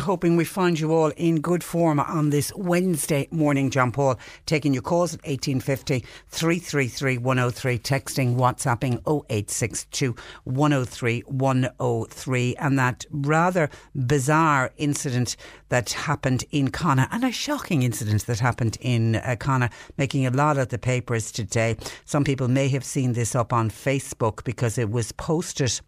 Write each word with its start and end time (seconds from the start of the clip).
Hoping 0.00 0.36
we 0.36 0.44
find 0.44 0.78
you 0.78 0.92
all 0.92 1.10
in 1.16 1.40
good 1.40 1.64
form 1.64 1.98
on 1.98 2.30
this 2.30 2.52
Wednesday 2.54 3.26
morning, 3.30 3.70
John 3.70 3.90
Paul. 3.90 4.18
Taking 4.44 4.74
your 4.74 4.82
calls 4.82 5.14
at 5.14 5.20
1850 5.20 6.04
333 6.28 7.18
103, 7.18 7.78
texting, 7.78 8.36
WhatsApping 8.36 9.00
0862 9.06 10.14
103 10.44 11.20
103. 11.20 12.56
And 12.56 12.78
that 12.78 13.06
rather 13.10 13.70
bizarre 13.94 14.70
incident 14.76 15.36
that 15.70 15.92
happened 15.92 16.44
in 16.50 16.70
Conna, 16.70 17.08
and 17.10 17.24
a 17.24 17.32
shocking 17.32 17.82
incident 17.82 18.26
that 18.26 18.38
happened 18.38 18.76
in 18.80 19.16
uh, 19.16 19.36
Conna, 19.40 19.70
making 19.96 20.26
a 20.26 20.30
lot 20.30 20.58
of 20.58 20.68
the 20.68 20.78
papers 20.78 21.32
today. 21.32 21.76
Some 22.04 22.22
people 22.22 22.48
may 22.48 22.68
have 22.68 22.84
seen 22.84 23.14
this 23.14 23.34
up 23.34 23.52
on 23.52 23.70
Facebook 23.70 24.44
because 24.44 24.78
it 24.78 24.90
was 24.90 25.10
posted 25.12 25.80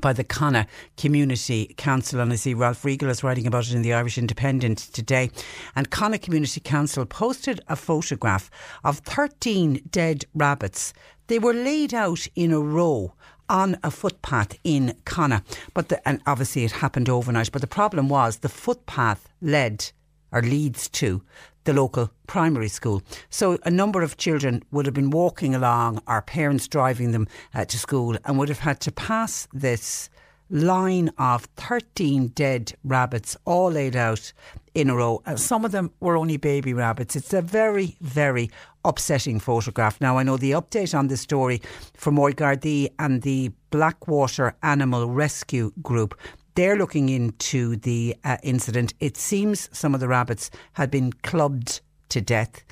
by 0.00 0.12
the 0.12 0.24
Conna 0.24 0.66
Community 0.96 1.74
Council. 1.76 2.20
And 2.20 2.32
I 2.32 2.36
see 2.36 2.54
Ralph 2.54 2.84
Riegel 2.84 3.10
is 3.10 3.22
writing 3.22 3.46
about 3.46 3.68
it 3.68 3.74
in 3.74 3.82
the 3.82 3.92
Irish 3.92 4.18
Independent 4.18 4.78
today. 4.78 5.30
And 5.74 5.90
Conna 5.90 6.18
Community 6.18 6.60
Council 6.60 7.04
posted 7.06 7.60
a 7.68 7.76
photograph 7.76 8.50
of 8.84 8.98
13 8.98 9.82
dead 9.90 10.24
rabbits. 10.34 10.92
They 11.26 11.38
were 11.38 11.54
laid 11.54 11.94
out 11.94 12.26
in 12.34 12.52
a 12.52 12.60
row 12.60 13.14
on 13.48 13.76
a 13.82 13.90
footpath 13.90 14.56
in 14.62 14.94
Conna. 15.04 15.42
But 15.74 15.88
the, 15.88 16.08
and 16.08 16.20
obviously 16.26 16.64
it 16.64 16.72
happened 16.72 17.08
overnight. 17.08 17.52
But 17.52 17.60
the 17.60 17.66
problem 17.66 18.08
was 18.08 18.38
the 18.38 18.48
footpath 18.48 19.28
led 19.42 19.90
or 20.32 20.42
leads 20.42 20.88
to 20.88 21.22
the 21.70 21.80
local 21.80 22.10
primary 22.26 22.68
school. 22.68 23.00
So 23.28 23.56
a 23.64 23.70
number 23.70 24.02
of 24.02 24.16
children 24.16 24.64
would 24.72 24.86
have 24.86 24.94
been 24.94 25.10
walking 25.10 25.54
along, 25.54 26.02
our 26.08 26.20
parents 26.20 26.66
driving 26.66 27.12
them 27.12 27.28
uh, 27.54 27.64
to 27.64 27.78
school, 27.78 28.16
and 28.24 28.38
would 28.38 28.48
have 28.48 28.58
had 28.58 28.80
to 28.80 28.90
pass 28.90 29.46
this 29.52 30.10
line 30.50 31.12
of 31.16 31.44
13 31.56 32.28
dead 32.28 32.72
rabbits 32.82 33.36
all 33.44 33.70
laid 33.70 33.94
out 33.94 34.32
in 34.74 34.90
a 34.90 34.96
row. 34.96 35.22
And 35.26 35.38
some 35.38 35.64
of 35.64 35.70
them 35.70 35.92
were 36.00 36.16
only 36.16 36.38
baby 36.38 36.74
rabbits. 36.74 37.14
It's 37.14 37.32
a 37.32 37.40
very, 37.40 37.96
very 38.00 38.50
upsetting 38.84 39.38
photograph. 39.38 40.00
Now, 40.00 40.18
I 40.18 40.24
know 40.24 40.36
the 40.36 40.52
update 40.52 40.98
on 40.98 41.06
this 41.06 41.20
story 41.20 41.62
from 41.94 42.14
Moy 42.14 42.32
Gardaí 42.32 42.88
and 42.98 43.22
the 43.22 43.52
Blackwater 43.70 44.56
Animal 44.64 45.08
Rescue 45.08 45.70
Group 45.82 46.18
they're 46.60 46.76
looking 46.76 47.08
into 47.08 47.76
the 47.76 48.14
uh, 48.22 48.36
incident. 48.42 48.92
It 49.00 49.16
seems 49.16 49.70
some 49.72 49.94
of 49.94 50.00
the 50.00 50.08
rabbits 50.08 50.50
had 50.74 50.90
been 50.90 51.10
clubbed 51.10 51.80
to 52.10 52.20
death. 52.20 52.62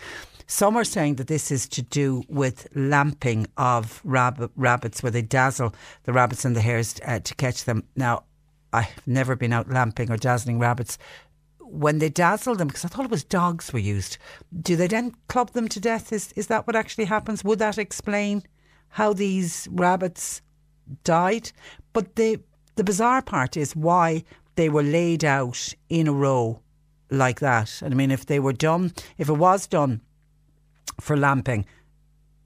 Some 0.46 0.76
are 0.76 0.84
saying 0.84 1.14
that 1.14 1.26
this 1.26 1.50
is 1.50 1.66
to 1.68 1.80
do 1.80 2.22
with 2.28 2.68
lamping 2.74 3.46
of 3.56 4.02
rab- 4.04 4.52
rabbits, 4.56 5.02
where 5.02 5.10
they 5.10 5.22
dazzle 5.22 5.74
the 6.02 6.12
rabbits 6.12 6.44
and 6.44 6.54
the 6.54 6.60
hares 6.60 7.00
uh, 7.06 7.20
to 7.20 7.34
catch 7.36 7.64
them. 7.64 7.82
Now, 7.96 8.24
I've 8.74 9.06
never 9.06 9.34
been 9.36 9.54
out 9.54 9.70
lamping 9.70 10.10
or 10.10 10.18
dazzling 10.18 10.58
rabbits. 10.58 10.98
When 11.58 11.98
they 11.98 12.10
dazzle 12.10 12.56
them, 12.56 12.68
because 12.68 12.84
I 12.84 12.88
thought 12.88 13.06
it 13.06 13.10
was 13.10 13.24
dogs 13.24 13.72
were 13.72 13.78
used, 13.78 14.18
do 14.60 14.76
they 14.76 14.88
then 14.88 15.14
club 15.28 15.52
them 15.52 15.66
to 15.68 15.80
death? 15.80 16.12
Is 16.12 16.32
is 16.32 16.48
that 16.48 16.66
what 16.66 16.76
actually 16.76 17.06
happens? 17.06 17.42
Would 17.42 17.58
that 17.60 17.78
explain 17.78 18.42
how 18.90 19.14
these 19.14 19.66
rabbits 19.70 20.42
died? 21.04 21.52
But 21.94 22.16
they 22.16 22.38
the 22.78 22.84
bizarre 22.84 23.20
part 23.20 23.56
is 23.56 23.74
why 23.74 24.22
they 24.54 24.68
were 24.68 24.84
laid 24.84 25.24
out 25.24 25.74
in 25.88 26.06
a 26.06 26.12
row 26.12 26.60
like 27.10 27.40
that. 27.40 27.82
And 27.82 27.92
I 27.92 27.96
mean, 27.96 28.12
if 28.12 28.24
they 28.24 28.38
were 28.38 28.52
done, 28.52 28.92
if 29.18 29.28
it 29.28 29.34
was 29.34 29.66
done 29.66 30.00
for 31.00 31.16
lamping, 31.16 31.66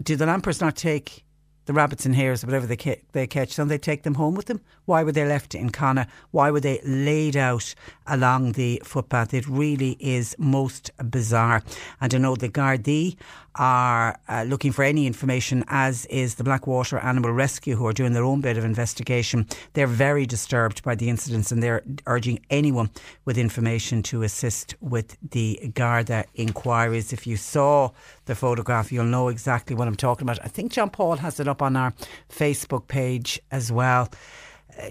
do 0.03 0.17
the 0.17 0.25
lampers 0.25 0.61
not 0.61 0.75
take 0.75 1.25
the 1.67 1.75
rabbits 1.75 2.07
and 2.07 2.17
hares, 2.17 2.47
whatever 2.47 2.67
they, 2.67 2.79
ca- 2.79 3.03
they 3.13 3.27
catch, 3.27 3.57
don't 3.57 3.69
they 3.69 3.77
take 3.77 4.05
them 4.05 4.15
home 4.15 4.35
with 4.35 4.47
them? 4.47 4.63
Why 4.85 5.05
were 5.05 5.13
they 5.13 5.27
left 5.27 5.55
in 5.55 5.71
Conna? 5.71 6.09
Why 6.31 6.51
were 6.51 6.61
they 6.61 6.81
laid 6.85 7.37
out 7.37 7.75
along 8.07 8.53
the 8.53 8.83
footpath? 8.85 9.33
It 9.33 9.47
really 9.47 9.97
is 10.01 10.35
most 10.39 10.91
bizarre. 11.11 11.63
And 12.01 12.15
I 12.15 12.19
know 12.19 12.35
the 12.35 12.49
Gardaí 12.49 13.17
are 13.57 14.19
uh, 14.29 14.45
looking 14.45 14.73
for 14.73 14.83
any 14.83 15.07
information, 15.07 15.63
as 15.69 16.07
is 16.07 16.37
the 16.37 16.45
Blackwater 16.45 16.99
Animal 16.99 17.33
Rescue, 17.33 17.77
who 17.77 17.87
are 17.87 17.93
doing 17.93 18.13
their 18.13 18.25
own 18.25 18.41
bit 18.41 18.57
of 18.57 18.65
investigation. 18.65 19.47
They're 19.75 19.87
very 19.87 20.27
disturbed 20.27 20.83
by 20.83 20.95
the 20.95 21.09
incidents 21.09 21.53
and 21.53 21.63
they're 21.63 21.83
urging 22.07 22.41
anyone 22.51 22.91
with 23.25 23.37
information 23.39 24.03
to 24.05 24.23
assist 24.23 24.75
with 24.81 25.17
the 25.31 25.71
Garda 25.75 26.25
inquiries. 26.35 27.13
If 27.13 27.27
you 27.27 27.37
saw 27.37 27.91
the 28.25 28.35
photograph, 28.35 28.91
you'll 28.91 29.05
know 29.05 29.29
exactly 29.29 29.77
what 29.77 29.87
I'm 29.87 29.97
talking 29.97 30.25
about. 30.25 30.43
I 30.43 30.49
think 30.49 30.73
John 30.73 30.91
Paul 30.91 31.17
has 31.17 31.39
it 31.39 31.47
up 31.47 31.63
on 31.63 31.77
our 31.77 31.93
Facebook 32.31 32.89
page 32.89 33.41
as 33.51 33.71
well 33.71 34.09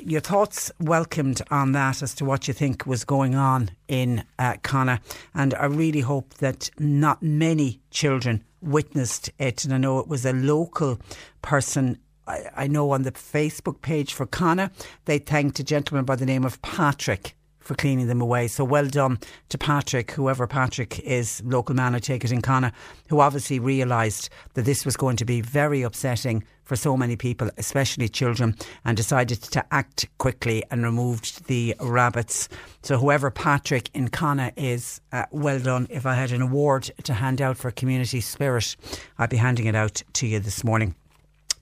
your 0.01 0.21
thoughts 0.21 0.71
welcomed 0.79 1.41
on 1.49 1.71
that 1.73 2.01
as 2.01 2.13
to 2.15 2.25
what 2.25 2.47
you 2.47 2.53
think 2.53 2.85
was 2.85 3.03
going 3.03 3.35
on 3.35 3.71
in 3.87 4.23
uh, 4.39 4.55
Conna. 4.63 5.01
And 5.33 5.53
I 5.55 5.65
really 5.65 6.01
hope 6.01 6.35
that 6.35 6.69
not 6.79 7.21
many 7.21 7.81
children 7.89 8.43
witnessed 8.61 9.31
it. 9.39 9.63
And 9.65 9.73
I 9.73 9.77
know 9.77 9.99
it 9.99 10.07
was 10.07 10.25
a 10.25 10.33
local 10.33 10.99
person. 11.41 11.99
I, 12.27 12.43
I 12.55 12.67
know 12.67 12.91
on 12.91 13.03
the 13.03 13.11
Facebook 13.11 13.81
page 13.81 14.13
for 14.13 14.25
Conna, 14.25 14.71
they 15.05 15.17
thanked 15.17 15.59
a 15.59 15.63
gentleman 15.63 16.05
by 16.05 16.15
the 16.15 16.25
name 16.25 16.45
of 16.45 16.61
Patrick 16.61 17.35
for 17.61 17.75
cleaning 17.75 18.07
them 18.07 18.21
away. 18.21 18.47
So 18.47 18.63
well 18.63 18.87
done 18.87 19.19
to 19.49 19.57
Patrick, 19.57 20.11
whoever 20.11 20.47
Patrick 20.47 20.99
is, 20.99 21.41
local 21.45 21.75
man, 21.75 21.95
I 21.95 21.99
take 21.99 22.25
it 22.25 22.31
in 22.31 22.41
Conna, 22.41 22.73
who 23.09 23.19
obviously 23.19 23.59
realised 23.59 24.29
that 24.55 24.65
this 24.65 24.85
was 24.85 24.97
going 24.97 25.15
to 25.17 25.25
be 25.25 25.41
very 25.41 25.83
upsetting 25.83 26.43
for 26.63 26.75
so 26.75 26.95
many 26.95 27.15
people, 27.15 27.49
especially 27.57 28.07
children, 28.07 28.55
and 28.85 28.95
decided 28.95 29.41
to 29.41 29.65
act 29.73 30.07
quickly 30.17 30.63
and 30.71 30.83
removed 30.83 31.45
the 31.47 31.75
rabbits. 31.79 32.47
So 32.81 32.97
whoever 32.97 33.29
Patrick 33.29 33.89
in 33.93 34.07
Conna 34.09 34.51
is, 34.55 35.01
uh, 35.11 35.25
well 35.31 35.59
done. 35.59 35.87
If 35.89 36.05
I 36.05 36.15
had 36.15 36.31
an 36.31 36.41
award 36.41 36.89
to 37.03 37.13
hand 37.13 37.41
out 37.41 37.57
for 37.57 37.71
community 37.71 38.21
spirit, 38.21 38.75
I'd 39.17 39.29
be 39.29 39.37
handing 39.37 39.65
it 39.65 39.75
out 39.75 40.01
to 40.13 40.27
you 40.27 40.39
this 40.39 40.63
morning. 40.63 40.95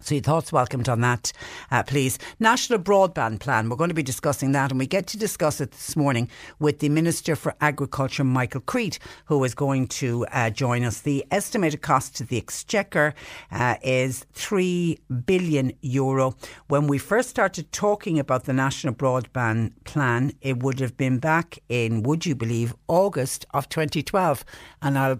So 0.01 0.15
your 0.15 0.21
thoughts 0.23 0.53
welcomed 0.53 0.87
on 0.87 1.01
that, 1.01 1.33
uh, 1.71 1.83
please. 1.83 2.17
National 2.39 2.79
Broadband 2.79 3.39
Plan. 3.39 3.67
We're 3.67 3.75
going 3.75 3.89
to 3.89 3.93
be 3.93 4.01
discussing 4.01 4.53
that, 4.53 4.71
and 4.71 4.79
we 4.79 4.87
get 4.87 5.07
to 5.07 5.17
discuss 5.17 5.59
it 5.59 5.71
this 5.71 5.97
morning 5.97 6.29
with 6.57 6.79
the 6.79 6.87
Minister 6.87 7.35
for 7.35 7.53
Agriculture, 7.59 8.23
Michael 8.23 8.61
Creed, 8.61 8.97
who 9.25 9.43
is 9.43 9.53
going 9.53 9.87
to 9.87 10.25
uh, 10.31 10.51
join 10.51 10.83
us. 10.83 11.01
The 11.01 11.25
estimated 11.31 11.81
cost 11.81 12.15
to 12.15 12.23
the 12.23 12.37
Exchequer 12.37 13.13
uh, 13.51 13.75
is 13.83 14.25
three 14.31 14.99
billion 15.25 15.73
euro. 15.81 16.33
When 16.69 16.87
we 16.87 16.97
first 16.97 17.29
started 17.29 17.69
talking 17.73 18.19
about 18.19 18.45
the 18.45 18.53
National 18.53 18.93
Broadband 18.93 19.73
Plan, 19.83 20.31
it 20.39 20.63
would 20.63 20.79
have 20.79 20.95
been 20.95 21.19
back 21.19 21.59
in, 21.67 22.03
would 22.03 22.25
you 22.25 22.35
believe, 22.35 22.73
August 22.87 23.45
of 23.53 23.67
2012, 23.67 24.45
and 24.81 24.97
I'll, 24.97 25.19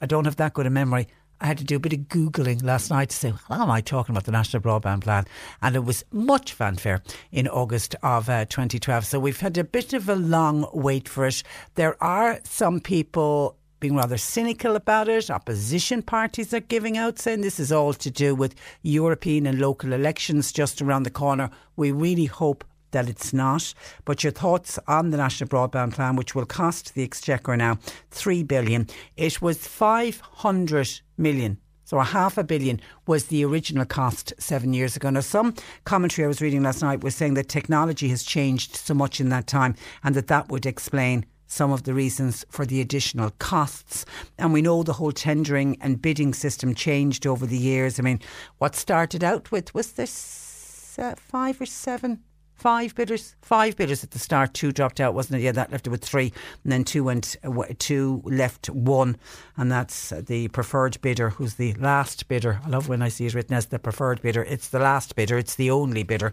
I 0.00 0.06
don't 0.06 0.24
have 0.24 0.36
that 0.36 0.54
good 0.54 0.66
a 0.66 0.70
memory. 0.70 1.08
I 1.40 1.46
had 1.46 1.58
to 1.58 1.64
do 1.64 1.76
a 1.76 1.80
bit 1.80 1.94
of 1.94 2.00
Googling 2.00 2.62
last 2.62 2.90
night 2.90 3.08
to 3.08 3.16
say, 3.16 3.30
what 3.30 3.60
am 3.60 3.70
I 3.70 3.80
talking 3.80 4.14
about 4.14 4.24
the 4.24 4.32
National 4.32 4.62
Broadband 4.62 5.02
Plan? 5.02 5.24
And 5.62 5.74
it 5.74 5.84
was 5.84 6.04
much 6.12 6.52
fanfare 6.52 7.02
in 7.32 7.48
August 7.48 7.96
of 8.02 8.28
uh, 8.28 8.44
2012. 8.44 9.06
So 9.06 9.18
we've 9.18 9.40
had 9.40 9.56
a 9.56 9.64
bit 9.64 9.94
of 9.94 10.08
a 10.10 10.16
long 10.16 10.68
wait 10.74 11.08
for 11.08 11.26
it. 11.26 11.42
There 11.76 12.02
are 12.02 12.40
some 12.44 12.78
people 12.80 13.56
being 13.80 13.96
rather 13.96 14.18
cynical 14.18 14.76
about 14.76 15.08
it. 15.08 15.30
Opposition 15.30 16.02
parties 16.02 16.52
are 16.52 16.60
giving 16.60 16.98
out 16.98 17.18
saying 17.18 17.40
this 17.40 17.58
is 17.58 17.72
all 17.72 17.94
to 17.94 18.10
do 18.10 18.34
with 18.34 18.54
European 18.82 19.46
and 19.46 19.58
local 19.58 19.94
elections 19.94 20.52
just 20.52 20.82
around 20.82 21.04
the 21.04 21.10
corner. 21.10 21.48
We 21.76 21.90
really 21.90 22.26
hope 22.26 22.64
that 22.90 23.08
it's 23.08 23.32
not. 23.32 23.74
But 24.04 24.22
your 24.22 24.32
thoughts 24.32 24.78
on 24.86 25.10
the 25.10 25.16
National 25.16 25.48
Broadband 25.48 25.94
Plan, 25.94 26.16
which 26.16 26.34
will 26.34 26.46
cost 26.46 26.94
the 26.94 27.02
Exchequer 27.02 27.56
now 27.56 27.78
three 28.10 28.42
billion. 28.42 28.88
It 29.16 29.40
was 29.42 29.66
five 29.66 30.20
hundred 30.20 31.00
million. 31.16 31.58
So 31.84 31.98
a 31.98 32.04
half 32.04 32.38
a 32.38 32.44
billion 32.44 32.80
was 33.08 33.24
the 33.24 33.44
original 33.44 33.84
cost 33.84 34.32
seven 34.38 34.72
years 34.72 34.94
ago. 34.94 35.10
Now, 35.10 35.20
some 35.20 35.54
commentary 35.84 36.24
I 36.24 36.28
was 36.28 36.40
reading 36.40 36.62
last 36.62 36.82
night 36.82 37.02
was 37.02 37.16
saying 37.16 37.34
that 37.34 37.48
technology 37.48 38.08
has 38.10 38.22
changed 38.22 38.76
so 38.76 38.94
much 38.94 39.20
in 39.20 39.28
that 39.30 39.48
time, 39.48 39.74
and 40.04 40.14
that 40.14 40.28
that 40.28 40.50
would 40.50 40.66
explain 40.66 41.26
some 41.48 41.72
of 41.72 41.82
the 41.82 41.92
reasons 41.92 42.46
for 42.48 42.64
the 42.64 42.80
additional 42.80 43.32
costs. 43.40 44.04
And 44.38 44.52
we 44.52 44.62
know 44.62 44.84
the 44.84 44.92
whole 44.92 45.10
tendering 45.10 45.76
and 45.80 46.00
bidding 46.00 46.32
system 46.32 46.76
changed 46.76 47.26
over 47.26 47.44
the 47.44 47.58
years. 47.58 47.98
I 47.98 48.04
mean, 48.04 48.20
what 48.58 48.76
started 48.76 49.24
out 49.24 49.50
with 49.50 49.74
was 49.74 49.94
this 49.94 50.96
uh, 50.96 51.16
five 51.16 51.60
or 51.60 51.66
seven 51.66 52.22
five 52.60 52.94
bidders, 52.94 53.34
five 53.40 53.74
bidders 53.74 54.04
at 54.04 54.10
the 54.10 54.18
start. 54.18 54.52
Two 54.52 54.70
dropped 54.70 55.00
out, 55.00 55.14
wasn't 55.14 55.40
it? 55.40 55.44
Yeah, 55.44 55.52
that 55.52 55.72
left 55.72 55.86
it 55.86 55.90
with 55.90 56.04
three, 56.04 56.32
and 56.62 56.70
then 56.70 56.84
two 56.84 57.04
went, 57.04 57.36
two 57.78 58.20
left 58.26 58.68
one, 58.68 59.16
and 59.56 59.72
that's 59.72 60.10
the 60.10 60.48
preferred 60.48 61.00
bidder, 61.00 61.30
who's 61.30 61.54
the 61.54 61.72
last 61.74 62.28
bidder. 62.28 62.60
I 62.64 62.68
love 62.68 62.88
when 62.88 63.00
I 63.00 63.08
see 63.08 63.26
it 63.26 63.34
written 63.34 63.54
as 63.54 63.66
the 63.66 63.78
preferred 63.78 64.20
bidder. 64.20 64.44
It's 64.44 64.68
the 64.68 64.78
last 64.78 65.16
bidder. 65.16 65.38
It's 65.38 65.54
the 65.54 65.70
only 65.70 66.02
bidder. 66.02 66.32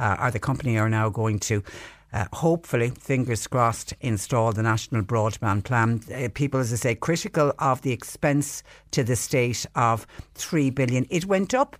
Uh, 0.00 0.16
are 0.18 0.30
the 0.30 0.38
company 0.38 0.78
are 0.78 0.88
now 0.88 1.10
going 1.10 1.38
to. 1.40 1.62
Uh, 2.12 2.24
hopefully, 2.32 2.90
fingers 2.98 3.46
crossed, 3.46 3.92
install 4.00 4.52
the 4.52 4.62
national 4.62 5.02
broadband 5.02 5.64
plan. 5.64 6.00
Uh, 6.14 6.28
people, 6.32 6.60
as 6.60 6.72
I 6.72 6.76
say, 6.76 6.94
critical 6.94 7.52
of 7.58 7.82
the 7.82 7.92
expense 7.92 8.62
to 8.92 9.04
the 9.04 9.16
state 9.16 9.66
of 9.74 10.06
three 10.34 10.70
billion. 10.70 11.06
It 11.10 11.26
went 11.26 11.52
up 11.52 11.76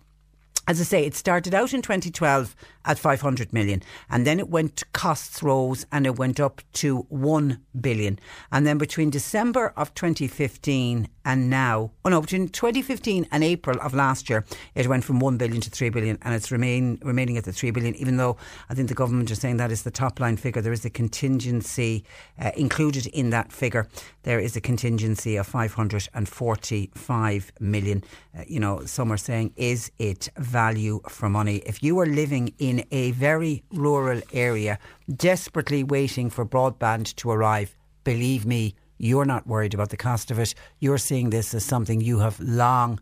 as 0.68 0.80
I 0.80 0.84
say, 0.84 1.06
it 1.06 1.14
started 1.14 1.54
out 1.54 1.72
in 1.72 1.80
2012 1.80 2.56
at 2.86 2.98
500 2.98 3.52
million 3.52 3.82
and 4.08 4.26
then 4.26 4.38
it 4.38 4.48
went 4.48 4.84
costs 4.92 5.42
rose 5.42 5.84
and 5.92 6.06
it 6.06 6.16
went 6.16 6.40
up 6.40 6.62
to 6.72 7.00
1 7.08 7.60
billion. 7.80 8.18
And 8.50 8.66
then 8.66 8.78
between 8.78 9.10
December 9.10 9.72
of 9.76 9.92
2015 9.94 11.08
and 11.24 11.50
now, 11.50 11.90
oh 12.04 12.10
no, 12.10 12.20
between 12.20 12.48
2015 12.48 13.26
and 13.30 13.42
April 13.42 13.78
of 13.80 13.94
last 13.94 14.30
year, 14.30 14.44
it 14.74 14.86
went 14.86 15.04
from 15.04 15.18
1 15.18 15.36
billion 15.36 15.60
to 15.60 15.70
3 15.70 15.90
billion 15.90 16.18
and 16.22 16.34
it's 16.34 16.52
remain, 16.52 16.98
remaining 17.02 17.36
at 17.36 17.44
the 17.44 17.52
3 17.52 17.70
billion, 17.72 17.94
even 17.96 18.16
though 18.16 18.36
I 18.68 18.74
think 18.74 18.88
the 18.88 18.94
government 18.94 19.30
is 19.30 19.40
saying 19.40 19.56
that 19.56 19.72
is 19.72 19.82
the 19.82 19.90
top 19.90 20.20
line 20.20 20.36
figure. 20.36 20.62
There 20.62 20.72
is 20.72 20.84
a 20.84 20.90
contingency 20.90 22.04
uh, 22.40 22.52
included 22.56 23.06
in 23.08 23.30
that 23.30 23.52
figure. 23.52 23.88
There 24.22 24.38
is 24.38 24.56
a 24.56 24.60
contingency 24.60 25.36
of 25.36 25.46
545 25.46 27.52
million. 27.60 28.04
Uh, 28.36 28.42
you 28.46 28.60
know, 28.60 28.84
some 28.84 29.12
are 29.12 29.16
saying, 29.16 29.52
is 29.56 29.90
it 29.98 30.28
value 30.36 31.00
for 31.08 31.28
money? 31.28 31.56
If 31.66 31.82
you 31.82 31.98
are 31.98 32.06
living 32.06 32.54
in 32.58 32.75
a 32.90 33.12
very 33.12 33.62
rural 33.72 34.20
area, 34.32 34.78
desperately 35.14 35.82
waiting 35.82 36.30
for 36.30 36.44
broadband 36.44 37.14
to 37.16 37.30
arrive, 37.30 37.76
believe 38.04 38.46
me, 38.46 38.74
you're 38.98 39.24
not 39.24 39.46
worried 39.46 39.74
about 39.74 39.90
the 39.90 39.96
cost 39.96 40.30
of 40.30 40.38
it. 40.38 40.54
You're 40.80 40.98
seeing 40.98 41.30
this 41.30 41.54
as 41.54 41.64
something 41.64 42.00
you 42.00 42.20
have 42.20 42.40
long 42.40 43.00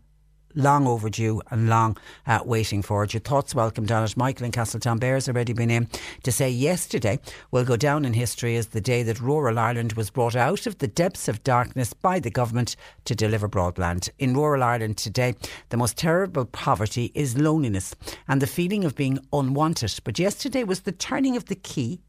long 0.54 0.86
overdue 0.86 1.40
and 1.50 1.68
long 1.68 1.96
uh, 2.26 2.40
waiting 2.44 2.82
for 2.82 3.04
it. 3.04 3.12
Your 3.12 3.20
thoughts 3.20 3.54
welcome 3.54 3.86
on 3.90 4.04
it. 4.04 4.16
Michael 4.16 4.46
in 4.46 4.52
Castletownbere 4.52 5.14
has 5.14 5.28
already 5.28 5.52
been 5.52 5.70
in 5.70 5.88
to 6.22 6.32
say 6.32 6.48
yesterday 6.48 7.18
will 7.50 7.64
go 7.64 7.76
down 7.76 8.04
in 8.04 8.12
history 8.12 8.56
as 8.56 8.68
the 8.68 8.80
day 8.80 9.02
that 9.02 9.20
rural 9.20 9.58
Ireland 9.58 9.94
was 9.94 10.10
brought 10.10 10.36
out 10.36 10.66
of 10.66 10.78
the 10.78 10.88
depths 10.88 11.28
of 11.28 11.44
darkness 11.44 11.92
by 11.92 12.18
the 12.18 12.30
government 12.30 12.76
to 13.04 13.14
deliver 13.14 13.48
broadband. 13.48 14.08
In 14.18 14.34
rural 14.34 14.62
Ireland 14.62 14.96
today, 14.96 15.34
the 15.70 15.76
most 15.76 15.96
terrible 15.96 16.44
poverty 16.44 17.10
is 17.14 17.38
loneliness 17.38 17.94
and 18.28 18.40
the 18.40 18.46
feeling 18.46 18.84
of 18.84 18.94
being 18.94 19.18
unwanted. 19.32 19.98
But 20.04 20.18
yesterday 20.18 20.64
was 20.64 20.80
the 20.80 20.92
turning 20.92 21.36
of 21.36 21.46
the 21.46 21.54
key 21.54 22.00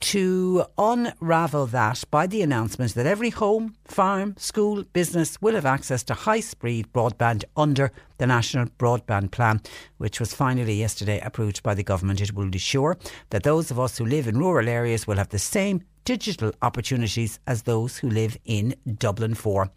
to 0.00 0.64
unravel 0.78 1.66
that 1.66 2.04
by 2.10 2.26
the 2.26 2.42
announcement 2.42 2.94
that 2.94 3.06
every 3.06 3.30
home, 3.30 3.74
farm, 3.84 4.34
school, 4.38 4.84
business 4.92 5.40
will 5.40 5.54
have 5.54 5.66
access 5.66 6.02
to 6.04 6.14
high 6.14 6.40
speed 6.40 6.92
broadband 6.92 7.44
under 7.56 7.92
the 8.18 8.26
National 8.26 8.66
Broadband 8.78 9.30
Plan, 9.30 9.60
which 9.98 10.18
was 10.18 10.34
finally 10.34 10.74
yesterday 10.74 11.20
approved 11.20 11.62
by 11.62 11.74
the 11.74 11.82
government. 11.82 12.20
It 12.20 12.34
will 12.34 12.44
ensure 12.44 12.98
that 13.30 13.42
those 13.42 13.70
of 13.70 13.78
us 13.78 13.98
who 13.98 14.04
live 14.04 14.26
in 14.26 14.38
rural 14.38 14.68
areas 14.68 15.06
will 15.06 15.16
have 15.16 15.28
the 15.28 15.38
same 15.38 15.82
digital 16.04 16.52
opportunities 16.62 17.38
as 17.46 17.62
those 17.62 17.98
who 17.98 18.10
live 18.10 18.36
in 18.44 18.74
Dublin 18.98 19.34
4. 19.34 19.70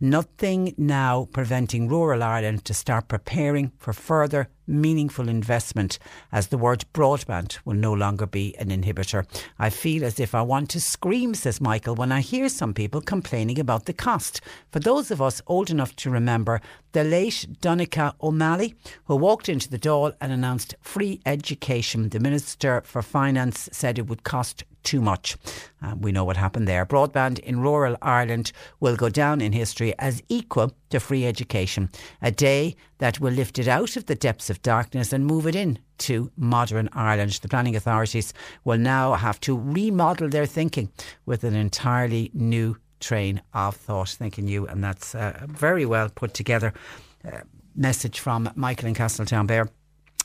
Nothing 0.00 0.74
now 0.76 1.28
preventing 1.32 1.88
rural 1.88 2.22
Ireland 2.22 2.64
to 2.64 2.74
start 2.74 3.08
preparing 3.08 3.72
for 3.78 3.92
further 3.92 4.48
meaningful 4.66 5.28
investment 5.28 5.98
as 6.32 6.48
the 6.48 6.58
word 6.58 6.84
broadband 6.94 7.58
will 7.64 7.74
no 7.74 7.92
longer 7.92 8.26
be 8.26 8.56
an 8.58 8.68
inhibitor. 8.68 9.26
I 9.58 9.70
feel 9.70 10.04
as 10.04 10.18
if 10.18 10.34
I 10.34 10.42
want 10.42 10.70
to 10.70 10.80
scream, 10.80 11.34
says 11.34 11.60
Michael, 11.60 11.94
when 11.94 12.12
I 12.12 12.20
hear 12.20 12.48
some 12.48 12.74
people 12.74 13.00
complaining 13.00 13.58
about 13.58 13.86
the 13.86 13.92
cost. 13.92 14.40
For 14.70 14.80
those 14.80 15.10
of 15.10 15.20
us 15.20 15.42
old 15.46 15.70
enough 15.70 15.94
to 15.96 16.10
remember 16.10 16.60
the 16.92 17.04
late 17.04 17.46
Donogh 17.60 18.14
O'Malley, 18.22 18.74
who 19.04 19.16
walked 19.16 19.48
into 19.48 19.68
the 19.68 19.78
Dáil 19.78 20.14
and 20.20 20.32
announced 20.32 20.74
free 20.80 21.20
education, 21.26 22.08
the 22.08 22.20
Minister 22.20 22.82
for 22.84 23.02
Finance 23.02 23.68
said 23.72 23.98
it 23.98 24.06
would 24.06 24.24
cost 24.24 24.64
too 24.84 25.00
much. 25.00 25.36
Uh, 25.82 25.94
we 25.98 26.12
know 26.12 26.24
what 26.24 26.36
happened 26.36 26.68
there. 26.68 26.86
Broadband 26.86 27.38
in 27.40 27.60
rural 27.60 27.96
Ireland 28.00 28.52
will 28.80 28.96
go 28.96 29.08
down 29.08 29.40
in 29.40 29.52
history 29.52 29.94
as 29.98 30.22
equal 30.28 30.72
to 30.90 31.00
free 31.00 31.26
education, 31.26 31.90
a 32.22 32.30
day 32.30 32.76
that 32.98 33.20
will 33.20 33.32
lift 33.32 33.58
it 33.58 33.68
out 33.68 33.96
of 33.96 34.06
the 34.06 34.14
depths 34.14 34.50
of 34.50 34.62
darkness 34.62 35.12
and 35.12 35.26
move 35.26 35.46
it 35.46 35.56
in 35.56 35.78
to 35.98 36.30
modern 36.36 36.88
Ireland. 36.92 37.32
The 37.32 37.48
planning 37.48 37.76
authorities 37.76 38.32
will 38.64 38.78
now 38.78 39.14
have 39.14 39.40
to 39.40 39.58
remodel 39.58 40.28
their 40.28 40.46
thinking 40.46 40.90
with 41.26 41.44
an 41.44 41.54
entirely 41.54 42.30
new 42.34 42.76
train 43.00 43.42
of 43.52 43.76
thought. 43.76 44.10
Thinking 44.10 44.48
you, 44.48 44.66
and 44.66 44.82
that's 44.82 45.14
uh, 45.14 45.46
very 45.48 45.86
well 45.86 46.08
put 46.08 46.34
together. 46.34 46.72
Uh, 47.24 47.40
message 47.74 48.20
from 48.20 48.50
Michael 48.54 48.88
in 48.88 48.94
Castletownbere. 48.94 49.68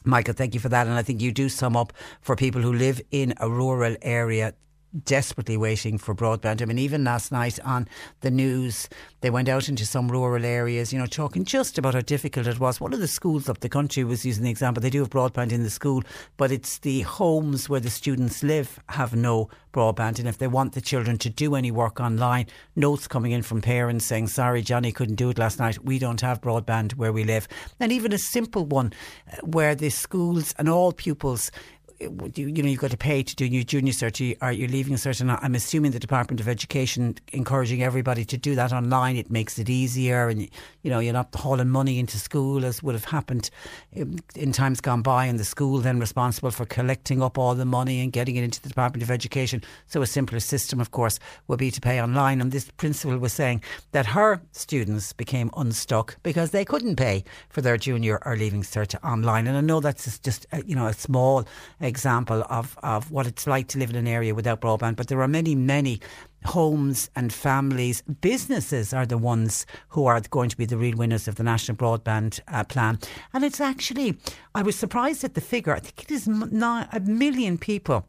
Michael, 0.06 0.34
thank 0.34 0.54
you 0.54 0.60
for 0.60 0.70
that. 0.70 0.88
And 0.88 0.96
I 0.96 1.04
think 1.04 1.22
you 1.22 1.32
do 1.32 1.50
sum 1.50 1.76
up 1.76 1.94
for 2.22 2.36
people 2.36 2.62
who 2.62 2.74
live 2.74 3.02
in 3.12 3.34
a 3.38 3.50
rural 3.50 3.96
area 4.02 4.54
desperately 5.04 5.58
waiting 5.58 5.98
for 5.98 6.16
broadband. 6.16 6.62
I 6.62 6.66
mean, 6.66 6.80
even 6.80 7.04
last 7.04 7.32
night 7.32 7.60
on 7.64 7.88
the 8.22 8.32
news, 8.32 8.90
they 9.22 9.30
went 9.30 9.50
out 9.50 9.70
into 9.70 9.86
some 9.86 10.10
rural 10.10 10.46
areas, 10.46 10.92
you 10.92 11.00
know, 11.00 11.06
talking 11.06 11.44
just 11.44 11.78
about 11.78 11.94
how 11.94 12.02
difficult 12.02 12.48
it 12.48 12.60
was. 12.60 12.82
One 12.82 12.94
of 12.94 13.00
the 13.00 13.08
schools 13.08 13.50
up 13.50 13.60
the 13.60 13.70
country 13.70 14.04
was 14.04 14.26
using 14.26 14.44
the 14.44 14.50
example. 14.50 14.82
They 14.82 14.90
do 14.90 15.00
have 15.00 15.10
broadband 15.10 15.52
in 15.52 15.64
the 15.64 15.70
school, 15.70 16.04
but 16.38 16.52
it's 16.52 16.80
the 16.80 17.02
homes 17.02 17.70
where 17.70 17.80
the 17.80 17.90
students 17.90 18.44
live 18.44 18.80
have 18.90 19.16
no 19.16 19.50
broadband. 19.74 20.20
And 20.20 20.28
if 20.28 20.38
they 20.38 20.48
want 20.48 20.74
the 20.74 20.82
children 20.82 21.18
to 21.20 21.30
do 21.30 21.56
any 21.56 21.72
work 21.72 22.00
online, 22.00 22.48
notes 22.76 23.08
coming 23.08 23.32
in 23.32 23.44
from 23.44 23.62
parents 23.62 24.06
saying, 24.06 24.28
sorry, 24.28 24.62
Johnny 24.62 24.92
couldn't 24.92 25.16
do 25.16 25.30
it 25.30 25.38
last 25.38 25.60
night. 25.60 25.84
We 25.84 26.00
don't 26.00 26.22
have 26.22 26.42
broadband 26.42 26.94
where 26.94 27.14
we 27.14 27.24
live. 27.24 27.48
And 27.80 27.92
even 27.92 28.14
a 28.14 28.18
simple 28.18 28.66
one 28.66 28.94
uh, 29.32 29.38
where 29.44 29.76
the 29.76 29.90
schools 29.90 30.54
and 30.58 30.68
all 30.68 30.92
pupils 30.92 31.52
you, 32.00 32.32
you 32.36 32.64
know, 32.64 32.70
you've 32.70 32.80
got 32.80 32.92
to 32.92 32.98
pay 32.98 33.24
to 33.24 33.36
do 33.36 33.46
your 33.46 33.64
junior 33.64 33.92
cert, 33.92 34.38
or 34.42 34.52
you're 34.52 34.70
leaving 34.70 34.94
a 34.94 34.98
certain. 34.98 35.30
I'm 35.30 35.56
assuming 35.56 35.92
the 35.92 36.00
Department 36.00 36.40
of 36.40 36.48
Education 36.48 37.16
encouraging 37.34 37.84
everybody 37.84 38.24
to 38.26 38.38
do 38.38 38.56
that 38.56 38.72
online. 38.72 39.18
It 39.18 39.30
makes 39.30 39.60
it 39.60 39.70
easier, 39.70 40.30
and 40.30 40.42
you 40.82 40.90
know, 40.90 41.00
you're 41.00 41.14
not 41.14 41.34
hauling 41.36 41.70
money 41.70 42.00
into 42.00 42.18
school 42.18 42.66
as 42.66 42.82
would 42.82 42.96
have 42.96 43.06
happened 43.06 43.50
in, 43.92 44.20
in 44.36 44.52
times 44.52 44.80
gone 44.80 45.02
by, 45.02 45.26
and 45.26 45.40
the 45.40 45.46
school 45.46 45.80
then 45.80 46.00
responsible 46.00 46.52
for 46.52 46.66
collecting 46.66 47.22
up 47.22 47.38
all 47.38 47.54
the 47.56 47.66
money 47.66 48.02
and 48.02 48.14
getting 48.14 48.38
it 48.38 48.44
into 48.44 48.62
the 48.62 48.70
Department 48.70 49.04
of 49.04 49.12
Education. 49.12 49.62
So 49.88 50.02
a 50.02 50.08
simpler 50.08 50.40
system, 50.40 50.80
of 50.80 50.92
course, 50.92 51.20
would 51.48 51.60
be 51.60 51.72
to 51.72 51.82
pay 51.82 52.02
online. 52.02 52.40
And 52.40 52.52
this 52.52 52.72
principal 52.72 53.18
was 53.18 53.34
saying 53.34 53.62
that 53.92 54.06
her 54.06 54.42
students 54.52 55.12
became 55.12 55.50
unstuck 55.58 56.18
because 56.24 56.52
they 56.52 56.64
couldn't 56.64 56.96
pay 56.96 57.24
for 57.50 57.62
their 57.62 57.78
junior 57.78 58.20
or 58.26 58.38
leaving 58.38 58.62
cert 58.62 58.96
online. 59.04 59.48
And 59.48 59.58
I 59.58 59.62
know 59.62 59.82
that's 59.82 60.18
just 60.20 60.46
uh, 60.54 60.62
you 60.66 60.76
know 60.76 60.88
a 60.88 60.94
small 60.94 61.46
uh, 61.82 61.89
example 61.90 62.46
of, 62.50 62.78
of 62.84 63.12
what 63.12 63.28
it's 63.28 63.46
like 63.46 63.68
to 63.70 63.80
live 63.80 63.90
in 63.90 63.98
an 63.98 64.08
area 64.08 64.34
without 64.34 64.62
broadband. 64.62 64.96
But 64.96 65.10
there 65.10 65.22
are 65.22 65.28
many, 65.28 65.56
many 65.56 66.00
homes 66.46 67.10
and 67.16 67.34
families, 67.34 68.02
businesses 68.22 68.94
are 68.94 69.06
the 69.06 69.18
ones 69.18 69.66
who 69.90 70.06
are 70.06 70.22
going 70.22 70.50
to 70.50 70.58
be 70.58 70.66
the 70.66 70.78
real 70.78 70.96
winners 70.96 71.28
of 71.28 71.36
the 71.36 71.44
National 71.44 71.76
Broadband 71.76 72.40
uh, 72.48 72.64
Plan. 72.64 73.00
And 73.34 73.44
it's 73.44 73.60
actually, 73.60 74.18
I 74.56 74.62
was 74.62 74.78
surprised 74.78 75.24
at 75.24 75.34
the 75.34 75.42
figure. 75.42 75.74
I 75.74 75.80
think 75.80 76.04
it 76.04 76.12
is 76.12 76.28
a 76.28 77.02
million 77.02 77.58
people 77.58 78.08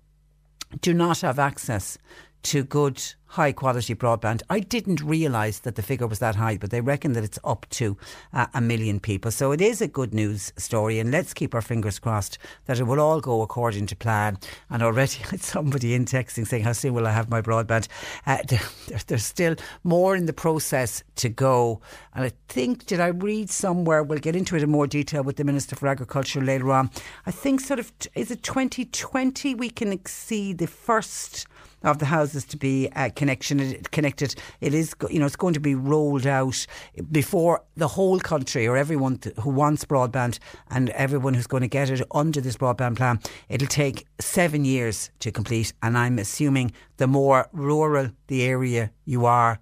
do 0.80 0.94
not 0.94 1.20
have 1.22 1.38
access 1.38 1.98
to 2.42 2.64
good 2.64 3.02
high 3.30 3.52
quality 3.52 3.94
broadband. 3.94 4.42
I 4.50 4.58
didn't 4.58 5.00
realise 5.02 5.60
that 5.60 5.76
the 5.76 5.82
figure 5.82 6.08
was 6.08 6.18
that 6.18 6.34
high, 6.34 6.56
but 6.56 6.70
they 6.70 6.80
reckon 6.80 7.12
that 7.12 7.22
it's 7.22 7.38
up 7.44 7.64
to 7.70 7.96
uh, 8.32 8.46
a 8.52 8.60
million 8.60 8.98
people. 8.98 9.30
So 9.30 9.52
it 9.52 9.60
is 9.60 9.80
a 9.80 9.86
good 9.86 10.12
news 10.12 10.52
story, 10.56 10.98
and 10.98 11.12
let's 11.12 11.32
keep 11.32 11.54
our 11.54 11.62
fingers 11.62 12.00
crossed 12.00 12.38
that 12.66 12.80
it 12.80 12.84
will 12.84 12.98
all 12.98 13.20
go 13.20 13.42
according 13.42 13.86
to 13.86 13.96
plan. 13.96 14.36
And 14.68 14.82
already 14.82 15.18
I 15.26 15.30
had 15.30 15.42
somebody 15.42 15.94
in 15.94 16.06
texting 16.06 16.44
saying, 16.46 16.64
How 16.64 16.72
soon 16.72 16.92
will 16.92 17.06
I 17.06 17.12
have 17.12 17.30
my 17.30 17.40
broadband? 17.40 17.86
Uh, 18.26 18.38
there's 19.06 19.24
still 19.24 19.54
more 19.84 20.16
in 20.16 20.26
the 20.26 20.32
process 20.32 21.04
to 21.16 21.28
go. 21.28 21.80
And 22.14 22.24
I 22.24 22.32
think, 22.48 22.86
did 22.86 22.98
I 22.98 23.08
read 23.08 23.48
somewhere? 23.48 24.02
We'll 24.02 24.18
get 24.18 24.34
into 24.34 24.56
it 24.56 24.62
in 24.64 24.70
more 24.70 24.88
detail 24.88 25.22
with 25.22 25.36
the 25.36 25.44
Minister 25.44 25.76
for 25.76 25.86
Agriculture 25.86 26.40
later 26.40 26.72
on. 26.72 26.90
I 27.26 27.30
think, 27.30 27.60
sort 27.60 27.78
of, 27.78 27.92
is 28.16 28.32
it 28.32 28.42
2020 28.42 29.54
we 29.54 29.70
can 29.70 29.92
exceed 29.92 30.58
the 30.58 30.66
first 30.66 31.46
of 31.82 31.98
the 31.98 32.06
houses 32.06 32.44
to 32.46 32.56
be 32.56 32.88
uh, 32.96 33.10
connection 33.14 33.82
connected. 33.90 34.34
It 34.60 34.74
is, 34.74 34.94
you 35.10 35.18
know, 35.18 35.26
it's 35.26 35.36
going 35.36 35.54
to 35.54 35.60
be 35.60 35.74
rolled 35.74 36.26
out 36.26 36.66
before 37.10 37.62
the 37.76 37.88
whole 37.88 38.20
country 38.20 38.66
or 38.66 38.76
everyone 38.76 39.20
who 39.40 39.50
wants 39.50 39.84
broadband 39.84 40.38
and 40.70 40.90
everyone 40.90 41.34
who's 41.34 41.46
going 41.46 41.62
to 41.62 41.68
get 41.68 41.90
it 41.90 42.02
under 42.12 42.40
this 42.40 42.56
broadband 42.56 42.96
plan. 42.96 43.20
It'll 43.48 43.68
take 43.68 44.06
seven 44.20 44.64
years 44.64 45.10
to 45.20 45.30
complete, 45.30 45.72
and 45.82 45.96
I'm 45.96 46.18
assuming 46.18 46.72
the 46.98 47.06
more 47.06 47.48
rural 47.52 48.10
the 48.26 48.42
area 48.42 48.90
you 49.04 49.26
are, 49.26 49.58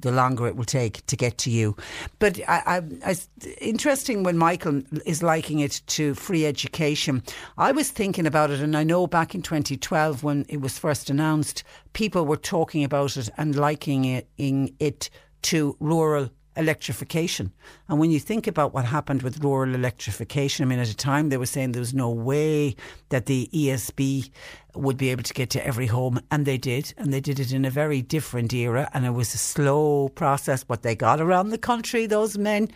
the 0.00 0.12
longer 0.12 0.46
it 0.46 0.56
will 0.56 0.64
take 0.64 1.04
to 1.06 1.16
get 1.16 1.38
to 1.38 1.50
you. 1.50 1.76
But 2.18 2.40
I, 2.48 2.62
I, 2.66 2.82
I, 3.10 3.16
interesting 3.60 4.22
when 4.22 4.36
Michael 4.38 4.82
is 5.04 5.22
liking 5.22 5.60
it 5.60 5.82
to 5.88 6.14
free 6.14 6.46
education. 6.46 7.22
I 7.58 7.72
was 7.72 7.90
thinking 7.90 8.26
about 8.26 8.50
it, 8.50 8.60
and 8.60 8.76
I 8.76 8.84
know 8.84 9.06
back 9.06 9.34
in 9.34 9.42
2012 9.42 10.22
when 10.22 10.46
it 10.48 10.60
was 10.60 10.78
first 10.78 11.10
announced, 11.10 11.64
people 11.92 12.26
were 12.26 12.36
talking 12.36 12.84
about 12.84 13.16
it 13.16 13.28
and 13.36 13.56
liking 13.56 14.04
it, 14.04 14.28
it 14.38 15.10
to 15.42 15.76
rural 15.80 16.30
electrification. 16.56 17.52
And 17.88 17.98
when 17.98 18.10
you 18.10 18.20
think 18.20 18.46
about 18.46 18.74
what 18.74 18.84
happened 18.84 19.22
with 19.22 19.42
rural 19.42 19.74
electrification, 19.74 20.64
I 20.64 20.68
mean, 20.68 20.78
at 20.78 20.88
a 20.88 20.96
time 20.96 21.28
they 21.28 21.36
were 21.36 21.46
saying 21.46 21.72
there 21.72 21.80
was 21.80 21.94
no 21.94 22.10
way 22.10 22.76
that 23.10 23.26
the 23.26 23.48
ESB 23.52 24.30
would 24.74 24.96
be 24.96 25.10
able 25.10 25.22
to 25.22 25.34
get 25.34 25.50
to 25.50 25.66
every 25.66 25.86
home, 25.86 26.20
and 26.30 26.44
they 26.44 26.58
did, 26.58 26.92
and 26.98 27.12
they 27.12 27.20
did 27.20 27.40
it 27.40 27.52
in 27.52 27.64
a 27.64 27.70
very 27.70 28.02
different 28.02 28.52
era, 28.52 28.88
and 28.92 29.06
it 29.06 29.10
was 29.10 29.34
a 29.34 29.38
slow 29.38 30.08
process. 30.10 30.64
But 30.64 30.82
they 30.82 30.94
got 30.94 31.20
around 31.20 31.48
the 31.50 31.58
country, 31.58 32.06
those 32.06 32.36
men, 32.36 32.68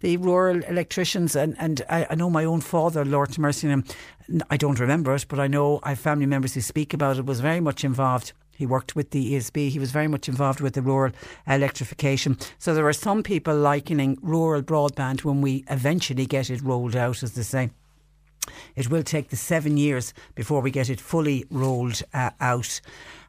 the 0.00 0.16
rural 0.18 0.62
electricians, 0.64 1.34
and 1.34 1.56
and 1.58 1.82
I, 1.88 2.06
I 2.10 2.14
know 2.14 2.30
my 2.30 2.44
own 2.44 2.60
father, 2.60 3.04
Lord 3.04 3.36
mercy. 3.38 3.72
I 4.50 4.56
don't 4.56 4.80
remember 4.80 5.14
it, 5.14 5.26
but 5.28 5.38
I 5.38 5.46
know 5.46 5.80
I 5.82 5.90
have 5.90 6.00
family 6.00 6.26
members 6.26 6.54
who 6.54 6.60
speak 6.60 6.92
about 6.92 7.18
it. 7.18 7.26
Was 7.26 7.40
very 7.40 7.60
much 7.60 7.84
involved 7.84 8.32
he 8.56 8.66
worked 8.66 8.96
with 8.96 9.10
the 9.10 9.34
ESB. 9.34 9.68
He 9.68 9.78
was 9.78 9.90
very 9.90 10.08
much 10.08 10.28
involved 10.28 10.60
with 10.60 10.74
the 10.74 10.82
rural 10.82 11.12
electrification. 11.46 12.38
So 12.58 12.74
there 12.74 12.86
are 12.86 12.92
some 12.92 13.22
people 13.22 13.56
likening 13.56 14.18
rural 14.22 14.62
broadband 14.62 15.24
when 15.24 15.40
we 15.40 15.64
eventually 15.68 16.26
get 16.26 16.50
it 16.50 16.62
rolled 16.62 16.96
out, 16.96 17.22
as 17.22 17.32
they 17.34 17.42
say. 17.42 17.70
It 18.74 18.90
will 18.90 19.02
take 19.02 19.30
the 19.30 19.36
seven 19.36 19.76
years 19.76 20.14
before 20.34 20.60
we 20.60 20.70
get 20.70 20.88
it 20.88 21.00
fully 21.00 21.44
rolled 21.50 22.02
uh, 22.14 22.30
out. 22.40 22.80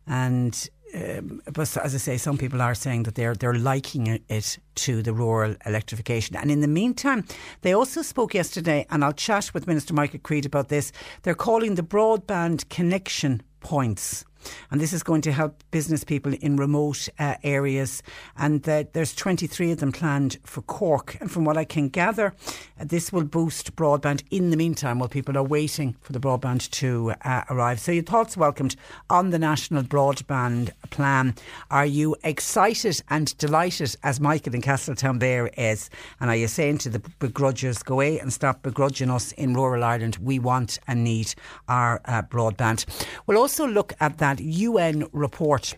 And 0.05 0.69
um, 0.95 1.41
but 1.51 1.75
as 1.77 1.93
I 1.93 1.97
say, 1.97 2.17
some 2.17 2.37
people 2.37 2.61
are 2.61 2.73
saying 2.75 3.03
that 3.03 3.15
they're 3.15 3.35
they're 3.35 3.53
liking 3.53 4.21
it 4.29 4.57
to 4.75 5.01
the 5.01 5.13
rural 5.13 5.55
electrification. 5.65 6.35
And 6.37 6.49
in 6.49 6.61
the 6.61 6.67
meantime, 6.67 7.25
they 7.61 7.73
also 7.73 8.01
spoke 8.01 8.33
yesterday, 8.33 8.85
and 8.89 9.03
I'll 9.03 9.11
chat 9.11 9.53
with 9.53 9.67
Minister 9.67 9.93
Michael 9.93 10.19
Creed 10.19 10.45
about 10.45 10.69
this. 10.69 10.91
They're 11.23 11.35
calling 11.35 11.75
the 11.75 11.83
broadband 11.83 12.69
connection 12.69 13.41
points 13.59 14.23
and 14.71 14.81
this 14.81 14.93
is 14.93 15.03
going 15.03 15.21
to 15.21 15.31
help 15.31 15.63
business 15.71 16.03
people 16.03 16.33
in 16.33 16.57
remote 16.57 17.09
uh, 17.19 17.35
areas. 17.43 18.03
And 18.37 18.67
uh, 18.67 18.85
there's 18.93 19.15
23 19.15 19.71
of 19.71 19.79
them 19.79 19.91
planned 19.91 20.37
for 20.43 20.61
Cork. 20.61 21.17
And 21.19 21.31
from 21.31 21.45
what 21.45 21.57
I 21.57 21.65
can 21.65 21.89
gather, 21.89 22.33
uh, 22.79 22.85
this 22.85 23.11
will 23.11 23.23
boost 23.23 23.75
broadband 23.75 24.23
in 24.31 24.49
the 24.49 24.57
meantime 24.57 24.99
while 24.99 25.09
people 25.09 25.37
are 25.37 25.43
waiting 25.43 25.95
for 26.01 26.13
the 26.13 26.19
broadband 26.19 26.69
to 26.71 27.13
uh, 27.23 27.43
arrive. 27.49 27.79
So 27.79 27.91
your 27.91 28.03
thoughts 28.03 28.37
welcomed 28.37 28.75
on 29.09 29.29
the 29.29 29.39
national 29.39 29.83
broadband 29.83 30.71
plan. 30.89 31.35
Are 31.71 31.85
you 31.85 32.15
excited 32.23 33.01
and 33.09 33.37
delighted 33.37 33.95
as 34.03 34.19
Michael 34.19 34.55
in 34.55 34.61
Castletownbere 34.61 35.53
is? 35.57 35.89
And 36.19 36.29
are 36.29 36.35
you 36.35 36.47
saying 36.47 36.79
to 36.79 36.89
the 36.89 36.99
begrudgers, 36.99 37.83
go 37.83 37.95
away 37.95 38.19
and 38.19 38.31
stop 38.31 38.63
begrudging 38.63 39.09
us 39.09 39.31
in 39.33 39.53
rural 39.53 39.83
Ireland? 39.83 40.17
We 40.21 40.39
want 40.39 40.79
and 40.87 41.03
need 41.03 41.33
our 41.67 42.01
uh, 42.05 42.21
broadband. 42.21 42.85
We'll 43.25 43.37
also 43.37 43.67
look 43.67 43.93
at 43.99 44.17
that 44.19 44.36
UN 44.39 45.07
report 45.11 45.75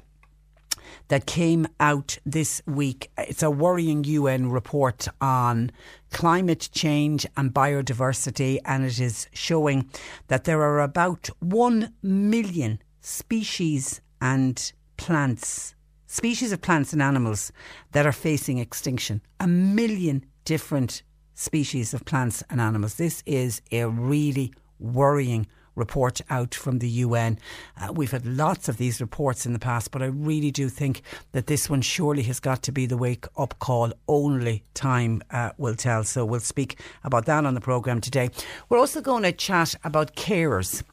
that 1.09 1.25
came 1.25 1.67
out 1.79 2.17
this 2.25 2.61
week. 2.65 3.11
It's 3.17 3.43
a 3.43 3.51
worrying 3.51 4.03
UN 4.03 4.49
report 4.49 5.07
on 5.19 5.71
climate 6.11 6.69
change 6.71 7.25
and 7.35 7.53
biodiversity, 7.53 8.59
and 8.65 8.85
it 8.85 8.99
is 8.99 9.27
showing 9.33 9.89
that 10.27 10.43
there 10.43 10.61
are 10.61 10.79
about 10.81 11.29
1 11.39 11.93
million 12.01 12.79
species 13.01 14.01
and 14.21 14.71
plants, 14.97 15.75
species 16.07 16.51
of 16.51 16.61
plants 16.61 16.93
and 16.93 17.01
animals 17.01 17.51
that 17.91 18.05
are 18.05 18.11
facing 18.11 18.57
extinction. 18.57 19.21
A 19.39 19.47
million 19.47 20.25
different 20.45 21.03
species 21.33 21.93
of 21.93 22.05
plants 22.05 22.43
and 22.49 22.59
animals. 22.59 22.95
This 22.95 23.23
is 23.25 23.61
a 23.71 23.85
really 23.85 24.53
worrying 24.79 25.47
report 25.75 26.21
out 26.29 26.53
from 26.53 26.79
the 26.79 26.89
UN. 26.89 27.37
Uh, 27.79 27.91
we've 27.93 28.11
had 28.11 28.25
lots 28.25 28.69
of 28.69 28.77
these 28.77 29.01
reports 29.01 29.45
in 29.45 29.53
the 29.53 29.59
past, 29.59 29.91
but 29.91 30.01
I 30.01 30.07
really 30.07 30.51
do 30.51 30.69
think 30.69 31.01
that 31.31 31.47
this 31.47 31.69
one 31.69 31.81
surely 31.81 32.23
has 32.23 32.39
got 32.39 32.63
to 32.63 32.71
be 32.71 32.85
the 32.85 32.97
wake 32.97 33.25
up 33.37 33.57
call. 33.59 33.91
Only 34.07 34.63
time 34.73 35.21
uh, 35.31 35.51
will 35.57 35.75
tell. 35.75 36.03
So 36.03 36.25
we'll 36.25 36.39
speak 36.39 36.79
about 37.03 37.25
that 37.25 37.45
on 37.45 37.53
the 37.53 37.61
programme 37.61 38.01
today. 38.01 38.29
We're 38.69 38.79
also 38.79 39.01
going 39.01 39.23
to 39.23 39.31
chat 39.31 39.75
about 39.83 40.15
carers. 40.15 40.83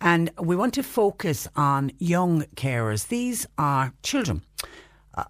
And 0.00 0.30
we 0.38 0.56
want 0.56 0.74
to 0.74 0.82
focus 0.82 1.48
on 1.56 1.92
young 1.98 2.42
carers. 2.56 3.08
These 3.08 3.46
are 3.58 3.92
children 4.02 4.42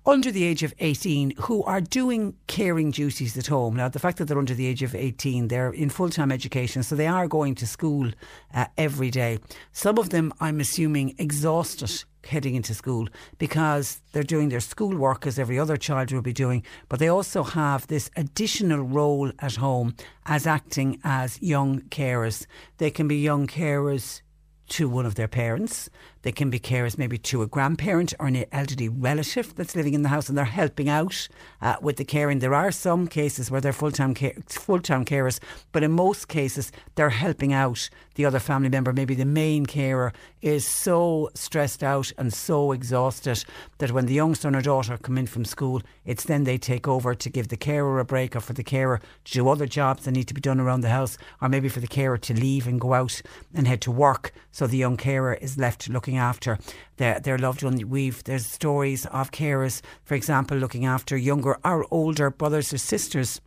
under 0.07 0.31
the 0.31 0.45
age 0.45 0.63
of 0.63 0.75
18 0.79 1.33
who 1.43 1.63
are 1.65 1.81
doing 1.81 2.35
caring 2.47 2.91
duties 2.91 3.37
at 3.37 3.47
home. 3.47 3.77
Now, 3.77 3.89
the 3.89 3.99
fact 3.99 4.19
that 4.19 4.27
they're 4.27 4.39
under 4.39 4.55
the 4.55 4.67
age 4.67 4.83
of 4.83 4.95
18, 4.95 5.49
they're 5.49 5.73
in 5.73 5.91
full 5.91 6.11
time 6.11 6.33
education, 6.33 6.83
so 6.83 6.95
they 6.95 7.07
are 7.07 7.29
going 7.29 7.55
to 7.57 7.67
school 7.67 8.11
uh, 8.55 8.67
every 8.79 9.11
day. 9.11 9.39
Some 9.73 9.99
of 9.99 10.11
them, 10.11 10.33
I'm 10.41 10.61
assuming, 10.61 11.15
exhausted 11.19 12.05
heading 12.27 12.55
into 12.55 12.75
school 12.75 13.09
because 13.39 14.01
they're 14.13 14.23
doing 14.23 14.49
their 14.49 14.61
schoolwork 14.61 15.27
as 15.27 15.39
every 15.39 15.59
other 15.59 15.77
child 15.77 16.11
will 16.11 16.23
be 16.23 16.33
doing, 16.33 16.63
but 16.89 16.99
they 16.99 17.09
also 17.09 17.43
have 17.43 17.87
this 17.87 18.11
additional 18.17 18.81
role 18.81 19.31
at 19.41 19.57
home 19.57 19.95
as 20.27 20.47
acting 20.47 21.01
as 21.05 21.41
young 21.43 21.83
carers. 21.83 22.47
They 22.79 22.91
can 22.91 23.09
be 23.09 23.17
young 23.17 23.47
carers 23.47 24.23
to 24.69 24.89
one 24.89 25.07
of 25.07 25.15
their 25.15 25.29
parents. 25.29 25.91
They 26.25 26.33
can 26.33 26.49
be 26.49 26.59
carers 26.59 26.97
maybe 26.97 27.19
to 27.19 27.43
a 27.43 27.47
grandparent 27.47 28.15
or 28.19 28.29
an 28.29 28.47
elderly 28.51 28.89
relative 28.89 29.55
that's 29.55 29.77
living 29.77 29.93
in 29.93 30.01
the 30.01 30.09
house 30.09 30.31
and 30.31 30.39
they're 30.39 30.47
helping 30.47 30.89
out 30.89 31.29
uh, 31.61 31.77
with 31.83 31.97
the 31.97 32.05
caring. 32.05 32.39
There 32.39 32.55
are 32.55 32.73
some 32.73 33.07
cases 33.07 33.51
where 33.51 33.61
they're 33.61 33.75
full 33.75 33.93
time 33.93 34.15
care, 34.15 34.35
full 34.49 34.81
time 34.81 35.05
carers, 35.05 35.39
but 35.71 35.83
in 35.83 35.93
most 35.93 36.29
cases 36.29 36.73
they're 36.95 37.11
helping 37.11 37.53
out 37.53 37.91
the 38.15 38.25
other 38.25 38.39
family 38.39 38.71
member. 38.71 38.93
Maybe 38.93 39.15
the 39.15 39.27
main 39.27 39.67
carer 39.67 40.15
is 40.41 40.67
so 40.67 41.31
stressed 41.35 41.83
out 41.83 42.11
and 42.17 42.33
so 42.33 42.73
exhausted 42.73 43.45
that 43.79 43.93
when 43.93 44.07
the 44.07 44.15
young 44.15 44.35
son 44.35 44.55
or 44.55 44.63
daughter 44.63 44.97
come 44.97 45.19
in 45.19 45.27
from 45.27 45.45
school, 45.45 45.83
it's 46.07 46.25
then 46.25 46.45
they 46.45 46.57
take 46.57 46.89
over 46.89 47.15
to 47.15 47.31
give 47.31 47.49
the 47.49 47.57
carer 47.57 47.99
a 47.99 48.05
break 48.05 48.35
or 48.35 48.41
for 48.41 48.55
the 48.55 48.65
carer 48.65 49.01
to 49.25 49.33
do 49.33 49.49
other 49.49 49.67
jobs 49.67 50.05
that 50.05 50.13
need 50.13 50.29
to 50.29 50.35
be 50.35 50.41
done 50.41 50.61
around 50.61 50.81
the 50.81 50.89
house, 50.89 51.19
or 51.43 51.49
maybe 51.49 51.69
for 51.69 51.81
the 51.81 51.87
carer 51.87 52.17
to 52.19 52.35
leave 52.35 52.67
and 52.67 52.81
go 52.81 52.95
out 52.95 53.21
and 53.53 53.67
head 53.67 53.81
to 53.83 53.91
work. 53.91 54.33
So 54.53 54.67
the 54.67 54.77
young 54.79 54.97
carer 54.97 55.35
is 55.35 55.59
left 55.59 55.89
looking 55.89 56.14
looking 56.15 56.19
after 56.19 56.59
their, 56.97 57.21
their 57.21 57.39
loved 57.39 57.63
one. 57.63 57.89
We've 57.89 58.23
there's 58.25 58.47
stories 58.47 59.07
of 59.07 59.31
carers, 59.31 59.83
for 60.05 60.15
example, 60.15 60.59
looking 60.59 60.87
after 60.87 61.17
younger 61.17 61.57
or 61.65 61.87
older 61.91 62.31
brothers 62.31 62.73
or 62.73 62.79
sisters 62.79 63.41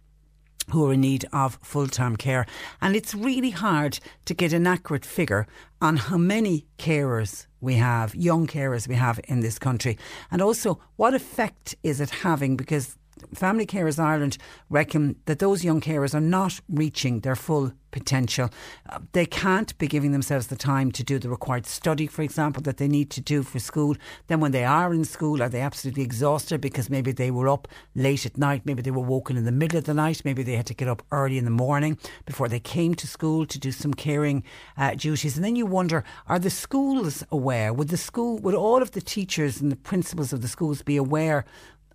who 0.71 0.85
are 0.85 0.93
in 0.93 1.01
need 1.01 1.25
of 1.31 1.57
full 1.61 1.87
time 1.87 2.17
care. 2.17 2.45
And 2.81 2.95
it's 2.95 3.15
really 3.15 3.51
hard 3.51 3.99
to 4.25 4.33
get 4.33 4.53
an 4.53 4.67
accurate 4.67 5.05
figure 5.05 5.47
on 5.81 5.97
how 5.97 6.17
many 6.17 6.65
carers 6.77 7.47
we 7.61 7.75
have, 7.75 8.13
young 8.15 8.47
carers 8.47 8.87
we 8.87 8.95
have 8.95 9.19
in 9.29 9.39
this 9.41 9.59
country, 9.59 9.97
and 10.29 10.41
also 10.41 10.79
what 10.97 11.13
effect 11.13 11.75
is 11.83 12.01
it 12.01 12.09
having 12.09 12.57
because 12.57 12.96
Family 13.33 13.65
Carers 13.65 13.99
Ireland 13.99 14.37
reckon 14.69 15.15
that 15.25 15.39
those 15.39 15.63
young 15.63 15.81
carers 15.81 16.13
are 16.13 16.21
not 16.21 16.59
reaching 16.69 17.21
their 17.21 17.35
full 17.35 17.71
potential. 17.91 18.49
Uh, 18.89 18.99
they 19.13 19.25
can't 19.25 19.77
be 19.77 19.87
giving 19.87 20.11
themselves 20.11 20.47
the 20.47 20.55
time 20.55 20.91
to 20.91 21.03
do 21.03 21.17
the 21.17 21.29
required 21.29 21.65
study, 21.65 22.05
for 22.07 22.21
example, 22.21 22.61
that 22.63 22.77
they 22.77 22.87
need 22.87 23.09
to 23.11 23.21
do 23.21 23.43
for 23.43 23.59
school. 23.59 23.95
Then, 24.27 24.39
when 24.39 24.51
they 24.51 24.65
are 24.65 24.93
in 24.93 25.05
school, 25.05 25.41
are 25.41 25.49
they 25.49 25.61
absolutely 25.61 26.03
exhausted 26.03 26.61
because 26.61 26.89
maybe 26.89 27.11
they 27.11 27.31
were 27.31 27.49
up 27.49 27.67
late 27.95 28.25
at 28.25 28.37
night, 28.37 28.65
maybe 28.65 28.81
they 28.81 28.91
were 28.91 29.01
woken 29.01 29.37
in 29.37 29.45
the 29.45 29.51
middle 29.51 29.77
of 29.77 29.85
the 29.85 29.93
night, 29.93 30.21
maybe 30.25 30.43
they 30.43 30.55
had 30.55 30.67
to 30.67 30.73
get 30.73 30.87
up 30.87 31.03
early 31.11 31.37
in 31.37 31.45
the 31.45 31.51
morning 31.51 31.97
before 32.25 32.49
they 32.49 32.59
came 32.59 32.93
to 32.95 33.07
school 33.07 33.45
to 33.45 33.59
do 33.59 33.71
some 33.71 33.93
caring 33.93 34.43
uh, 34.77 34.93
duties. 34.95 35.35
And 35.35 35.45
then 35.45 35.55
you 35.55 35.65
wonder, 35.65 36.03
are 36.27 36.39
the 36.39 36.49
schools 36.49 37.23
aware? 37.31 37.73
Would 37.73 37.89
the 37.89 37.97
school, 37.97 38.37
would 38.39 38.55
all 38.55 38.81
of 38.81 38.91
the 38.91 39.01
teachers 39.01 39.61
and 39.61 39.71
the 39.71 39.75
principals 39.75 40.33
of 40.33 40.41
the 40.41 40.47
schools 40.47 40.81
be 40.81 40.97
aware 40.97 41.45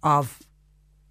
of 0.02 0.40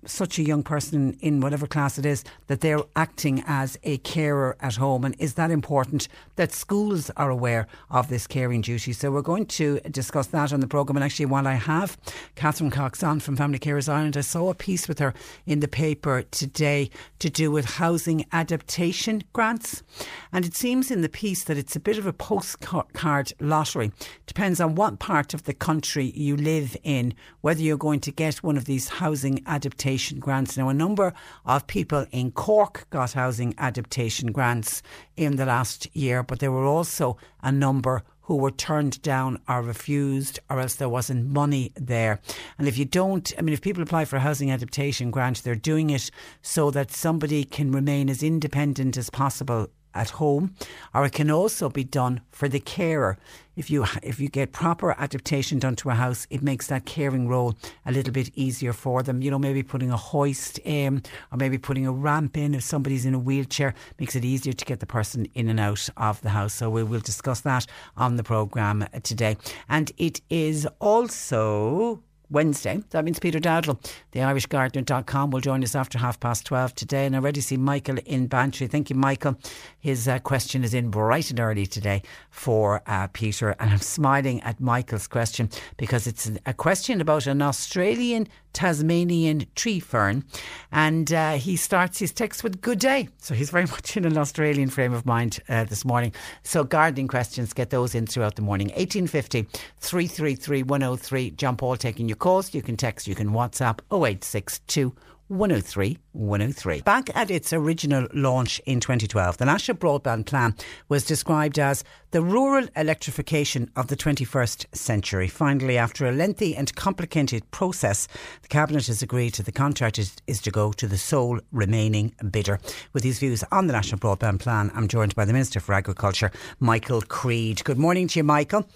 such 0.06 0.40
a 0.40 0.44
young 0.44 0.64
person 0.64 1.18
in 1.22 1.42
whatever 1.42 1.68
class 1.68 1.98
it 1.98 2.06
is 2.06 2.24
that 2.48 2.62
they're 2.62 2.82
acting 2.96 3.44
as 3.46 3.78
a 3.84 3.98
carer 4.00 4.56
at 4.60 4.76
home. 4.76 5.06
And 5.06 5.16
is 5.20 5.36
that 5.36 5.52
important 5.52 6.08
that 6.36 6.52
schools 6.52 7.12
are 7.18 7.30
aware 7.30 7.68
of 7.90 8.10
this 8.10 8.26
caring 8.26 8.62
duty? 8.62 8.94
So 8.94 9.12
we're 9.12 9.22
going 9.22 9.46
to 9.48 9.80
discuss 9.92 10.28
that 10.28 10.52
on 10.52 10.60
the 10.60 10.68
programme. 10.68 10.98
And 10.98 11.04
actually 11.04 11.28
while 11.28 11.48
I 11.48 11.54
have 11.54 11.98
Catherine 12.36 12.72
Cox 12.72 13.04
on 13.04 13.20
from 13.20 13.36
Family 13.36 13.60
Carers 13.60 13.90
Ireland 13.90 14.18
I 14.18 14.22
saw 14.22 14.50
a 14.50 14.56
piece 14.56 14.88
with 14.88 15.00
her 15.00 15.14
in 15.46 15.60
the 15.60 15.68
paper 15.68 16.24
today 16.24 16.90
to 17.20 17.30
do 17.30 17.52
with 17.52 17.66
housing 17.66 18.26
adaptation 18.32 19.24
grants. 19.34 19.84
And 20.32 20.46
it 20.46 20.56
seems 20.56 20.90
in 20.90 21.02
the 21.02 21.10
piece 21.10 21.44
that 21.44 21.58
it's 21.58 21.76
a 21.76 21.80
bit 21.80 21.98
of 21.98 22.08
a 22.08 22.14
postcard 22.14 23.34
lottery. 23.40 23.92
Depends 24.26 24.60
on 24.60 24.76
what 24.76 25.00
part 25.00 25.34
of 25.34 25.44
the 25.44 25.54
country 25.54 26.12
you 26.16 26.36
live 26.36 26.76
in 26.84 27.14
whether 27.42 27.62
you're 27.62 27.78
going 27.78 28.00
to 28.00 28.12
get 28.12 28.44
one 28.44 28.58
of 28.58 28.66
these 28.66 28.88
housing 28.88 29.44
adaptation 29.46 29.91
adaptation 29.92 30.20
grants. 30.20 30.58
Now, 30.58 30.70
a 30.70 30.74
number 30.74 31.14
of 31.46 31.68
people 31.68 32.06
in 32.12 32.32
Cork 32.32 32.88
got 32.92 33.12
housing 33.12 33.54
adaptation 33.58 34.32
grants 34.32 34.82
in 35.18 35.36
the 35.36 35.46
last 35.46 35.94
year, 35.94 36.24
but 36.24 36.40
there 36.40 36.52
were 36.52 36.66
also 36.66 37.18
a 37.44 37.52
number 37.52 38.04
who 38.22 38.38
were 38.38 38.52
turned 38.52 39.02
down 39.02 39.38
or 39.50 39.62
refused, 39.62 40.40
or 40.50 40.62
else 40.62 40.76
there 40.76 40.88
wasn't 40.88 41.28
money 41.28 41.74
there. 41.76 42.22
And 42.58 42.70
if 42.70 42.78
you 42.78 42.86
don't, 42.86 43.34
I 43.38 43.42
mean, 43.42 43.54
if 43.54 43.60
people 43.60 43.84
apply 43.84 44.06
for 44.06 44.16
a 44.16 44.22
housing 44.22 44.50
adaptation 44.50 45.12
grant, 45.12 45.44
they're 45.44 45.56
doing 45.56 45.90
it 45.90 46.10
so 46.42 46.72
that 46.72 46.92
somebody 46.92 47.44
can 47.44 47.74
remain 47.74 48.10
as 48.10 48.24
independent 48.24 48.96
as 48.96 49.10
possible 49.10 49.68
at 49.94 50.12
home, 50.12 50.56
or 50.94 51.06
it 51.06 51.14
can 51.14 51.30
also 51.32 51.70
be 51.70 51.84
done 51.84 52.22
for 52.32 52.48
the 52.48 52.60
carer. 52.60 53.18
If 53.56 53.70
you 53.70 53.86
if 54.02 54.20
you 54.20 54.30
get 54.30 54.54
proper 54.54 54.96
adaptation 54.98 55.60
done 55.60 55.76
to 55.78 55.90
a 55.90 55.94
house, 55.94 56.26
it 56.30 56.42
makes 56.42 56.68
that 56.68 56.86
caring 56.86 57.28
role 57.28 57.56
a 57.86 57.92
little 57.92 58.14
bit 58.14 58.32
easier 58.34 58.74
for 58.74 59.04
them. 59.04 59.22
You 59.22 59.30
know, 59.30 59.40
maybe 59.40 59.62
putting 59.62 59.92
a 59.92 59.98
hoist 59.98 60.60
in, 60.60 61.04
or 61.32 61.38
maybe 61.38 61.58
putting 61.58 61.86
a 61.86 61.92
ramp 61.92 62.38
in 62.38 62.56
if 62.56 62.64
somebody's 62.64 63.06
in 63.06 63.14
a 63.14 63.20
wheelchair 63.20 63.74
makes 64.00 64.16
it 64.16 64.24
easier 64.24 64.54
to 64.54 64.66
get 64.66 64.80
the 64.80 64.86
person 64.86 65.28
in 65.36 65.50
and 65.50 65.60
out 65.60 65.90
of 65.98 66.22
the 66.22 66.30
house. 66.30 66.54
So 66.54 66.70
we 66.70 66.84
will 66.84 67.02
discuss 67.02 67.42
that 67.42 67.66
on 67.98 68.16
the 68.16 68.24
programme 68.24 68.88
today, 69.04 69.36
and 69.68 69.92
it 69.98 70.22
is 70.30 70.68
also 70.80 72.02
Wednesday. 72.32 72.82
That 72.92 73.06
means 73.06 73.20
Peter 73.20 73.40
Dowdall, 73.40 73.78
the 74.12 74.22
IrishGardener.com, 74.22 75.32
will 75.32 75.42
join 75.42 75.64
us 75.64 75.76
after 75.76 76.00
half 76.00 76.20
past 76.20 76.46
12 76.46 76.74
today. 76.74 77.06
And 77.06 77.16
I 77.16 77.20
already 77.20 77.42
see 77.42 77.58
Michael 77.58 77.98
in 78.06 78.28
Bantry. 78.28 78.68
Thank 78.68 78.90
you, 78.90 78.96
Michael. 78.96 79.38
His 79.80 80.08
uh, 80.08 80.20
question 80.20 80.64
is 80.64 80.74
in 80.74 80.90
bright 80.90 81.30
and 81.30 81.40
early 81.40 81.66
today 81.66 82.02
for 82.30 82.82
uh, 82.88 83.08
Peter. 83.14 83.56
And 83.60 83.70
I'm 83.70 83.80
smiling 83.80 84.42
at 84.42 84.60
Michael's 84.60 85.08
question 85.08 85.50
because 85.78 86.08
it's 86.08 86.32
a 86.46 86.54
question 86.54 87.02
about 87.02 87.28
an 87.28 87.42
Australian 87.42 88.28
Tasmanian 88.54 89.46
tree 89.56 89.80
fern. 89.80 90.24
And 90.72 91.12
uh, 91.12 91.34
he 91.34 91.56
starts 91.56 92.00
his 92.00 92.12
text 92.12 92.44
with 92.44 92.62
good 92.62 92.80
day. 92.80 93.10
So 93.18 93.34
he's 93.34 93.50
very 93.50 93.66
much 93.76 93.98
in 93.98 94.06
an 94.06 94.18
Australian 94.18 94.70
frame 94.70 94.94
of 94.94 95.06
mind 95.06 95.40
uh, 95.50 95.64
this 95.66 95.86
morning. 95.86 96.14
So 96.44 96.64
gardening 96.64 97.08
questions, 97.08 97.54
get 97.54 97.70
those 97.70 97.96
in 97.96 98.08
throughout 98.08 98.36
the 98.36 98.42
morning. 98.42 98.68
1850 98.68 99.48
333 99.80 100.64
103. 100.64 101.32
John 101.32 101.56
Paul 101.56 101.78
taking 101.78 102.08
your 102.08 102.18
calls. 102.18 102.54
You 102.54 102.62
can 102.62 102.78
text, 102.78 103.08
you 103.08 103.16
can 103.16 103.32
WhatsApp 103.32 103.80
0862 103.92 104.96
103 105.32 105.98
103. 106.12 106.82
Back 106.82 107.10
at 107.16 107.32
its 107.32 107.54
original 107.54 108.06
launch 108.14 108.60
in 108.66 108.82
2012, 108.82 109.38
the 109.38 109.46
National 109.46 109.78
Broadband 109.78 110.26
Plan 110.26 110.54
was 110.90 111.06
described 111.06 111.58
as 111.58 111.86
the 112.12 112.22
rural 112.22 112.68
electrification 112.76 113.72
of 113.78 113.88
the 113.88 113.96
21st 113.96 114.66
century. 114.76 115.30
Finally, 115.30 115.78
after 115.78 116.06
a 116.06 116.12
lengthy 116.12 116.54
and 116.54 116.76
complicated 116.76 117.50
process, 117.52 118.10
the 118.42 118.50
Cabinet 118.50 118.88
has 118.88 119.02
agreed 119.02 119.36
that 119.36 119.46
the 119.46 119.54
contract 119.54 119.98
is, 119.98 120.18
is 120.28 120.42
to 120.42 120.52
go 120.52 120.74
to 120.74 120.86
the 120.86 120.98
sole 120.98 121.40
remaining 121.54 122.14
bidder. 122.30 122.60
With 122.92 123.04
these 123.04 123.20
views 123.20 123.42
on 123.54 123.68
the 123.68 123.74
National 123.74 124.00
Broadband 124.00 124.40
Plan, 124.40 124.70
I'm 124.76 124.90
joined 124.90 125.16
by 125.16 125.24
the 125.24 125.34
Minister 125.34 125.62
for 125.62 125.74
Agriculture, 125.74 126.32
Michael 126.60 127.02
Creed. 127.02 127.64
Good 127.64 127.80
morning 127.80 128.10
to 128.10 128.20
you, 128.20 128.26
Michael. 128.26 128.68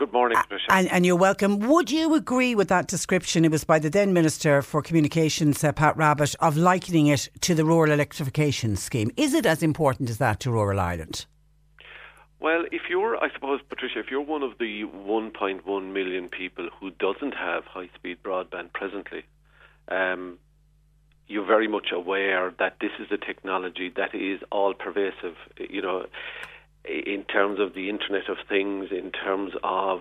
Good 0.00 0.14
morning, 0.14 0.38
Patricia. 0.38 0.64
And, 0.70 0.90
and, 0.90 1.04
you're 1.04 1.14
welcome. 1.14 1.58
Would 1.58 1.90
you 1.90 2.14
agree 2.14 2.54
with 2.54 2.68
that 2.68 2.86
description? 2.86 3.44
It 3.44 3.50
was 3.50 3.64
by 3.64 3.78
the 3.78 3.90
then 3.90 4.14
Minister 4.14 4.62
for 4.62 4.80
Communications, 4.80 5.62
uh, 5.62 5.72
Pat 5.72 5.94
Rabbitte, 5.94 6.34
of 6.40 6.56
likening 6.56 7.08
it 7.08 7.28
to 7.42 7.54
the 7.54 7.66
rural 7.66 7.92
electrification 7.92 8.76
scheme. 8.76 9.10
Is 9.18 9.34
it 9.34 9.44
as 9.44 9.62
important 9.62 10.08
as 10.08 10.16
that 10.16 10.40
to 10.40 10.50
rural 10.50 10.80
Ireland? 10.80 11.26
Well, 12.40 12.64
if 12.72 12.80
you're, 12.88 13.22
I 13.22 13.30
suppose, 13.34 13.60
Patricia, 13.68 13.98
if 13.98 14.06
you're 14.10 14.22
one 14.22 14.42
of 14.42 14.56
the 14.56 14.84
1.1 14.84 15.92
million 15.92 16.30
people 16.30 16.70
who 16.80 16.92
doesn't 16.92 17.34
have 17.34 17.64
high-speed 17.66 18.22
broadband 18.22 18.72
presently, 18.72 19.24
um, 19.88 20.38
you're 21.28 21.44
very 21.44 21.68
much 21.68 21.88
aware 21.92 22.54
that 22.58 22.76
this 22.80 22.92
is 22.98 23.08
a 23.10 23.18
technology 23.18 23.92
that 23.96 24.14
is 24.14 24.40
all 24.50 24.72
pervasive. 24.72 25.36
You 25.58 25.82
know, 25.82 26.06
in 26.84 27.24
terms 27.24 27.60
of 27.60 27.74
the 27.74 27.88
Internet 27.88 28.28
of 28.28 28.38
Things, 28.48 28.88
in 28.90 29.10
terms 29.10 29.52
of 29.62 30.00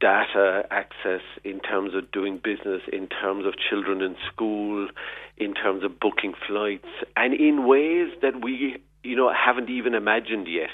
data 0.00 0.64
access, 0.70 1.22
in 1.44 1.60
terms 1.60 1.94
of 1.94 2.10
doing 2.10 2.40
business, 2.42 2.82
in 2.92 3.08
terms 3.08 3.46
of 3.46 3.54
children 3.56 4.02
in 4.02 4.16
school, 4.30 4.88
in 5.36 5.54
terms 5.54 5.84
of 5.84 5.98
booking 5.98 6.34
flights, 6.46 6.88
and 7.16 7.32
in 7.34 7.66
ways 7.66 8.12
that 8.22 8.42
we, 8.42 8.76
you 9.02 9.16
know, 9.16 9.32
haven't 9.32 9.70
even 9.70 9.94
imagined 9.94 10.48
yet. 10.48 10.70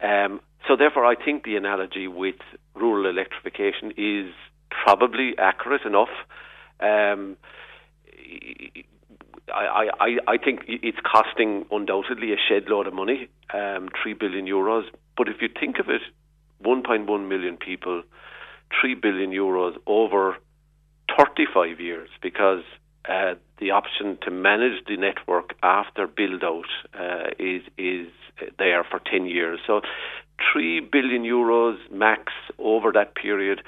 Um, 0.00 0.40
so, 0.68 0.76
therefore, 0.76 1.04
I 1.04 1.14
think 1.14 1.44
the 1.44 1.56
analogy 1.56 2.08
with 2.08 2.36
rural 2.74 3.08
electrification 3.08 3.92
is 3.96 4.32
probably 4.70 5.34
accurate 5.38 5.82
enough. 5.82 6.08
Um, 6.80 7.36
I, 9.52 9.90
I, 10.00 10.16
I 10.26 10.38
think 10.38 10.60
it's 10.66 10.98
costing 11.04 11.66
undoubtedly 11.70 12.32
a 12.32 12.36
shed 12.36 12.64
load 12.68 12.86
of 12.86 12.94
money, 12.94 13.28
um, 13.52 13.88
three 14.02 14.14
billion 14.14 14.46
euros. 14.46 14.84
But 15.16 15.28
if 15.28 15.42
you 15.42 15.48
think 15.48 15.78
of 15.78 15.88
it, 15.88 16.02
1.1 16.64 17.28
million 17.28 17.56
people, 17.56 18.02
three 18.80 18.94
billion 18.94 19.30
euros 19.30 19.76
over 19.86 20.36
35 21.18 21.78
years, 21.78 22.08
because 22.22 22.62
uh, 23.08 23.34
the 23.58 23.70
option 23.70 24.18
to 24.22 24.30
manage 24.30 24.84
the 24.86 24.96
network 24.96 25.54
after 25.62 26.06
build 26.06 26.42
out 26.42 26.64
uh, 26.98 27.30
is 27.38 27.62
is 27.76 28.08
there 28.58 28.84
for 28.84 29.00
10 29.10 29.26
years. 29.26 29.60
So, 29.66 29.82
three 30.52 30.80
billion 30.80 31.22
euros 31.22 31.76
max 31.90 32.32
over 32.58 32.90
that 32.92 33.14
period. 33.14 33.62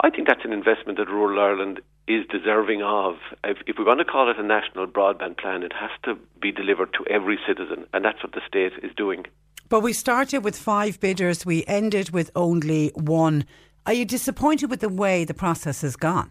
I 0.00 0.10
think 0.10 0.26
that's 0.26 0.44
an 0.44 0.52
investment 0.52 0.98
that 0.98 1.08
rural 1.08 1.38
Ireland 1.38 1.80
is 2.08 2.26
deserving 2.30 2.82
of. 2.82 3.16
If, 3.44 3.58
if 3.66 3.76
we're 3.78 3.84
going 3.84 3.98
to 3.98 4.04
call 4.04 4.30
it 4.30 4.38
a 4.38 4.42
national 4.42 4.86
broadband 4.86 5.38
plan, 5.38 5.62
it 5.62 5.72
has 5.72 5.90
to 6.04 6.18
be 6.40 6.50
delivered 6.50 6.92
to 6.94 7.06
every 7.08 7.38
citizen, 7.46 7.86
and 7.92 8.04
that's 8.04 8.22
what 8.22 8.32
the 8.32 8.40
state 8.46 8.72
is 8.82 8.90
doing. 8.96 9.26
But 9.68 9.80
we 9.80 9.92
started 9.92 10.44
with 10.44 10.56
five 10.56 10.98
bidders, 10.98 11.44
we 11.44 11.64
ended 11.66 12.10
with 12.10 12.30
only 12.34 12.90
one. 12.94 13.44
Are 13.86 13.92
you 13.92 14.04
disappointed 14.04 14.70
with 14.70 14.80
the 14.80 14.88
way 14.88 15.24
the 15.24 15.34
process 15.34 15.82
has 15.82 15.94
gone? 15.94 16.30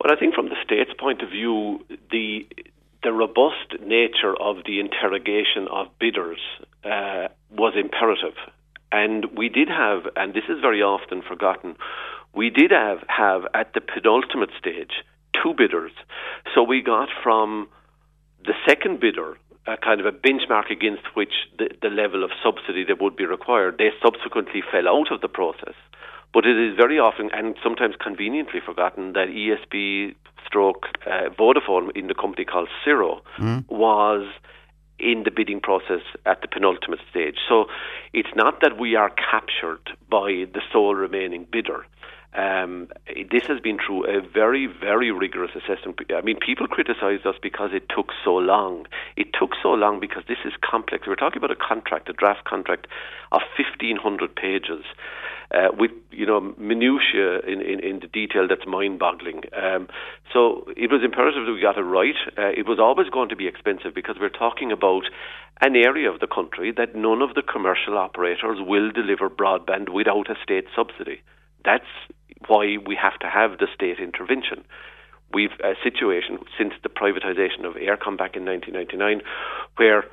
Well, 0.00 0.12
I 0.12 0.16
think 0.18 0.34
from 0.34 0.48
the 0.48 0.56
state's 0.64 0.92
point 0.98 1.22
of 1.22 1.30
view, 1.30 1.84
the 2.10 2.46
the 3.02 3.12
robust 3.12 3.80
nature 3.86 4.34
of 4.40 4.56
the 4.66 4.80
interrogation 4.80 5.68
of 5.70 5.86
bidders 6.00 6.40
uh, 6.84 7.28
was 7.50 7.74
imperative. 7.76 8.34
And 8.90 9.26
we 9.36 9.48
did 9.48 9.68
have, 9.68 10.02
and 10.16 10.34
this 10.34 10.44
is 10.48 10.60
very 10.60 10.82
often 10.82 11.22
forgotten, 11.22 11.76
we 12.38 12.50
did 12.50 12.70
have, 12.70 12.98
have 13.08 13.42
at 13.52 13.74
the 13.74 13.80
penultimate 13.80 14.50
stage 14.56 15.02
two 15.42 15.54
bidders. 15.58 15.90
So 16.54 16.62
we 16.62 16.80
got 16.82 17.08
from 17.20 17.68
the 18.46 18.54
second 18.66 19.00
bidder 19.00 19.36
a 19.66 19.76
kind 19.76 20.00
of 20.00 20.06
a 20.06 20.12
benchmark 20.12 20.70
against 20.70 21.02
which 21.14 21.34
the, 21.58 21.68
the 21.82 21.88
level 21.88 22.22
of 22.22 22.30
subsidy 22.42 22.84
that 22.84 23.02
would 23.02 23.16
be 23.16 23.26
required. 23.26 23.76
They 23.78 23.90
subsequently 24.00 24.62
fell 24.70 24.88
out 24.88 25.10
of 25.12 25.20
the 25.20 25.28
process. 25.28 25.74
But 26.32 26.46
it 26.46 26.56
is 26.56 26.76
very 26.76 26.98
often 26.98 27.28
and 27.32 27.56
sometimes 27.62 27.96
conveniently 28.00 28.60
forgotten 28.64 29.14
that 29.14 29.28
ESB 29.28 30.14
stroke 30.46 30.86
uh, 31.06 31.30
Vodafone 31.38 31.90
in 31.96 32.06
the 32.06 32.14
company 32.14 32.44
called 32.44 32.68
SIRO 32.84 33.20
mm. 33.38 33.64
was 33.68 34.24
in 34.98 35.22
the 35.24 35.30
bidding 35.30 35.60
process 35.60 36.02
at 36.24 36.40
the 36.40 36.48
penultimate 36.48 37.00
stage. 37.10 37.36
So 37.48 37.66
it's 38.12 38.34
not 38.34 38.60
that 38.62 38.78
we 38.78 38.94
are 38.94 39.10
captured 39.10 39.90
by 40.08 40.46
the 40.52 40.60
sole 40.72 40.94
remaining 40.94 41.46
bidder. 41.50 41.84
Um, 42.34 42.88
this 43.30 43.46
has 43.46 43.58
been 43.60 43.78
through 43.84 44.04
a 44.04 44.20
very, 44.20 44.66
very 44.66 45.10
rigorous 45.10 45.52
assessment. 45.56 45.98
I 46.14 46.20
mean, 46.20 46.38
people 46.38 46.66
criticised 46.66 47.26
us 47.26 47.36
because 47.42 47.70
it 47.72 47.88
took 47.88 48.12
so 48.22 48.36
long. 48.36 48.86
It 49.16 49.28
took 49.38 49.52
so 49.62 49.70
long 49.70 49.98
because 49.98 50.24
this 50.28 50.38
is 50.44 50.52
complex. 50.62 51.06
We're 51.06 51.16
talking 51.16 51.38
about 51.38 51.50
a 51.50 51.56
contract, 51.56 52.08
a 52.08 52.12
draft 52.12 52.44
contract 52.44 52.86
of 53.32 53.40
1,500 53.56 54.34
pages. 54.36 54.84
Uh, 55.50 55.68
with 55.78 55.92
you 56.10 56.26
know 56.26 56.54
minutiae 56.58 57.40
in, 57.40 57.62
in, 57.62 57.80
in 57.80 58.00
the 58.00 58.06
detail 58.06 58.46
that's 58.46 58.66
mind-boggling. 58.66 59.40
Um, 59.56 59.88
so 60.30 60.68
it 60.76 60.92
was 60.92 61.00
imperative 61.02 61.46
that 61.46 61.52
we 61.52 61.62
got 61.62 61.78
it 61.78 61.88
right. 61.88 62.16
Uh, 62.36 62.52
it 62.54 62.68
was 62.68 62.78
always 62.78 63.08
going 63.08 63.30
to 63.30 63.36
be 63.36 63.46
expensive 63.46 63.94
because 63.94 64.16
we're 64.20 64.28
talking 64.28 64.70
about 64.70 65.04
an 65.62 65.74
area 65.74 66.12
of 66.12 66.20
the 66.20 66.26
country 66.26 66.70
that 66.76 66.94
none 66.94 67.22
of 67.22 67.34
the 67.34 67.40
commercial 67.40 67.96
operators 67.96 68.58
will 68.60 68.90
deliver 68.90 69.30
broadband 69.30 69.88
without 69.88 70.30
a 70.30 70.34
state 70.42 70.66
subsidy. 70.76 71.22
That's 71.64 71.88
why 72.46 72.76
we 72.86 72.96
have 73.00 73.18
to 73.20 73.28
have 73.28 73.58
the 73.58 73.66
state 73.74 73.98
intervention. 73.98 74.64
We've 75.32 75.52
a 75.62 75.74
situation 75.82 76.38
since 76.56 76.72
the 76.82 76.88
privatisation 76.88 77.64
of 77.64 77.74
Eircom 77.74 78.16
back 78.16 78.36
in 78.36 78.44
1999 78.44 79.22
where 79.76 80.04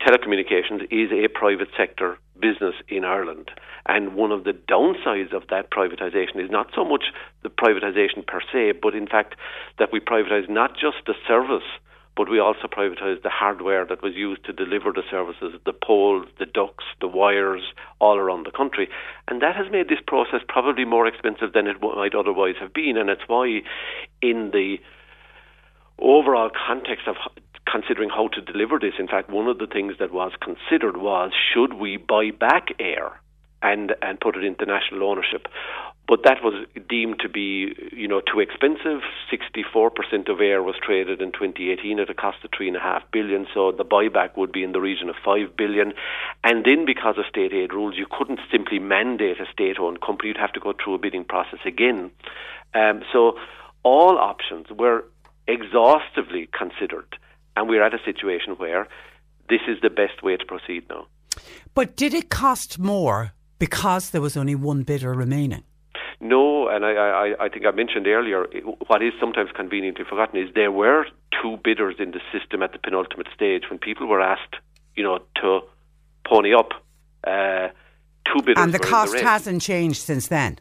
telecommunications 0.00 0.82
is 0.90 1.12
a 1.12 1.28
private 1.28 1.68
sector 1.76 2.18
business 2.40 2.74
in 2.88 3.04
Ireland. 3.04 3.50
And 3.86 4.14
one 4.14 4.32
of 4.32 4.44
the 4.44 4.52
downsides 4.52 5.32
of 5.32 5.44
that 5.50 5.70
privatisation 5.70 6.42
is 6.42 6.50
not 6.50 6.70
so 6.74 6.84
much 6.84 7.04
the 7.42 7.48
privatisation 7.48 8.26
per 8.26 8.40
se, 8.52 8.80
but 8.82 8.94
in 8.94 9.06
fact 9.06 9.34
that 9.78 9.92
we 9.92 10.00
privatise 10.00 10.48
not 10.48 10.72
just 10.74 11.06
the 11.06 11.14
service 11.28 11.68
but 12.16 12.30
we 12.30 12.38
also 12.38 12.68
privatised 12.68 13.22
the 13.22 13.30
hardware 13.30 13.84
that 13.84 14.02
was 14.02 14.14
used 14.14 14.44
to 14.44 14.52
deliver 14.52 14.92
the 14.92 15.02
services, 15.10 15.58
the 15.66 15.72
poles, 15.72 16.26
the 16.38 16.46
ducts, 16.46 16.84
the 17.00 17.08
wires, 17.08 17.62
all 18.00 18.16
around 18.16 18.46
the 18.46 18.52
country. 18.52 18.88
And 19.28 19.42
that 19.42 19.56
has 19.56 19.70
made 19.70 19.88
this 19.88 19.98
process 20.06 20.40
probably 20.48 20.84
more 20.84 21.06
expensive 21.06 21.52
than 21.52 21.66
it 21.66 21.76
might 21.80 22.14
otherwise 22.14 22.54
have 22.60 22.72
been. 22.72 22.96
And 22.96 23.10
it's 23.10 23.26
why, 23.26 23.62
in 24.22 24.50
the 24.52 24.76
overall 25.98 26.50
context 26.50 27.08
of 27.08 27.16
considering 27.70 28.10
how 28.10 28.28
to 28.28 28.40
deliver 28.40 28.78
this, 28.78 28.94
in 28.98 29.08
fact, 29.08 29.30
one 29.30 29.48
of 29.48 29.58
the 29.58 29.66
things 29.66 29.94
that 29.98 30.12
was 30.12 30.32
considered 30.40 30.96
was 30.96 31.32
should 31.52 31.74
we 31.74 31.96
buy 31.96 32.30
back 32.30 32.68
Eir? 32.78 33.12
and 33.64 33.94
and 34.02 34.20
put 34.20 34.36
it 34.36 34.44
into 34.44 34.66
national 34.66 35.02
ownership. 35.02 35.48
But 36.06 36.20
that 36.24 36.42
was 36.42 36.66
deemed 36.86 37.20
to 37.20 37.30
be, 37.30 37.74
you 37.92 38.06
know, 38.06 38.20
too 38.20 38.40
expensive. 38.40 39.00
64% 39.32 40.28
of 40.28 40.38
Eir 40.38 40.62
was 40.62 40.74
traded 40.82 41.22
in 41.22 41.32
2018 41.32 41.98
at 41.98 42.10
a 42.10 42.14
cost 42.14 42.44
of 42.44 42.50
three 42.54 42.68
and 42.68 42.76
a 42.76 42.80
half 42.80 43.02
billion. 43.10 43.46
So 43.54 43.72
the 43.72 43.86
buyback 43.86 44.36
would 44.36 44.52
be 44.52 44.62
in 44.62 44.72
the 44.72 44.82
region 44.82 45.08
of 45.08 45.16
five 45.24 45.56
billion. 45.56 45.94
And 46.42 46.62
then, 46.64 46.84
because 46.84 47.16
of 47.16 47.24
state 47.26 47.54
aid 47.54 47.72
rules, 47.72 47.94
you 47.96 48.06
couldn't 48.10 48.40
simply 48.52 48.78
mandate 48.78 49.40
a 49.40 49.50
state-owned 49.50 50.02
company. 50.02 50.28
You'd 50.28 50.36
have 50.36 50.52
to 50.52 50.60
go 50.60 50.74
through 50.74 50.94
a 50.94 50.98
bidding 50.98 51.24
process 51.24 51.60
again. 51.64 52.10
Um, 52.74 53.02
so 53.10 53.38
all 53.82 54.18
options 54.18 54.66
were 54.70 55.04
exhaustively 55.46 56.48
considered, 56.52 57.16
and 57.56 57.68
we're 57.68 57.82
at 57.82 57.94
a 57.94 58.02
situation 58.04 58.54
where 58.56 58.88
this 59.48 59.60
is 59.68 59.78
the 59.82 59.90
best 59.90 60.22
way 60.22 60.36
to 60.36 60.44
proceed 60.44 60.84
now. 60.90 61.06
But 61.74 61.96
did 61.96 62.12
it 62.12 62.28
cost 62.28 62.78
more 62.78 63.32
because 63.58 64.10
there 64.10 64.20
was 64.20 64.36
only 64.36 64.54
one 64.54 64.82
bidder 64.82 65.14
remaining? 65.14 65.64
No, 66.24 66.68
and 66.68 66.86
I, 66.86 66.92
I, 66.92 67.44
I 67.44 67.48
think 67.50 67.66
I 67.66 67.70
mentioned 67.70 68.06
earlier, 68.06 68.46
what 68.86 69.02
is 69.02 69.12
sometimes 69.20 69.50
conveniently 69.54 70.06
forgotten 70.08 70.40
is 70.40 70.48
there 70.54 70.72
were 70.72 71.04
two 71.42 71.58
bidders 71.62 71.96
in 71.98 72.12
the 72.12 72.20
system 72.32 72.62
at 72.62 72.72
the 72.72 72.78
penultimate 72.78 73.28
stage 73.34 73.64
when 73.68 73.78
people 73.78 74.06
were 74.06 74.22
asked, 74.22 74.56
you 74.96 75.04
know, 75.04 75.18
to 75.42 75.60
pony 76.26 76.54
up. 76.54 76.70
Uh, 77.26 77.68
two 78.24 78.40
bidders. 78.40 78.64
And 78.64 78.72
the 78.72 78.78
cost 78.78 79.12
the 79.12 79.22
hasn't 79.22 79.60
changed 79.60 80.00
since 80.00 80.28
then. 80.28 80.58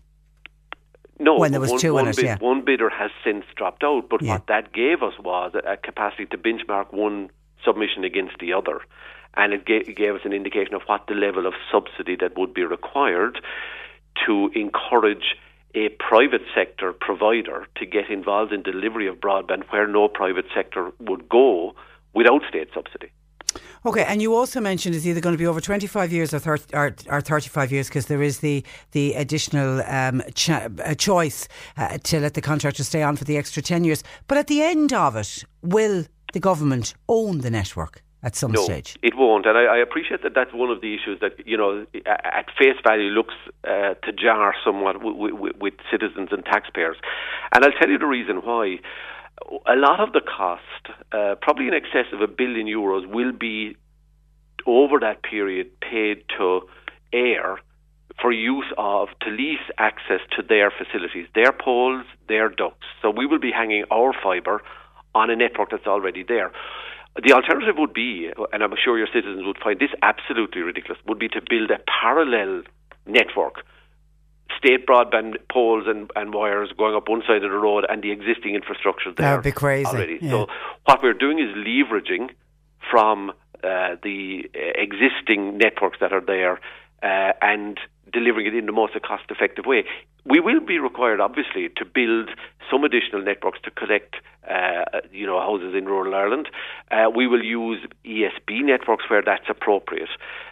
No, 1.17 1.37
when 1.37 1.51
there 1.53 1.61
was 1.61 1.69
one, 1.69 1.79
two 1.79 1.93
one 1.93 2.05
in 2.07 2.09
it, 2.09 2.15
bid, 2.17 2.25
yeah. 2.25 2.37
One 2.39 2.65
bidder 2.65 2.89
has 2.89 3.11
since 3.23 3.45
dropped 3.55 3.85
out, 3.85 4.09
but 4.09 4.21
Yeah. 4.21 4.33
what 4.33 4.47
that 4.47 4.73
gave 4.73 5.01
us 5.01 5.13
was 5.17 5.53
a, 5.55 5.73
a 5.73 5.77
capacity 5.77 6.25
to 6.25 6.37
benchmark 6.37 6.91
one 6.91 7.29
submission 7.63 8.03
against 8.03 8.37
the 8.39 8.51
other, 8.51 8.81
and 9.35 9.53
it 9.53 9.63
ga- 9.63 9.93
gave 9.93 10.15
us 10.15 10.21
an 10.25 10.33
indication 10.33 10.73
of 10.73 10.81
what 10.87 11.07
the 11.07 11.13
level 11.13 11.45
of 11.45 11.53
subsidy 11.71 12.17
that 12.17 12.37
would 12.37 12.53
be 12.53 12.65
required 12.65 13.39
to 14.25 14.51
encourage 14.55 15.37
a 15.75 15.89
private 15.89 16.43
sector 16.55 16.93
provider 16.93 17.65
to 17.77 17.85
get 17.85 18.09
involved 18.09 18.53
in 18.53 18.61
delivery 18.61 19.07
of 19.07 19.17
broadband 19.17 19.63
where 19.69 19.87
no 19.87 20.07
private 20.07 20.45
sector 20.53 20.91
would 20.99 21.27
go 21.29 21.73
without 22.13 22.41
state 22.47 22.69
subsidy. 22.73 23.11
Okay, 23.85 24.05
and 24.05 24.21
you 24.21 24.33
also 24.33 24.61
mentioned 24.61 24.95
it's 24.95 25.05
either 25.05 25.19
going 25.19 25.33
to 25.33 25.37
be 25.37 25.45
over 25.45 25.59
25 25.59 26.13
years 26.13 26.33
or, 26.33 26.39
30, 26.39 26.73
or, 26.73 26.95
or 27.09 27.21
35 27.21 27.71
years 27.71 27.87
because 27.87 28.05
there 28.05 28.21
is 28.21 28.39
the, 28.39 28.63
the 28.91 29.13
additional 29.13 29.81
um, 29.81 30.23
ch- 30.35 30.49
uh, 30.49 30.69
choice 30.97 31.47
uh, 31.75 31.97
to 32.03 32.19
let 32.19 32.33
the 32.33 32.41
contractor 32.41 32.83
stay 32.83 33.03
on 33.03 33.17
for 33.17 33.25
the 33.25 33.37
extra 33.37 33.61
10 33.61 33.83
years. 33.83 34.03
But 34.27 34.37
at 34.37 34.47
the 34.47 34.61
end 34.61 34.93
of 34.93 35.15
it, 35.17 35.43
will 35.61 36.05
the 36.31 36.39
government 36.39 36.93
own 37.09 37.39
the 37.39 37.51
network 37.51 38.01
at 38.23 38.35
some 38.35 38.51
no, 38.51 38.63
stage? 38.63 38.97
it 39.01 39.15
won't. 39.15 39.45
And 39.45 39.57
I, 39.57 39.63
I 39.63 39.77
appreciate 39.77 40.23
that 40.23 40.33
that's 40.33 40.53
one 40.53 40.69
of 40.69 40.81
the 40.81 40.93
issues 40.93 41.19
that, 41.21 41.45
you 41.45 41.57
know, 41.57 41.85
at 42.05 42.47
face 42.57 42.77
value 42.85 43.09
looks 43.09 43.35
uh, 43.65 43.93
to 43.93 44.11
jar 44.13 44.55
somewhat 44.63 44.93
w- 44.93 45.31
w- 45.31 45.53
with 45.59 45.73
citizens 45.91 46.29
and 46.31 46.43
taxpayers. 46.45 46.97
And 47.53 47.63
I'll 47.63 47.71
tell 47.79 47.89
you 47.89 47.97
the 47.97 48.07
reason 48.07 48.37
why. 48.37 48.79
A 49.65 49.75
lot 49.75 49.99
of 49.99 50.13
the 50.13 50.21
cost, 50.21 50.61
uh, 51.11 51.35
probably 51.41 51.67
in 51.67 51.73
excess 51.73 52.05
of 52.13 52.21
a 52.21 52.27
billion 52.27 52.67
euros, 52.67 53.05
will 53.07 53.31
be 53.31 53.75
over 54.65 54.99
that 54.99 55.23
period 55.23 55.71
paid 55.81 56.23
to 56.37 56.61
Eir 57.13 57.57
for 58.21 58.31
use 58.31 58.71
of 58.77 59.09
to 59.21 59.29
lease 59.29 59.67
access 59.77 60.21
to 60.37 60.43
their 60.43 60.71
facilities, 60.71 61.27
their 61.33 61.51
poles, 61.51 62.05
their 62.27 62.47
ducts. 62.47 62.85
So 63.01 63.09
we 63.09 63.25
will 63.25 63.39
be 63.39 63.51
hanging 63.51 63.85
our 63.91 64.13
fibre 64.13 64.61
on 65.15 65.29
a 65.29 65.35
network 65.35 65.71
that's 65.71 65.87
already 65.87 66.23
there. 66.23 66.51
The 67.21 67.33
alternative 67.33 67.75
would 67.77 67.93
be, 67.93 68.31
and 68.51 68.63
I'm 68.63 68.73
sure 68.83 68.97
your 68.97 69.07
citizens 69.13 69.45
would 69.45 69.57
find 69.63 69.79
this 69.79 69.91
absolutely 70.01 70.61
ridiculous, 70.61 70.99
would 71.07 71.19
be 71.19 71.27
to 71.29 71.41
build 71.47 71.69
a 71.69 71.77
parallel 72.01 72.63
network, 73.05 73.63
state 74.57 74.87
broadband 74.87 75.35
poles 75.51 75.85
and, 75.87 76.09
and 76.15 76.33
wires 76.33 76.71
going 76.77 76.95
up 76.95 77.07
one 77.07 77.21
side 77.27 77.43
of 77.43 77.51
the 77.51 77.57
road 77.57 77.85
and 77.87 78.01
the 78.01 78.11
existing 78.11 78.55
infrastructure 78.55 79.11
there 79.15 79.27
That 79.27 79.35
would 79.35 79.43
be 79.43 79.51
crazy, 79.51 79.85
already. 79.87 80.19
yeah. 80.21 80.29
So 80.31 80.47
what 80.85 81.03
we're 81.03 81.13
doing 81.13 81.39
is 81.39 81.55
leveraging 81.55 82.31
from 82.89 83.29
uh, 83.63 83.95
the 84.01 84.49
uh, 84.55 84.59
existing 84.75 85.57
networks 85.57 85.99
that 85.99 86.11
are 86.11 86.21
there 86.21 86.59
uh, 87.03 87.33
and 87.41 87.79
delivering 88.11 88.47
it 88.47 88.55
in 88.55 88.65
the 88.65 88.71
most 88.71 88.93
cost 89.03 89.23
effective 89.29 89.65
way. 89.65 89.85
We 90.25 90.39
will 90.39 90.59
be 90.61 90.79
required, 90.79 91.19
obviously, 91.19 91.69
to 91.77 91.85
build 91.85 92.29
some 92.71 92.83
additional 92.83 93.21
networks 93.21 93.59
to 93.63 93.71
collect, 93.71 94.15
uh, 94.49 95.01
you 95.11 95.25
know, 95.25 95.39
houses 95.39 95.73
in 95.75 95.85
rural 95.85 96.13
Ireland. 96.13 96.49
Uh, 96.91 97.09
we 97.15 97.27
will 97.27 97.43
use 97.43 97.79
ESB 98.05 98.63
networks 98.63 99.09
where 99.09 99.21
that's 99.21 99.49
appropriate, 99.49 100.09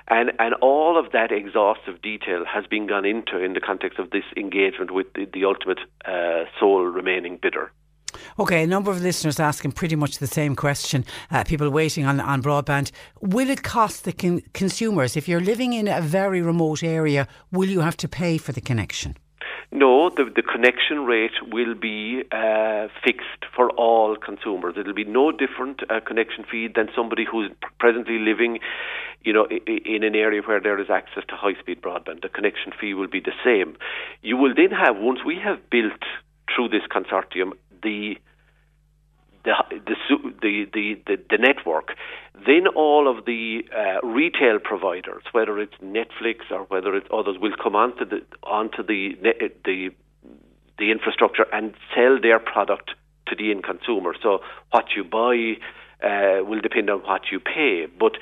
and 0.07 0.31
and 0.39 0.53
all 0.55 0.97
of 0.97 1.11
that 1.11 1.31
exhaustive 1.31 2.01
detail 2.01 2.45
has 2.45 2.65
been 2.67 2.87
gone 2.87 3.05
into 3.05 3.37
in 3.37 3.53
the 3.53 3.61
context 3.61 3.99
of 3.99 4.11
this 4.11 4.25
engagement 4.37 4.91
with 4.91 5.07
the, 5.13 5.25
the 5.33 5.45
ultimate 5.45 5.79
uh, 6.05 6.45
sole 6.59 6.83
remaining 6.83 7.37
bidder. 7.41 7.71
Okay, 8.39 8.63
a 8.63 8.67
number 8.67 8.91
of 8.91 9.01
listeners 9.01 9.39
asking 9.39 9.71
pretty 9.73 9.95
much 9.95 10.17
the 10.17 10.27
same 10.27 10.55
question. 10.55 11.05
Uh, 11.29 11.43
people 11.43 11.69
waiting 11.69 12.05
on, 12.05 12.19
on 12.19 12.41
broadband. 12.41 12.91
Will 13.21 13.49
it 13.49 13.63
cost 13.63 14.03
the 14.03 14.13
con- 14.13 14.41
consumers? 14.53 15.15
If 15.15 15.27
you're 15.27 15.41
living 15.41 15.73
in 15.73 15.87
a 15.87 16.01
very 16.01 16.41
remote 16.41 16.83
area, 16.83 17.27
will 17.51 17.69
you 17.69 17.81
have 17.81 17.97
to 17.97 18.07
pay 18.07 18.37
for 18.37 18.51
the 18.51 18.61
connection? 18.61 19.17
No, 19.73 20.09
the, 20.09 20.25
the 20.25 20.41
connection 20.41 21.05
rate 21.05 21.31
will 21.49 21.75
be 21.75 22.23
uh, 22.31 22.89
fixed 23.05 23.45
for 23.55 23.69
all 23.71 24.17
consumers. 24.17 24.75
It'll 24.77 24.93
be 24.93 25.05
no 25.05 25.31
different 25.31 25.79
uh, 25.89 26.01
connection 26.05 26.43
fee 26.43 26.67
than 26.73 26.89
somebody 26.93 27.23
who's 27.29 27.49
presently 27.79 28.19
living, 28.19 28.59
you 29.23 29.31
know, 29.31 29.47
i- 29.49 29.61
i- 29.65 29.81
in 29.85 30.03
an 30.03 30.13
area 30.13 30.41
where 30.41 30.59
there 30.59 30.77
is 30.77 30.89
access 30.89 31.23
to 31.29 31.35
high-speed 31.37 31.81
broadband. 31.81 32.21
The 32.21 32.27
connection 32.27 32.73
fee 32.77 32.93
will 32.93 33.07
be 33.07 33.21
the 33.21 33.31
same. 33.45 33.77
You 34.21 34.35
will 34.35 34.53
then 34.53 34.71
have 34.71 34.97
once 34.97 35.19
we 35.25 35.37
have 35.37 35.69
built 35.69 36.03
through 36.53 36.67
this 36.69 36.83
consortium 36.91 37.53
the 37.81 38.17
the 39.43 39.53
the 40.41 40.65
the 40.73 40.95
the, 41.05 41.17
the, 41.29 41.37
network, 41.37 41.95
then 42.45 42.67
all 42.75 43.07
of 43.07 43.25
the 43.25 43.61
uh, 43.75 44.05
retail 44.05 44.59
providers, 44.63 45.23
whether 45.31 45.59
it's 45.59 45.73
Netflix 45.83 46.51
or 46.51 46.63
whether 46.65 46.95
it's 46.95 47.07
others, 47.13 47.37
will 47.39 47.55
come 47.61 47.75
onto 47.75 48.05
the 48.05 48.21
onto 48.43 48.83
the 48.83 49.15
the 49.65 49.89
the 50.77 50.91
infrastructure 50.91 51.45
and 51.53 51.73
sell 51.95 52.19
their 52.21 52.39
product 52.39 52.91
to 53.27 53.35
the 53.35 53.51
end 53.51 53.63
consumer. 53.63 54.13
So 54.21 54.39
what 54.71 54.85
you 54.95 55.03
buy 55.03 55.57
uh, 56.05 56.43
will 56.43 56.61
depend 56.61 56.89
on 56.89 56.99
what 56.99 57.31
you 57.31 57.39
pay, 57.39 57.87
but 57.99 58.13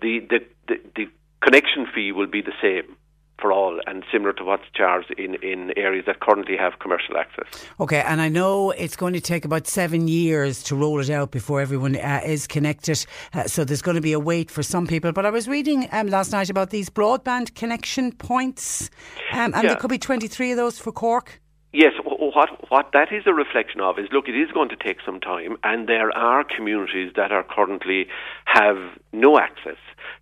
the, 0.00 0.20
the 0.28 0.40
the 0.68 0.76
the 0.96 1.06
connection 1.42 1.86
fee 1.92 2.12
will 2.12 2.28
be 2.28 2.42
the 2.42 2.52
same 2.62 2.96
for 3.40 3.52
all 3.52 3.80
and 3.86 4.04
similar 4.12 4.32
to 4.34 4.44
what's 4.44 4.64
charged 4.74 5.10
in, 5.18 5.34
in 5.36 5.72
areas 5.76 6.04
that 6.06 6.20
currently 6.20 6.56
have 6.56 6.78
commercial 6.78 7.16
access. 7.16 7.46
Okay, 7.80 8.00
and 8.00 8.20
I 8.20 8.28
know 8.28 8.70
it's 8.70 8.96
going 8.96 9.14
to 9.14 9.20
take 9.20 9.44
about 9.44 9.66
seven 9.66 10.06
years 10.08 10.62
to 10.64 10.76
roll 10.76 11.00
it 11.00 11.10
out 11.10 11.30
before 11.30 11.60
everyone 11.60 11.96
uh, 11.96 12.20
is 12.24 12.46
connected. 12.46 13.04
Uh, 13.32 13.44
so 13.44 13.64
there's 13.64 13.82
going 13.82 13.96
to 13.96 14.00
be 14.00 14.12
a 14.12 14.20
wait 14.20 14.50
for 14.50 14.62
some 14.62 14.86
people. 14.86 15.12
But 15.12 15.26
I 15.26 15.30
was 15.30 15.48
reading 15.48 15.88
um, 15.92 16.06
last 16.08 16.32
night 16.32 16.50
about 16.50 16.70
these 16.70 16.88
broadband 16.88 17.54
connection 17.54 18.12
points, 18.12 18.90
um, 19.32 19.52
and 19.54 19.54
Yeah. 19.54 19.62
there 19.62 19.76
could 19.76 19.90
be 19.90 19.98
23 19.98 20.52
of 20.52 20.56
those 20.56 20.78
for 20.78 20.92
Cork. 20.92 21.40
Yes, 21.72 21.92
what 22.04 22.50
what 22.70 22.90
that 22.92 23.12
is 23.12 23.22
a 23.26 23.32
reflection 23.32 23.80
of 23.80 23.98
is 23.98 24.06
look, 24.12 24.28
it 24.28 24.36
is 24.36 24.50
going 24.52 24.68
to 24.68 24.76
take 24.76 24.98
some 25.06 25.20
time, 25.20 25.56
and 25.64 25.88
there 25.88 26.16
are 26.16 26.44
communities 26.44 27.12
that 27.16 27.32
are 27.32 27.42
currently 27.42 28.06
have 28.44 28.76
no 29.12 29.38
access. 29.38 29.78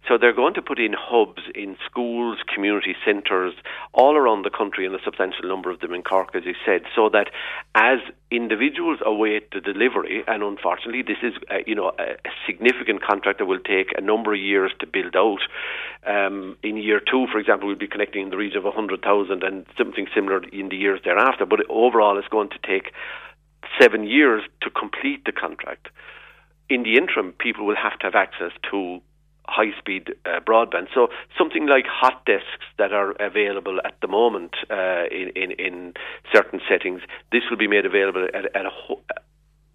So 0.09 0.17
they're 0.19 0.35
going 0.35 0.55
to 0.55 0.63
put 0.63 0.79
in 0.79 0.95
hubs 0.99 1.43
in 1.55 1.77
schools, 1.85 2.39
community 2.53 2.97
centres, 3.05 3.55
all 3.93 4.17
around 4.17 4.45
the 4.45 4.51
country, 4.51 4.87
and 4.87 4.95
a 4.95 4.99
substantial 5.05 5.47
number 5.47 5.71
of 5.71 5.81
them 5.81 5.93
in 5.93 6.03
Cork, 6.03 6.35
as 6.35 6.45
you 6.45 6.55
said, 6.65 6.83
so 6.97 7.09
that 7.11 7.31
as 7.75 7.99
individuals 8.31 8.99
await 9.05 9.51
the 9.53 9.61
delivery, 9.61 10.25
and 10.27 10.43
unfortunately, 10.43 11.03
this 11.03 11.19
is 11.23 11.35
uh, 11.51 11.59
you 11.67 11.75
know 11.75 11.93
a, 11.99 12.17
significant 12.47 13.03
contract 13.03 13.39
that 13.39 13.47
will 13.47 13.61
take 13.61 13.93
a 13.97 14.01
number 14.01 14.33
of 14.33 14.41
years 14.41 14.73
to 14.81 14.87
build 14.87 15.15
out. 15.15 15.41
Um, 16.07 16.57
in 16.63 16.77
year 16.77 17.01
two, 17.01 17.27
for 17.31 17.39
example, 17.39 17.69
we'll 17.69 17.77
be 17.77 17.87
connecting 17.87 18.23
in 18.23 18.31
the 18.31 18.37
region 18.37 18.59
of 18.59 18.65
100,000 18.65 19.43
and 19.43 19.67
something 19.77 20.07
similar 20.15 20.43
in 20.45 20.71
the 20.71 20.77
years 20.77 21.01
thereafter. 21.05 21.45
But 21.45 21.61
overall, 21.69 22.19
it's 22.19 22.29
going 22.29 22.49
to 22.51 22.59
take 22.67 22.93
seven 23.81 24.05
years 24.05 24.43
to 24.63 24.71
complete 24.71 25.25
the 25.25 25.33
contract. 25.33 25.89
In 26.69 26.85
the 26.85 26.97
interim, 26.97 27.33
people 27.33 27.67
will 27.67 27.77
have 27.77 27.99
to 27.99 28.07
have 28.07 28.15
access 28.15 28.53
to 28.71 29.01
high 29.51 29.77
speed 29.79 30.15
uh, 30.25 30.41
broadband. 30.41 30.87
So 30.95 31.09
something 31.37 31.67
like 31.67 31.85
hot 31.87 32.25
desks 32.25 32.67
that 32.79 32.93
are 32.93 33.13
available 33.21 33.79
at 33.85 33.95
the 34.01 34.09
moment 34.09 34.55
uh, 34.71 35.05
in, 35.11 35.31
in, 35.35 35.51
in 35.53 35.95
certain 36.33 36.61
settings, 36.69 37.01
this 37.33 37.43
will 37.51 37.59
be 37.59 37.67
made 37.67 37.85
available 37.85 38.29
at, 38.33 38.45
at 38.57 38.67
a, 38.67 38.71
ho- 38.71 39.03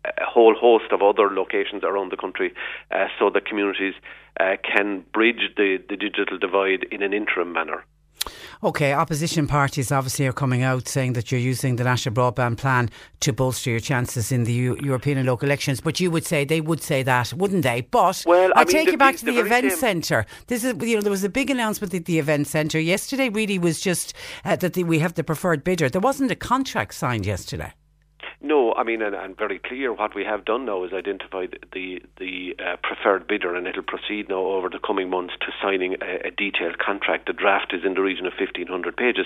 a, 0.05 0.25
whole 0.25 0.55
host 0.55 0.91
of 0.91 1.01
other 1.01 1.29
locations 1.33 1.83
around 1.83 2.11
the 2.11 2.17
country, 2.17 2.53
uh, 2.91 3.07
so 3.19 3.29
that 3.29 3.45
communities 3.45 3.93
uh, 4.39 4.55
can 4.63 5.03
bridge 5.13 5.51
the, 5.57 5.77
the 5.89 5.97
digital 5.97 6.37
divide 6.37 6.85
in 6.91 7.03
an 7.03 7.13
interim 7.13 7.51
manner. 7.51 7.83
Okay, 8.63 8.93
opposition 8.93 9.47
parties 9.47 9.91
obviously 9.91 10.27
are 10.27 10.33
coming 10.33 10.63
out 10.63 10.87
saying 10.87 11.13
that 11.13 11.31
you're 11.31 11.41
using 11.41 11.75
the 11.75 11.83
National 11.83 12.15
Broadband 12.15 12.57
Plan 12.57 12.89
to 13.21 13.33
bolster 13.33 13.69
your 13.69 13.79
chances 13.79 14.31
in 14.31 14.43
the 14.43 14.53
U- 14.53 14.77
European 14.81 15.17
and 15.17 15.27
local 15.27 15.47
elections. 15.47 15.81
But 15.81 15.99
you 15.99 16.09
would 16.11 16.25
say 16.25 16.45
they 16.45 16.61
would 16.61 16.81
say 16.81 17.03
that, 17.03 17.33
wouldn't 17.33 17.63
they? 17.63 17.81
But 17.81 18.23
well, 18.25 18.51
I, 18.55 18.61
I 18.61 18.63
mean, 18.65 18.71
take 18.71 18.85
the, 18.85 18.91
you 18.93 18.97
back 18.97 19.15
the, 19.15 19.19
to 19.19 19.25
the, 19.25 19.31
the 19.33 19.39
event 19.39 19.71
centre. 19.73 20.25
This 20.47 20.63
is, 20.63 20.73
you 20.81 20.95
know, 20.95 21.01
there 21.01 21.11
was 21.11 21.23
a 21.23 21.29
big 21.29 21.49
announcement 21.49 21.93
at 21.93 22.05
the 22.05 22.19
event 22.19 22.47
centre 22.47 22.79
yesterday. 22.79 23.29
Really, 23.29 23.59
was 23.59 23.79
just 23.79 24.13
uh, 24.43 24.55
that 24.57 24.73
the, 24.73 24.83
we 24.83 24.99
have 24.99 25.13
the 25.15 25.23
preferred 25.23 25.63
bidder. 25.63 25.89
There 25.89 26.01
wasn't 26.01 26.31
a 26.31 26.35
contract 26.35 26.93
signed 26.93 27.25
yesterday. 27.25 27.73
No, 28.45 28.75
I 28.75 28.83
mean, 28.83 29.01
and, 29.01 29.15
and, 29.15 29.35
very 29.35 29.57
clear. 29.57 29.91
What 29.91 30.13
we 30.13 30.23
have 30.23 30.45
done 30.45 30.65
now 30.65 30.83
is 30.83 30.93
identified 30.93 31.57
the 31.73 31.99
the 32.19 32.55
uh, 32.59 32.75
preferred 32.83 33.27
bidder, 33.27 33.55
and 33.55 33.65
it'll 33.65 33.81
proceed 33.81 34.29
now 34.29 34.45
over 34.45 34.69
the 34.69 34.77
coming 34.77 35.09
months 35.09 35.33
to 35.41 35.47
signing 35.59 35.95
a, 35.99 36.27
a, 36.27 36.29
detailed 36.29 36.77
contract. 36.77 37.25
The 37.25 37.33
draft 37.33 37.73
is 37.73 37.83
in 37.83 37.95
the 37.95 38.01
region 38.01 38.27
of 38.27 38.33
fifteen 38.37 38.67
hundred 38.67 38.97
pages, 38.97 39.25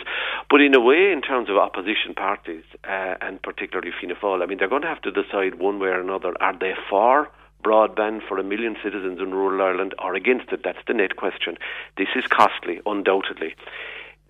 but 0.49 0.62
in 0.62 0.73
a 0.73 0.79
way, 0.79 1.12
in 1.12 1.21
terms 1.21 1.49
of 1.49 1.58
opposition 1.58 2.13
parties 2.15 2.63
uh, 2.86 3.15
and 3.19 3.41
particularly 3.41 3.91
Fianna 3.91 4.15
Fáil, 4.15 4.41
I 4.41 4.45
mean, 4.45 4.58
they're 4.58 4.69
going 4.69 4.84
to 4.84 4.88
have 4.88 5.01
to 5.01 5.12
decide 5.12 5.55
one 5.55 5.79
way 5.79 5.89
or 5.89 5.99
another: 5.99 6.34
are 6.39 6.58
they 6.58 6.73
for 6.89 7.29
broadband 7.62 8.25
for 8.25 8.38
a 8.38 8.43
million 8.43 8.77
citizens 8.82 9.19
in 9.19 9.34
rural 9.34 9.62
Ireland 9.62 9.95
or 9.99 10.15
against 10.15 10.53
it? 10.53 10.62
That's 10.63 10.79
the 10.88 10.93
net 10.93 11.17
question. 11.17 11.58
This 11.97 12.08
is 12.15 12.23
costly, 12.27 12.79
undoubtedly 12.86 13.53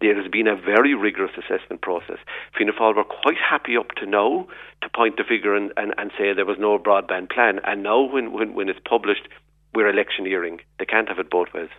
there 0.01 0.15
has 0.21 0.29
been 0.31 0.47
a 0.47 0.55
very 0.55 0.93
rigorous 0.93 1.31
assessment 1.38 1.81
process. 1.81 2.17
Fianna 2.57 2.73
Fáil 2.73 2.95
were 2.95 3.03
quite 3.03 3.38
happy 3.38 3.77
up 3.77 3.89
to 3.97 4.05
now 4.05 4.47
to 4.81 4.89
point 4.89 5.17
the 5.17 5.23
figure 5.23 5.55
and, 5.55 5.71
and, 5.77 5.93
and 5.97 6.12
say 6.17 6.33
there 6.33 6.45
was 6.45 6.57
no 6.59 6.77
broadband 6.79 7.29
plan. 7.29 7.59
And 7.65 7.83
now, 7.83 8.01
when, 8.01 8.31
when, 8.31 8.53
when 8.53 8.69
it's 8.69 8.79
published, 8.88 9.27
we're 9.73 9.89
electioneering. 9.89 10.59
They 10.77 10.85
can't 10.85 11.09
have 11.09 11.19
it 11.19 11.29
both 11.29 11.53
ways. 11.53 11.69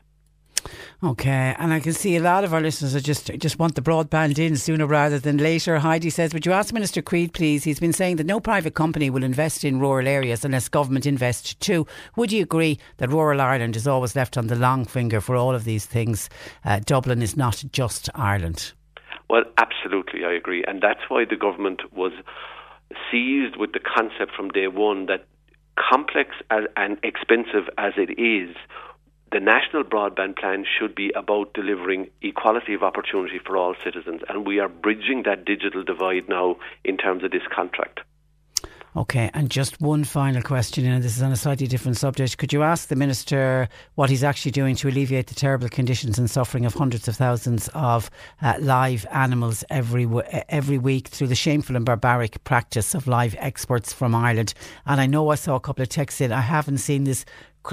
Okay, 1.03 1.55
and 1.59 1.73
I 1.73 1.81
can 1.81 1.92
see 1.92 2.16
a 2.16 2.23
lot 2.23 2.44
of 2.44 2.53
our 2.53 2.61
listeners 2.61 2.94
are 2.94 3.01
just 3.01 3.27
just 3.38 3.59
want 3.59 3.75
the 3.75 3.83
broadband 3.83 4.38
in 4.38 4.57
sooner 4.57 4.87
rather 4.87 5.18
than 5.18 5.38
later. 5.38 5.79
Heidi 5.79 6.11
says, 6.11 6.35
"Would 6.35 6.44
you 6.44 6.53
ask 6.53 6.75
Minister 6.75 7.01
Creed, 7.01 7.33
please? 7.33 7.64
He's 7.64 7.81
been 7.81 7.92
saying 7.92 8.16
that 8.16 8.27
no 8.27 8.40
private 8.40 8.75
company 8.75 9.09
will 9.09 9.25
invest 9.25 9.64
in 9.64 9.81
rural 9.81 10.07
areas 10.07 10.44
unless 10.44 10.68
government 10.68 11.07
invests 11.07 11.55
too. 11.55 11.87
Would 12.16 12.33
you 12.33 12.42
agree 12.42 12.79
that 12.99 13.11
rural 13.11 13.40
Ireland 13.40 13.77
is 13.77 13.87
always 13.87 14.14
left 14.14 14.37
on 14.37 14.49
the 14.49 14.57
long 14.57 14.85
finger 14.85 15.20
for 15.20 15.37
all 15.37 15.55
of 15.55 15.64
these 15.64 15.87
things? 15.87 16.29
Uh, 16.64 16.81
Dublin 16.85 17.23
is 17.23 17.37
not 17.37 17.64
just 17.73 18.11
Ireland." 18.14 18.73
Well, 19.31 19.44
absolutely, 19.59 20.25
I 20.25 20.33
agree, 20.33 20.64
and 20.66 20.83
that's 20.83 21.09
why 21.09 21.25
the 21.25 21.37
government 21.37 21.81
was 21.94 22.12
seized 23.11 23.57
with 23.57 23.73
the 23.73 23.81
concept 23.81 24.33
from 24.37 24.49
day 24.51 24.66
one 24.66 25.07
that 25.07 25.27
complex 25.79 26.31
and 26.51 26.99
expensive 27.03 27.68
as 27.79 27.92
it 27.96 28.18
is 28.20 28.55
the 29.33 29.40
national 29.40 29.85
broadband 29.85 30.37
plan 30.37 30.64
should 30.79 30.95
be 30.95 31.11
about 31.14 31.55
delivering 31.55 32.11
equality 32.21 32.75
of 32.75 32.83
opportunity 32.83 33.38
for 33.38 33.57
all 33.57 33.75
citizens, 33.85 34.23
and 34.29 34.47
we 34.47 34.59
are 34.59 34.69
bridging 34.69 35.23
that 35.25 35.45
digital 35.45 35.85
divide 35.85 36.29
now 36.29 36.57
in 36.85 36.97
terms 36.97 37.23
of 37.23 37.31
this 37.31 37.47
contract. 37.55 38.01
Okay, 38.96 39.31
and 39.35 39.48
just 39.48 39.81
one 39.81 40.03
final 40.03 40.42
question, 40.42 40.85
and 40.85 41.05
this 41.05 41.16
is 41.16 41.22
on 41.22 41.31
a 41.31 41.37
slightly 41.37 41.68
different 41.68 41.96
subject. 41.96 42.38
Could 42.38 42.53
you 42.53 42.64
ask 42.64 42.88
the 42.88 42.96
Minister 42.96 43.68
what 43.94 44.11
he's 44.11 44.24
actually 44.24 44.50
doing 44.50 44.74
to 44.76 44.88
alleviate 44.88 45.29
the 45.29 45.35
terrible 45.37 45.68
conditions 45.68 46.18
and 46.18 46.29
suffering 46.29 46.66
of 46.66 46.74
hundreds 46.74 47.07
of 47.07 47.14
thousands 47.14 47.68
of 47.72 48.11
uh, 48.42 48.55
live 48.59 49.07
animals 49.12 49.62
every 49.70 50.09
every 50.48 50.76
week 50.76 51.07
through 51.07 51.29
the 51.29 51.37
shameful 51.37 51.76
and 51.76 51.85
barbaric 51.85 52.42
practice 52.42 52.92
of 52.92 53.07
live 53.07 53.37
exports 53.38 53.92
from 53.92 54.12
Ireland? 54.12 54.55
And 54.87 55.00
I 55.00 55.07
know 55.07 55.29
I 55.29 55.37
saw 55.37 55.55
a 55.55 55.61
couple 55.61 55.83
of 55.85 55.88
texts 55.88 56.20
in. 56.20 56.33
I 56.33 56.40
haven't 56.40 56.79
seen 56.79 57.05
this 57.05 57.24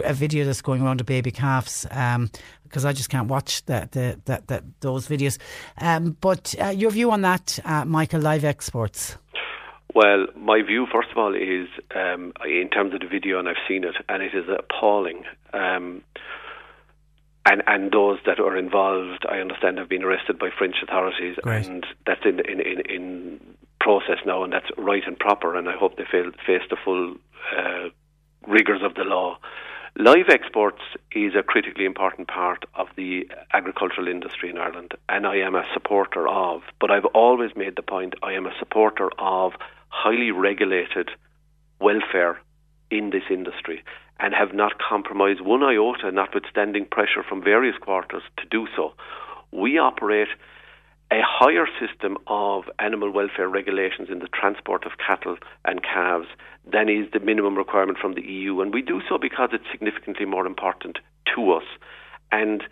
a 0.03 0.13
video 0.13 0.45
that's 0.45 0.61
going 0.61 0.83
around 0.83 1.01
of 1.01 1.07
baby 1.07 1.31
calves 1.31 1.83
because 1.83 2.85
um, 2.85 2.89
I 2.89 2.93
just 2.93 3.09
can't 3.09 3.27
watch 3.27 3.65
the, 3.65 3.89
the, 3.91 4.43
the 4.45 4.63
those 4.81 5.07
videos. 5.07 5.39
Um, 5.79 6.15
but 6.21 6.53
uh, 6.61 6.67
your 6.67 6.91
view 6.91 7.09
on 7.09 7.21
that, 7.21 7.57
uh, 7.65 7.85
Michael, 7.85 8.21
live 8.21 8.45
exports? 8.45 9.17
Well, 9.97 10.27
my 10.35 10.61
view, 10.61 10.85
first 10.93 11.09
of 11.09 11.17
all, 11.17 11.33
is 11.33 11.67
um, 11.95 12.31
in 12.45 12.69
terms 12.69 12.93
of 12.93 12.99
the 12.99 13.07
video, 13.07 13.39
and 13.39 13.49
I've 13.49 13.55
seen 13.67 13.83
it, 13.83 13.95
and 14.07 14.21
it 14.21 14.31
is 14.31 14.45
appalling. 14.47 15.23
Um, 15.55 16.03
and 17.49 17.63
and 17.65 17.91
those 17.91 18.19
that 18.27 18.39
are 18.39 18.55
involved, 18.55 19.25
I 19.27 19.39
understand, 19.39 19.79
have 19.79 19.89
been 19.89 20.03
arrested 20.03 20.37
by 20.37 20.49
French 20.55 20.75
authorities, 20.83 21.37
Great. 21.41 21.65
and 21.65 21.83
that's 22.05 22.21
in, 22.25 22.39
in 22.41 22.59
in 22.61 22.81
in 22.81 23.39
process 23.81 24.19
now, 24.23 24.43
and 24.43 24.53
that's 24.53 24.67
right 24.77 25.01
and 25.07 25.17
proper. 25.17 25.55
And 25.55 25.67
I 25.67 25.75
hope 25.75 25.97
they 25.97 26.05
face 26.05 26.61
the 26.69 26.77
full 26.85 27.15
uh, 27.57 27.89
rigors 28.47 28.83
of 28.83 28.93
the 28.93 29.03
law. 29.03 29.39
Live 29.95 30.29
exports 30.29 30.83
is 31.11 31.33
a 31.33 31.41
critically 31.41 31.85
important 31.85 32.27
part 32.27 32.65
of 32.75 32.85
the 32.97 33.27
agricultural 33.51 34.07
industry 34.07 34.51
in 34.51 34.59
Ireland, 34.59 34.91
and 35.09 35.25
I 35.25 35.37
am 35.37 35.55
a 35.55 35.65
supporter 35.73 36.27
of, 36.27 36.61
but 36.79 36.91
I've 36.91 37.09
always 37.15 37.55
made 37.55 37.75
the 37.75 37.81
point 37.81 38.13
I 38.21 38.33
am 38.33 38.45
a 38.45 38.53
supporter 38.59 39.09
of 39.17 39.53
highly 39.89 40.31
regulated 40.31 41.09
welfare 41.79 42.39
in 42.89 43.09
this 43.09 43.23
industry 43.29 43.83
and 44.19 44.33
have 44.33 44.53
not 44.53 44.73
compromised 44.79 45.41
one 45.41 45.63
iota, 45.63 46.11
notwithstanding 46.11 46.85
pressure 46.85 47.23
from 47.27 47.43
various 47.43 47.77
quarters 47.77 48.23
to 48.37 48.45
do 48.49 48.67
so. 48.75 48.93
We 49.51 49.77
operate 49.77 50.29
a 51.11 51.21
higher 51.23 51.67
system 51.79 52.17
of 52.27 52.63
animal 52.79 53.11
welfare 53.11 53.47
regulations 53.47 54.09
in 54.11 54.19
the 54.19 54.27
transport 54.27 54.85
of 54.85 54.93
cattle 54.97 55.37
and 55.63 55.81
calves 55.83 56.27
than 56.69 56.89
is 56.89 57.09
the 57.13 57.19
minimum 57.19 57.55
requirement 57.55 57.97
from 57.97 58.15
the 58.15 58.21
EU. 58.21 58.59
And 58.59 58.73
we 58.73 58.81
do 58.81 59.01
so 59.07 59.17
because 59.17 59.49
it's 59.53 59.63
significantly 59.71 60.25
more 60.25 60.45
important 60.45 60.97
to 61.35 61.51
us. 61.53 61.63
And 62.31 62.63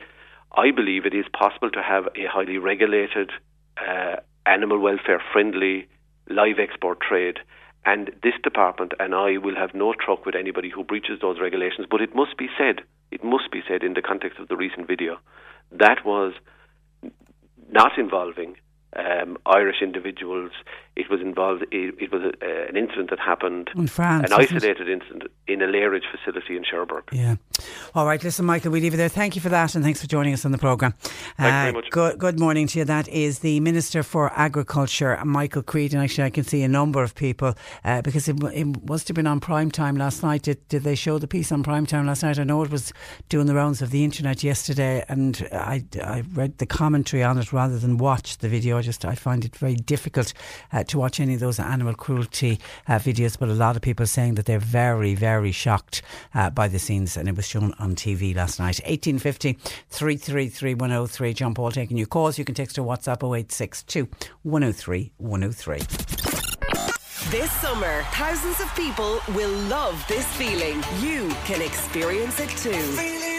I 0.57 0.71
believe 0.71 1.05
it 1.05 1.13
is 1.13 1.25
possible 1.31 1.69
to 1.71 1.81
have 1.81 2.07
a 2.07 2.25
highly 2.29 2.57
regulated, 2.57 3.31
uh, 3.77 4.17
animal 4.45 4.79
welfare 4.79 5.21
friendly 5.31 5.87
live 6.29 6.59
export 6.59 6.99
trade. 7.01 7.39
And 7.85 8.09
this 8.23 8.33
department 8.43 8.93
and 8.99 9.13
I 9.13 9.37
will 9.37 9.55
have 9.55 9.75
no 9.75 9.93
truck 9.93 10.25
with 10.25 10.35
anybody 10.35 10.69
who 10.69 10.83
breaches 10.83 11.19
those 11.21 11.39
regulations. 11.39 11.87
But 11.89 12.01
it 12.01 12.15
must 12.15 12.37
be 12.37 12.47
said, 12.57 12.81
it 13.11 13.23
must 13.23 13.51
be 13.51 13.61
said 13.67 13.83
in 13.83 13.93
the 13.93 14.01
context 14.01 14.39
of 14.39 14.47
the 14.47 14.57
recent 14.57 14.87
video, 14.87 15.17
that 15.71 16.03
was 16.05 16.33
not 17.69 17.97
involving 17.97 18.55
um, 18.95 19.37
Irish 19.45 19.81
individuals. 19.81 20.51
It 20.95 21.09
was 21.09 21.19
involved. 21.19 21.63
It, 21.71 21.95
it 21.99 22.11
was 22.11 22.21
a, 22.21 22.27
uh, 22.27 22.69
an 22.69 22.77
incident 22.77 23.09
that 23.09 23.19
happened, 23.19 23.69
in 23.75 23.87
France, 23.87 24.31
an 24.31 24.39
isolated 24.39 24.87
incident 24.87 25.23
in 25.45 25.61
a 25.61 25.67
lairage 25.67 26.03
facility 26.09 26.55
in 26.55 26.63
Cherbourg. 26.63 27.03
Yeah. 27.11 27.35
All 27.93 28.05
right. 28.05 28.23
Listen, 28.23 28.45
Michael, 28.45 28.71
we 28.71 28.79
leave 28.79 28.93
it 28.93 28.97
there. 28.97 29.09
Thank 29.09 29.35
you 29.35 29.41
for 29.41 29.49
that, 29.49 29.75
and 29.75 29.83
thanks 29.83 29.99
for 29.99 30.07
joining 30.07 30.33
us 30.33 30.45
on 30.45 30.53
the 30.53 30.57
program. 30.57 30.93
Thanks 31.01 31.37
uh, 31.37 31.43
very 31.43 31.73
much. 31.73 31.89
Good, 31.89 32.17
good 32.17 32.39
morning 32.39 32.67
to 32.67 32.79
you. 32.79 32.85
That 32.85 33.09
is 33.09 33.39
the 33.39 33.59
Minister 33.59 34.03
for 34.03 34.31
Agriculture, 34.35 35.19
Michael 35.25 35.63
Creed, 35.63 35.93
and 35.93 36.01
actually, 36.01 36.23
I 36.23 36.29
can 36.29 36.45
see 36.45 36.63
a 36.63 36.69
number 36.69 37.03
of 37.03 37.13
people 37.13 37.55
uh, 37.83 38.01
because 38.01 38.29
it, 38.29 38.41
it, 38.53 38.87
must 38.87 39.09
have 39.09 39.15
been 39.15 39.27
on 39.27 39.41
prime 39.41 39.71
time 39.71 39.97
last 39.97 40.23
night. 40.23 40.43
Did, 40.43 40.65
did 40.69 40.83
they 40.83 40.95
show 40.95 41.17
the 41.19 41.27
piece 41.27 41.51
on 41.51 41.61
prime 41.61 41.85
time 41.85 42.07
last 42.07 42.23
night? 42.23 42.39
I 42.39 42.45
know 42.45 42.63
it 42.63 42.71
was 42.71 42.93
doing 43.27 43.47
the 43.47 43.55
rounds 43.55 43.81
of 43.81 43.91
the 43.91 44.05
internet 44.05 44.43
yesterday, 44.43 45.03
and 45.09 45.45
I, 45.51 45.83
I 46.01 46.23
read 46.33 46.59
the 46.59 46.65
commentary 46.65 47.21
on 47.21 47.37
it 47.37 47.51
rather 47.51 47.77
than 47.77 47.97
watch 47.97 48.37
the 48.37 48.47
video. 48.47 48.77
I 48.77 48.84
just 48.85 49.03
I 49.03 49.15
find 49.15 49.43
it 49.43 49.55
very 49.55 49.75
difficult 49.75 50.33
uh, 50.71 50.83
to 50.85 50.97
watch 50.97 51.19
any 51.19 51.33
of 51.33 51.39
those 51.39 51.59
animal 51.59 51.93
cruelty 51.93 52.59
uh, 52.87 52.99
videos, 52.99 53.37
but 53.37 53.49
a 53.49 53.53
lot 53.53 53.75
of 53.75 53.81
people 53.81 54.05
saying 54.05 54.35
that 54.35 54.45
they're 54.45 54.59
very, 54.59 55.15
very 55.15 55.51
shocked 55.51 56.01
uh, 56.33 56.49
by 56.49 56.67
the 56.67 56.79
scenes, 56.79 57.17
and 57.17 57.27
it 57.27 57.35
was 57.35 57.47
shown 57.47 57.73
on 57.79 57.95
TV 57.95 58.35
last 58.35 58.59
night. 58.59 58.79
1850 58.85 59.53
333 59.89 60.75
103. 60.75 61.33
John 61.33 61.53
Paul 61.53 61.71
taking 61.71 61.97
your 61.97 62.07
calls. 62.07 62.37
You 62.37 62.45
can 62.45 62.55
text 62.55 62.77
or 62.77 62.83
WhatsApp 62.83 63.23
0862 63.23 64.07
103 64.43 65.11
103. 65.17 65.77
This 67.31 67.51
summer, 67.53 68.03
thousands 68.11 68.59
of 68.61 68.73
people 68.75 69.19
will 69.29 69.57
love 69.67 70.03
this 70.07 70.25
feeling. 70.33 70.83
You 71.01 71.29
can 71.45 71.61
experience 71.61 72.39
it 72.39 72.49
too. 72.49 73.34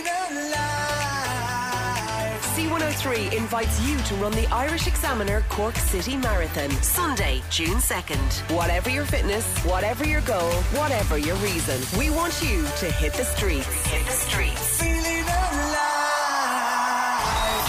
C103 2.56 3.36
invites 3.36 3.86
you 3.86 3.98
to 3.98 4.14
run 4.14 4.32
the 4.32 4.46
Irish 4.46 4.86
Examiner 4.86 5.44
Cork 5.50 5.76
City 5.76 6.16
Marathon, 6.16 6.70
Sunday, 6.82 7.42
June 7.50 7.76
2nd. 7.76 8.56
Whatever 8.56 8.88
your 8.88 9.04
fitness, 9.04 9.44
whatever 9.58 10.06
your 10.06 10.22
goal, 10.22 10.50
whatever 10.72 11.18
your 11.18 11.36
reason, 11.36 11.78
we 11.98 12.08
want 12.08 12.32
you 12.42 12.62
to 12.78 12.86
hit 12.86 13.12
the 13.12 13.24
streets. 13.24 13.68
Hit 13.84 14.06
the 14.06 14.10
streets. 14.10 14.78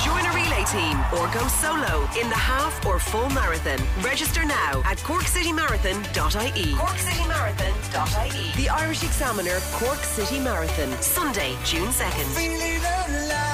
Join 0.05 0.23
a 0.25 0.31
relay 0.31 0.63
team 0.71 0.97
or 1.19 1.27
go 1.33 1.45
solo 1.59 2.07
in 2.17 2.29
the 2.29 2.39
half 2.39 2.85
or 2.85 2.97
full 2.97 3.29
marathon. 3.31 3.85
Register 4.01 4.45
now 4.45 4.81
at 4.85 4.99
corkcitymarathon.ie. 4.99 6.75
Corkcitymarathon.ie. 6.75 8.63
The 8.63 8.69
Irish 8.69 9.03
Examiner 9.03 9.59
Cork 9.73 9.99
City 9.99 10.39
Marathon, 10.39 10.93
Sunday, 11.01 11.57
June 11.65 11.89
2nd 11.89 13.46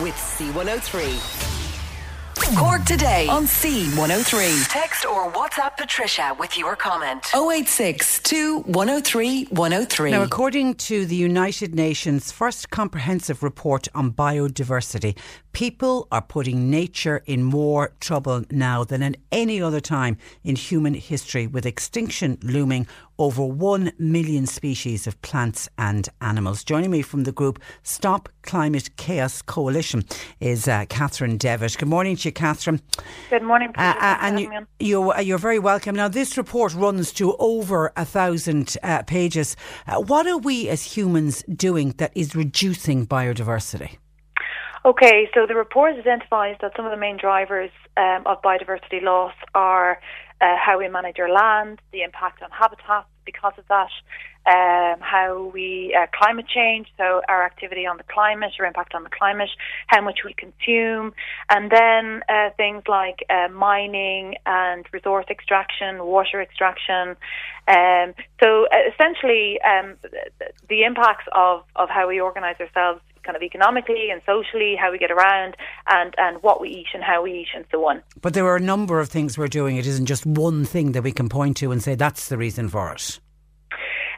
with 0.00 0.14
C103. 0.14 1.56
Cork 2.54 2.84
today 2.84 3.26
on 3.28 3.44
C103. 3.44 4.68
Text 4.68 5.04
or 5.04 5.32
WhatsApp 5.32 5.76
Patricia 5.76 6.36
with 6.38 6.56
your 6.56 6.76
comment. 6.76 7.24
086 7.34 8.20
103 8.64 9.44
103. 9.46 10.10
Now, 10.10 10.22
according 10.22 10.74
to 10.74 11.06
the 11.06 11.16
United 11.16 11.74
Nations 11.74 12.30
first 12.30 12.70
comprehensive 12.70 13.42
report 13.42 13.88
on 13.94 14.12
biodiversity, 14.12 15.16
people 15.56 16.06
are 16.12 16.20
putting 16.20 16.68
nature 16.68 17.22
in 17.24 17.42
more 17.42 17.94
trouble 17.98 18.44
now 18.50 18.84
than 18.84 19.02
at 19.02 19.16
any 19.32 19.62
other 19.62 19.80
time 19.80 20.14
in 20.44 20.54
human 20.54 20.92
history, 20.92 21.46
with 21.46 21.64
extinction 21.64 22.36
looming 22.42 22.86
over 23.18 23.42
1 23.42 23.90
million 23.98 24.44
species 24.44 25.06
of 25.06 25.18
plants 25.22 25.66
and 25.78 26.10
animals. 26.20 26.62
Joining 26.62 26.90
me 26.90 27.00
from 27.00 27.24
the 27.24 27.32
group 27.32 27.58
Stop 27.82 28.28
Climate 28.42 28.94
Chaos 28.98 29.40
Coalition 29.40 30.04
is 30.40 30.68
uh, 30.68 30.84
Catherine 30.90 31.38
Devitt. 31.38 31.78
Good 31.78 31.88
morning 31.88 32.16
to 32.16 32.28
you, 32.28 32.32
Catherine. 32.32 32.82
Good 33.30 33.42
morning. 33.42 33.72
Uh, 33.78 33.94
uh, 33.98 34.18
and 34.20 34.38
you, 34.38 34.66
you're, 34.78 35.18
you're, 35.22 35.38
very 35.38 35.58
welcome. 35.58 35.96
Now, 35.96 36.08
this 36.08 36.36
report 36.36 36.74
runs 36.74 37.12
to 37.14 37.34
over 37.38 37.94
a 37.96 38.04
thousand 38.04 38.76
uh, 38.82 39.04
pages. 39.04 39.56
Uh, 39.86 40.02
what 40.02 40.26
are 40.26 40.36
we 40.36 40.68
as 40.68 40.82
humans 40.82 41.42
doing 41.44 41.92
that 41.96 42.12
is 42.14 42.36
reducing 42.36 43.06
biodiversity? 43.06 43.96
Okay, 44.86 45.28
so 45.34 45.46
the 45.48 45.56
report 45.56 45.98
identifies 45.98 46.54
that 46.62 46.70
some 46.76 46.84
of 46.84 46.92
the 46.92 46.96
main 46.96 47.16
drivers 47.16 47.72
um, 47.96 48.22
of 48.24 48.40
biodiversity 48.40 49.02
loss 49.02 49.34
are 49.52 49.98
uh, 50.40 50.54
how 50.64 50.78
we 50.78 50.88
manage 50.88 51.18
our 51.18 51.28
land, 51.28 51.80
the 51.92 52.02
impact 52.02 52.40
on 52.40 52.50
habitats 52.52 53.08
because 53.24 53.54
of 53.58 53.64
that, 53.66 53.90
um, 54.46 55.00
how 55.00 55.50
we 55.52 55.92
uh, 56.00 56.06
climate 56.16 56.46
change, 56.46 56.86
so 56.96 57.20
our 57.28 57.44
activity 57.44 57.84
on 57.84 57.96
the 57.96 58.04
climate, 58.04 58.52
our 58.60 58.66
impact 58.66 58.94
on 58.94 59.02
the 59.02 59.10
climate, 59.10 59.50
how 59.88 60.00
much 60.00 60.20
we 60.24 60.32
consume, 60.34 61.12
and 61.50 61.72
then 61.72 62.22
uh, 62.28 62.50
things 62.56 62.84
like 62.86 63.26
uh, 63.28 63.48
mining 63.52 64.36
and 64.46 64.86
resource 64.92 65.26
extraction, 65.28 66.04
water 66.04 66.40
extraction. 66.40 67.16
Um, 67.66 68.14
so 68.40 68.66
uh, 68.66 68.88
essentially, 68.94 69.58
um, 69.62 69.96
the 70.68 70.84
impacts 70.84 71.24
of, 71.34 71.64
of 71.74 71.88
how 71.88 72.06
we 72.06 72.20
organise 72.20 72.60
ourselves 72.60 73.00
kind 73.26 73.36
of 73.36 73.42
economically 73.42 74.08
and 74.10 74.22
socially, 74.24 74.76
how 74.80 74.90
we 74.92 74.98
get 74.98 75.10
around, 75.10 75.56
and, 75.88 76.14
and 76.16 76.42
what 76.42 76.60
we 76.60 76.68
eat 76.70 76.86
and 76.94 77.02
how 77.02 77.22
we 77.22 77.40
eat, 77.40 77.48
and 77.54 77.64
so 77.70 77.84
on. 77.86 78.02
But 78.22 78.34
there 78.34 78.46
are 78.46 78.56
a 78.56 78.60
number 78.60 79.00
of 79.00 79.08
things 79.08 79.36
we're 79.36 79.48
doing. 79.48 79.76
It 79.76 79.86
isn't 79.86 80.06
just 80.06 80.24
one 80.24 80.64
thing 80.64 80.92
that 80.92 81.02
we 81.02 81.12
can 81.12 81.28
point 81.28 81.56
to 81.58 81.72
and 81.72 81.82
say 81.82 81.94
that's 81.94 82.28
the 82.28 82.38
reason 82.38 82.68
for 82.68 82.92
it. 82.92 83.20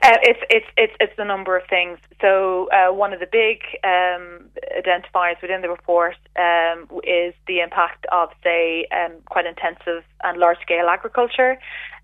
Uh, 0.01 0.17
it's 0.23 0.41
it's 0.49 0.67
it's 0.77 0.93
it's 1.01 1.13
a 1.19 1.25
number 1.25 1.57
of 1.57 1.65
things. 1.69 1.99
So 2.21 2.69
uh, 2.71 2.93
one 2.93 3.13
of 3.13 3.19
the 3.19 3.27
big 3.27 3.63
um, 3.83 4.49
identifiers 4.77 5.41
within 5.43 5.61
the 5.61 5.69
report 5.69 6.15
um, 6.37 6.87
is 7.03 7.35
the 7.47 7.61
impact 7.61 8.07
of, 8.13 8.31
say, 8.45 8.87
um, 8.93 9.13
quite 9.27 9.47
intensive 9.47 10.05
and 10.23 10.39
large 10.39 10.59
scale 10.61 10.89
agriculture. 10.89 11.59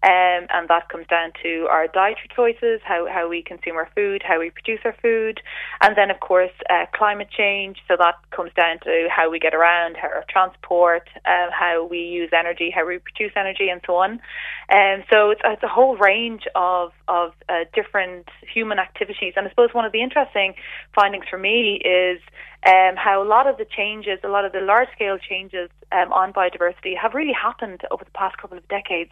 Um, 0.04 0.44
and 0.52 0.68
that 0.68 0.90
comes 0.90 1.06
down 1.06 1.32
to 1.42 1.66
our 1.70 1.86
dietary 1.88 2.28
choices, 2.36 2.80
how, 2.84 3.06
how 3.10 3.26
we 3.26 3.42
consume 3.42 3.76
our 3.76 3.88
food, 3.94 4.22
how 4.22 4.38
we 4.38 4.50
produce 4.50 4.80
our 4.84 4.94
food, 5.00 5.40
and 5.80 5.96
then, 5.96 6.10
of 6.10 6.20
course, 6.20 6.52
uh, 6.68 6.84
climate 6.92 7.28
change. 7.34 7.78
So 7.88 7.96
that 7.98 8.16
comes 8.30 8.52
down 8.54 8.80
to 8.84 9.08
how 9.08 9.30
we 9.30 9.38
get 9.38 9.54
around, 9.54 9.96
how 9.96 10.08
our 10.08 10.26
transport, 10.28 11.08
uh, 11.24 11.48
how 11.58 11.86
we 11.90 12.00
use 12.00 12.30
energy, 12.38 12.70
how 12.70 12.86
we 12.86 12.98
produce 12.98 13.32
energy, 13.34 13.70
and 13.70 13.80
so 13.86 13.96
on. 13.96 14.20
And 14.68 15.00
um, 15.02 15.06
so 15.10 15.30
it's, 15.30 15.40
it's 15.44 15.62
a 15.62 15.68
whole 15.68 15.96
range 15.96 16.44
of 16.54 16.92
of 17.08 17.32
uh, 17.48 17.64
different 17.74 18.28
human 18.52 18.78
activities. 18.78 19.34
And 19.36 19.46
I 19.46 19.50
suppose 19.50 19.70
one 19.72 19.84
of 19.84 19.92
the 19.92 20.02
interesting 20.02 20.54
findings 20.94 21.26
for 21.28 21.38
me 21.38 21.80
is 21.84 22.20
um, 22.66 22.96
how 22.96 23.22
a 23.22 23.28
lot 23.28 23.46
of 23.46 23.58
the 23.58 23.66
changes, 23.66 24.18
a 24.24 24.28
lot 24.28 24.44
of 24.44 24.52
the 24.52 24.60
large 24.60 24.88
scale 24.94 25.18
changes 25.18 25.70
um, 25.94 26.12
on 26.12 26.32
biodiversity 26.32 26.96
have 27.00 27.14
really 27.14 27.32
happened 27.32 27.82
over 27.90 28.04
the 28.04 28.10
past 28.10 28.36
couple 28.38 28.58
of 28.58 28.66
decades. 28.68 29.10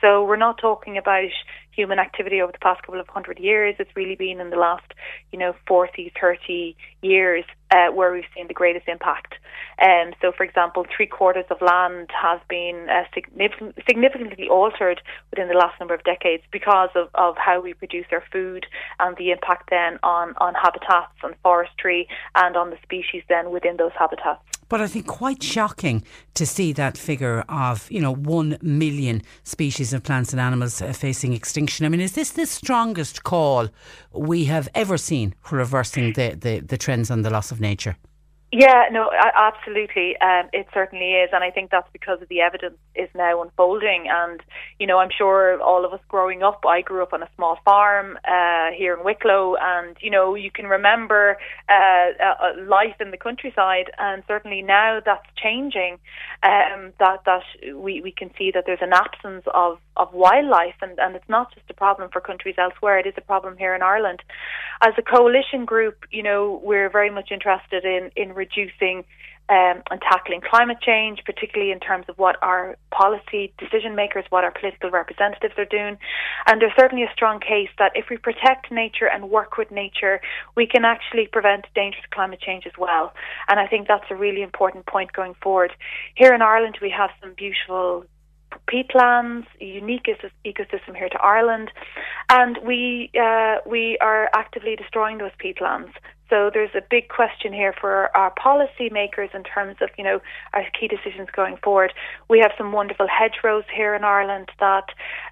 So 0.00 0.24
we're 0.24 0.36
not 0.36 0.58
talking 0.58 0.96
about 0.96 1.30
human 1.72 1.98
activity 1.98 2.40
over 2.40 2.52
the 2.52 2.58
past 2.58 2.82
couple 2.82 3.00
of 3.00 3.08
hundred 3.08 3.38
years. 3.38 3.74
It's 3.78 3.94
really 3.94 4.14
been 4.14 4.40
in 4.40 4.50
the 4.50 4.56
last, 4.56 4.92
you 5.32 5.38
know, 5.38 5.54
40, 5.66 6.12
30 6.20 6.76
years 7.02 7.44
uh, 7.70 7.88
where 7.92 8.12
we've 8.12 8.24
seen 8.34 8.48
the 8.48 8.54
greatest 8.54 8.88
impact. 8.88 9.34
Um, 9.82 10.12
so, 10.20 10.32
for 10.36 10.44
example, 10.44 10.86
three 10.94 11.06
quarters 11.06 11.46
of 11.50 11.60
land 11.60 12.08
has 12.10 12.40
been 12.48 12.86
uh, 12.90 13.04
significant, 13.14 13.76
significantly 13.88 14.48
altered 14.48 15.00
within 15.30 15.48
the 15.48 15.54
last 15.54 15.78
number 15.80 15.94
of 15.94 16.04
decades 16.04 16.42
because 16.50 16.90
of, 16.94 17.08
of 17.14 17.36
how 17.36 17.60
we 17.60 17.74
produce 17.74 18.06
our 18.12 18.22
food 18.32 18.66
and 18.98 19.16
the 19.16 19.30
impact 19.30 19.70
then 19.70 19.98
on, 20.02 20.34
on 20.38 20.54
habitats 20.54 21.16
and 21.22 21.34
forestry 21.42 22.08
and 22.34 22.56
on 22.56 22.70
the 22.70 22.78
species 22.82 23.22
then 23.28 23.50
within 23.50 23.76
those 23.76 23.92
habitats. 23.98 24.49
But 24.70 24.80
I 24.80 24.86
think 24.86 25.06
quite 25.06 25.42
shocking 25.42 26.02
to 26.34 26.46
see 26.46 26.72
that 26.72 26.96
figure 26.96 27.44
of, 27.48 27.90
you 27.90 28.00
know, 28.00 28.14
one 28.14 28.56
million 28.62 29.20
species 29.42 29.92
of 29.92 30.02
plants 30.04 30.32
and 30.32 30.40
animals 30.40 30.80
uh, 30.80 30.92
facing 30.92 31.34
extinction. 31.34 31.84
I 31.84 31.90
mean, 31.90 32.00
is 32.00 32.12
this 32.12 32.30
the 32.30 32.46
strongest 32.46 33.22
call 33.24 33.68
we 34.12 34.44
have 34.44 34.68
ever 34.74 34.96
seen 34.96 35.34
for 35.42 35.56
reversing 35.56 36.14
the, 36.14 36.36
the, 36.40 36.60
the 36.60 36.78
trends 36.78 37.10
on 37.10 37.22
the 37.22 37.30
loss 37.30 37.50
of 37.50 37.60
nature? 37.60 37.96
Yeah, 38.52 38.86
no, 38.90 39.10
absolutely. 39.14 40.16
Um, 40.20 40.50
it 40.52 40.66
certainly 40.74 41.12
is, 41.12 41.30
and 41.32 41.44
I 41.44 41.52
think 41.52 41.70
that's 41.70 41.86
because 41.92 42.20
of 42.20 42.28
the 42.28 42.40
evidence 42.40 42.78
is 42.96 43.08
now 43.14 43.42
unfolding. 43.42 44.06
And 44.10 44.40
you 44.80 44.88
know, 44.88 44.98
I'm 44.98 45.10
sure 45.16 45.60
all 45.62 45.84
of 45.84 45.92
us 45.92 46.00
growing 46.08 46.42
up, 46.42 46.64
I 46.66 46.80
grew 46.80 47.00
up 47.00 47.12
on 47.12 47.22
a 47.22 47.28
small 47.36 47.58
farm 47.64 48.18
uh, 48.26 48.72
here 48.76 48.96
in 48.96 49.04
Wicklow, 49.04 49.54
and 49.60 49.96
you 50.00 50.10
know, 50.10 50.34
you 50.34 50.50
can 50.50 50.66
remember 50.66 51.36
uh, 51.68 52.60
life 52.66 52.96
in 53.00 53.12
the 53.12 53.16
countryside, 53.16 53.92
and 53.98 54.24
certainly 54.26 54.62
now 54.62 54.98
that's 55.04 55.26
changing. 55.40 55.98
Um, 56.42 56.92
that 56.98 57.20
that 57.26 57.42
we 57.76 58.00
we 58.00 58.10
can 58.10 58.32
see 58.36 58.50
that 58.52 58.64
there's 58.66 58.82
an 58.82 58.92
absence 58.92 59.44
of 59.54 59.78
of 59.96 60.12
wildlife, 60.12 60.74
and 60.82 60.98
and 60.98 61.14
it's 61.14 61.28
not 61.28 61.54
just 61.54 61.70
a 61.70 61.74
problem 61.74 62.10
for 62.12 62.20
countries 62.20 62.56
elsewhere; 62.58 62.98
it 62.98 63.06
is 63.06 63.14
a 63.16 63.20
problem 63.20 63.56
here 63.56 63.76
in 63.76 63.82
Ireland. 63.82 64.22
As 64.82 64.94
a 64.98 65.02
coalition 65.02 65.66
group, 65.66 66.04
you 66.10 66.24
know, 66.24 66.60
we're 66.64 66.90
very 66.90 67.10
much 67.10 67.30
interested 67.30 67.84
in 67.84 68.10
in 68.16 68.34
reducing 68.44 69.04
um, 69.50 69.82
and 69.90 70.00
tackling 70.00 70.40
climate 70.40 70.80
change, 70.80 71.18
particularly 71.26 71.72
in 71.72 71.80
terms 71.80 72.06
of 72.08 72.16
what 72.18 72.36
our 72.40 72.76
policy 72.92 73.52
decision 73.58 73.96
makers, 73.96 74.24
what 74.30 74.44
our 74.44 74.52
political 74.52 74.90
representatives 74.90 75.54
are 75.58 75.64
doing. 75.64 75.98
And 76.46 76.60
there's 76.60 76.78
certainly 76.78 77.02
a 77.02 77.12
strong 77.12 77.40
case 77.40 77.68
that 77.80 77.90
if 77.96 78.06
we 78.10 78.16
protect 78.16 78.70
nature 78.70 79.08
and 79.12 79.28
work 79.28 79.56
with 79.58 79.72
nature, 79.72 80.20
we 80.56 80.66
can 80.68 80.84
actually 80.84 81.26
prevent 81.26 81.64
dangerous 81.74 82.06
climate 82.12 82.40
change 82.40 82.64
as 82.64 82.76
well. 82.78 83.12
And 83.48 83.58
I 83.58 83.66
think 83.66 83.88
that's 83.88 84.08
a 84.08 84.14
really 84.14 84.42
important 84.42 84.86
point 84.86 85.12
going 85.12 85.34
forward. 85.42 85.72
Here 86.14 86.32
in 86.32 86.42
Ireland, 86.42 86.78
we 86.80 86.90
have 86.90 87.10
some 87.20 87.34
beautiful 87.34 88.04
peatlands, 88.68 89.46
a 89.60 89.64
unique 89.64 90.06
ecosystem 90.44 90.96
here 90.96 91.08
to 91.08 91.20
Ireland, 91.20 91.70
and 92.28 92.58
we 92.64 93.10
uh, 93.20 93.56
we 93.66 93.98
are 94.00 94.30
actively 94.34 94.76
destroying 94.76 95.18
those 95.18 95.34
peatlands. 95.42 95.92
So 96.30 96.48
there's 96.52 96.74
a 96.76 96.80
big 96.88 97.08
question 97.08 97.52
here 97.52 97.74
for 97.78 98.16
our 98.16 98.30
policy 98.30 98.88
makers 98.88 99.30
in 99.34 99.42
terms 99.42 99.76
of, 99.80 99.90
you 99.98 100.04
know, 100.04 100.20
our 100.54 100.64
key 100.78 100.86
decisions 100.86 101.28
going 101.34 101.56
forward. 101.56 101.92
We 102.28 102.38
have 102.38 102.52
some 102.56 102.70
wonderful 102.70 103.08
hedgerows 103.08 103.64
here 103.74 103.94
in 103.94 104.04
Ireland 104.04 104.48
that, 104.60 104.84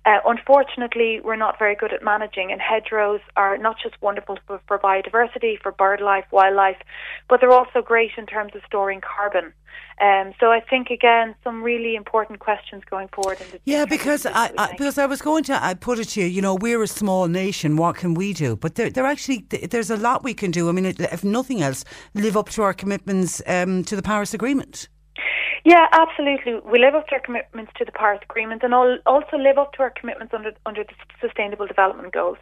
uh, 0.04 0.18
unfortunately, 0.26 1.20
we're 1.22 1.36
not 1.36 1.58
very 1.58 1.76
good 1.76 1.92
at 1.92 2.02
managing. 2.02 2.50
And 2.50 2.60
hedgerows 2.60 3.20
are 3.36 3.56
not 3.56 3.76
just 3.80 3.94
wonderful 4.02 4.38
for, 4.46 4.60
for 4.66 4.78
biodiversity, 4.78 5.62
for 5.62 5.70
bird 5.70 6.00
life, 6.00 6.24
wildlife, 6.32 6.78
but 7.28 7.40
they're 7.40 7.52
also 7.52 7.80
great 7.80 8.10
in 8.18 8.26
terms 8.26 8.56
of 8.56 8.62
storing 8.66 9.00
carbon. 9.00 9.52
Um, 10.00 10.32
so 10.38 10.52
I 10.52 10.60
think 10.60 10.90
again 10.90 11.34
some 11.42 11.62
really 11.62 11.96
important 11.96 12.38
questions 12.38 12.84
going 12.88 13.08
forward. 13.08 13.38
yeah, 13.64 13.84
because 13.84 14.26
I, 14.26 14.52
I, 14.56 14.70
because 14.70 14.96
I 14.96 15.06
was 15.06 15.20
going 15.20 15.44
to 15.44 15.64
I 15.64 15.74
put 15.74 15.98
it 15.98 16.10
to 16.10 16.20
you. 16.20 16.26
You 16.26 16.42
know, 16.42 16.54
we're 16.54 16.82
a 16.82 16.88
small 16.88 17.26
nation. 17.26 17.76
What 17.76 17.96
can 17.96 18.14
we 18.14 18.32
do? 18.32 18.54
But 18.54 18.76
there, 18.76 18.90
there 18.90 19.06
actually 19.06 19.46
there's 19.50 19.90
a 19.90 19.96
lot 19.96 20.22
we 20.22 20.34
can 20.34 20.50
do. 20.50 20.68
I 20.68 20.72
mean, 20.72 20.86
if 20.86 21.24
nothing 21.24 21.62
else, 21.62 21.84
live 22.14 22.36
up 22.36 22.48
to 22.50 22.62
our 22.62 22.74
commitments 22.74 23.42
um, 23.46 23.82
to 23.84 23.96
the 23.96 24.02
Paris 24.02 24.34
Agreement. 24.34 24.88
Yeah, 25.64 25.86
absolutely. 25.92 26.60
We 26.64 26.78
live 26.78 26.94
up 26.94 27.08
to 27.08 27.14
our 27.14 27.20
commitments 27.20 27.72
to 27.78 27.84
the 27.84 27.92
Paris 27.92 28.20
Agreement 28.22 28.62
and 28.62 28.72
also 28.72 29.36
live 29.36 29.58
up 29.58 29.72
to 29.74 29.82
our 29.82 29.90
commitments 29.90 30.32
under 30.32 30.52
under 30.64 30.84
the 30.84 30.94
Sustainable 31.20 31.66
Development 31.66 32.12
Goals. 32.12 32.38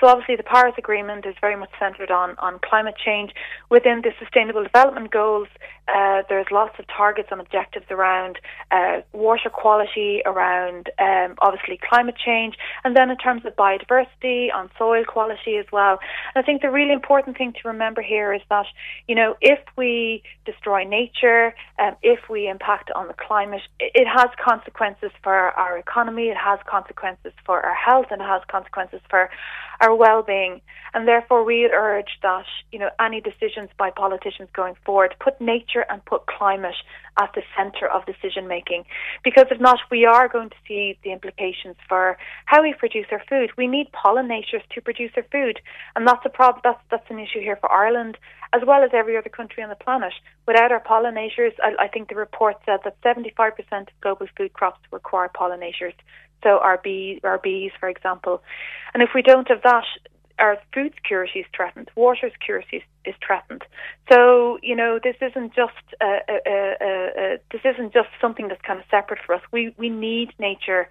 So 0.00 0.08
obviously, 0.08 0.36
the 0.36 0.42
Paris 0.42 0.74
Agreement 0.76 1.26
is 1.26 1.34
very 1.40 1.56
much 1.56 1.70
centred 1.78 2.10
on 2.10 2.36
on 2.38 2.58
climate 2.64 2.96
change. 3.02 3.32
Within 3.70 4.02
the 4.02 4.12
Sustainable 4.18 4.64
Development 4.64 5.10
Goals, 5.10 5.48
uh, 5.88 6.22
there's 6.28 6.46
lots 6.50 6.78
of 6.78 6.86
targets 6.88 7.28
and 7.30 7.40
objectives 7.40 7.86
around 7.90 8.38
uh, 8.72 9.00
water 9.12 9.48
quality, 9.48 10.22
around 10.26 10.90
um, 10.98 11.36
obviously 11.38 11.78
climate 11.88 12.16
change, 12.16 12.56
and 12.84 12.96
then 12.96 13.10
in 13.10 13.16
terms 13.16 13.44
of 13.46 13.54
biodiversity, 13.54 14.52
on 14.52 14.68
soil 14.76 15.04
quality 15.04 15.56
as 15.56 15.66
well. 15.72 15.98
And 16.34 16.42
I 16.42 16.44
think 16.44 16.62
the 16.62 16.70
really 16.70 16.92
important 16.92 17.38
thing 17.38 17.52
to 17.52 17.68
remember 17.68 18.02
here 18.02 18.32
is 18.32 18.42
that 18.50 18.66
you 19.06 19.14
know 19.14 19.36
if 19.40 19.60
we 19.76 20.22
destroy 20.44 20.82
nature, 20.84 21.54
um, 21.78 21.94
if 22.02 22.28
we 22.28 22.48
impact 22.56 22.90
on 22.94 23.08
the 23.08 23.14
climate, 23.14 23.62
it 23.78 24.06
has 24.06 24.30
consequences 24.42 25.10
for 25.22 25.34
our 25.34 25.76
economy, 25.78 26.26
it 26.28 26.36
has 26.36 26.58
consequences 26.66 27.32
for 27.44 27.60
our 27.60 27.74
health, 27.74 28.06
and 28.10 28.20
it 28.22 28.24
has 28.24 28.42
consequences 28.48 29.00
for 29.10 29.28
our 29.80 29.94
well-being. 29.94 30.60
And 30.94 31.06
therefore, 31.06 31.44
we 31.44 31.66
urge 31.66 32.12
that 32.22 32.46
you 32.72 32.78
know 32.78 32.90
any 32.98 33.20
decisions 33.20 33.68
by 33.76 33.90
politicians 33.90 34.48
going 34.54 34.76
forward 34.84 35.14
put 35.20 35.40
nature 35.40 35.84
and 35.90 36.04
put 36.04 36.26
climate 36.26 36.80
at 37.18 37.30
the 37.34 37.42
centre 37.56 37.88
of 37.88 38.06
decision 38.06 38.48
making. 38.48 38.84
Because 39.22 39.46
if 39.50 39.60
not, 39.60 39.78
we 39.90 40.04
are 40.06 40.28
going 40.28 40.50
to 40.50 40.56
see 40.66 40.98
the 41.04 41.12
implications 41.12 41.76
for 41.88 42.16
how 42.46 42.62
we 42.62 42.74
produce 42.74 43.06
our 43.12 43.22
food. 43.28 43.50
We 43.56 43.66
need 43.66 43.88
pollinators 43.92 44.64
to 44.74 44.80
produce 44.80 45.12
our 45.16 45.26
food, 45.30 45.60
and 45.94 46.06
that's 46.06 46.24
a 46.24 46.30
problem. 46.30 46.62
That's 46.64 46.80
that's 46.90 47.10
an 47.10 47.18
issue 47.18 47.40
here 47.40 47.56
for 47.56 47.70
Ireland 47.70 48.16
as 48.56 48.62
well 48.66 48.82
as 48.82 48.90
every 48.92 49.16
other 49.16 49.28
country 49.28 49.62
on 49.62 49.68
the 49.68 49.76
planet. 49.76 50.12
Without 50.46 50.72
our 50.72 50.82
pollinators, 50.82 51.52
I, 51.62 51.84
I 51.84 51.88
think 51.88 52.08
the 52.08 52.14
report 52.14 52.56
said 52.64 52.80
that 52.84 53.00
75% 53.02 53.58
of 53.82 53.86
global 54.00 54.26
food 54.36 54.52
crops 54.52 54.80
require 54.90 55.28
pollinators. 55.28 55.94
So 56.42 56.58
our 56.58 56.78
bees, 56.78 57.20
our 57.24 57.38
bees, 57.38 57.72
for 57.78 57.88
example, 57.88 58.42
and 58.94 59.02
if 59.02 59.10
we 59.14 59.22
don't 59.22 59.48
have 59.48 59.62
that, 59.62 59.84
our 60.38 60.58
food 60.74 60.92
security 60.96 61.40
is 61.40 61.46
threatened, 61.54 61.90
water 61.94 62.30
security 62.30 62.84
is 63.04 63.14
threatened. 63.26 63.64
So 64.12 64.58
you 64.62 64.76
know 64.76 64.98
this 65.02 65.16
isn't 65.20 65.54
just 65.54 65.72
this 67.52 67.60
isn't 67.64 67.92
just 67.92 68.08
something 68.20 68.48
that's 68.48 68.60
kind 68.62 68.78
of 68.78 68.86
separate 68.90 69.20
for 69.24 69.34
us. 69.34 69.42
We 69.52 69.74
we 69.78 69.88
need 69.88 70.32
nature 70.38 70.88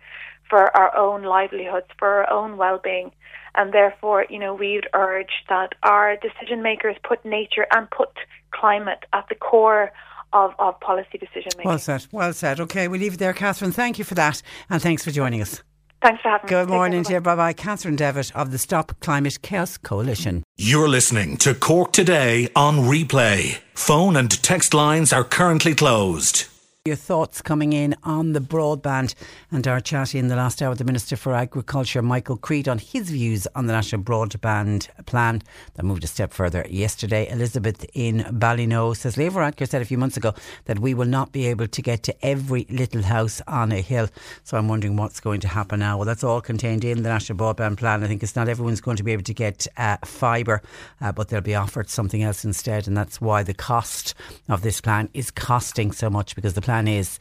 for 0.50 0.76
our 0.78 0.96
own 0.96 1.24
livelihoods, 1.24 1.88
for 1.98 2.08
our 2.08 2.30
own 2.30 2.58
well-being, 2.58 3.12
and 3.56 3.74
therefore 3.74 4.26
you 4.30 4.40
know 4.40 4.54
we 4.54 4.76
would 4.76 4.90
urge 4.94 5.44
that 5.50 5.74
our 5.84 6.16
decision 6.18 6.62
makers 6.62 6.96
put 7.04 7.24
nature 7.26 7.68
and 7.76 7.90
put 7.90 8.10
climate 8.52 9.06
at 9.14 9.28
the 9.30 9.36
core 9.36 9.92
of, 10.34 10.54
of 10.60 10.80
policy 10.80 11.18
decision 11.18 11.52
making. 11.58 11.70
Well 11.70 11.80
said. 11.80 12.08
Well 12.12 12.34
said. 12.34 12.60
Okay, 12.60 12.88
we 12.88 12.98
leave 12.98 13.14
it 13.14 13.20
there, 13.20 13.34
Catherine. 13.34 13.72
Thank 13.72 14.00
you 14.00 14.06
for 14.06 14.16
that, 14.16 14.42
and 14.70 14.82
thanks 14.82 15.04
for 15.04 15.12
joining 15.12 15.42
us. 15.42 15.62
Thanks 16.06 16.22
for 16.22 16.30
having 16.30 16.46
me. 16.46 16.50
Good 16.50 16.70
morning 16.70 17.04
to 17.06 17.14
you. 17.14 17.20
Bye 17.22 17.36
bye. 17.36 17.54
Catherine 17.54 17.96
Devitt 17.96 18.32
of 18.36 18.52
the 18.52 18.60
Stop 18.60 19.00
Climate 19.00 19.42
Chaos 19.42 19.76
Coalition. 19.76 20.44
You're 20.56 20.88
listening 20.88 21.38
to 21.38 21.56
Cork 21.56 21.94
Today 21.94 22.48
on 22.56 22.78
replay. 22.82 23.58
Phone 23.74 24.16
and 24.16 24.30
text 24.44 24.76
lines 24.76 25.12
are 25.12 25.24
currently 25.24 25.74
closed. 25.74 26.46
Your 26.88 26.96
thoughts 26.96 27.42
coming 27.42 27.74
in 27.74 27.96
on 28.04 28.34
the 28.34 28.40
broadband 28.40 29.16
and 29.50 29.68
our 29.68 29.80
chat 29.80 30.14
in 30.14 30.28
the 30.28 30.36
last 30.36 30.62
hour, 30.62 30.70
with 30.70 30.78
the 30.78 30.86
Minister 30.86 31.16
for 31.16 31.34
Agriculture, 31.34 32.04
Michael 32.04 32.38
Creed, 32.38 32.70
on 32.70 32.78
his 32.78 33.10
views 33.10 33.48
on 33.56 33.66
the 33.66 33.74
National 33.74 34.04
Broadband 34.04 34.88
Plan 35.08 35.42
that 35.74 35.84
moved 35.84 36.04
a 36.04 36.08
step 36.08 36.32
further 36.32 36.64
yesterday. 36.70 37.28
Elizabeth 37.32 37.88
in 37.96 38.20
Ballynoe 38.20 38.96
says 38.96 39.18
Labour 39.18 39.40
Varadkar 39.40 39.68
said 39.68 39.82
a 39.82 39.86
few 39.86 39.98
months 39.98 40.16
ago 40.16 40.36
that 40.66 40.78
we 40.78 40.94
will 40.94 41.08
not 41.08 41.32
be 41.32 41.48
able 41.48 41.66
to 41.66 41.82
get 41.82 42.04
to 42.04 42.16
every 42.24 42.68
little 42.70 43.02
house 43.02 43.42
on 43.48 43.72
a 43.72 43.82
hill. 43.82 44.08
So 44.44 44.56
I'm 44.56 44.68
wondering 44.68 44.96
what's 44.96 45.20
going 45.20 45.40
to 45.40 45.48
happen 45.48 45.80
now. 45.80 45.98
Well, 45.98 46.06
that's 46.06 46.24
all 46.24 46.40
contained 46.40 46.86
in 46.86 47.02
the 47.02 47.10
National 47.10 47.40
Broadband 47.40 47.78
Plan. 47.78 48.04
I 48.04 48.08
think 48.08 48.22
it's 48.22 48.36
not 48.36 48.48
everyone's 48.48 48.80
going 48.80 48.98
to 48.98 49.04
be 49.04 49.12
able 49.12 49.24
to 49.24 49.34
get 49.34 49.66
uh, 49.78 49.98
fibre, 50.06 50.62
uh, 51.02 51.12
but 51.12 51.30
they'll 51.30 51.42
be 51.42 51.56
offered 51.56 51.90
something 51.90 52.22
else 52.22 52.46
instead. 52.46 52.88
And 52.88 52.96
that's 52.96 53.20
why 53.20 53.42
the 53.42 53.56
cost 53.56 54.14
of 54.50 54.62
this 54.62 54.82
plan 54.82 55.10
is 55.16 55.32
costing 55.32 55.92
so 55.92 56.12
much 56.12 56.36
because 56.36 56.54
the 56.54 56.62
plan 56.62 56.75
plan 56.76 56.88
is 56.88 57.20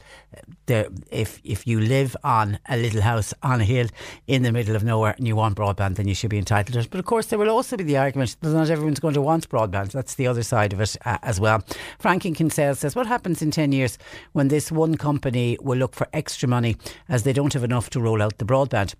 there, 0.65 0.87
if 1.11 1.39
if 1.43 1.65
you 1.65 1.79
live 1.79 2.15
on 2.23 2.59
a 2.67 2.77
little 2.77 3.01
house 3.01 3.33
on 3.41 3.61
a 3.61 3.63
hill 3.63 3.87
in 4.27 4.43
the 4.43 4.51
middle 4.51 4.75
of 4.75 4.83
nowhere 4.83 5.15
and 5.17 5.27
you 5.27 5.35
want 5.35 5.55
broadband, 5.55 5.95
then 5.95 6.07
you 6.07 6.15
should 6.15 6.29
be 6.29 6.37
entitled 6.37 6.73
to 6.73 6.79
it. 6.79 6.89
But 6.89 6.99
of 6.99 7.05
course, 7.05 7.27
there 7.27 7.39
will 7.39 7.49
also 7.49 7.77
be 7.77 7.83
the 7.83 7.97
argument 7.97 8.35
that 8.41 8.49
not 8.49 8.69
everyone's 8.69 8.99
going 8.99 9.13
to 9.13 9.21
want 9.21 9.49
broadband. 9.49 9.91
That's 9.91 10.15
the 10.15 10.27
other 10.27 10.43
side 10.43 10.73
of 10.73 10.81
it 10.81 10.97
uh, 11.05 11.17
as 11.21 11.39
well. 11.39 11.63
Frank 11.99 12.25
in 12.25 12.33
Kinsale 12.33 12.75
says, 12.75 12.95
"What 12.95 13.07
happens 13.07 13.41
in 13.41 13.51
ten 13.51 13.71
years 13.71 13.97
when 14.33 14.49
this 14.49 14.71
one 14.71 14.97
company 14.97 15.57
will 15.61 15.77
look 15.77 15.95
for 15.95 16.07
extra 16.11 16.49
money 16.49 16.75
as 17.07 17.23
they 17.23 17.33
don't 17.33 17.53
have 17.53 17.63
enough 17.63 17.89
to 17.91 18.01
roll 18.01 18.21
out 18.21 18.37
the 18.37 18.45
broadband?" 18.45 18.95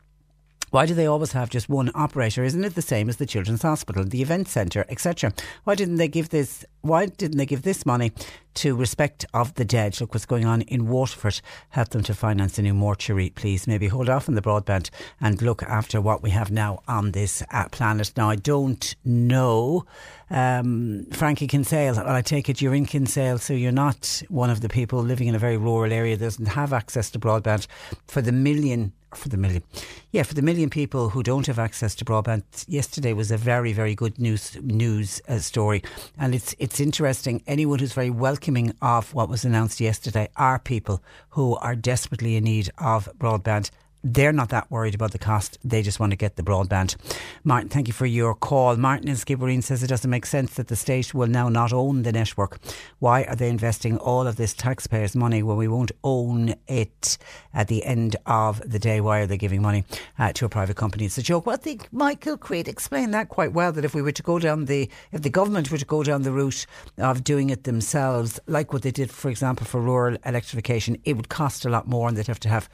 Why 0.71 0.85
do 0.85 0.93
they 0.93 1.05
always 1.05 1.31
have 1.33 1.49
just 1.49 1.69
one 1.69 1.91
operator? 1.95 2.43
Isn't 2.43 2.63
it 2.63 2.75
the 2.75 2.81
same 2.81 3.09
as 3.09 3.17
the 3.17 3.25
Children's 3.25 3.61
Hospital, 3.61 4.03
the 4.03 4.21
event 4.21 4.47
centre, 4.47 4.85
etc.? 4.89 5.33
Why 5.63 5.75
didn't 5.75 5.95
they 5.95 6.07
give 6.07 6.29
this? 6.29 6.65
Why 6.81 7.05
didn't 7.07 7.37
they 7.37 7.45
give 7.45 7.63
this 7.63 7.85
money 7.85 8.11
to 8.55 8.75
respect 8.75 9.25
of 9.33 9.53
the 9.55 9.65
dead? 9.65 9.99
Look 9.99 10.13
what's 10.13 10.25
going 10.25 10.45
on 10.45 10.61
in 10.63 10.87
Waterford. 10.87 11.41
Help 11.69 11.89
them 11.89 12.03
to 12.03 12.13
finance 12.13 12.57
a 12.57 12.61
new 12.61 12.73
mortuary, 12.73 13.31
please. 13.31 13.67
Maybe 13.67 13.87
hold 13.87 14.09
off 14.09 14.29
on 14.29 14.35
the 14.35 14.41
broadband 14.41 14.89
and 15.21 15.41
look 15.41 15.63
after 15.63 16.01
what 16.01 16.21
we 16.21 16.29
have 16.31 16.51
now 16.51 16.81
on 16.87 17.11
this 17.11 17.43
uh, 17.51 17.67
planet. 17.69 18.11
Now 18.17 18.29
I 18.29 18.35
don't 18.35 18.95
know, 19.03 19.85
um, 20.29 21.05
Frankie 21.11 21.47
Kinsale. 21.47 21.95
Well 21.95 22.07
I 22.09 22.21
take 22.21 22.49
it 22.49 22.61
you're 22.61 22.75
in 22.75 22.85
Kinsale, 22.85 23.37
so 23.37 23.53
you're 23.53 23.71
not 23.71 24.21
one 24.29 24.49
of 24.49 24.61
the 24.61 24.69
people 24.69 25.01
living 25.01 25.27
in 25.27 25.35
a 25.35 25.39
very 25.39 25.57
rural 25.57 25.91
area 25.91 26.17
that 26.17 26.25
doesn't 26.25 26.47
have 26.47 26.73
access 26.73 27.09
to 27.11 27.19
broadband. 27.19 27.67
For 28.07 28.21
the 28.21 28.31
million 28.31 28.93
for 29.15 29.29
the 29.29 29.37
million. 29.37 29.63
Yeah, 30.11 30.23
for 30.23 30.33
the 30.33 30.41
million 30.41 30.69
people 30.69 31.09
who 31.09 31.23
don't 31.23 31.47
have 31.47 31.59
access 31.59 31.95
to 31.95 32.05
broadband, 32.05 32.43
yesterday 32.67 33.13
was 33.13 33.31
a 33.31 33.37
very, 33.37 33.73
very 33.73 33.95
good 33.95 34.19
news 34.19 34.57
news 34.61 35.21
uh, 35.27 35.39
story, 35.39 35.83
and 36.17 36.35
it's 36.35 36.55
it's 36.59 36.79
interesting. 36.79 37.43
Anyone 37.47 37.79
who's 37.79 37.93
very 37.93 38.09
welcoming 38.09 38.73
of 38.81 39.13
what 39.13 39.29
was 39.29 39.45
announced 39.45 39.79
yesterday 39.79 40.29
are 40.35 40.59
people 40.59 41.01
who 41.29 41.55
are 41.57 41.75
desperately 41.75 42.35
in 42.35 42.43
need 42.43 42.69
of 42.77 43.09
broadband 43.17 43.69
they're 44.05 44.31
not 44.31 44.49
that 44.49 44.69
worried 44.69 44.93
about 44.93 45.11
the 45.11 45.17
cost. 45.17 45.57
They 45.63 45.81
just 45.81 45.99
want 45.99 46.11
to 46.11 46.15
get 46.15 46.35
the 46.35 46.43
broadband. 46.43 46.95
Martin, 47.43 47.69
thank 47.69 47.87
you 47.87 47.93
for 47.93 48.05
your 48.05 48.35
call. 48.35 48.75
Martin 48.75 49.09
in 49.09 49.15
Skibbereen 49.15 49.63
says 49.63 49.81
it 49.81 49.87
doesn't 49.87 50.09
make 50.09 50.27
sense 50.27 50.53
that 50.53 50.67
the 50.67 50.75
state 50.75 51.15
will 51.15 51.27
now 51.27 51.49
not 51.49 51.73
own 51.73 52.03
the 52.03 52.11
network. 52.11 52.59
Why 52.99 53.23
are 53.23 53.35
they 53.35 53.49
investing 53.49 53.97
all 53.97 54.27
of 54.27 54.35
this 54.35 54.53
taxpayers' 54.53 55.15
money 55.15 55.41
when 55.41 55.57
we 55.57 55.67
won't 55.67 55.91
own 56.03 56.53
it 56.67 57.17
at 57.51 57.67
the 57.67 57.83
end 57.83 58.15
of 58.27 58.61
the 58.69 58.77
day? 58.77 59.01
Why 59.01 59.21
are 59.21 59.25
they 59.25 59.37
giving 59.37 59.63
money 59.63 59.83
uh, 60.19 60.33
to 60.33 60.45
a 60.45 60.49
private 60.49 60.77
company? 60.77 61.05
It's 61.05 61.17
a 61.17 61.23
joke. 61.23 61.47
Well, 61.47 61.55
I 61.55 61.57
think 61.57 61.91
Michael 61.91 62.37
Creed 62.37 62.67
explained 62.67 63.11
that 63.15 63.29
quite 63.29 63.53
well. 63.53 63.71
That 63.71 63.85
if 63.85 63.95
we 63.95 64.03
were 64.03 64.11
to 64.11 64.23
go 64.23 64.37
down 64.37 64.65
the, 64.65 64.87
if 65.13 65.23
the 65.23 65.31
government 65.31 65.71
were 65.71 65.79
to 65.79 65.85
go 65.85 66.03
down 66.03 66.21
the 66.21 66.31
route 66.31 66.67
of 66.99 67.23
doing 67.23 67.49
it 67.49 67.63
themselves, 67.63 68.39
like 68.45 68.71
what 68.71 68.83
they 68.83 68.91
did, 68.91 69.09
for 69.09 69.31
example, 69.31 69.65
for 69.65 69.81
rural 69.81 70.17
electrification, 70.25 70.95
it 71.05 71.13
would 71.13 71.29
cost 71.29 71.65
a 71.65 71.69
lot 71.69 71.87
more, 71.87 72.07
and 72.07 72.15
they'd 72.15 72.27
have 72.27 72.39
to 72.41 72.49
have 72.49 72.69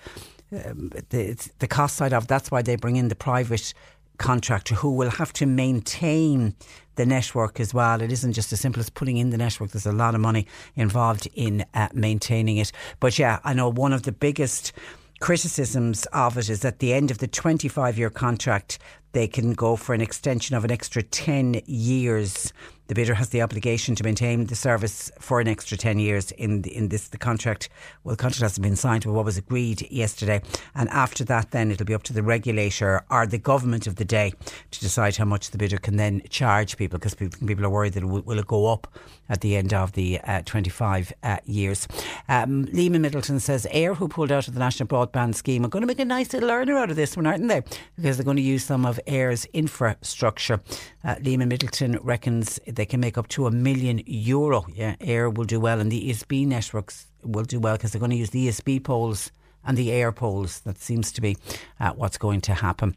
the, 0.51 1.49
the 1.59 1.67
cost 1.67 1.95
side 1.95 2.13
of 2.13 2.27
that's 2.27 2.51
why 2.51 2.61
they 2.61 2.75
bring 2.75 2.97
in 2.97 3.07
the 3.07 3.15
private 3.15 3.73
contractor 4.17 4.75
who 4.75 4.91
will 4.91 5.09
have 5.09 5.33
to 5.33 5.45
maintain 5.45 6.55
the 6.95 7.05
network 7.05 7.59
as 7.59 7.73
well. 7.73 8.01
It 8.01 8.11
isn't 8.11 8.33
just 8.33 8.53
as 8.53 8.59
simple 8.59 8.79
as 8.79 8.89
putting 8.89 9.17
in 9.17 9.31
the 9.31 9.37
network. 9.37 9.71
There's 9.71 9.87
a 9.87 9.91
lot 9.91 10.13
of 10.13 10.21
money 10.21 10.45
involved 10.75 11.27
in 11.33 11.65
uh, 11.73 11.89
maintaining 11.93 12.57
it. 12.57 12.71
But 12.99 13.17
yeah, 13.17 13.39
I 13.43 13.53
know 13.53 13.69
one 13.69 13.93
of 13.93 14.03
the 14.03 14.11
biggest 14.11 14.73
criticisms 15.21 16.05
of 16.13 16.37
it 16.37 16.49
is 16.49 16.65
at 16.65 16.79
the 16.79 16.93
end 16.93 17.11
of 17.11 17.19
the 17.19 17.27
25 17.27 17.97
year 17.97 18.09
contract, 18.09 18.79
they 19.13 19.27
can 19.27 19.53
go 19.53 19.75
for 19.75 19.93
an 19.93 20.01
extension 20.01 20.55
of 20.55 20.65
an 20.65 20.71
extra 20.71 21.01
10 21.01 21.61
years 21.65 22.53
The 22.91 22.95
bidder 22.95 23.13
has 23.13 23.29
the 23.29 23.41
obligation 23.41 23.95
to 23.95 24.03
maintain 24.03 24.47
the 24.47 24.55
service 24.55 25.09
for 25.17 25.39
an 25.39 25.47
extra 25.47 25.77
10 25.77 25.97
years. 25.97 26.31
In 26.31 26.65
in 26.65 26.89
this, 26.89 27.07
the 27.07 27.17
contract, 27.17 27.69
well, 28.03 28.17
the 28.17 28.21
contract 28.21 28.41
hasn't 28.41 28.63
been 28.63 28.75
signed, 28.75 29.05
but 29.05 29.13
what 29.13 29.23
was 29.23 29.37
agreed 29.37 29.89
yesterday. 29.89 30.41
And 30.75 30.89
after 30.89 31.23
that, 31.23 31.51
then 31.51 31.71
it'll 31.71 31.85
be 31.85 31.93
up 31.93 32.03
to 32.03 32.11
the 32.11 32.21
regulator 32.21 33.05
or 33.09 33.25
the 33.25 33.37
government 33.37 33.87
of 33.87 33.95
the 33.95 34.03
day 34.03 34.33
to 34.71 34.79
decide 34.81 35.15
how 35.15 35.23
much 35.23 35.51
the 35.51 35.57
bidder 35.57 35.77
can 35.77 35.95
then 35.95 36.21
charge 36.29 36.75
people 36.75 36.99
because 36.99 37.15
people, 37.15 37.65
are 37.65 37.69
worried 37.69 37.93
that 37.93 38.03
it 38.03 38.07
will, 38.07 38.23
will 38.23 38.39
it 38.39 38.47
go 38.47 38.67
up 38.67 38.93
at 39.29 39.39
the 39.39 39.55
end 39.55 39.73
of 39.73 39.93
the 39.93 40.19
uh, 40.25 40.41
25 40.43 41.13
uh, 41.23 41.37
years. 41.45 41.87
Um, 42.27 42.63
Lehman 42.73 43.03
Midleton 43.03 43.39
says 43.39 43.65
Eir 43.73 43.95
who 43.95 44.09
pulled 44.09 44.33
out 44.33 44.49
of 44.49 44.53
the 44.53 44.59
National 44.59 44.87
Broadband 44.87 45.35
Scheme, 45.35 45.63
are 45.63 45.69
going 45.69 45.81
to 45.81 45.87
make 45.87 45.99
a 45.99 46.05
nice 46.05 46.33
little 46.33 46.51
earner 46.51 46.77
out 46.77 46.89
of 46.89 46.97
this 46.97 47.15
one, 47.15 47.25
aren't 47.25 47.47
they? 47.47 47.61
Because 47.95 48.17
they're 48.17 48.25
going 48.25 48.35
to 48.35 48.43
use 48.43 48.65
some 48.65 48.85
of 48.85 48.99
Eir's 49.07 49.45
infrastructure. 49.53 50.59
Uh, 51.03 51.15
Lehman 51.21 51.49
Midleton 51.49 51.97
reckons 52.01 52.59
they 52.67 52.85
can 52.85 52.99
make 52.99 53.17
up 53.17 53.27
to 53.29 53.47
a 53.47 53.51
million 53.51 54.01
euro. 54.05 54.65
Yeah, 54.73 54.95
Eir 54.97 55.33
will 55.33 55.45
do 55.45 55.59
well, 55.59 55.79
and 55.79 55.91
the 55.91 56.09
ESB 56.09 56.45
networks 56.47 57.07
will 57.23 57.43
do 57.43 57.59
well 57.59 57.75
because 57.75 57.91
they're 57.91 57.99
going 57.99 58.11
to 58.11 58.17
use 58.17 58.29
the 58.29 58.47
ESB 58.47 58.83
poles 58.83 59.31
and 59.63 59.77
the 59.77 59.89
Eir 59.89 60.15
poles. 60.15 60.59
That 60.61 60.77
seems 60.77 61.11
to 61.13 61.21
be 61.21 61.37
uh, 61.79 61.91
what's 61.91 62.17
going 62.17 62.41
to 62.41 62.53
happen. 62.53 62.95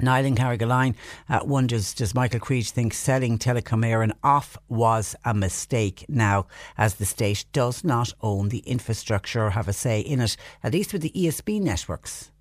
Niall 0.00 0.24
in 0.24 0.34
Carrigaline 0.34 0.96
uh, 1.28 1.40
wonders 1.44 1.94
Does 1.94 2.14
Michael 2.14 2.40
Creed 2.40 2.66
think 2.66 2.92
selling 2.92 3.38
Telecom 3.38 3.84
Éireann 3.84 4.12
off 4.24 4.58
was 4.68 5.14
a 5.24 5.32
mistake 5.32 6.04
now, 6.08 6.46
as 6.76 6.96
the 6.96 7.04
state 7.04 7.44
does 7.52 7.84
not 7.84 8.12
own 8.20 8.48
the 8.48 8.58
infrastructure 8.58 9.46
or 9.46 9.50
have 9.50 9.68
a 9.68 9.72
say 9.72 10.00
in 10.00 10.20
it, 10.20 10.36
at 10.64 10.72
least 10.72 10.92
with 10.92 11.02
the 11.02 11.12
ESB 11.14 11.60
networks? 11.60 12.32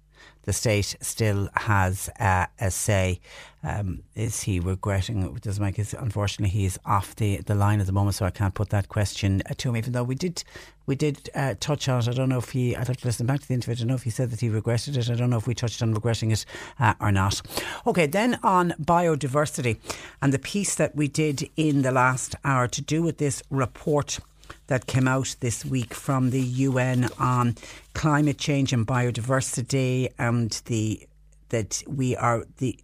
The 0.43 0.53
state 0.53 0.95
still 1.01 1.49
has 1.55 2.09
uh, 2.19 2.45
a 2.59 2.71
say. 2.71 3.19
Um, 3.65 4.03
is 4.13 4.41
he 4.41 4.59
regretting? 4.59 5.33
Does 5.35 5.57
Mike? 5.57 5.77
Unfortunately 5.77 6.49
he's 6.49 6.77
off 6.85 7.15
the, 7.15 7.37
the 7.37 7.55
line 7.55 7.79
at 7.79 7.85
the 7.85 7.93
moment, 7.93 8.15
so 8.15 8.25
I 8.25 8.29
can't 8.29 8.53
put 8.53 8.69
that 8.71 8.89
question 8.89 9.41
uh, 9.49 9.53
to 9.57 9.69
him. 9.69 9.77
Even 9.77 9.93
though 9.93 10.03
we 10.03 10.15
did 10.15 10.43
we 10.85 10.95
did 10.95 11.29
uh, 11.33 11.55
touch 11.61 11.87
on 11.87 11.99
it, 11.99 12.09
I 12.09 12.11
don't 12.11 12.27
know 12.27 12.39
if 12.39 12.49
he. 12.49 12.75
I'd 12.75 12.89
have 12.89 12.97
to 12.97 13.07
listen 13.07 13.25
back 13.25 13.39
to 13.39 13.47
the 13.47 13.53
interview. 13.53 13.73
I 13.73 13.79
don't 13.79 13.87
know 13.87 13.95
if 13.95 14.03
he 14.03 14.09
said 14.09 14.31
that 14.31 14.41
he 14.41 14.49
regretted 14.49 14.97
it. 14.97 15.09
I 15.09 15.15
don't 15.15 15.29
know 15.29 15.37
if 15.37 15.47
we 15.47 15.55
touched 15.55 15.81
on 15.81 15.93
regretting 15.93 16.31
it 16.31 16.45
uh, 16.77 16.93
or 16.99 17.11
not. 17.11 17.41
Okay, 17.87 18.05
then 18.05 18.37
on 18.43 18.73
biodiversity 18.81 19.77
and 20.21 20.33
the 20.33 20.39
piece 20.39 20.75
that 20.75 20.93
we 20.93 21.07
did 21.07 21.49
in 21.55 21.83
the 21.83 21.91
last 21.91 22.35
hour 22.43 22.67
to 22.67 22.81
do 22.81 23.01
with 23.01 23.17
this 23.17 23.41
report 23.49 24.19
that 24.73 24.87
came 24.87 25.07
out 25.07 25.35
this 25.39 25.63
week 25.63 25.93
from 25.93 26.31
the 26.31 26.41
UN 26.41 27.07
on 27.19 27.55
climate 27.93 28.39
change 28.39 28.73
and 28.73 28.87
biodiversity 28.87 30.11
and 30.17 30.49
the 30.65 31.07
that 31.49 31.83
we 31.87 32.15
are 32.15 32.43
the 32.57 32.79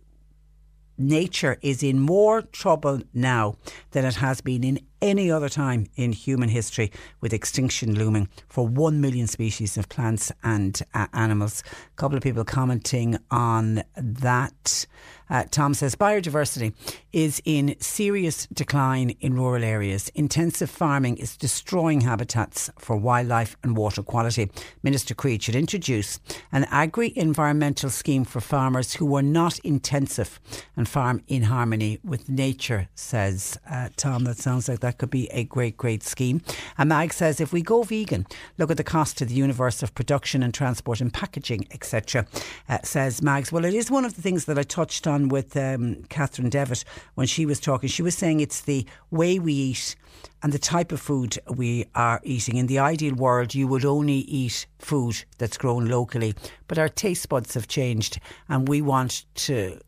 nature 1.00 1.58
is 1.64 1.82
in 1.82 2.00
more 2.00 2.44
trouble 2.44 3.02
now 3.12 3.56
than 3.90 4.06
it 4.06 4.18
has 4.18 4.40
been 4.40 4.64
in 4.64 4.80
any 5.02 5.32
other 5.32 5.50
time 5.50 5.88
in 5.96 6.12
human 6.12 6.50
history, 6.50 6.92
with 7.22 7.34
extinction 7.34 7.96
looming 7.96 8.30
for 8.48 8.68
one 8.68 9.02
million 9.02 9.28
species 9.28 9.78
of 9.78 9.90
plants 9.90 10.32
and 10.44 10.82
uh, 10.94 11.08
animals. 11.14 11.64
A 11.94 11.96
couple 11.96 12.18
of 12.18 12.24
people 12.24 12.44
commenting 12.44 13.18
on 13.32 13.84
that. 13.96 14.86
Uh, 15.30 15.44
Tom 15.52 15.76
says 15.76 15.96
biodiversity 15.96 16.74
is 17.14 17.40
in 17.46 17.76
serious 17.80 18.48
decline 18.48 19.12
in 19.22 19.36
rural 19.36 19.64
areas. 19.64 20.10
Intensive 20.16 20.70
farming 20.70 21.18
is 21.18 21.38
destroying 21.38 22.02
habitats 22.02 22.70
for 22.80 22.98
wildlife 22.98 23.56
and 23.64 23.78
water 23.78 24.02
quality. 24.02 24.50
Minister 24.82 25.14
Creed 25.14 25.44
should 25.44 25.56
introduce 25.56 26.20
an 26.52 26.66
agri 26.72 27.14
environmental 27.16 27.92
scheme 27.92 28.24
for 28.24 28.42
farmers 28.42 28.96
who 28.96 29.16
are 29.16 29.22
not 29.22 29.60
intensive 29.60 30.40
and 30.76 30.88
farm 30.88 31.22
in 31.28 31.44
harmony 31.44 32.00
with 32.04 32.28
nature, 32.28 32.90
says 32.96 33.58
uh, 33.70 33.90
Tom. 33.98 34.24
That 34.24 34.38
sounds 34.38 34.68
like 34.68 34.80
that 34.80 34.89
could 34.98 35.12
be 35.12 35.28
a 35.32 35.44
great, 35.44 35.78
great 35.78 36.02
scheme. 36.02 36.42
And 36.78 36.90
Mag 36.90 37.14
says 37.14 37.40
if 37.40 37.54
we 37.54 37.62
go 37.62 37.84
vegan, 37.84 38.26
look 38.58 38.72
at 38.72 38.78
the 38.78 38.84
cost 38.84 39.18
to 39.20 39.26
the 39.26 39.36
universe 39.36 39.84
of 39.84 39.94
production 39.94 40.42
and 40.42 40.54
transport 40.54 41.02
and 41.02 41.14
packaging, 41.14 41.68
etc. 41.72 42.26
Uh, 42.68 42.80
says 42.84 43.22
Mags. 43.22 43.52
Well, 43.52 43.66
it 43.66 43.76
is 43.76 43.92
one 43.92 44.06
of 44.06 44.16
the 44.16 44.22
things 44.22 44.46
that 44.46 44.58
I 44.58 44.64
touched 44.64 45.06
on 45.06 45.20
on 45.20 45.30
with 45.30 45.58
um, 45.58 46.04
Catherine 46.10 46.50
Devitt 46.50 46.84
when 47.16 47.28
she 47.28 47.46
was 47.46 47.60
talking. 47.60 47.90
She 47.90 48.02
was 48.02 48.18
saying 48.18 48.40
it's 48.40 48.62
the 48.62 48.86
way 49.12 49.40
we 49.40 49.54
eat 49.54 49.96
and 50.42 50.54
the 50.54 50.60
type 50.60 50.92
of 50.92 51.02
food 51.02 51.38
we 51.56 51.86
are 51.96 52.22
eating. 52.24 52.56
In 52.56 52.68
the 52.68 52.80
ideal 52.80 53.16
world, 53.16 53.54
you 53.54 53.68
would 53.68 53.86
only 53.86 54.20
eat 54.20 54.66
food 54.80 55.24
that's 55.38 55.58
grown 55.58 55.88
locally, 55.88 56.34
but 56.68 56.80
our 56.80 56.90
taste 56.90 57.28
buds 57.30 57.54
have 57.54 57.68
changed, 57.68 58.20
and 58.48 58.68
we 58.68 58.82
want 58.82 59.26
to 59.36 59.80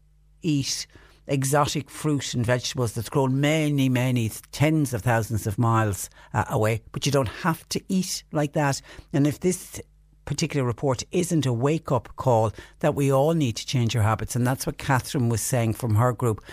eat 0.41 0.87
exotic 1.31 1.89
fruit 1.89 2.33
and 2.33 2.45
vegetables 2.45 2.93
that's 2.93 3.09
grown 3.09 3.39
many, 3.39 3.89
many 3.89 4.29
tens 4.51 4.93
of 4.93 5.01
thousands 5.01 5.47
of 5.47 5.57
miles 5.57 6.09
uh, 6.33 6.43
away. 6.49 6.81
But 6.91 7.05
you 7.05 7.11
don't 7.11 7.27
have 7.27 7.67
to 7.69 7.81
eat 7.87 8.23
like 8.31 8.53
that. 8.53 8.81
And 9.13 9.25
if 9.25 9.39
this 9.39 9.81
particular 10.25 10.65
report 10.65 11.03
isn't 11.11 11.45
a 11.45 11.53
wake 11.53 11.91
up 11.91 12.15
call 12.15 12.51
that 12.79 12.95
we 12.95 13.11
all 13.11 13.33
need 13.33 13.55
to 13.57 13.65
change 13.65 13.95
our 13.95 14.03
habits. 14.03 14.35
And 14.35 14.45
that's 14.45 14.65
what 14.65 14.77
Catherine 14.77 15.29
was 15.29 15.41
saying 15.41 15.73
from 15.73 15.95
her 15.95 16.13
group. 16.13 16.43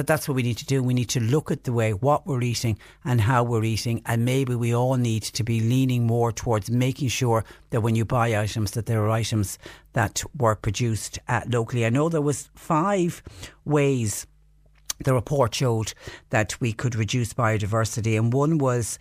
That 0.00 0.06
that's 0.06 0.26
what 0.26 0.34
we 0.34 0.42
need 0.42 0.56
to 0.56 0.64
do. 0.64 0.82
We 0.82 0.94
need 0.94 1.10
to 1.10 1.20
look 1.20 1.50
at 1.50 1.64
the 1.64 1.74
way 1.74 1.92
what 1.92 2.26
we're 2.26 2.40
eating 2.40 2.78
and 3.04 3.20
how 3.20 3.44
we're 3.44 3.64
eating, 3.64 4.00
and 4.06 4.24
maybe 4.24 4.54
we 4.54 4.74
all 4.74 4.96
need 4.96 5.24
to 5.24 5.44
be 5.44 5.60
leaning 5.60 6.06
more 6.06 6.32
towards 6.32 6.70
making 6.70 7.08
sure 7.08 7.44
that 7.68 7.82
when 7.82 7.96
you 7.96 8.06
buy 8.06 8.40
items, 8.40 8.70
that 8.70 8.86
there 8.86 9.04
are 9.04 9.10
items 9.10 9.58
that 9.92 10.24
were 10.38 10.54
produced 10.54 11.18
uh, 11.28 11.42
locally. 11.46 11.84
I 11.84 11.90
know 11.90 12.08
there 12.08 12.22
was 12.22 12.48
five 12.54 13.22
ways 13.66 14.26
the 15.04 15.12
report 15.12 15.54
showed 15.54 15.92
that 16.30 16.58
we 16.62 16.72
could 16.72 16.94
reduce 16.94 17.34
biodiversity, 17.34 18.16
and 18.16 18.32
one 18.32 18.56
was 18.56 18.98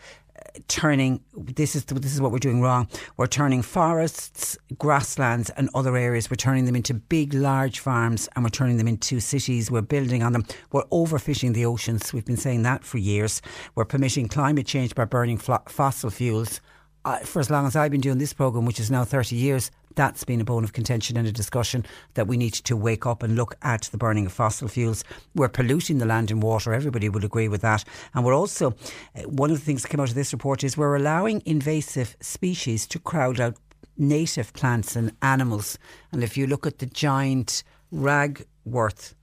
turning 0.68 1.22
this 1.36 1.76
is 1.76 1.86
this 1.86 2.14
is 2.14 2.22
what 2.22 2.32
we're 2.32 2.40
doing 2.40 2.62
wrong. 2.62 2.88
We're 3.18 3.28
turning 3.28 3.62
forests, 3.62 4.58
grasslands, 4.78 5.50
and 5.52 5.70
other 5.74 5.96
areas. 5.96 6.30
We're 6.30 6.36
turning 6.36 6.66
them 6.66 6.76
into 6.76 6.94
big, 6.94 7.34
large 7.34 7.80
farms, 7.80 8.30
and 8.36 8.44
we're 8.44 8.50
turning 8.50 8.78
them 8.78 8.88
into 8.88 9.20
cities. 9.20 9.72
We're 9.72 9.82
building 9.82 10.24
on 10.24 10.34
them. 10.34 10.46
We're 10.72 10.86
overfishing 10.86 11.54
the 11.54 11.66
oceans. 11.66 12.14
We've 12.14 12.26
been 12.26 12.38
saying 12.38 12.64
that 12.64 12.84
for 12.84 12.98
years. 12.98 13.42
We're 13.76 13.86
permitting 13.86 14.28
climate 14.28 14.68
change 14.68 14.96
by 14.96 15.06
burning 15.06 15.38
fossil 15.38 16.10
fuels. 16.10 16.62
Uh, 17.10 17.18
for 17.22 17.40
as 17.40 17.50
long 17.50 17.66
as 17.66 17.76
I've 17.76 17.90
been 17.90 18.02
doing 18.02 18.20
this 18.20 18.34
program, 18.34 18.66
which 18.66 18.80
is 18.80 18.92
now 18.92 19.04
30 19.04 19.36
years, 19.36 19.72
that's 19.96 20.24
been 20.24 20.42
a 20.42 20.46
bone 20.46 20.64
of 20.64 20.74
contention 20.74 21.18
and 21.18 21.28
a 21.28 21.32
discussion 21.32 21.84
that 22.14 22.28
we 22.28 22.38
need 22.38 22.54
to 22.54 22.78
wake 22.78 23.08
up 23.08 23.24
and 23.24 23.36
look 23.36 23.56
at 23.64 23.90
the 23.92 23.98
burning 23.98 24.28
of 24.28 24.32
fossil 24.32 24.68
fuels. 24.68 25.04
We're 25.34 25.50
polluting 25.50 25.98
the 25.98 26.06
land 26.06 26.30
and 26.30 26.44
water. 26.44 26.72
Everybody 26.72 27.10
would 27.10 27.24
agree 27.24 27.48
with 27.48 27.62
that. 27.62 27.84
And 28.14 28.24
we're 28.24 28.36
also, 28.36 28.76
uh, 29.16 29.24
one 29.24 29.50
of 29.50 29.58
the 29.58 29.66
things 29.66 29.82
that 29.82 29.88
came 29.88 30.00
out 30.00 30.10
of 30.10 30.14
this 30.14 30.34
report 30.34 30.64
is 30.64 30.78
we're 30.78 30.96
allowing 30.96 31.42
invasive 31.48 32.16
species 32.22 32.86
to 32.86 33.00
crowd 33.00 33.40
out 33.40 33.58
native 33.98 34.54
plants 34.54 34.96
and 34.96 35.12
animals. 35.24 35.80
And 36.12 36.24
if 36.24 36.38
you 36.38 36.46
look 36.46 36.68
at 36.68 36.78
the 36.78 36.86
giant 36.86 37.64
ragwort 37.92 39.16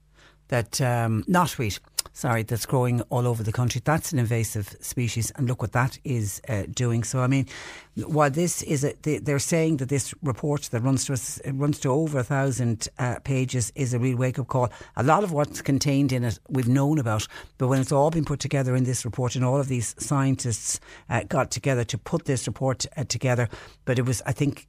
that 0.49 0.81
um, 0.81 1.23
knotweed 1.29 1.79
sorry, 2.17 2.43
that's 2.43 2.65
growing 2.65 3.03
all 3.11 3.27
over 3.27 3.43
the 3.43 3.53
country. 3.53 3.83
That's 3.85 4.11
an 4.11 4.19
invasive 4.19 4.75
species, 4.81 5.31
and 5.33 5.47
look 5.47 5.61
what 5.61 5.73
that 5.73 5.99
is 6.03 6.41
uh, 6.49 6.63
doing. 6.71 7.05
So, 7.05 7.21
I 7.21 7.27
mean, 7.27 7.47
while 8.07 8.31
this 8.31 8.63
is, 8.63 8.85
a, 8.85 8.95
they're 9.03 9.39
saying 9.39 9.77
that 9.77 9.91
this 9.91 10.15
report 10.23 10.63
that 10.73 10.81
runs 10.81 11.05
to 11.05 11.13
us, 11.13 11.39
runs 11.45 11.79
to 11.81 11.91
over 11.91 12.21
a 12.21 12.25
thousand 12.25 12.89
uh, 12.99 13.19
pages 13.23 13.71
is 13.75 13.93
a 13.93 13.99
real 13.99 14.17
wake 14.17 14.39
up 14.39 14.49
call. 14.49 14.71
A 14.97 15.03
lot 15.03 15.25
of 15.25 15.33
what's 15.33 15.61
contained 15.61 16.11
in 16.11 16.25
it 16.25 16.39
we've 16.49 16.67
known 16.67 16.99
about, 16.99 17.29
but 17.59 17.69
when 17.69 17.83
it's 17.83 17.93
all 17.93 18.11
been 18.11 18.25
put 18.25 18.41
together 18.41 18.75
in 18.75 18.85
this 18.85 19.05
report, 19.05 19.37
and 19.37 19.45
all 19.45 19.61
of 19.61 19.69
these 19.69 19.95
scientists 19.99 20.81
uh, 21.11 21.23
got 21.25 21.51
together 21.51 21.85
to 21.85 21.99
put 21.99 22.25
this 22.25 22.47
report 22.47 22.87
uh, 22.97 23.05
together, 23.05 23.47
but 23.85 23.99
it 23.99 24.07
was, 24.07 24.23
I 24.25 24.33
think, 24.33 24.69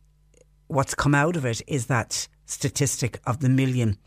what's 0.68 0.94
come 0.94 1.16
out 1.16 1.38
of 1.38 1.46
it 1.46 1.62
is 1.66 1.86
that 1.86 2.28
statistic 2.46 3.22
of 3.26 3.40
the 3.40 3.48
million 3.48 3.98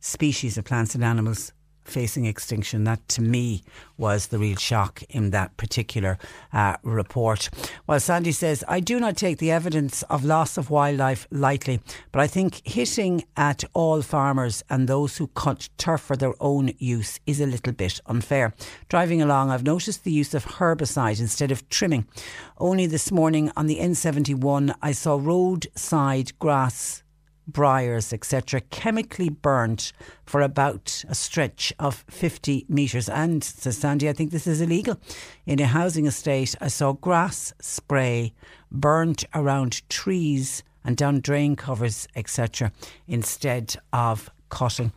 species 0.00 0.58
of 0.58 0.66
plants 0.66 0.94
and 0.94 1.02
animals 1.02 1.52
facing 1.84 2.24
extinction. 2.26 2.84
That 2.84 3.06
to 3.10 3.22
me 3.22 3.62
was 3.96 4.28
the 4.28 4.38
real 4.38 4.56
shock 4.56 5.02
in 5.10 5.30
that 5.30 5.56
particular 5.56 6.18
uh, 6.52 6.76
report. 6.82 7.48
While 7.86 8.00
Sandy 8.00 8.32
says, 8.32 8.64
I 8.68 8.80
do 8.80 8.98
not 8.98 9.16
take 9.16 9.38
the 9.38 9.50
evidence 9.50 10.02
of 10.04 10.24
loss 10.24 10.56
of 10.56 10.70
wildlife 10.70 11.26
lightly, 11.30 11.80
but 12.10 12.20
I 12.20 12.26
think 12.26 12.66
hitting 12.66 13.24
at 13.36 13.64
all 13.74 14.02
farmers 14.02 14.64
and 14.68 14.88
those 14.88 15.16
who 15.16 15.28
cut 15.28 15.68
turf 15.78 16.00
for 16.00 16.16
their 16.16 16.34
own 16.40 16.72
use 16.78 17.20
is 17.26 17.40
a 17.40 17.46
little 17.46 17.72
bit 17.72 18.00
unfair. 18.06 18.54
Driving 18.88 19.22
along, 19.22 19.50
I've 19.50 19.62
noticed 19.62 20.04
the 20.04 20.12
use 20.12 20.34
of 20.34 20.44
herbicide 20.44 21.20
instead 21.20 21.50
of 21.50 21.68
trimming. 21.68 22.06
Only 22.58 22.86
this 22.86 23.10
morning 23.12 23.50
on 23.56 23.66
the 23.66 23.78
N71, 23.78 24.74
I 24.82 24.92
saw 24.92 25.18
roadside 25.20 26.38
grass 26.38 27.01
briars, 27.46 28.12
etc., 28.12 28.60
chemically 28.70 29.28
burnt 29.28 29.92
for 30.24 30.40
about 30.40 31.04
a 31.08 31.14
stretch 31.14 31.72
of 31.78 32.04
50 32.08 32.66
metres. 32.68 33.08
And, 33.08 33.42
says 33.42 33.78
Sandy, 33.78 34.08
I 34.08 34.12
think 34.12 34.30
this 34.30 34.46
is 34.46 34.60
illegal. 34.60 34.98
In 35.46 35.60
a 35.60 35.66
housing 35.66 36.06
estate, 36.06 36.54
I 36.60 36.68
saw 36.68 36.92
grass 36.92 37.52
spray 37.60 38.32
burnt 38.70 39.24
around 39.34 39.88
trees 39.88 40.62
and 40.84 40.96
down 40.96 41.20
drain 41.20 41.56
covers, 41.56 42.08
etc., 42.16 42.72
instead 43.06 43.76
of 43.92 44.30
cutting. 44.48 44.92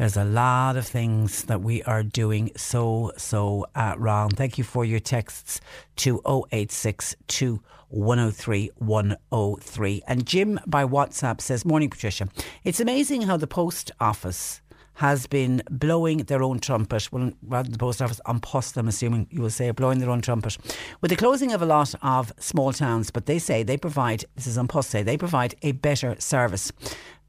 There's 0.00 0.16
a 0.16 0.24
lot 0.24 0.78
of 0.78 0.86
things 0.86 1.44
that 1.44 1.60
we 1.60 1.82
are 1.82 2.02
doing 2.02 2.52
so, 2.56 3.12
so 3.18 3.66
uh, 3.74 3.96
wrong. 3.98 4.30
Thank 4.30 4.56
you 4.56 4.64
for 4.64 4.82
your 4.82 4.98
texts 4.98 5.60
to 5.96 6.22
0862 6.26 7.60
103 7.88 8.70
103. 8.76 10.02
And 10.08 10.26
Jim 10.26 10.58
by 10.66 10.86
WhatsApp 10.86 11.42
says, 11.42 11.66
Morning, 11.66 11.90
Patricia. 11.90 12.28
It's 12.64 12.80
amazing 12.80 13.20
how 13.20 13.36
the 13.36 13.46
post 13.46 13.90
office 14.00 14.62
has 14.94 15.26
been 15.26 15.62
blowing 15.70 16.18
their 16.18 16.42
own 16.42 16.60
trumpet, 16.60 17.12
well, 17.12 17.32
rather 17.42 17.70
the 17.70 17.78
post 17.78 18.00
office 18.00 18.22
An 18.26 18.40
Post, 18.40 18.78
I'm 18.78 18.88
assuming 18.88 19.26
you 19.30 19.42
will 19.42 19.50
say, 19.50 19.70
blowing 19.70 19.98
their 19.98 20.10
own 20.10 20.22
trumpet, 20.22 20.56
with 21.02 21.10
the 21.10 21.16
closing 21.16 21.52
of 21.52 21.60
a 21.60 21.66
lot 21.66 21.94
of 22.02 22.32
small 22.38 22.72
towns. 22.72 23.10
But 23.10 23.26
they 23.26 23.38
say 23.38 23.62
they 23.62 23.76
provide, 23.76 24.24
this 24.34 24.46
is 24.46 24.56
An 24.56 24.66
Post 24.66 24.88
say, 24.88 25.02
they 25.02 25.18
provide 25.18 25.56
a 25.60 25.72
better 25.72 26.16
service. 26.18 26.72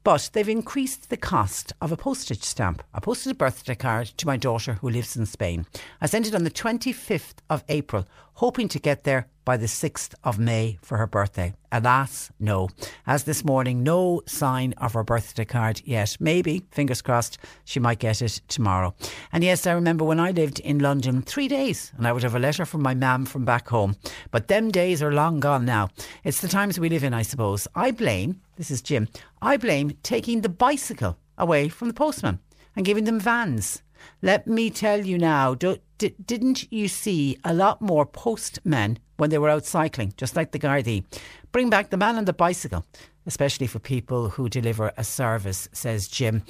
But 0.04 0.30
they've 0.32 0.48
increased 0.48 1.10
the 1.10 1.16
cost 1.16 1.72
of 1.80 1.92
a 1.92 1.96
postage 1.96 2.42
stamp. 2.42 2.82
I 2.92 2.98
posted 2.98 3.30
a 3.32 3.36
birthday 3.36 3.76
card 3.76 4.08
to 4.16 4.26
my 4.26 4.36
daughter 4.36 4.74
who 4.74 4.90
lives 4.90 5.16
in 5.16 5.26
Spain. 5.26 5.64
I 6.00 6.06
sent 6.06 6.26
it 6.26 6.34
on 6.34 6.42
the 6.42 6.50
25th 6.50 7.36
of 7.48 7.62
April, 7.68 8.06
hoping 8.34 8.68
to 8.68 8.78
get 8.78 9.04
there 9.04 9.28
by 9.44 9.56
the 9.56 9.66
6th 9.66 10.14
of 10.22 10.38
May 10.38 10.78
for 10.82 10.98
her 10.98 11.06
birthday. 11.06 11.52
Alas, 11.70 12.30
no. 12.38 12.68
As 13.06 13.24
this 13.24 13.44
morning, 13.44 13.82
no 13.82 14.22
sign 14.26 14.72
of 14.74 14.92
her 14.92 15.02
birthday 15.02 15.44
card 15.44 15.82
yet. 15.84 16.16
Maybe, 16.20 16.64
fingers 16.70 17.02
crossed, 17.02 17.38
she 17.64 17.80
might 17.80 17.98
get 17.98 18.22
it 18.22 18.40
tomorrow. 18.48 18.94
And 19.32 19.42
yes, 19.42 19.66
I 19.66 19.72
remember 19.72 20.04
when 20.04 20.20
I 20.20 20.30
lived 20.30 20.60
in 20.60 20.78
London, 20.78 21.22
three 21.22 21.48
days, 21.48 21.92
and 21.96 22.06
I 22.06 22.12
would 22.12 22.22
have 22.22 22.34
a 22.34 22.38
letter 22.40 22.64
from 22.64 22.82
my 22.82 22.94
mam 22.94 23.24
from 23.24 23.44
back 23.44 23.68
home. 23.68 23.96
But 24.30 24.48
them 24.48 24.70
days 24.70 25.02
are 25.02 25.12
long 25.12 25.40
gone 25.40 25.64
now. 25.64 25.88
It's 26.24 26.40
the 26.40 26.48
times 26.48 26.78
we 26.78 26.88
live 26.88 27.04
in, 27.04 27.14
I 27.14 27.22
suppose. 27.22 27.66
I 27.74 27.90
blame, 27.90 28.40
this 28.56 28.70
is 28.70 28.82
Jim, 28.82 29.08
I 29.40 29.56
blame 29.56 29.96
taking 30.02 30.42
the 30.42 30.48
bicycle 30.48 31.18
away 31.36 31.68
from 31.68 31.88
the 31.88 31.94
postman 31.94 32.38
and 32.76 32.86
giving 32.86 33.04
them 33.04 33.20
vans. 33.20 33.82
Let 34.20 34.46
me 34.46 34.70
tell 34.70 35.04
you 35.04 35.18
now, 35.18 35.54
do, 35.54 35.78
d- 36.02 36.14
didn't 36.26 36.72
you 36.72 36.88
see 36.88 37.38
a 37.44 37.54
lot 37.54 37.80
more 37.80 38.04
postmen 38.04 38.98
when 39.18 39.30
they 39.30 39.38
were 39.38 39.48
out 39.48 39.64
cycling, 39.64 40.12
just 40.16 40.34
like 40.34 40.50
the 40.50 40.58
Gardaí? 40.58 41.04
Bring 41.52 41.70
back 41.70 41.90
the 41.90 41.96
man 41.96 42.16
on 42.16 42.24
the 42.24 42.32
bicycle, 42.32 42.84
especially 43.24 43.68
for 43.68 43.78
people 43.78 44.30
who 44.30 44.48
deliver 44.48 44.92
a 44.96 45.04
service, 45.04 45.68
says 45.72 46.08
Jim. 46.08 46.42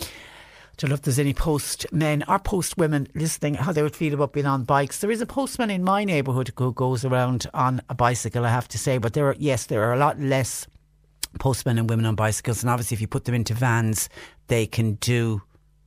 To 0.78 0.88
know 0.88 0.94
if 0.94 1.02
there's 1.02 1.18
any 1.18 1.34
postmen 1.34 2.24
or 2.26 2.38
postwomen 2.38 3.08
listening, 3.14 3.54
how 3.54 3.72
they 3.72 3.82
would 3.82 3.94
feel 3.94 4.14
about 4.14 4.32
being 4.32 4.46
on 4.46 4.64
bikes. 4.64 5.00
There 5.00 5.10
is 5.10 5.20
a 5.20 5.26
postman 5.26 5.70
in 5.70 5.84
my 5.84 6.02
neighbourhood 6.02 6.50
who 6.56 6.72
goes 6.72 7.04
around 7.04 7.46
on 7.52 7.82
a 7.90 7.94
bicycle, 7.94 8.46
I 8.46 8.48
have 8.48 8.68
to 8.68 8.78
say, 8.78 8.96
but 8.96 9.12
there 9.12 9.28
are, 9.28 9.36
yes, 9.38 9.66
there 9.66 9.82
are 9.82 9.92
a 9.92 9.98
lot 9.98 10.18
less 10.18 10.66
postmen 11.38 11.76
and 11.76 11.90
women 11.90 12.06
on 12.06 12.14
bicycles. 12.14 12.62
And 12.62 12.70
obviously, 12.70 12.94
if 12.94 13.02
you 13.02 13.06
put 13.06 13.26
them 13.26 13.34
into 13.34 13.52
vans, 13.52 14.08
they 14.46 14.66
can 14.66 14.94
do 14.94 15.42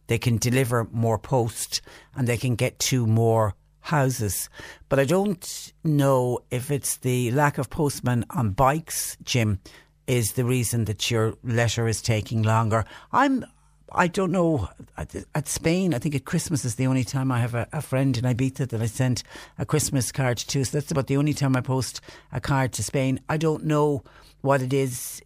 they 0.07 0.17
can 0.17 0.37
deliver 0.37 0.87
more 0.91 1.17
post 1.17 1.81
and 2.15 2.27
they 2.27 2.37
can 2.37 2.55
get 2.55 2.79
to 2.79 3.05
more 3.07 3.55
houses. 3.81 4.49
But 4.89 4.99
I 4.99 5.05
don't 5.05 5.73
know 5.83 6.39
if 6.51 6.71
it's 6.71 6.97
the 6.97 7.31
lack 7.31 7.57
of 7.57 7.69
postmen 7.69 8.25
on 8.31 8.51
bikes, 8.51 9.17
Jim, 9.23 9.59
is 10.07 10.33
the 10.33 10.45
reason 10.45 10.85
that 10.85 11.09
your 11.11 11.35
letter 11.43 11.87
is 11.87 12.01
taking 12.01 12.41
longer. 12.41 12.85
I'm 13.11 13.45
I 13.91 14.07
don't 14.07 14.31
know. 14.31 14.67
At, 14.97 15.15
at, 15.33 15.47
Spain, 15.47 15.93
I 15.93 15.99
think 15.99 16.15
at 16.15 16.25
Christmas 16.25 16.65
is 16.65 16.75
the 16.75 16.87
only 16.87 17.03
time 17.03 17.31
I 17.31 17.39
have 17.39 17.53
a, 17.53 17.67
a, 17.71 17.81
friend 17.81 18.17
in 18.17 18.23
Ibiza 18.23 18.67
that 18.69 18.81
I 18.81 18.87
sent 18.87 19.23
a 19.57 19.65
Christmas 19.65 20.11
card 20.11 20.37
to. 20.37 20.65
So 20.65 20.77
that's 20.77 20.91
about 20.91 21.07
the 21.07 21.17
only 21.17 21.33
time 21.33 21.55
I 21.55 21.61
post 21.61 22.01
a 22.33 22.41
card 22.41 22.73
to 22.73 22.83
Spain. 22.83 23.19
I 23.29 23.37
don't 23.37 23.63
know 23.63 24.03
what 24.41 24.61
it 24.61 24.73
is 24.73 25.21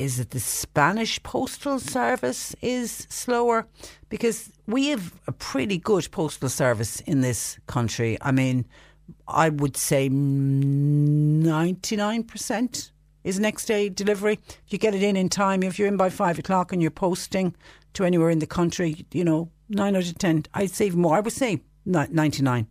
is 0.00 0.18
it 0.18 0.30
the 0.30 0.40
Spanish 0.40 1.22
postal 1.22 1.78
service 1.78 2.56
is 2.62 3.06
slower? 3.10 3.66
Because 4.08 4.50
we 4.66 4.88
have 4.88 5.12
a 5.26 5.32
pretty 5.32 5.76
good 5.76 6.08
postal 6.10 6.48
service 6.48 7.00
in 7.00 7.20
this 7.20 7.58
country. 7.66 8.16
I 8.22 8.32
mean, 8.32 8.64
I 9.28 9.50
would 9.50 9.76
say 9.76 10.08
99% 10.08 12.90
is 13.24 13.38
next 13.38 13.66
day 13.66 13.90
delivery. 13.90 14.38
If 14.66 14.72
you 14.72 14.78
get 14.78 14.94
it 14.94 15.02
in 15.02 15.16
in 15.16 15.28
time, 15.28 15.62
if 15.62 15.78
you're 15.78 15.88
in 15.88 15.98
by 15.98 16.08
five 16.08 16.38
o'clock 16.38 16.72
and 16.72 16.80
you're 16.80 16.90
posting 16.90 17.54
to 17.92 18.04
anywhere 18.04 18.30
in 18.30 18.38
the 18.38 18.46
country, 18.46 19.04
you 19.12 19.22
know, 19.22 19.50
nine 19.68 19.96
out 19.96 20.08
of 20.08 20.16
10, 20.16 20.46
I'd 20.54 20.70
say 20.70 20.88
more. 20.88 21.18
I 21.18 21.20
would 21.20 21.30
say 21.30 21.60
99 21.84 22.66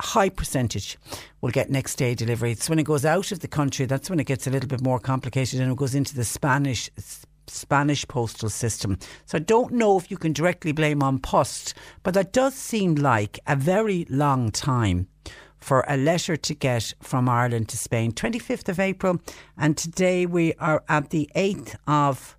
high 0.00 0.28
percentage 0.28 0.98
will 1.40 1.50
get 1.50 1.70
next 1.70 1.96
day 1.96 2.14
delivery. 2.14 2.52
It's 2.52 2.68
when 2.68 2.78
it 2.78 2.84
goes 2.84 3.04
out 3.04 3.32
of 3.32 3.40
the 3.40 3.48
country 3.48 3.86
that's 3.86 4.10
when 4.10 4.20
it 4.20 4.24
gets 4.24 4.46
a 4.46 4.50
little 4.50 4.68
bit 4.68 4.82
more 4.82 4.98
complicated 4.98 5.60
and 5.60 5.72
it 5.72 5.78
goes 5.78 5.94
into 5.94 6.14
the 6.14 6.24
Spanish 6.24 6.90
Spanish 7.46 8.06
postal 8.08 8.48
system. 8.48 8.98
So 9.26 9.36
I 9.36 9.40
don't 9.40 9.72
know 9.72 9.98
if 9.98 10.10
you 10.10 10.16
can 10.16 10.32
directly 10.32 10.72
blame 10.72 11.02
An 11.02 11.18
Post, 11.18 11.74
but 12.02 12.14
that 12.14 12.32
does 12.32 12.54
seem 12.54 12.94
like 12.94 13.38
a 13.46 13.56
very 13.56 14.06
long 14.08 14.50
time 14.50 15.08
for 15.58 15.84
a 15.88 15.96
letter 15.96 16.36
to 16.36 16.54
get 16.54 16.92
from 17.00 17.28
Ireland 17.28 17.68
to 17.70 17.78
Spain. 17.78 18.12
25th 18.12 18.68
of 18.68 18.78
April, 18.78 19.20
and 19.56 19.76
today 19.76 20.26
we 20.26 20.54
are 20.54 20.84
at 20.88 21.10
the 21.10 21.30
8th 21.34 21.76
of 21.86 22.36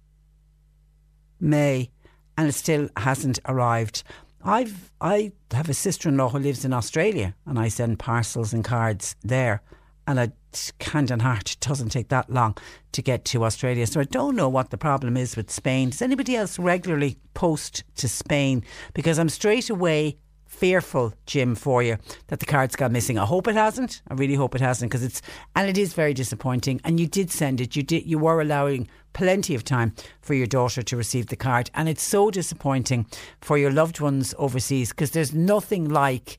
May, 1.39 1.89
and 2.38 2.47
it 2.47 2.53
still 2.53 2.89
hasn't 2.97 3.39
arrived. 3.47 4.03
I've 4.46 4.91
I 5.02 5.32
have 5.52 5.70
a 5.70 5.74
sister 5.74 6.08
in 6.08 6.18
law 6.18 6.30
who 6.30 6.38
lives 6.38 6.64
in 6.64 6.72
Australia 6.72 7.36
and 7.48 7.58
I 7.58 7.68
send 7.68 7.98
parcels 7.98 8.54
and 8.54 8.64
cards 8.64 9.16
there 9.24 9.64
and 10.08 10.20
I 10.20 10.32
hand 10.80 11.12
on 11.12 11.20
heart 11.20 11.54
it 11.54 11.60
doesn't 11.60 11.89
take 11.89 12.10
that 12.10 12.30
long 12.30 12.56
to 12.91 13.02
get 13.02 13.26
to 13.26 13.43
Australia. 13.43 13.88
So 13.88 14.00
I 14.00 14.04
don't 14.04 14.36
know 14.36 14.48
what 14.48 14.70
the 14.70 14.78
problem 14.78 15.18
is 15.18 15.36
with 15.36 15.50
Spain. 15.50 15.89
Does 15.89 16.02
anybody 16.04 16.36
else 16.36 16.60
regularly 16.60 17.18
post 17.34 17.84
to 17.96 18.08
Spain? 18.08 18.64
Because 18.93 19.18
I'm 19.18 19.30
straight 19.30 19.72
away 19.72 20.18
fearful, 20.46 21.14
Jim, 21.26 21.56
for 21.56 21.84
you 21.84 21.98
that 22.28 22.39
the 22.39 22.46
card's 22.46 22.76
gone 22.76 22.91
missing. 22.91 23.18
I 23.20 23.26
hope 23.26 23.48
it 23.48 23.56
hasn't. 23.56 24.02
I 24.08 24.14
really 24.14 24.36
hope 24.36 24.56
it 24.56 24.62
hasn't 24.62 24.91
because 24.91 25.04
it's 25.04 25.22
and 25.56 25.70
it 25.70 25.78
is 25.78 25.93
very 25.93 26.14
disappointing. 26.14 26.82
And 26.84 27.00
you 27.00 27.08
did 27.08 27.32
send 27.32 27.62
it. 27.62 27.76
You 27.76 27.84
did. 27.84 28.06
You 28.06 28.18
were 28.18 28.41
allowing 28.41 28.88
plenty 29.14 29.56
of 29.56 29.64
time 29.64 29.93
for 30.22 30.34
your 30.34 30.48
daughter 30.48 30.82
to 30.82 30.98
receive 30.98 31.28
the 31.28 31.36
card, 31.36 31.72
and 31.74 31.88
it's 31.89 32.04
so 32.04 32.30
disappointing 32.32 33.06
for 33.41 33.58
your 33.58 33.72
loved 33.72 34.00
ones 34.00 34.34
overseas 34.38 34.89
because 34.89 35.12
there's 35.12 35.34
nothing 35.34 35.89
like 35.89 36.38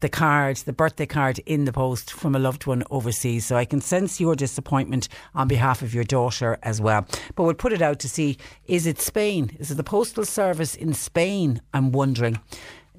the 0.00 0.08
card, 0.10 0.56
the 0.58 0.72
birthday 0.72 1.06
card 1.06 1.38
in 1.46 1.64
the 1.64 1.72
post 1.72 2.12
from 2.12 2.34
a 2.34 2.38
loved 2.38 2.66
one 2.66 2.84
overseas. 2.90 3.46
So 3.46 3.56
I 3.56 3.64
can 3.64 3.80
sense 3.80 4.20
your 4.20 4.34
disappointment 4.34 5.08
on 5.34 5.48
behalf 5.48 5.80
of 5.80 5.94
your 5.94 6.04
daughter 6.04 6.58
as 6.62 6.78
well. 6.78 7.06
But 7.34 7.44
we'll 7.44 7.54
put 7.54 7.72
it 7.72 7.80
out 7.80 8.00
to 8.00 8.08
see 8.08 8.36
is 8.66 8.86
it 8.86 9.00
Spain? 9.00 9.56
Is 9.58 9.70
it 9.70 9.76
the 9.76 9.84
postal 9.84 10.26
service 10.26 10.74
in 10.74 10.92
Spain? 10.92 11.62
I'm 11.72 11.90
wondering 11.90 12.38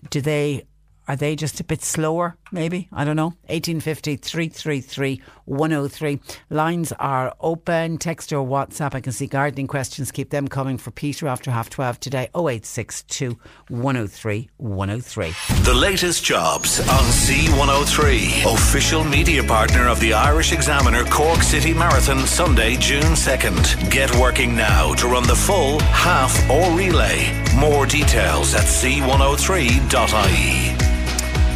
do 0.10 0.22
they 0.22 0.66
are 1.08 1.16
they 1.16 1.36
just 1.36 1.60
a 1.60 1.64
bit 1.64 1.84
slower, 1.84 2.36
maybe? 2.52 2.88
I 2.92 3.06
don't 3.06 3.16
know. 3.16 3.36
1850 3.48 4.18
333 4.18 5.22
103. 5.46 6.20
Lines 6.50 6.92
are 6.94 7.36
open. 7.40 7.98
Text 7.98 8.34
or 8.34 8.46
WhatsApp. 8.46 8.96
I 8.96 9.02
can 9.02 9.12
see 9.12 9.28
gardening 9.28 9.68
questions. 9.68 10.12
Keep 10.12 10.32
them 10.32 10.48
coming 10.48 10.78
for 10.78 10.92
Peter 10.92 11.28
after 11.28 11.52
half 11.52 11.70
12 11.70 12.00
today. 12.00 12.30
0862 12.36 13.38
103 13.70 14.50
103. 14.58 15.34
The 15.64 15.74
latest 15.74 16.24
jobs 16.24 16.80
on 16.80 16.86
C103. 16.88 18.54
Official 18.54 19.04
media 19.04 19.44
partner 19.44 19.88
of 19.88 20.00
the 20.00 20.14
Irish 20.14 20.52
Examiner 20.54 21.04
Cork 21.06 21.44
City 21.44 21.74
Marathon, 21.74 22.26
Sunday, 22.26 22.76
June 22.78 23.02
2nd. 23.14 23.92
Get 23.92 24.16
working 24.16 24.56
now 24.56 24.94
to 24.96 25.08
run 25.08 25.24
the 25.24 25.36
full, 25.36 25.80
half, 25.82 26.50
or 26.50 26.76
relay. 26.76 27.32
More 27.56 27.86
details 27.86 28.56
at 28.56 28.64
c103.ie. 28.64 29.16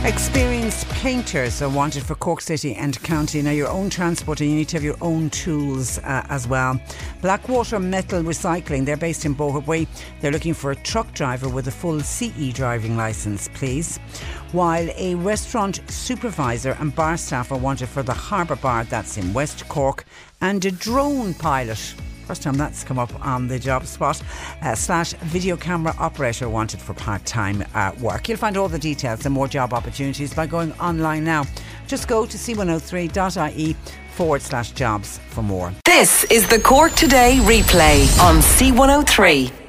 Experienced 0.06 0.88
painters 0.90 1.62
are 1.62 1.70
wanted 1.70 2.04
for 2.04 2.16
Cork 2.16 2.40
City 2.40 2.74
and 2.74 2.98
County. 3.04 3.42
Now, 3.42 3.52
your 3.52 3.68
own 3.68 3.90
transport 3.90 4.40
and 4.40 4.50
you 4.50 4.56
need 4.56 4.70
to 4.70 4.78
have 4.78 4.84
your 4.84 4.96
own 5.02 5.30
tools 5.30 5.98
uh, 6.00 6.26
as 6.30 6.48
well. 6.48 6.80
Blackwater 7.22 7.80
Metal 7.80 8.24
Recycling, 8.24 8.86
they're 8.86 8.96
based 8.96 9.26
in 9.26 9.36
Boherbue. 9.36 9.88
They're 10.22 10.32
looking 10.32 10.54
for 10.54 10.72
a 10.72 10.76
truck 10.78 11.14
driver 11.14 11.50
with 11.50 11.68
a 11.68 11.72
full 11.72 12.00
CE 12.00 12.54
driving 12.54 12.96
licence, 12.96 13.50
please. 13.54 13.98
While 14.54 14.90
a 14.96 15.16
restaurant 15.16 15.82
supervisor 15.92 16.78
and 16.80 16.96
bar 16.96 17.18
staff 17.18 17.52
are 17.52 17.58
wanted 17.58 17.90
for 17.90 18.02
the 18.02 18.14
Harbour 18.14 18.56
Bar, 18.56 18.86
that's 18.86 19.18
in 19.18 19.34
West 19.34 19.68
Cork, 19.68 20.06
and 20.40 20.64
a 20.64 20.72
drone 20.72 21.34
pilot 21.34 21.94
First 22.30 22.44
time 22.44 22.58
that's 22.58 22.84
come 22.84 23.00
up 23.00 23.26
on 23.26 23.48
the 23.48 23.58
job 23.58 23.88
spot. 23.88 24.22
Uh, 24.62 24.76
slash 24.76 25.14
video 25.14 25.58
camera 25.58 25.96
operator 25.98 26.48
wanted 26.48 26.80
for 26.80 26.94
part 26.94 27.26
time 27.26 27.66
uh, 27.74 27.92
work. 28.00 28.30
You'll 28.30 28.38
find 28.38 28.56
all 28.56 28.70
the 28.70 28.78
details 28.78 29.26
and 29.26 29.34
more 29.34 29.48
job 29.48 29.74
opportunities 29.74 30.32
by 30.32 30.46
going 30.46 30.72
online 30.74 31.24
now. 31.24 31.46
Just 31.88 32.08
go 32.08 32.28
to 32.28 32.38
c103.ie 32.38 33.76
forward 34.12 34.44
slash 34.44 34.70
jobs 34.74 35.20
for 35.30 35.42
more. 35.42 35.74
This 35.86 36.24
is 36.26 36.48
the 36.48 36.60
Cork 36.60 36.92
Today 36.92 37.40
replay 37.42 38.06
on 38.22 38.36
C103. 38.42 39.69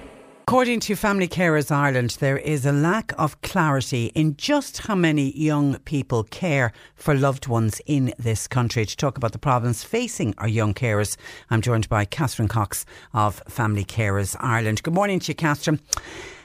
According 0.51 0.81
to 0.81 0.97
Family 0.97 1.29
Carers 1.29 1.71
Ireland, 1.71 2.17
there 2.19 2.37
is 2.37 2.67
a 2.67 2.73
lack 2.73 3.13
of 3.17 3.41
clarity 3.41 4.07
in 4.17 4.37
just 4.37 4.79
how 4.79 4.97
many 4.97 5.31
young 5.39 5.79
people 5.85 6.25
care 6.25 6.73
for 6.97 7.15
loved 7.15 7.47
ones 7.47 7.81
in 7.87 8.13
this 8.19 8.49
country. 8.49 8.85
To 8.85 8.97
talk 8.97 9.17
about 9.17 9.31
the 9.31 9.39
problems 9.39 9.85
facing 9.85 10.35
our 10.39 10.49
young 10.49 10.75
carers, 10.75 11.17
I'm 11.51 11.61
joined 11.61 11.89
by 11.89 12.05
Catherine 12.05 12.49
Cox 12.49 12.85
of 13.15 13.41
Family 13.47 13.85
Carers 13.85 14.35
Ireland. 14.41 14.83
Good 14.83 14.93
morning 14.93 15.21
to 15.21 15.31
you, 15.31 15.37
Catherine. 15.37 15.79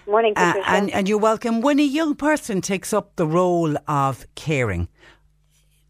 Morning, 0.06 0.34
Uh, 0.36 0.54
and, 0.68 0.92
and 0.92 1.10
you're 1.10 1.18
welcome. 1.18 1.62
When 1.62 1.80
a 1.80 1.84
young 1.84 2.14
person 2.14 2.62
takes 2.62 2.94
up 2.94 3.16
the 3.16 3.26
role 3.26 3.76
of 3.88 4.28
caring, 4.36 4.88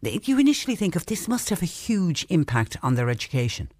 you 0.00 0.38
initially 0.38 0.74
think 0.74 0.96
of 0.96 1.04
this 1.04 1.28
must 1.28 1.50
have 1.50 1.60
a 1.60 1.66
huge 1.66 2.24
impact 2.30 2.78
on 2.82 2.94
their 2.94 3.10
education. 3.10 3.70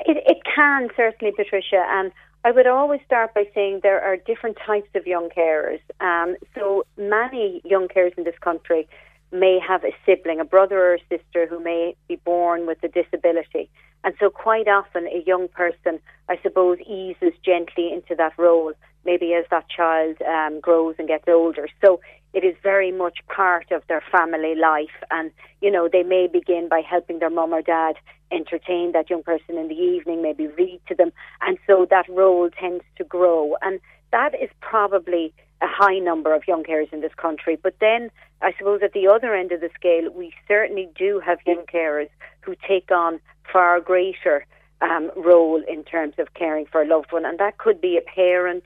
It, 0.00 0.16
it 0.26 0.38
can 0.52 0.88
certainly, 0.96 1.32
Patricia. 1.32 1.86
And 1.88 2.10
I 2.46 2.50
would 2.50 2.66
always 2.66 3.00
start 3.06 3.32
by 3.32 3.44
saying 3.54 3.80
there 3.82 4.02
are 4.02 4.18
different 4.18 4.58
types 4.66 4.90
of 4.94 5.06
young 5.06 5.30
carers. 5.30 5.80
Um, 6.00 6.36
so 6.54 6.84
many 6.98 7.62
young 7.64 7.88
carers 7.88 8.12
in 8.18 8.24
this 8.24 8.38
country 8.42 8.86
may 9.32 9.58
have 9.66 9.82
a 9.82 9.92
sibling, 10.04 10.40
a 10.40 10.44
brother 10.44 10.78
or 10.78 10.94
a 10.94 10.98
sister 11.08 11.46
who 11.46 11.58
may 11.58 11.96
be 12.06 12.16
born 12.16 12.66
with 12.66 12.78
a 12.82 12.88
disability. 12.88 13.70
And 14.04 14.14
so 14.20 14.28
quite 14.28 14.68
often 14.68 15.06
a 15.06 15.24
young 15.26 15.48
person, 15.48 15.98
I 16.28 16.38
suppose, 16.42 16.78
eases 16.86 17.32
gently 17.42 17.90
into 17.90 18.14
that 18.16 18.34
role, 18.36 18.74
maybe 19.04 19.34
as 19.34 19.44
that 19.50 19.68
child 19.68 20.16
um, 20.22 20.60
grows 20.60 20.94
and 20.98 21.08
gets 21.08 21.24
older. 21.28 21.68
So 21.84 22.00
it 22.32 22.44
is 22.44 22.56
very 22.62 22.90
much 22.90 23.18
part 23.28 23.70
of 23.70 23.82
their 23.88 24.02
family 24.10 24.54
life. 24.54 24.96
And, 25.10 25.30
you 25.60 25.70
know, 25.70 25.88
they 25.90 26.02
may 26.02 26.26
begin 26.26 26.68
by 26.68 26.80
helping 26.80 27.20
their 27.20 27.30
mum 27.30 27.52
or 27.52 27.62
dad 27.62 27.94
entertain 28.32 28.92
that 28.92 29.08
young 29.08 29.22
person 29.22 29.56
in 29.56 29.68
the 29.68 29.74
evening, 29.74 30.22
maybe 30.22 30.48
read 30.48 30.80
to 30.88 30.94
them. 30.94 31.12
And 31.40 31.58
so 31.66 31.86
that 31.90 32.08
role 32.08 32.50
tends 32.50 32.84
to 32.96 33.04
grow. 33.04 33.56
And 33.62 33.78
that 34.10 34.34
is 34.34 34.50
probably 34.60 35.32
a 35.62 35.66
high 35.68 35.98
number 35.98 36.34
of 36.34 36.46
young 36.48 36.64
carers 36.64 36.92
in 36.92 37.00
this 37.00 37.14
country. 37.16 37.56
But 37.60 37.76
then 37.80 38.10
I 38.42 38.52
suppose 38.58 38.80
at 38.82 38.92
the 38.92 39.06
other 39.06 39.34
end 39.34 39.52
of 39.52 39.60
the 39.60 39.70
scale, 39.74 40.10
we 40.12 40.32
certainly 40.48 40.88
do 40.96 41.20
have 41.24 41.38
young 41.46 41.64
carers 41.72 42.10
who 42.40 42.54
take 42.66 42.90
on 42.90 43.20
far 43.50 43.80
greater 43.80 44.44
um, 44.82 45.10
role 45.16 45.62
in 45.66 45.84
terms 45.84 46.14
of 46.18 46.34
caring 46.34 46.66
for 46.66 46.82
a 46.82 46.86
loved 46.86 47.12
one. 47.12 47.24
And 47.24 47.38
that 47.38 47.58
could 47.58 47.80
be 47.80 47.96
a 47.96 48.02
parent, 48.02 48.64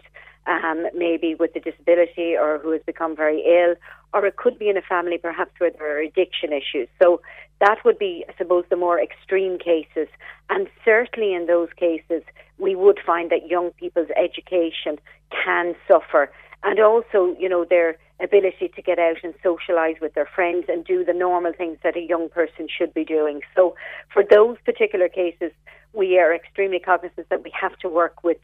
um, 0.49 0.87
maybe 0.95 1.35
with 1.35 1.55
a 1.55 1.61
disability 1.61 2.37
or 2.37 2.59
who 2.59 2.71
has 2.71 2.81
become 2.87 3.15
very 3.15 3.45
ill, 3.47 3.75
or 4.15 4.25
it 4.27 4.37
could 4.37 4.59
be 4.59 4.69
in 4.69 4.77
a 4.77 4.83
family 4.83 5.19
perhaps 5.19 5.53
where 5.59 5.71
there 5.71 5.97
are 5.97 6.01
addiction 6.01 6.53
issues. 6.53 6.89
So 7.01 7.21
that 7.61 7.85
would 7.85 7.99
be, 7.99 8.25
I 8.29 8.33
suppose, 8.39 8.65
the 8.71 8.77
more 8.77 9.01
extreme 9.01 9.59
cases. 9.59 10.09
And 10.49 10.69
certainly 10.85 11.35
in 11.35 11.47
those 11.47 11.69
cases, 11.77 12.23
we 12.59 12.75
would 12.75 12.99
find 13.05 13.31
that 13.31 13.49
young 13.49 13.71
people's 13.73 14.09
education 14.17 14.99
can 15.45 15.75
suffer. 15.87 16.31
And 16.65 16.81
also, 16.81 17.37
you 17.39 17.49
know, 17.49 17.65
their 17.69 17.97
ability 18.21 18.73
to 18.75 18.83
get 18.83 18.99
out 18.99 19.19
and 19.23 19.35
socialise 19.45 20.01
with 20.01 20.15
their 20.15 20.29
friends 20.35 20.65
and 20.69 20.85
do 20.85 21.05
the 21.05 21.13
normal 21.13 21.53
things 21.53 21.79
that 21.85 21.97
a 21.97 22.01
young 22.01 22.29
person 22.31 22.67
should 22.67 22.93
be 22.93 23.05
doing. 23.05 23.43
So, 23.55 23.77
for 24.13 24.25
those 24.29 24.57
particular 24.65 25.09
cases, 25.09 25.53
we 25.93 26.19
are 26.19 26.35
extremely 26.35 26.81
cognizant 26.81 27.29
that 27.29 27.45
we 27.45 27.53
have 27.61 27.77
to 27.79 27.89
work 27.89 28.25
with 28.25 28.39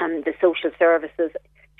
um, 0.00 0.22
the 0.24 0.32
social 0.40 0.70
services 0.78 1.30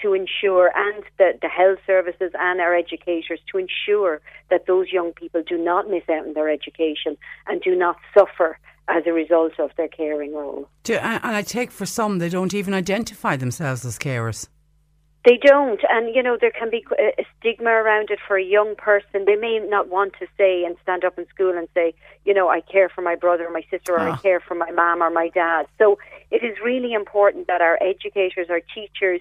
to 0.03 0.13
ensure, 0.13 0.71
and 0.77 1.05
the, 1.19 1.33
the 1.41 1.49
health 1.49 1.79
services 1.87 2.33
and 2.39 2.61
our 2.61 2.75
educators 2.75 3.41
to 3.51 3.59
ensure 3.59 4.21
that 4.51 4.67
those 4.67 4.93
young 4.93 5.13
people 5.13 5.43
do 5.47 5.57
not 5.57 5.89
miss 5.89 6.03
out 6.11 6.27
on 6.27 6.35
their 6.35 6.51
education 6.51 7.17
and 7.47 7.63
do 7.63 7.75
not 7.75 7.97
suffer 8.13 8.59
as 8.89 9.05
a 9.07 9.13
result 9.13 9.53
of 9.59 9.71
their 9.77 9.89
caring 9.89 10.35
role. 10.35 10.69
Do, 10.85 10.95
and 10.95 11.37
I 11.37 11.43
take 11.43 11.71
for 11.71 11.87
some, 11.87 12.19
they 12.19 12.29
don't 12.29 12.55
even 12.55 12.75
identify 12.75 13.37
themselves 13.37 13.85
as 13.85 13.99
carers. 13.99 14.49
They 15.27 15.39
don't, 15.39 15.81
and 15.91 16.15
you 16.15 16.23
know 16.23 16.39
there 16.41 16.53
can 16.53 16.71
be 16.71 16.87
a 16.97 17.27
stigma 17.37 17.71
around 17.71 18.11
it 18.11 18.21
for 18.29 18.39
a 18.39 18.45
young 18.45 18.77
person. 18.77 19.25
They 19.25 19.35
may 19.35 19.59
not 19.59 19.89
want 19.89 20.13
to 20.21 20.27
say 20.39 20.63
and 20.63 20.77
stand 20.85 21.05
up 21.05 21.19
in 21.19 21.27
school 21.27 21.59
and 21.59 21.67
say, 21.75 21.95
you 22.25 22.33
know, 22.33 22.49
I 22.49 22.61
care 22.61 22.89
for 22.89 23.03
my 23.03 23.17
brother 23.17 23.49
or 23.49 23.51
my 23.51 23.65
sister, 23.69 23.95
or 23.95 23.99
I 23.99 24.17
care 24.19 24.39
for 24.39 24.55
my 24.55 24.71
mom 24.71 25.03
or 25.03 25.11
my 25.11 25.29
dad. 25.31 25.67
So 25.79 25.99
it 26.31 26.45
is 26.45 26.57
really 26.65 26.93
important 26.93 27.49
that 27.49 27.61
our 27.61 27.77
educators, 27.83 28.51
our 28.51 28.61
teachers, 28.73 29.21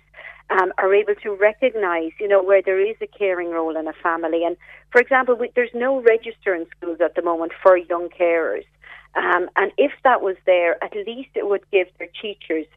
um, 0.52 0.72
are 0.78 0.94
able 0.94 1.16
to 1.24 1.32
recognise, 1.32 2.12
you 2.20 2.28
know, 2.28 2.44
where 2.44 2.62
there 2.62 2.80
is 2.80 2.98
a 3.02 3.08
caring 3.08 3.50
role 3.50 3.76
in 3.76 3.88
a 3.88 3.94
family. 3.94 4.44
And 4.44 4.58
for 4.92 5.02
example, 5.02 5.34
we, 5.34 5.50
there's 5.56 5.74
no 5.74 6.04
register 6.04 6.54
in 6.54 6.68
schools 6.78 7.00
at 7.04 7.16
the 7.16 7.24
moment 7.24 7.52
for 7.64 7.78
young 7.78 8.10
carers. 8.10 8.66
Um, 9.16 9.50
and 9.56 9.72
if 9.80 9.92
that 10.04 10.22
was 10.22 10.36
there, 10.46 10.84
at 10.84 10.94
least 10.94 11.30
it 11.34 11.48
would 11.48 11.64
give 11.72 11.88
their 11.98 12.10
teachers 12.22 12.68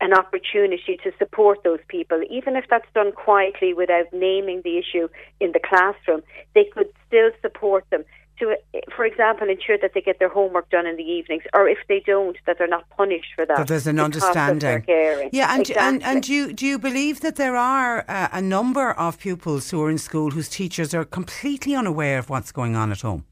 an 0.00 0.12
opportunity 0.12 0.98
to 1.02 1.12
support 1.18 1.62
those 1.64 1.80
people, 1.88 2.22
even 2.30 2.56
if 2.56 2.64
that's 2.70 2.86
done 2.94 3.12
quietly 3.12 3.74
without 3.74 4.06
naming 4.12 4.62
the 4.62 4.78
issue 4.78 5.08
in 5.40 5.52
the 5.52 5.60
classroom. 5.60 6.22
They 6.54 6.64
could 6.72 6.88
still 7.06 7.30
support 7.42 7.84
them 7.90 8.04
to, 8.38 8.56
for 8.94 9.04
example, 9.04 9.48
ensure 9.48 9.78
that 9.78 9.92
they 9.94 10.00
get 10.00 10.18
their 10.18 10.28
homework 10.28 10.70
done 10.70 10.86
in 10.86 10.96
the 10.96 11.02
evenings, 11.02 11.42
or 11.54 11.68
if 11.68 11.78
they 11.88 12.00
don't, 12.06 12.36
that 12.46 12.56
they're 12.58 12.68
not 12.68 12.88
punished 12.90 13.32
for 13.34 13.44
that. 13.46 13.56
That 13.56 13.68
there's 13.68 13.86
an 13.86 13.96
because 13.96 14.22
of 14.22 14.34
their 14.34 14.44
understanding. 14.44 15.30
Yeah, 15.32 15.52
and, 15.52 15.62
exactly. 15.62 15.74
and, 15.76 16.02
and 16.04 16.22
do, 16.22 16.32
you, 16.32 16.52
do 16.52 16.66
you 16.66 16.78
believe 16.78 17.20
that 17.20 17.36
there 17.36 17.56
are 17.56 18.04
uh, 18.08 18.28
a 18.32 18.40
number 18.40 18.92
of 18.92 19.18
pupils 19.18 19.70
who 19.70 19.82
are 19.82 19.90
in 19.90 19.98
school 19.98 20.30
whose 20.30 20.48
teachers 20.48 20.94
are 20.94 21.04
completely 21.04 21.74
unaware 21.74 22.18
of 22.18 22.30
what's 22.30 22.52
going 22.52 22.76
on 22.76 22.92
at 22.92 23.00
home? 23.00 23.24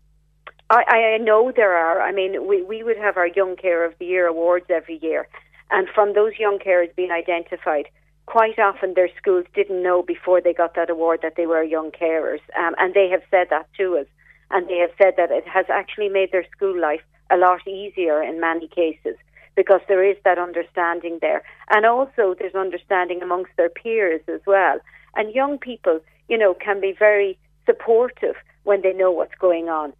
I, 0.68 0.82
I 0.88 1.18
know 1.18 1.52
there 1.54 1.76
are. 1.76 2.00
I 2.02 2.10
mean, 2.10 2.48
we, 2.48 2.62
we 2.62 2.82
would 2.82 2.96
have 2.98 3.16
our 3.16 3.28
Young 3.28 3.54
Care 3.54 3.84
of 3.84 3.94
the 4.00 4.06
Year 4.06 4.26
awards 4.26 4.66
every 4.68 4.98
year. 5.00 5.28
And 5.70 5.88
from 5.94 6.14
those 6.14 6.32
young 6.38 6.58
carers 6.58 6.94
being 6.94 7.10
identified, 7.10 7.88
quite 8.26 8.58
often 8.58 8.94
their 8.94 9.10
schools 9.16 9.44
didn't 9.54 9.82
know 9.82 10.02
before 10.02 10.40
they 10.40 10.52
got 10.52 10.74
that 10.74 10.90
award 10.90 11.20
that 11.22 11.34
they 11.36 11.46
were 11.46 11.62
young 11.62 11.90
carers. 11.90 12.40
Um, 12.58 12.74
and 12.78 12.94
they 12.94 13.08
have 13.08 13.22
said 13.30 13.48
that 13.50 13.68
to 13.78 13.98
us. 13.98 14.06
And 14.50 14.68
they 14.68 14.78
have 14.78 14.90
said 15.00 15.14
that 15.16 15.30
it 15.30 15.46
has 15.46 15.66
actually 15.68 16.08
made 16.08 16.30
their 16.30 16.46
school 16.54 16.78
life 16.80 17.02
a 17.30 17.36
lot 17.36 17.66
easier 17.66 18.22
in 18.22 18.40
many 18.40 18.68
cases 18.68 19.16
because 19.56 19.80
there 19.88 20.04
is 20.04 20.16
that 20.24 20.38
understanding 20.38 21.18
there. 21.20 21.42
And 21.70 21.84
also 21.86 22.34
there's 22.38 22.54
understanding 22.54 23.22
amongst 23.22 23.52
their 23.56 23.70
peers 23.70 24.20
as 24.28 24.40
well. 24.46 24.78
And 25.16 25.34
young 25.34 25.58
people, 25.58 26.00
you 26.28 26.38
know, 26.38 26.54
can 26.54 26.80
be 26.80 26.94
very 26.96 27.38
supportive 27.64 28.36
when 28.64 28.82
they 28.82 28.92
know 28.92 29.10
what's 29.10 29.34
going 29.40 29.68
on 29.68 29.92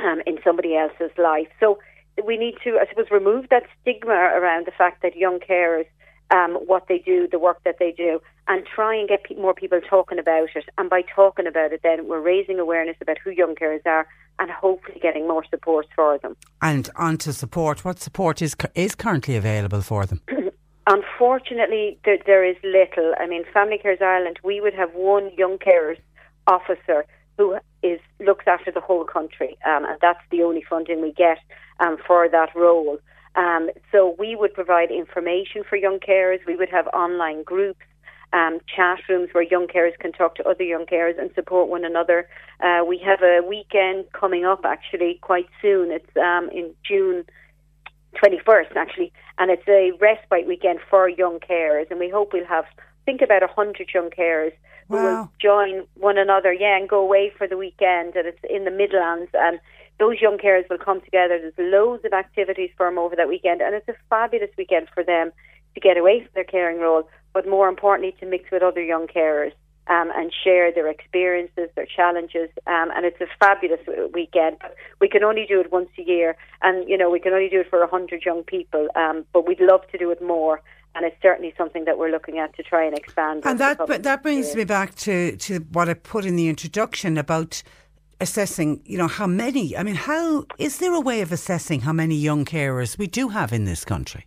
um, 0.00 0.22
in 0.26 0.38
somebody 0.44 0.76
else's 0.76 1.10
life. 1.18 1.48
So 1.60 1.78
we 2.24 2.36
need 2.36 2.54
to, 2.64 2.78
I 2.80 2.86
suppose, 2.88 3.10
remove 3.10 3.48
that 3.50 3.64
stigma 3.80 4.12
around 4.12 4.66
the 4.66 4.72
fact 4.72 5.02
that 5.02 5.16
young 5.16 5.38
carers, 5.40 5.86
um, 6.30 6.54
what 6.66 6.86
they 6.88 6.98
do, 6.98 7.28
the 7.30 7.38
work 7.38 7.62
that 7.64 7.78
they 7.78 7.92
do, 7.92 8.20
and 8.48 8.64
try 8.66 8.94
and 8.94 9.08
get 9.08 9.24
pe- 9.24 9.36
more 9.36 9.54
people 9.54 9.80
talking 9.80 10.18
about 10.18 10.48
it. 10.54 10.64
And 10.78 10.88
by 10.90 11.02
talking 11.02 11.46
about 11.46 11.72
it, 11.72 11.80
then 11.82 12.08
we're 12.08 12.20
raising 12.20 12.58
awareness 12.58 12.96
about 13.00 13.18
who 13.18 13.30
young 13.30 13.54
carers 13.54 13.84
are 13.86 14.06
and 14.38 14.50
hopefully 14.50 14.98
getting 15.00 15.28
more 15.28 15.44
support 15.50 15.86
for 15.94 16.18
them. 16.18 16.36
And 16.60 16.88
on 16.96 17.18
to 17.18 17.32
support, 17.32 17.84
what 17.84 18.00
support 18.00 18.42
is, 18.42 18.56
is 18.74 18.94
currently 18.94 19.36
available 19.36 19.82
for 19.82 20.06
them? 20.06 20.22
Unfortunately, 20.86 21.98
there, 22.04 22.18
there 22.26 22.44
is 22.44 22.56
little. 22.64 23.14
I 23.18 23.26
mean, 23.26 23.44
Family 23.52 23.78
Carers 23.82 24.02
Ireland, 24.02 24.38
we 24.42 24.60
would 24.60 24.74
have 24.74 24.92
one 24.94 25.30
young 25.36 25.58
carers 25.58 25.98
officer 26.46 27.04
who 27.38 27.56
is 27.82 28.00
looks 28.20 28.44
after 28.46 28.70
the 28.70 28.80
whole 28.80 29.04
country, 29.04 29.56
um, 29.66 29.84
and 29.84 29.98
that's 30.00 30.22
the 30.30 30.42
only 30.42 30.62
funding 30.68 31.02
we 31.02 31.12
get 31.12 31.38
um, 31.80 31.96
for 32.06 32.28
that 32.28 32.50
role. 32.54 32.98
Um, 33.34 33.70
so 33.90 34.14
we 34.18 34.36
would 34.36 34.54
provide 34.54 34.90
information 34.90 35.64
for 35.68 35.76
young 35.76 35.98
carers. 35.98 36.38
We 36.46 36.56
would 36.56 36.68
have 36.68 36.86
online 36.88 37.42
groups, 37.42 37.80
um, 38.32 38.60
chat 38.74 39.00
rooms 39.08 39.30
where 39.32 39.44
young 39.44 39.66
carers 39.66 39.98
can 39.98 40.12
talk 40.12 40.34
to 40.36 40.48
other 40.48 40.64
young 40.64 40.86
carers 40.86 41.18
and 41.18 41.30
support 41.34 41.68
one 41.68 41.84
another. 41.84 42.28
Uh, 42.60 42.82
we 42.86 42.98
have 42.98 43.22
a 43.22 43.40
weekend 43.46 44.04
coming 44.12 44.44
up 44.44 44.64
actually 44.64 45.18
quite 45.22 45.48
soon. 45.60 45.90
It's 45.90 46.16
um, 46.16 46.50
in 46.50 46.74
June 46.84 47.24
21st 48.22 48.76
actually, 48.76 49.12
and 49.38 49.50
it's 49.50 49.66
a 49.66 49.92
respite 50.00 50.46
weekend 50.46 50.80
for 50.88 51.08
young 51.08 51.40
carers, 51.40 51.90
and 51.90 51.98
we 51.98 52.10
hope 52.10 52.32
we'll 52.32 52.46
have 52.46 52.66
think 53.04 53.20
about 53.20 53.42
a 53.42 53.48
hundred 53.48 53.88
young 53.92 54.10
carers 54.10 54.52
who 54.92 54.98
Wow. 54.98 55.04
will 55.04 55.30
join 55.40 55.86
one 55.94 56.18
another, 56.18 56.52
yeah, 56.52 56.76
and 56.76 56.88
go 56.88 57.00
away 57.00 57.30
for 57.30 57.46
the 57.46 57.56
weekend, 57.56 58.14
and 58.14 58.26
it's 58.26 58.38
in 58.48 58.64
the 58.64 58.70
Midlands, 58.70 59.30
and 59.32 59.58
those 59.98 60.20
young 60.20 60.36
carers 60.38 60.68
will 60.68 60.78
come 60.78 61.00
together. 61.00 61.38
There's 61.38 61.72
loads 61.72 62.04
of 62.04 62.12
activities 62.12 62.70
for 62.76 62.86
them 62.86 62.98
over 62.98 63.16
that 63.16 63.28
weekend, 63.28 63.62
and 63.62 63.74
it's 63.74 63.88
a 63.88 63.94
fabulous 64.10 64.50
weekend 64.58 64.88
for 64.92 65.02
them 65.02 65.32
to 65.74 65.80
get 65.80 65.96
away 65.96 66.20
from 66.20 66.30
their 66.34 66.44
caring 66.44 66.78
role, 66.78 67.08
but 67.32 67.48
more 67.48 67.68
importantly, 67.68 68.14
to 68.20 68.26
mix 68.26 68.50
with 68.50 68.62
other 68.62 68.82
young 68.82 69.06
carers. 69.06 69.52
Um, 69.88 70.12
and 70.14 70.32
share 70.44 70.72
their 70.72 70.88
experiences, 70.88 71.68
their 71.74 71.86
challenges, 71.86 72.48
um, 72.68 72.92
and 72.94 73.04
it's 73.04 73.20
a 73.20 73.26
fabulous 73.40 73.80
weekend. 74.14 74.58
But 74.60 74.76
we 75.00 75.08
can 75.08 75.24
only 75.24 75.44
do 75.44 75.60
it 75.60 75.72
once 75.72 75.88
a 75.98 76.02
year, 76.02 76.36
and 76.62 76.88
you 76.88 76.96
know 76.96 77.10
we 77.10 77.18
can 77.18 77.32
only 77.32 77.48
do 77.48 77.60
it 77.60 77.68
for 77.68 77.82
a 77.82 77.88
hundred 77.88 78.24
young 78.24 78.44
people. 78.44 78.86
Um, 78.94 79.24
but 79.32 79.44
we'd 79.44 79.60
love 79.60 79.80
to 79.90 79.98
do 79.98 80.12
it 80.12 80.22
more, 80.22 80.62
and 80.94 81.04
it's 81.04 81.16
certainly 81.20 81.52
something 81.56 81.84
that 81.86 81.98
we're 81.98 82.10
looking 82.10 82.38
at 82.38 82.54
to 82.56 82.62
try 82.62 82.84
and 82.84 82.96
expand. 82.96 83.42
And 83.44 83.58
that 83.58 83.78
but 83.78 84.04
that 84.04 84.22
brings 84.22 84.54
me 84.54 84.62
back 84.64 84.94
to, 84.96 85.36
to 85.36 85.58
what 85.72 85.88
I 85.88 85.94
put 85.94 86.24
in 86.24 86.36
the 86.36 86.48
introduction 86.48 87.18
about 87.18 87.62
assessing, 88.22 88.80
you 88.84 88.96
know, 88.96 89.08
how 89.08 89.26
many, 89.26 89.76
I 89.76 89.82
mean, 89.82 89.96
how, 89.96 90.46
is 90.58 90.78
there 90.78 90.94
a 90.94 91.00
way 91.00 91.20
of 91.22 91.32
assessing 91.32 91.80
how 91.80 91.92
many 91.92 92.14
young 92.14 92.44
carers 92.44 92.96
we 92.96 93.08
do 93.08 93.28
have 93.28 93.52
in 93.52 93.64
this 93.64 93.84
country? 93.84 94.26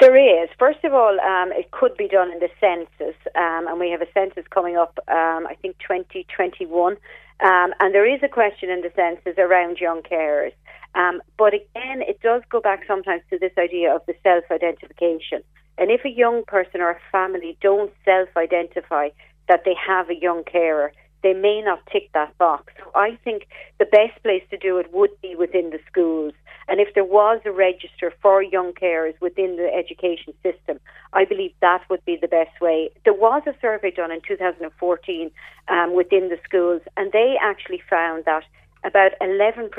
There 0.00 0.16
is. 0.16 0.48
First 0.58 0.84
of 0.84 0.94
all, 0.94 1.18
um, 1.20 1.50
it 1.52 1.72
could 1.72 1.96
be 1.96 2.06
done 2.06 2.30
in 2.30 2.38
the 2.38 2.50
census, 2.60 3.16
um, 3.34 3.66
and 3.66 3.80
we 3.80 3.90
have 3.90 4.00
a 4.00 4.06
census 4.14 4.44
coming 4.50 4.76
up, 4.76 4.98
um, 5.08 5.46
I 5.46 5.56
think 5.60 5.78
2021. 5.78 6.92
Um, 7.40 7.74
and 7.80 7.94
there 7.94 8.06
is 8.06 8.20
a 8.22 8.28
question 8.28 8.70
in 8.70 8.82
the 8.82 8.92
census 8.94 9.38
around 9.38 9.78
young 9.78 10.02
carers. 10.02 10.52
Um, 10.94 11.20
but 11.36 11.54
again, 11.54 12.02
it 12.02 12.20
does 12.22 12.42
go 12.48 12.60
back 12.60 12.84
sometimes 12.86 13.22
to 13.30 13.38
this 13.38 13.52
idea 13.58 13.94
of 13.94 14.02
the 14.06 14.14
self 14.22 14.44
identification. 14.52 15.42
And 15.78 15.90
if 15.90 16.04
a 16.04 16.10
young 16.10 16.44
person 16.44 16.80
or 16.80 16.90
a 16.90 16.98
family 17.10 17.56
don't 17.60 17.92
self 18.04 18.28
identify 18.36 19.08
that 19.48 19.62
they 19.64 19.74
have 19.74 20.10
a 20.10 20.14
young 20.14 20.44
carer, 20.44 20.92
they 21.22 21.32
may 21.32 21.60
not 21.60 21.80
tick 21.90 22.10
that 22.14 22.36
box. 22.38 22.72
So 22.78 22.90
I 22.94 23.18
think 23.24 23.48
the 23.78 23.84
best 23.84 24.22
place 24.22 24.42
to 24.50 24.56
do 24.56 24.78
it 24.78 24.92
would 24.92 25.10
be 25.22 25.34
within 25.34 25.70
the 25.70 25.80
schools. 25.90 26.34
And 26.68 26.80
if 26.80 26.94
there 26.94 27.04
was 27.04 27.40
a 27.44 27.50
register 27.50 28.12
for 28.20 28.42
young 28.42 28.72
carers 28.72 29.14
within 29.20 29.56
the 29.56 29.72
education 29.74 30.34
system, 30.42 30.78
I 31.12 31.24
believe 31.24 31.52
that 31.60 31.82
would 31.88 32.04
be 32.04 32.16
the 32.20 32.28
best 32.28 32.60
way. 32.60 32.90
There 33.04 33.14
was 33.14 33.42
a 33.46 33.54
survey 33.60 33.90
done 33.90 34.12
in 34.12 34.20
2014 34.20 35.30
um, 35.68 35.94
within 35.94 36.28
the 36.28 36.38
schools, 36.44 36.82
and 36.96 37.10
they 37.12 37.36
actually 37.40 37.82
found 37.88 38.26
that 38.26 38.44
about 38.84 39.12
11% 39.22 39.70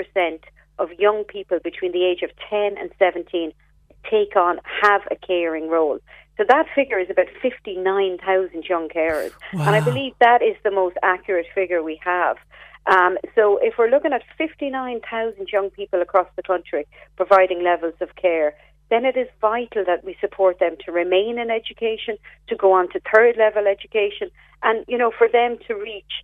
of 0.80 0.92
young 0.98 1.24
people 1.26 1.60
between 1.64 1.92
the 1.92 2.06
age 2.06 2.24
of 2.24 2.32
10 2.50 2.78
and 2.78 2.90
17 2.98 3.54
take 4.10 4.36
on, 4.36 4.60
have 4.82 5.02
a 5.12 5.16
caring 5.16 5.70
role. 5.70 6.00
So 6.38 6.46
that 6.48 6.68
figure 6.74 6.98
is 6.98 7.10
about 7.10 7.28
59,000 7.42 8.64
young 8.64 8.88
carers. 8.88 9.32
Wow. 9.54 9.68
And 9.68 9.76
I 9.76 9.82
believe 9.82 10.14
that 10.22 10.42
is 10.42 10.56
the 10.64 10.72
most 10.72 10.96
accurate 11.04 11.48
figure 11.54 11.84
we 11.84 12.00
have. 12.04 12.38
Um, 12.86 13.18
so 13.36 13.60
if 13.62 13.76
we're 13.78 13.90
looking 13.90 14.14
at 14.14 14.24
59,000 14.38 15.48
young 15.52 15.70
people 15.70 16.02
across 16.02 16.28
the 16.36 16.44
country 16.44 16.88
providing 17.18 17.64
levels 17.64 17.96
of 18.02 18.16
care, 18.16 18.56
then 18.90 19.06
it 19.06 19.16
is 19.16 19.28
vital 19.40 19.84
that 19.86 20.04
we 20.04 20.18
support 20.20 20.60
them 20.60 20.76
to 20.86 20.92
remain 20.92 21.38
in 21.38 21.52
education, 21.52 22.18
to 22.48 22.56
go 22.56 22.72
on 22.72 22.90
to 22.90 23.00
third 23.14 23.38
level 23.38 23.68
education, 23.68 24.32
and, 24.64 24.84
you 24.88 24.98
know, 24.98 25.12
for 25.16 25.28
them 25.28 25.58
to 25.68 25.76
reach 25.76 26.24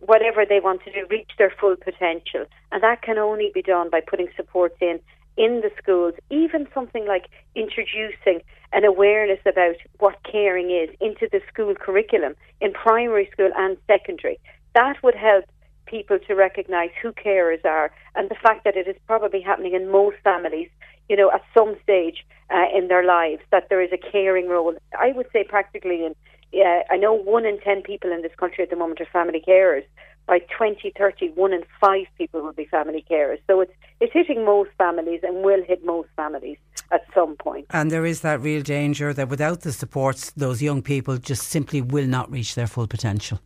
whatever 0.00 0.44
they 0.48 0.60
want 0.60 0.82
to 0.84 0.92
do, 0.92 1.06
reach 1.10 1.30
their 1.36 1.52
full 1.60 1.76
potential. 1.76 2.46
And 2.72 2.82
that 2.82 3.02
can 3.02 3.18
only 3.18 3.50
be 3.52 3.62
done 3.62 3.90
by 3.90 4.00
putting 4.00 4.28
supports 4.36 4.76
in 4.80 5.00
in 5.36 5.62
the 5.62 5.70
schools, 5.82 6.14
even 6.30 6.68
something 6.72 7.06
like 7.06 7.28
introducing 7.56 8.40
an 8.72 8.84
awareness 8.84 9.40
about 9.44 9.74
what 9.98 10.16
caring 10.30 10.70
is 10.70 10.94
into 11.00 11.28
the 11.30 11.40
school 11.52 11.74
curriculum 11.74 12.34
in 12.60 12.72
primary 12.72 13.28
school 13.32 13.50
and 13.56 13.76
secondary. 13.88 14.38
That 14.74 15.02
would 15.02 15.16
help 15.16 15.44
people 15.86 16.18
to 16.26 16.34
recognise 16.34 16.90
who 17.00 17.12
carers 17.12 17.64
are 17.64 17.90
and 18.14 18.28
the 18.30 18.36
fact 18.36 18.64
that 18.64 18.76
it 18.76 18.88
is 18.88 18.96
probably 19.06 19.40
happening 19.40 19.74
in 19.74 19.90
most 19.90 20.16
families, 20.24 20.68
you 21.08 21.16
know, 21.16 21.30
at 21.32 21.42
some 21.52 21.76
stage 21.82 22.24
uh, 22.50 22.64
in 22.74 22.88
their 22.88 23.04
lives, 23.04 23.42
that 23.50 23.68
there 23.68 23.82
is 23.82 23.90
a 23.92 23.98
caring 23.98 24.48
role. 24.48 24.74
I 24.98 25.12
would 25.12 25.26
say 25.32 25.44
practically 25.44 26.06
uh, 26.06 26.80
I 26.90 26.96
know 26.96 27.12
one 27.12 27.44
in 27.44 27.58
ten 27.60 27.82
people 27.82 28.12
in 28.12 28.22
this 28.22 28.34
country 28.38 28.62
at 28.64 28.70
the 28.70 28.76
moment 28.76 29.00
are 29.00 29.06
family 29.06 29.42
carers 29.46 29.84
by 30.26 30.38
2030, 30.38 31.30
one 31.34 31.52
in 31.52 31.62
five 31.80 32.06
people 32.16 32.40
will 32.40 32.52
be 32.52 32.64
family 32.64 33.04
carers. 33.10 33.38
So 33.46 33.60
it's 33.60 33.72
it's 34.00 34.12
hitting 34.12 34.44
most 34.44 34.70
families 34.78 35.20
and 35.22 35.44
will 35.44 35.62
hit 35.64 35.84
most 35.84 36.08
families 36.16 36.58
at 36.90 37.02
some 37.14 37.36
point. 37.36 37.66
And 37.70 37.90
there 37.90 38.06
is 38.06 38.20
that 38.20 38.40
real 38.40 38.62
danger 38.62 39.12
that 39.12 39.28
without 39.28 39.60
the 39.60 39.72
supports, 39.72 40.30
those 40.32 40.62
young 40.62 40.82
people 40.82 41.18
just 41.18 41.44
simply 41.48 41.80
will 41.80 42.06
not 42.06 42.30
reach 42.30 42.54
their 42.54 42.66
full 42.66 42.86
potential. 42.86 43.40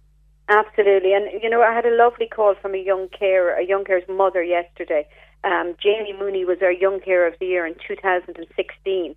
Absolutely, 0.48 1.12
and 1.12 1.42
you 1.42 1.50
know, 1.50 1.60
I 1.60 1.74
had 1.74 1.84
a 1.84 1.94
lovely 1.94 2.26
call 2.26 2.54
from 2.54 2.74
a 2.74 2.78
young 2.78 3.08
carer, 3.08 3.52
a 3.52 3.64
young 3.66 3.84
carer's 3.84 4.08
mother 4.08 4.42
yesterday. 4.42 5.06
Um, 5.44 5.74
Jamie 5.80 6.14
Mooney 6.18 6.44
was 6.44 6.58
our 6.62 6.72
Young 6.72 7.00
Carer 7.00 7.26
of 7.26 7.34
the 7.38 7.46
Year 7.46 7.66
in 7.66 7.74
2016. 7.86 9.14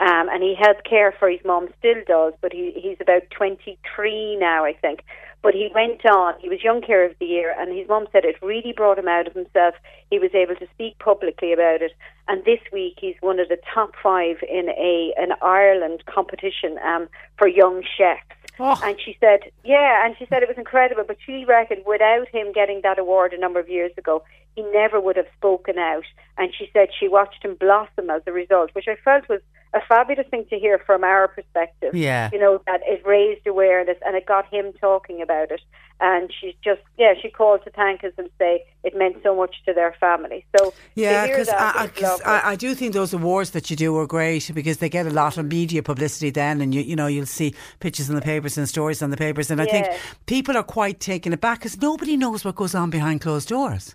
Um, 0.00 0.28
and 0.28 0.42
he 0.42 0.56
helped 0.60 0.88
care 0.88 1.14
for 1.18 1.30
his 1.30 1.40
mum, 1.44 1.68
still 1.78 2.02
does, 2.06 2.34
but 2.40 2.52
he, 2.52 2.72
he's 2.76 2.96
about 3.00 3.22
23 3.30 4.36
now, 4.36 4.64
I 4.64 4.72
think. 4.72 5.04
But 5.40 5.54
he 5.54 5.68
went 5.74 6.04
on, 6.06 6.34
he 6.40 6.48
was 6.48 6.64
Young 6.64 6.80
Care 6.80 7.04
of 7.04 7.14
the 7.20 7.26
Year, 7.26 7.54
and 7.56 7.76
his 7.76 7.86
mum 7.86 8.06
said 8.10 8.24
it 8.24 8.36
really 8.42 8.72
brought 8.72 8.98
him 8.98 9.08
out 9.08 9.28
of 9.28 9.34
himself. 9.34 9.74
He 10.10 10.18
was 10.18 10.30
able 10.34 10.56
to 10.56 10.66
speak 10.74 10.98
publicly 10.98 11.52
about 11.52 11.82
it. 11.82 11.92
And 12.26 12.44
this 12.44 12.60
week, 12.72 12.94
he's 13.00 13.14
one 13.20 13.38
of 13.38 13.48
the 13.48 13.58
top 13.72 13.92
five 14.02 14.36
in 14.48 14.70
a 14.70 15.12
an 15.16 15.32
Ireland 15.42 16.02
competition 16.06 16.78
um, 16.84 17.08
for 17.36 17.46
young 17.46 17.82
chefs. 17.96 18.43
Oh. 18.58 18.80
And 18.84 19.00
she 19.00 19.16
said, 19.20 19.40
yeah, 19.64 20.04
and 20.06 20.16
she 20.16 20.26
said 20.26 20.42
it 20.42 20.48
was 20.48 20.58
incredible, 20.58 21.04
but 21.06 21.16
she 21.24 21.44
reckoned 21.44 21.82
without 21.86 22.28
him 22.28 22.52
getting 22.52 22.80
that 22.82 22.98
award 22.98 23.32
a 23.32 23.38
number 23.38 23.58
of 23.58 23.68
years 23.68 23.92
ago, 23.98 24.22
he 24.54 24.62
never 24.72 25.00
would 25.00 25.16
have 25.16 25.26
spoken 25.36 25.78
out. 25.78 26.04
And 26.38 26.54
she 26.56 26.70
said 26.72 26.88
she 26.98 27.08
watched 27.08 27.44
him 27.44 27.56
blossom 27.56 28.10
as 28.10 28.22
a 28.26 28.32
result, 28.32 28.70
which 28.74 28.86
I 28.88 28.96
felt 29.04 29.28
was 29.28 29.40
a 29.74 29.80
fabulous 29.88 30.26
thing 30.28 30.44
to 30.50 30.58
hear 30.58 30.78
from 30.78 31.02
our 31.04 31.28
perspective. 31.28 31.94
Yeah. 31.94 32.30
You 32.32 32.38
know, 32.38 32.62
that 32.66 32.80
it 32.86 33.04
raised 33.04 33.46
awareness 33.46 33.98
and 34.06 34.16
it 34.16 34.24
got 34.26 34.46
him 34.52 34.72
talking 34.80 35.20
about 35.20 35.50
it. 35.50 35.60
And 36.00 36.30
she's 36.40 36.54
just, 36.62 36.80
yeah, 36.98 37.14
she 37.20 37.30
called 37.30 37.62
to 37.64 37.70
thank 37.70 38.02
us 38.02 38.12
and 38.18 38.28
say 38.38 38.64
it 38.82 38.96
meant 38.96 39.16
so 39.22 39.34
much 39.36 39.56
to 39.66 39.72
their 39.72 39.94
family. 40.00 40.44
So, 40.56 40.74
Yeah, 40.94 41.26
because 41.26 41.46
because 41.48 41.60
I, 41.60 41.82
I, 41.82 41.86
'cause 41.86 42.20
I, 42.22 42.50
I 42.52 42.56
do 42.56 42.74
think 42.74 42.94
those 42.94 43.12
awards 43.14 43.50
that 43.52 43.70
you 43.70 43.76
do 43.76 43.96
are 43.98 44.06
great 44.06 44.50
because 44.54 44.78
they 44.78 44.88
get 44.88 45.06
a 45.06 45.10
lot 45.10 45.38
of 45.38 45.46
media 45.46 45.82
publicity 45.82 46.30
then, 46.30 46.60
and 46.60 46.74
you 46.74 46.80
you 46.80 46.96
know 46.96 47.06
you'll 47.06 47.26
see 47.26 47.54
pictures 47.78 48.08
in 48.10 48.16
the 48.16 48.22
papers 48.22 48.58
and 48.58 48.68
stories 48.68 49.02
on 49.02 49.10
the 49.10 49.16
papers, 49.16 49.50
and 49.52 49.60
I 49.60 49.66
think 49.66 49.86
people 50.26 50.56
are 50.56 50.64
quite 50.64 50.98
taken 50.98 51.32
aback 51.32 51.60
because 51.60 51.80
nobody 51.80 52.16
knows 52.16 52.44
what 52.44 52.56
goes 52.56 52.74
on 52.74 52.90
behind 52.90 53.20
closed 53.20 53.48
doors. 53.48 53.94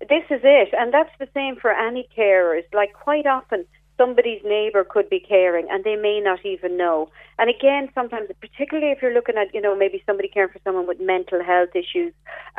This 0.00 0.24
is 0.30 0.40
it, 0.44 0.68
and 0.72 0.94
that's 0.94 1.10
the 1.18 1.28
same 1.34 1.56
for 1.56 1.72
any 1.72 2.08
carers. 2.16 2.62
Like 2.72 2.92
quite 2.94 3.26
often, 3.26 3.64
somebody's 4.00 4.42
neighbour 4.44 4.84
could 4.94 5.08
be 5.10 5.20
caring, 5.20 5.66
and 5.70 5.84
they 5.84 5.96
may 5.96 6.20
not 6.20 6.40
even 6.44 6.72
know. 6.76 7.10
And 7.38 7.50
again, 7.50 7.90
sometimes, 7.94 8.28
particularly 8.40 8.90
if 8.92 9.02
you're 9.02 9.12
looking 9.12 9.36
at, 9.36 9.54
you 9.54 9.60
know, 9.60 9.76
maybe 9.76 10.02
somebody 10.06 10.28
caring 10.28 10.52
for 10.52 10.60
someone 10.64 10.86
with 10.86 11.00
mental 11.00 11.40
health 11.44 11.72
issues 11.74 12.12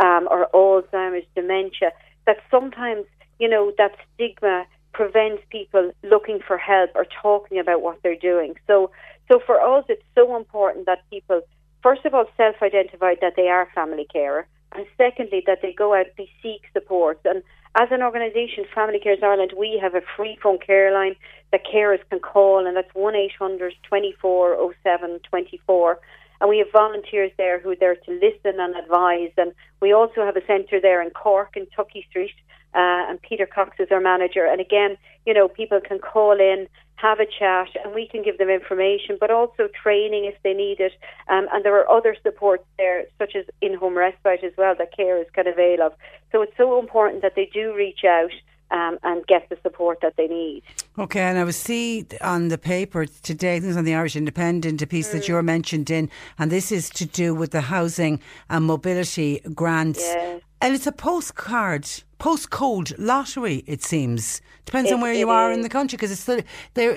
um, 0.06 0.28
or 0.30 0.48
Alzheimer's, 0.54 1.26
dementia, 1.34 1.90
that 2.28 2.38
sometimes, 2.52 3.06
you 3.40 3.50
know, 3.54 3.74
that 3.80 3.94
stigma 4.14 4.66
prevents 4.94 5.42
people 5.50 5.92
looking 6.04 6.40
for 6.48 6.58
help 6.58 6.92
or 6.94 7.06
talking 7.22 7.58
about 7.58 7.82
what 7.82 7.98
they're 8.04 8.16
doing. 8.32 8.54
So, 8.68 8.92
so 9.28 9.40
for 9.46 9.58
us, 9.60 9.86
it's 9.90 10.04
so 10.14 10.36
important 10.36 10.86
that 10.86 11.00
people, 11.10 11.42
first 11.82 12.06
of 12.06 12.14
all, 12.14 12.26
self-identify 12.38 13.16
that 13.22 13.34
they 13.36 13.48
are 13.48 13.68
family 13.74 14.06
carer, 14.12 14.46
and 14.74 14.86
secondly, 14.98 15.42
that 15.48 15.60
they 15.62 15.74
go 15.74 15.96
out 15.96 16.06
and 16.18 16.28
seek 16.44 16.62
support. 16.74 17.20
And 17.26 17.42
as 17.76 17.88
an 17.92 18.02
organisation, 18.02 18.66
Family 18.76 19.00
Carers 19.00 19.24
Ireland, 19.24 19.54
we 19.58 19.80
have 19.82 19.96
a 19.96 20.02
free 20.18 20.38
phone 20.42 20.60
care 20.60 20.94
line 20.94 21.16
that 21.52 21.62
carers 21.66 22.00
can 22.10 22.20
call, 22.20 22.66
and 22.66 22.76
that's 22.76 22.94
1 22.94 23.16
800 23.16 23.74
24 23.84 24.74
07 24.84 25.20
24. 25.30 26.00
And 26.42 26.50
we 26.50 26.58
have 26.58 26.68
volunteers 26.74 27.32
there 27.38 27.60
who 27.60 27.70
are 27.72 27.76
there 27.76 27.96
to 27.96 28.12
listen 28.12 28.60
and 28.60 28.76
advise. 28.76 29.32
And 29.38 29.54
we 29.80 29.94
also 29.94 30.26
have 30.26 30.36
a 30.36 30.46
centre 30.46 30.82
there 30.82 31.02
in 31.02 31.12
Cork, 31.12 31.56
in 31.56 31.68
Tuckey 31.68 32.06
Street, 32.10 32.34
uh, 32.74 33.08
and 33.08 33.22
Peter 33.22 33.46
Cox 33.46 33.78
is 33.80 33.90
our 33.92 34.02
manager. 34.02 34.46
And 34.46 34.60
again, 34.60 34.98
you 35.26 35.34
know, 35.34 35.48
people 35.48 35.80
can 35.80 36.00
call 36.00 36.40
in, 36.40 36.68
have 37.02 37.20
a 37.20 37.26
chat, 37.26 37.70
and 37.84 37.94
we 37.94 38.08
can 38.08 38.22
give 38.24 38.38
them 38.38 38.50
information, 38.50 39.18
but 39.20 39.32
also 39.32 39.68
training 39.84 40.26
if 40.26 40.36
they 40.44 40.54
need 40.54 40.80
it. 40.80 40.94
Um, 41.28 41.48
and 41.52 41.66
there 41.66 41.78
are 41.80 41.90
other 41.90 42.16
supports 42.22 42.64
there, 42.78 43.06
such 43.18 43.36
as 43.36 43.46
in-home 43.62 43.98
respite 43.98 44.44
as 44.44 44.54
well, 44.58 44.76
that 44.78 44.98
carers 44.98 45.32
can 45.34 45.48
avail 45.48 45.82
of. 45.82 45.94
So 46.32 46.42
it's 46.42 46.56
so 46.58 46.80
important 46.80 47.22
that 47.24 47.34
they 47.36 47.50
do 47.52 47.74
reach 47.76 48.04
out. 48.06 48.32
Um, 48.74 49.00
and 49.04 49.28
get 49.28 49.50
the 49.50 49.58
support 49.64 50.00
that 50.02 50.16
they 50.16 50.28
need. 50.28 50.64
Okay, 50.98 51.20
and 51.20 51.38
I 51.38 51.44
was 51.44 51.58
see 51.58 52.06
on 52.22 52.48
the 52.48 52.58
paper 52.58 53.06
today, 53.06 53.58
I 53.58 53.60
think 53.60 53.72
it's 53.72 53.78
on 53.78 53.84
the 53.84 53.96
Irish 53.96 54.16
Independent, 54.16 54.82
a 54.82 54.88
piece 54.88 55.10
that 55.10 55.28
you're 55.28 55.44
mentioned 55.44 55.92
in, 55.92 56.10
and 56.40 56.50
this 56.50 56.72
is 56.72 56.90
to 56.92 57.06
do 57.06 57.36
with 57.36 57.52
the 57.52 57.60
housing 57.60 58.22
and 58.50 58.64
mobility 58.64 59.42
grants. 59.54 60.00
Yeah. 60.00 60.40
And 60.62 60.76
it's 60.76 60.86
a 60.86 60.92
postcard, 60.92 61.84
postcode 62.20 62.94
lottery, 63.00 63.64
it 63.66 63.82
seems. 63.82 64.42
Depends 64.66 64.92
on 64.92 65.02
where 65.02 65.14
you 65.14 65.30
it 65.30 65.34
are 65.34 65.52
in 65.52 65.62
the 65.62 65.70
country, 65.70 65.98
because 65.98 66.12
it's 66.12 66.26
the, 66.26 66.46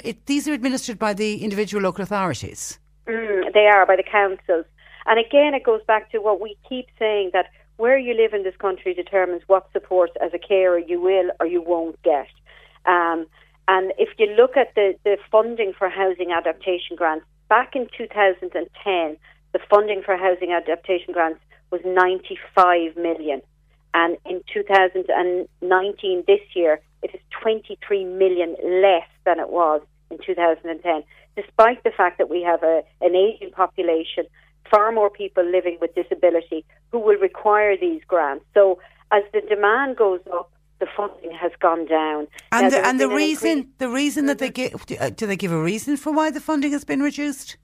it, 0.06 0.26
these 0.26 0.46
are 0.46 0.52
administered 0.52 0.98
by 0.98 1.14
the 1.14 1.42
individual 1.42 1.82
local 1.82 2.02
authorities. 2.02 2.78
Mm, 3.08 3.54
they 3.54 3.66
are 3.66 3.86
by 3.86 3.96
the 3.96 4.02
councils. 4.02 4.66
And 5.06 5.18
again, 5.18 5.54
it 5.54 5.64
goes 5.64 5.80
back 5.86 6.10
to 6.12 6.18
what 6.18 6.42
we 6.42 6.56
keep 6.68 6.86
saying 6.98 7.30
that 7.32 7.46
where 7.76 7.98
you 7.98 8.14
live 8.14 8.34
in 8.34 8.44
this 8.44 8.56
country 8.56 8.92
determines 8.92 9.42
what 9.46 9.66
support 9.72 10.10
as 10.22 10.32
a 10.34 10.38
carer 10.38 10.78
you 10.78 11.00
will 11.00 11.30
or 11.40 11.46
you 11.46 11.62
won't 11.62 12.00
get. 12.02 12.28
Um, 12.84 13.26
and 13.66 13.92
if 13.98 14.10
you 14.18 14.26
look 14.26 14.56
at 14.58 14.74
the, 14.74 14.94
the 15.04 15.16
funding 15.30 15.72
for 15.76 15.88
housing 15.88 16.32
adaptation 16.32 16.96
grants, 16.96 17.24
back 17.48 17.74
in 17.74 17.88
2010, 17.96 19.16
the 19.52 19.58
funding 19.70 20.02
for 20.04 20.16
housing 20.16 20.52
adaptation 20.52 21.12
grants 21.12 21.40
was 21.70 21.80
95 21.84 22.96
million. 22.96 23.40
And 23.94 24.16
in 24.26 24.42
2019, 24.52 26.24
this 26.26 26.40
year, 26.54 26.80
it 27.02 27.14
is 27.14 27.20
23 27.40 28.04
million 28.04 28.56
less 28.82 29.08
than 29.24 29.38
it 29.38 29.50
was 29.50 29.82
in 30.10 30.18
2010, 30.24 31.04
despite 31.36 31.82
the 31.84 31.90
fact 31.90 32.18
that 32.18 32.28
we 32.28 32.42
have 32.42 32.62
a, 32.62 32.82
an 33.00 33.14
aging 33.14 33.52
population, 33.52 34.24
far 34.70 34.90
more 34.90 35.10
people 35.10 35.44
living 35.44 35.78
with 35.80 35.94
disability 35.94 36.64
who 36.90 36.98
will 36.98 37.18
require 37.18 37.76
these 37.76 38.02
grants. 38.08 38.44
So 38.52 38.80
as 39.12 39.22
the 39.32 39.42
demand 39.42 39.96
goes 39.96 40.20
up, 40.32 40.50
the 40.80 40.86
funding 40.96 41.30
has 41.32 41.52
gone 41.60 41.86
down. 41.86 42.26
And 42.50 42.72
there 42.72 42.82
the, 42.82 42.88
and 42.88 43.00
the 43.00 43.08
reason, 43.08 43.50
increase- 43.50 43.74
the 43.78 43.88
reason 43.88 44.26
that 44.26 44.38
they 44.38 44.50
give, 44.50 44.84
uh, 45.00 45.10
do 45.10 45.26
they 45.26 45.36
give 45.36 45.52
a 45.52 45.62
reason 45.62 45.96
for 45.96 46.12
why 46.12 46.30
the 46.30 46.40
funding 46.40 46.72
has 46.72 46.84
been 46.84 47.00
reduced? 47.00 47.56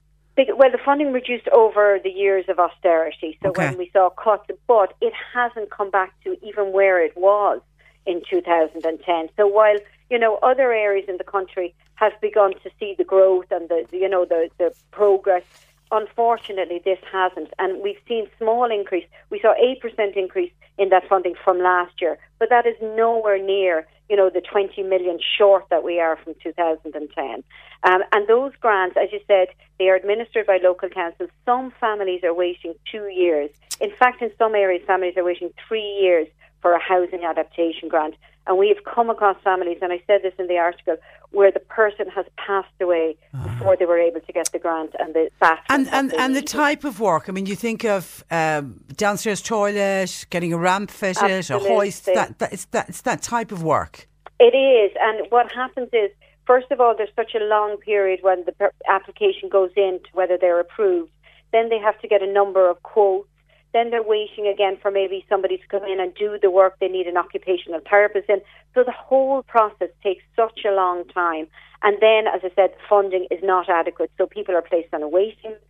Well, 0.55 0.71
the 0.71 0.79
funding 0.79 1.13
reduced 1.13 1.49
over 1.49 1.99
the 2.03 2.11
years 2.11 2.47
of 2.49 2.59
austerity. 2.59 3.39
So 3.43 3.51
Okay. 3.51 3.67
when 3.69 3.79
we 3.79 3.91
saw 3.93 4.11
cuts, 4.11 4.51
but 4.67 4.95
it 5.01 5.13
hasn't 5.35 5.71
come 5.71 5.91
back 5.91 6.13
to 6.25 6.37
even 6.45 6.73
where 6.73 7.03
it 7.05 7.17
was 7.17 7.61
in 8.07 8.23
2010. 8.29 9.29
So 9.37 9.47
while 9.47 9.77
you 10.11 10.19
know, 10.19 10.39
other 10.43 10.73
areas 10.73 11.09
in 11.09 11.17
the 11.17 11.25
country 11.25 11.73
have 11.95 12.13
begun 12.21 12.53
to 12.65 12.71
see 12.79 12.95
the 12.99 13.05
growth 13.05 13.47
and 13.51 13.69
the, 13.69 13.87
you 13.93 14.09
know, 14.09 14.25
the, 14.25 14.51
the 14.59 14.75
progress. 14.91 15.45
Unfortunately, 15.93 16.81
this 16.85 16.99
hasn't, 17.11 17.49
and 17.59 17.83
we've 17.83 17.99
seen 18.07 18.29
small 18.39 18.71
increase. 18.71 19.07
We 19.29 19.41
saw 19.41 19.55
eight 19.55 19.81
percent 19.81 20.17
increase 20.17 20.53
in 20.79 20.89
that 20.91 21.09
funding 21.09 21.35
from 21.45 21.59
last 21.59 22.01
year, 22.01 22.17
but 22.39 22.49
that 22.49 22.65
is 22.65 22.77
nowhere 22.81 23.43
near, 23.43 23.87
you 24.09 24.17
know, 24.17 24.31
the 24.31 24.41
20 24.41 24.83
million 24.85 25.19
short 25.37 25.67
that 25.71 25.83
we 25.83 25.99
are 25.99 26.17
from 26.23 26.35
2010. 26.43 27.43
Um, 27.83 28.03
and 28.13 28.29
those 28.29 28.53
grants, 28.61 28.97
as 28.97 29.11
you 29.13 29.21
said, 29.27 29.49
they 29.79 29.89
are 29.89 29.97
administered 29.97 30.47
by 30.47 30.59
local 30.63 30.89
councils. 30.89 31.31
Some 31.45 31.73
families 31.81 32.23
are 32.23 32.35
waiting 32.35 32.75
two 32.91 33.09
years. 33.09 33.51
In 33.81 33.91
fact, 33.99 34.23
in 34.23 34.31
some 34.39 34.55
areas, 34.55 34.83
families 34.87 35.17
are 35.17 35.25
waiting 35.25 35.53
three 35.67 35.99
years 36.01 36.29
for 36.63 36.73
a 36.73 36.81
housing 36.81 37.25
adaptation 37.25 37.89
grant. 37.89 38.15
And 38.47 38.59
we 38.59 38.69
have 38.69 38.85
come 38.85 39.11
across 39.11 39.37
families, 39.45 39.79
and 39.83 39.93
I 39.93 40.03
said 40.07 40.23
this 40.23 40.33
in 40.39 40.47
the 40.49 40.59
article, 40.59 40.97
where 41.31 41.53
the 41.53 41.61
person 41.61 42.09
has 42.09 42.27
passed 42.37 42.69
away 42.81 43.17
uh-huh. 43.33 43.49
before 43.49 43.77
they 43.77 43.85
were 43.85 43.99
able 43.99 44.21
to 44.21 44.33
get 44.33 44.51
the 44.51 44.59
grant 44.59 44.95
and 44.99 45.15
the 45.15 45.31
bathroom. 45.41 45.67
And 45.69 45.89
and, 45.89 46.13
and 46.15 46.35
the 46.35 46.43
type 46.43 46.85
of 46.85 47.01
work. 47.01 47.29
I 47.29 47.33
mean, 47.33 47.47
you 47.47 47.55
think 47.55 47.85
of 47.85 48.25
um, 48.31 48.83
downstairs 48.97 49.43
toilet, 49.43 50.27
getting 50.31 50.53
a 50.53 50.59
ramp 50.59 50.91
fitted, 50.91 51.31
Absolutely. 51.31 51.69
a 51.69 51.73
hoist. 51.73 52.05
That, 52.07 52.39
that 52.39 52.53
it's 52.53 52.65
that 52.67 52.89
it's 52.89 53.03
that 53.03 53.23
type 53.23 53.53
of 53.53 53.63
work. 53.63 54.09
It 54.41 54.57
is, 54.57 54.91
and 54.99 55.31
what 55.31 55.53
happens 55.53 55.91
is, 55.93 56.11
first 56.47 56.71
of 56.71 56.81
all, 56.81 56.95
there's 56.97 57.15
such 57.15 57.35
a 57.35 57.45
long 57.45 57.77
period 57.77 58.21
when 58.23 58.45
the 58.47 58.71
application 58.89 59.49
goes 59.51 59.71
in 59.77 60.01
to 60.05 60.11
whether 60.15 60.39
they're 60.39 60.59
approved. 60.59 61.13
Then 61.53 61.69
they 61.69 61.79
have 61.79 62.01
to 62.01 62.09
get 62.09 62.23
a 62.23 62.33
number 62.33 62.71
of 62.71 62.83
quotes 62.83 63.29
then 63.73 63.91
they're 63.91 64.03
waiting 64.03 64.47
again 64.47 64.77
for 64.81 64.91
maybe 64.91 65.25
somebody 65.29 65.57
to 65.57 65.67
come 65.69 65.85
in 65.85 66.01
and 66.01 66.15
do 66.15 66.39
the 66.41 66.51
work 66.51 66.77
they 66.81 66.89
need 66.89 67.07
an 67.07 67.17
occupational 67.17 67.81
therapist 67.89 68.29
in. 68.29 68.41
So 68.75 68.83
the 68.83 68.93
whole 68.93 69.43
process 69.45 69.91
takes 70.03 70.25
such 70.35 70.61
a 70.67 70.73
long 70.73 71.05
time. 71.09 71.47
And 71.83 71.97
then, 72.01 72.27
as 72.27 72.41
I 72.45 72.51
said, 72.55 72.75
funding 72.89 73.27
is 73.31 73.41
not 73.43 73.69
adequate. 73.69 74.11
So 74.19 74.27
people 74.27 74.57
are 74.57 74.63
placed 74.63 74.93
on 74.93 75.03
a 75.03 75.09
waiting 75.09 75.53
list. 75.53 75.65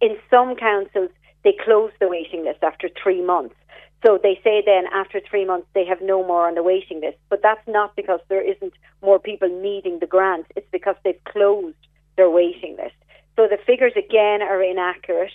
In 0.00 0.16
some 0.30 0.56
councils, 0.56 1.10
they 1.44 1.54
close 1.64 1.92
the 2.00 2.08
waiting 2.08 2.44
list 2.44 2.62
after 2.62 2.88
three 3.02 3.22
months. 3.22 3.54
So 4.04 4.18
they 4.20 4.40
say 4.42 4.62
then 4.64 4.84
after 4.92 5.20
three 5.20 5.44
months 5.44 5.68
they 5.74 5.84
have 5.84 6.00
no 6.02 6.26
more 6.26 6.48
on 6.48 6.54
the 6.54 6.62
waiting 6.62 7.00
list. 7.00 7.18
But 7.28 7.40
that's 7.42 7.66
not 7.68 7.94
because 7.94 8.20
there 8.28 8.42
isn't 8.42 8.72
more 9.00 9.18
people 9.18 9.48
needing 9.48 10.00
the 10.00 10.06
grant. 10.06 10.46
It's 10.56 10.66
because 10.72 10.96
they've 11.04 11.22
closed 11.24 11.76
their 12.16 12.28
waiting 12.28 12.76
list. 12.82 12.96
So 13.36 13.46
the 13.48 13.58
figures 13.64 13.92
again 13.96 14.42
are 14.42 14.62
inaccurate. 14.62 15.32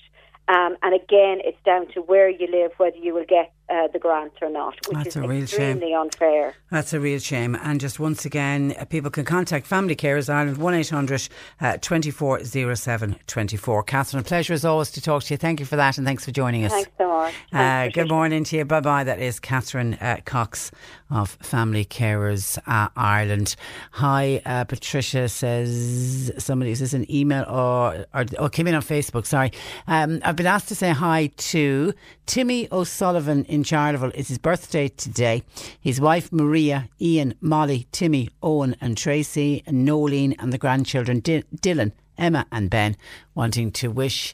Um, 0.48 0.78
and 0.82 0.94
again, 0.94 1.40
it's 1.44 1.62
down 1.66 1.88
to 1.94 2.02
where 2.02 2.30
you 2.30 2.48
live, 2.48 2.72
whether 2.78 2.98
you 2.98 3.14
will 3.14 3.26
get 3.28 3.52
uh, 3.70 3.88
the 3.88 4.00
grant 4.00 4.34
or 4.42 4.50
not, 4.50 4.76
which 4.88 4.98
That's 4.98 5.08
is 5.10 5.16
a 5.18 5.28
real 5.28 5.44
extremely 5.44 5.90
shame. 5.90 5.98
unfair. 5.98 6.56
That's 6.72 6.94
a 6.94 7.00
real 7.00 7.20
shame. 7.20 7.56
And 7.56 7.80
just 7.82 8.00
once 8.00 8.26
again, 8.26 8.76
uh, 8.80 8.86
people 8.86 9.12
can 9.12 9.26
contact 9.26 9.68
Family 9.68 9.96
Carers 9.96 10.34
Ireland 10.34 10.58
1 10.58 10.74
800 10.74 11.30
uh, 11.60 11.78
2407 11.78 13.16
24. 13.28 13.84
Catherine, 13.84 14.22
a 14.22 14.24
pleasure 14.24 14.54
as 14.54 14.64
always 14.64 14.92
to 14.92 15.02
talk 15.02 15.24
to 15.24 15.34
you. 15.34 15.38
Thank 15.38 15.60
you 15.60 15.66
for 15.66 15.76
that 15.76 15.98
and 15.98 16.08
thanks 16.08 16.24
for 16.24 16.32
joining 16.32 16.66
us. 16.66 16.72
Thanks 16.72 16.92
so 16.98 17.08
much. 17.08 17.34
Uh, 17.52 17.90
good 17.90 18.10
morning 18.10 18.44
to 18.46 18.58
you. 18.58 18.66
Bye 18.66 18.82
bye. 18.82 19.04
That 19.04 19.20
is 19.20 19.40
Catherine 19.40 19.96
uh, 19.96 20.18
Cox 20.26 20.72
of 21.10 21.32
Family 21.42 21.86
Carers 21.86 22.58
uh, 22.68 22.90
Ireland. 22.96 23.56
Hi, 23.92 24.42
uh, 24.46 24.64
Patricia 24.66 25.30
says, 25.30 26.32
somebody, 26.38 26.72
is 26.72 26.80
this 26.80 26.94
an 26.94 27.10
email 27.12 27.44
or, 27.48 28.06
or 28.14 28.26
oh, 28.40 28.50
came 28.50 28.68
in 28.68 28.76
on 28.76 28.82
Facebook? 28.82 29.26
Sorry. 29.26 29.52
Um, 29.88 30.20
I've 30.24 30.36
been 30.36 30.48
asked 30.48 30.68
to 30.70 30.76
say 30.76 30.92
hi 30.92 31.32
to 31.38 31.94
Timmy 32.26 32.68
O'Sullivan 32.72 33.46
in 33.46 33.57
Charleville. 33.64 34.12
It's 34.16 34.30
his 34.30 34.38
birthday 34.38 34.88
today. 34.88 35.44
His 35.80 36.00
wife 36.02 36.32
Maria, 36.32 36.90
Ian, 37.00 37.36
Molly, 37.42 37.88
Timmy, 37.92 38.30
Owen, 38.42 38.76
and 38.82 38.98
Tracy, 38.98 39.64
and 39.66 39.88
Nolene, 39.88 40.36
and 40.40 40.52
the 40.52 40.58
grandchildren 40.58 41.20
D- 41.20 41.44
Dylan, 41.56 41.92
Emma, 42.18 42.46
and 42.52 42.70
Ben, 42.70 42.96
wanting 43.36 43.72
to 43.74 43.90
wish 43.90 44.34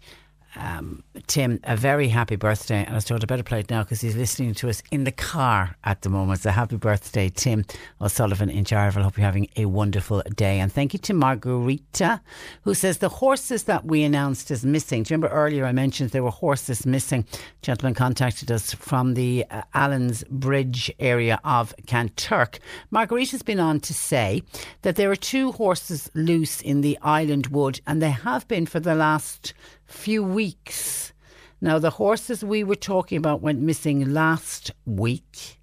um, 0.55 1.03
Tim 1.27 1.59
a 1.63 1.75
very 1.75 2.07
happy 2.07 2.35
birthday. 2.35 2.83
And 2.83 2.89
I 2.89 2.95
was 2.95 3.05
told 3.05 3.23
I 3.23 3.25
better 3.25 3.43
play 3.43 3.61
it 3.61 3.69
now 3.69 3.83
because 3.83 4.01
he's 4.01 4.15
listening 4.15 4.53
to 4.55 4.69
us 4.69 4.83
in 4.91 5.03
the 5.03 5.11
car 5.11 5.75
at 5.83 6.01
the 6.01 6.09
moment. 6.09 6.41
So 6.41 6.49
happy 6.51 6.77
birthday, 6.77 7.29
Tim 7.29 7.65
O'Sullivan 8.01 8.49
in 8.49 8.65
Charleville. 8.65 9.03
Hope 9.03 9.17
you're 9.17 9.25
having 9.25 9.49
a 9.55 9.65
wonderful 9.65 10.21
day. 10.35 10.59
And 10.59 10.71
thank 10.71 10.93
you 10.93 10.99
to 10.99 11.13
Margarita, 11.13 12.21
who 12.63 12.73
says 12.73 12.99
the 12.99 13.09
horses 13.09 13.63
that 13.63 13.85
we 13.85 14.03
announced 14.03 14.51
as 14.51 14.65
missing. 14.65 15.03
Do 15.03 15.13
you 15.13 15.17
remember 15.17 15.35
earlier 15.35 15.65
I 15.65 15.71
mentioned 15.71 16.11
there 16.11 16.23
were 16.23 16.31
horses 16.31 16.85
missing? 16.85 17.25
gentleman 17.61 17.93
contacted 17.93 18.51
us 18.51 18.73
from 18.73 19.13
the 19.13 19.45
uh, 19.49 19.61
Allens 19.73 20.23
Bridge 20.25 20.91
area 20.99 21.39
of 21.43 21.73
Kanturk. 21.87 22.59
Margarita's 22.91 23.41
been 23.41 23.59
on 23.59 23.79
to 23.81 23.93
say 23.93 24.43
that 24.81 24.95
there 24.95 25.09
are 25.09 25.15
two 25.15 25.51
horses 25.53 26.11
loose 26.13 26.61
in 26.61 26.81
the 26.81 26.97
Island 27.01 27.47
Wood, 27.47 27.79
and 27.87 28.01
they 28.01 28.11
have 28.11 28.47
been 28.47 28.65
for 28.65 28.79
the 28.79 28.95
last 28.95 29.53
few 29.85 30.23
weeks. 30.23 31.13
Now, 31.61 31.79
the 31.79 31.89
horses 31.89 32.43
we 32.43 32.63
were 32.63 32.75
talking 32.75 33.17
about 33.17 33.41
went 33.41 33.59
missing 33.59 34.13
last 34.13 34.71
week. 34.85 35.59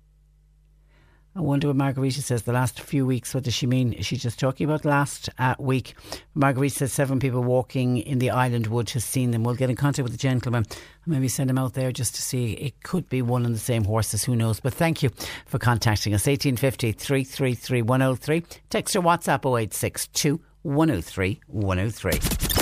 I 1.37 1.41
wonder 1.43 1.69
what 1.69 1.77
Margarita 1.77 2.23
says. 2.23 2.43
The 2.43 2.53
last 2.53 2.81
few 2.81 3.07
weeks, 3.07 3.35
what 3.35 3.45
does 3.45 3.55
she 3.55 3.67
mean? 3.67 3.93
Is 3.93 4.05
she 4.05 4.17
just 4.17 4.41
talking 4.41 4.65
about 4.65 4.85
last 4.85 5.29
uh, 5.39 5.55
week? 5.59 5.95
Margarita 6.35 6.75
says 6.75 6.93
seven 6.93 7.21
people 7.21 7.45
walking 7.45 7.99
in 7.99 8.19
the 8.19 8.31
island 8.31 8.67
wood 8.67 8.91
has 8.91 9.05
seen 9.05 9.31
them. 9.31 9.45
We'll 9.45 9.55
get 9.55 9.71
in 9.71 9.77
contact 9.77 10.03
with 10.03 10.13
the 10.13 10.19
gentleman 10.19 10.67
maybe 11.11 11.29
send 11.29 11.51
him 11.51 11.59
out 11.59 11.75
there 11.75 11.93
just 11.93 12.15
to 12.15 12.23
see. 12.23 12.53
It 12.53 12.83
could 12.83 13.09
be 13.09 13.21
one 13.21 13.45
and 13.45 13.55
the 13.55 13.59
same 13.59 13.85
horses, 13.85 14.25
who 14.25 14.37
knows? 14.37 14.61
But 14.61 14.75
thank 14.75 15.03
you 15.03 15.11
for 15.47 15.59
contacting 15.59 16.15
us. 16.15 16.27
1850 16.27 16.93
333 16.93 17.83
103. 17.83 18.43
Text 18.71 18.97
or 18.97 19.03
WhatsApp 19.03 19.45
0862 19.45 20.41
103 20.63 21.41
103. 21.47 22.60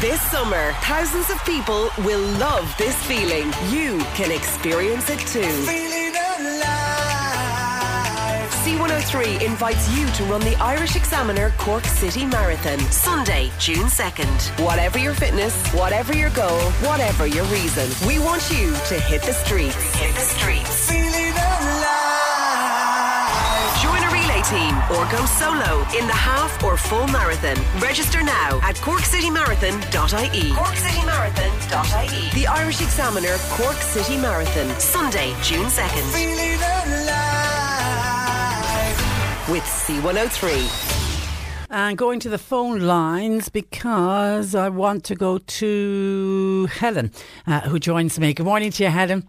This 0.00 0.22
summer, 0.30 0.72
thousands 0.74 1.28
of 1.28 1.44
people 1.44 1.90
will 2.04 2.24
love 2.38 2.72
this 2.78 2.94
feeling. 3.06 3.52
You 3.68 3.98
can 4.14 4.30
experience 4.30 5.10
it 5.10 5.18
too. 5.18 5.40
C103 8.62 9.42
invites 9.42 9.90
you 9.98 10.06
to 10.06 10.24
run 10.26 10.40
the 10.42 10.54
Irish 10.60 10.94
Examiner 10.94 11.52
Cork 11.58 11.84
City 11.84 12.24
Marathon, 12.24 12.78
Sunday, 12.92 13.50
June 13.58 13.86
2nd. 13.86 14.64
Whatever 14.64 15.00
your 15.00 15.14
fitness, 15.14 15.66
whatever 15.72 16.16
your 16.16 16.30
goal, 16.30 16.60
whatever 16.86 17.26
your 17.26 17.46
reason, 17.46 17.90
we 18.06 18.20
want 18.20 18.48
you 18.52 18.70
to 18.86 19.00
hit 19.00 19.22
the 19.22 19.32
streets. 19.32 19.74
Hit 19.96 20.14
the 20.14 20.20
streets 20.20 20.57
team 24.48 24.74
or 24.96 25.04
go 25.12 25.24
solo 25.26 25.84
in 25.98 26.06
the 26.06 26.16
half 26.16 26.62
or 26.64 26.76
full 26.76 27.06
marathon. 27.08 27.56
Register 27.80 28.22
now 28.22 28.58
at 28.62 28.76
corkcitymarathon.ie. 28.76 30.50
Corkcitymarathon.ie. 30.52 32.40
The 32.40 32.46
Irish 32.46 32.80
Examiner 32.80 33.36
Cork 33.50 33.76
City 33.76 34.16
Marathon, 34.16 34.68
Sunday, 34.80 35.34
June 35.42 35.66
2nd. 35.66 36.06
With 39.52 39.64
C103 39.64 40.96
and 41.70 41.98
going 41.98 42.18
to 42.20 42.30
the 42.30 42.38
phone 42.38 42.80
lines 42.80 43.50
because 43.50 44.54
I 44.54 44.70
want 44.70 45.04
to 45.04 45.14
go 45.14 45.36
to 45.38 46.68
Helen, 46.72 47.12
uh, 47.46 47.60
who 47.60 47.78
joins 47.78 48.18
me. 48.18 48.32
Good 48.32 48.46
morning 48.46 48.70
to 48.72 48.84
you, 48.84 48.88
Helen. 48.88 49.28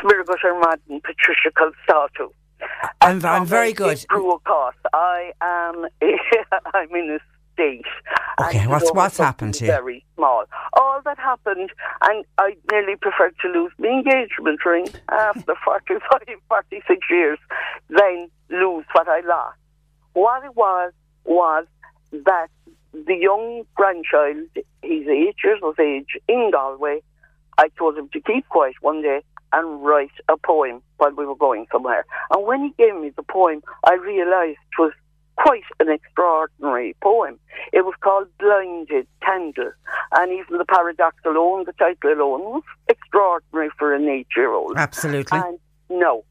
Smirgot 0.00 0.36
and 0.44 0.60
Madden, 0.60 1.00
Patricia 1.00 1.50
Colsato. 1.56 2.32
I'm, 3.00 3.24
I'm 3.24 3.46
very 3.46 3.72
good. 3.72 4.04
Cost. 4.44 4.76
I 4.92 5.32
am. 5.40 5.86
I'm 6.74 6.94
in 6.94 7.18
a 7.18 7.18
state. 7.54 7.84
Okay, 8.40 8.66
what's 8.66 8.92
what's 8.92 9.18
happened 9.18 9.54
to 9.54 9.64
you? 9.64 9.70
Very 9.70 10.04
small. 10.16 10.44
All 10.74 11.00
that 11.04 11.18
happened, 11.18 11.70
and 12.02 12.24
I 12.38 12.56
nearly 12.70 12.96
preferred 12.96 13.34
to 13.42 13.48
lose 13.48 13.72
the 13.78 13.88
engagement 13.88 14.64
ring 14.64 14.88
after 15.10 15.54
45, 15.64 16.00
46 16.48 17.06
years, 17.10 17.38
than 17.88 18.28
lose 18.50 18.84
what 18.92 19.08
I 19.08 19.20
lost. 19.20 19.58
What 20.12 20.44
it 20.44 20.54
was 20.56 20.92
was 21.24 21.66
that 22.12 22.48
the 22.92 23.14
young 23.14 23.62
grandchild, 23.74 24.48
he's 24.82 25.06
eight 25.06 25.36
years 25.44 25.60
of 25.62 25.78
age 25.78 26.18
in 26.28 26.50
Galway. 26.52 27.00
I 27.58 27.68
told 27.78 27.96
him 27.98 28.08
to 28.12 28.20
keep 28.20 28.48
quiet 28.48 28.74
one 28.80 29.02
day 29.02 29.20
and 29.52 29.82
write 29.82 30.10
a 30.28 30.36
poem 30.36 30.82
while 30.98 31.12
we 31.12 31.26
were 31.26 31.36
going 31.36 31.66
somewhere. 31.72 32.04
And 32.30 32.46
when 32.46 32.62
he 32.62 32.70
gave 32.78 32.94
me 32.94 33.10
the 33.10 33.22
poem, 33.22 33.62
I 33.84 33.94
realised 33.94 34.58
it 34.78 34.80
was 34.80 34.92
quite 35.36 35.62
an 35.80 35.88
extraordinary 35.88 36.94
poem. 37.02 37.38
It 37.72 37.84
was 37.84 37.94
called 38.00 38.28
Blinded 38.38 39.06
Candle. 39.22 39.72
And 40.12 40.32
even 40.32 40.58
the 40.58 40.64
paradox 40.64 41.16
alone, 41.24 41.64
the 41.64 41.72
title 41.72 42.12
alone, 42.12 42.42
was 42.42 42.62
extraordinary 42.88 43.70
for 43.78 43.94
an 43.94 44.08
eight 44.08 44.28
year 44.36 44.52
old. 44.52 44.74
Absolutely. 44.76 45.38
And 45.38 45.58
no, 45.88 46.24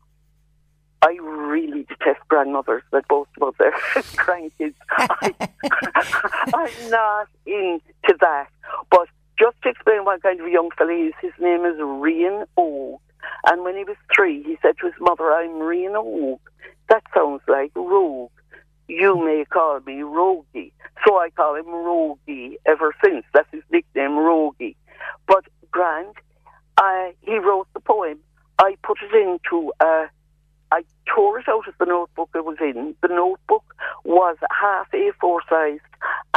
I 1.01 1.17
really 1.21 1.83
detest 1.83 2.19
grandmothers 2.27 2.83
that 2.91 3.07
boast 3.07 3.31
about 3.37 3.57
their 3.57 3.71
grandkids. 3.71 4.75
I, 4.91 5.33
I'm 6.53 6.89
not 6.89 7.27
into 7.45 8.17
that. 8.19 8.47
But 8.91 9.07
just 9.39 9.55
to 9.63 9.69
explain 9.69 10.03
what 10.03 10.21
kind 10.21 10.39
of 10.39 10.45
a 10.45 10.51
young 10.51 10.69
fella 10.77 10.93
he 10.93 11.07
is, 11.07 11.13
his 11.21 11.31
name 11.39 11.65
is 11.65 11.77
Rian 11.77 12.45
Og. 12.57 12.99
And 13.45 13.63
when 13.63 13.75
he 13.77 13.83
was 13.83 13.97
three, 14.15 14.43
he 14.43 14.57
said 14.61 14.75
to 14.79 14.87
his 14.87 14.95
mother, 14.99 15.31
I'm 15.31 15.51
Rian 15.51 15.95
Og. 15.95 16.39
That 16.89 17.03
sounds 17.13 17.41
like 17.47 17.71
rogue. 17.75 18.31
You 18.87 19.23
may 19.23 19.45
call 19.45 19.79
me 19.81 20.01
Rogie. 20.01 20.73
So 21.05 21.17
I 21.19 21.29
call 21.29 21.55
him 21.55 21.67
Rogie 21.67 22.57
ever 22.65 22.93
since. 23.03 23.23
That's 23.33 23.47
his 23.51 23.63
nickname, 23.71 24.17
Rogie. 24.17 24.75
But 25.27 25.45
Grant, 25.71 26.15
I, 26.77 27.13
he 27.21 27.37
wrote 27.37 27.67
the 27.73 27.79
poem. 27.81 28.19
I 28.57 28.75
put 28.83 28.97
it 29.01 29.15
into 29.15 29.71
uh, 29.79 30.07
I 30.71 30.83
tore 31.13 31.39
it 31.39 31.47
out 31.47 31.67
of 31.67 31.73
the 31.79 31.85
notebook 31.85 32.29
it 32.35 32.45
was 32.45 32.57
in. 32.61 32.95
The 33.01 33.07
notebook 33.07 33.63
was 34.03 34.37
half 34.51 34.89
A4 34.91 35.39
sized 35.49 35.81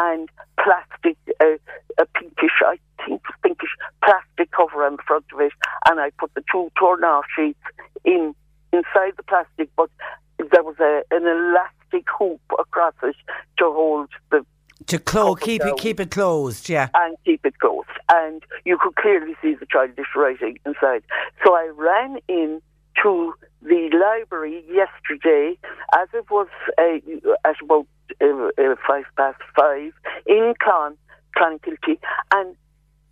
and 0.01 0.29
plastic, 0.63 1.17
uh, 1.41 1.59
a 1.99 2.07
pinkish, 2.07 2.63
I 2.65 2.79
think 3.05 3.23
pinkish, 3.43 3.71
plastic 4.05 4.51
cover 4.53 4.85
on 4.85 4.97
the 4.97 5.03
front 5.07 5.25
of 5.33 5.41
it. 5.41 5.53
And 5.89 6.01
I 6.01 6.11
put 6.19 6.33
the 6.35 6.43
two 6.51 6.71
torn 6.79 7.05
off 7.05 7.25
sheets 7.37 7.61
in 8.05 8.35
inside 8.73 9.13
the 9.17 9.23
plastic, 9.23 9.69
but 9.77 9.91
there 10.39 10.63
was 10.63 10.77
a, 10.81 11.03
an 11.11 11.27
elastic 11.27 12.07
hoop 12.19 12.41
across 12.59 12.95
it 13.03 13.17
to 13.59 13.65
hold 13.65 14.09
the 14.31 14.45
To 14.87 14.99
close, 14.99 15.39
keep 15.41 15.63
it 15.65 15.77
keep 15.77 16.01
it 16.01 16.11
closed. 16.11 16.69
Yeah. 16.69 16.89
and 16.95 17.17
keep 17.25 17.45
it 17.45 17.59
closed. 17.59 17.89
And 18.11 18.43
you 18.65 18.79
could 18.81 18.97
clearly 18.97 19.35
see 19.43 19.55
the 19.55 19.67
childish 19.67 20.07
writing 20.17 20.59
inside. 20.65 21.03
So 21.45 21.55
I 21.55 21.71
ran 21.77 22.19
in 22.29 22.61
to 23.03 23.35
the 23.65 23.91
library 23.93 24.65
yesterday, 24.69 25.57
as 25.95 26.09
it 26.15 26.25
was 26.31 26.49
uh, 26.79 27.49
at 27.49 27.57
about 27.63 27.87
uh, 28.21 28.75
five 28.87 29.05
past 29.17 29.41
five 29.57 29.93
in 30.27 30.55
Clon, 30.61 30.97
Clonakilty, 31.37 31.99
and 32.33 32.57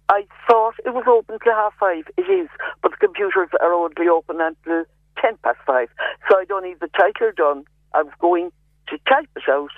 I 0.09 0.27
thought 0.49 0.75
it 0.85 0.93
was 0.93 1.05
open 1.07 1.39
till 1.43 1.55
half 1.55 1.75
five. 1.79 2.05
It 2.17 2.23
is, 2.23 2.49
but 2.83 2.93
the 2.93 2.97
computers 2.97 3.49
are 3.61 3.73
only 3.73 4.09
open 4.09 4.41
until 4.41 4.85
ten 5.21 5.37
past 5.43 5.59
five. 5.67 5.89
So 6.29 6.37
I 6.39 6.45
don't 6.45 6.65
need 6.65 6.81
the 6.81 6.89
title 6.89 7.31
done. 7.37 7.65
I 7.95 8.03
was 8.03 8.13
going 8.21 8.51
to 8.89 8.99
type 9.09 9.29
it 9.37 9.49
out 9.49 9.71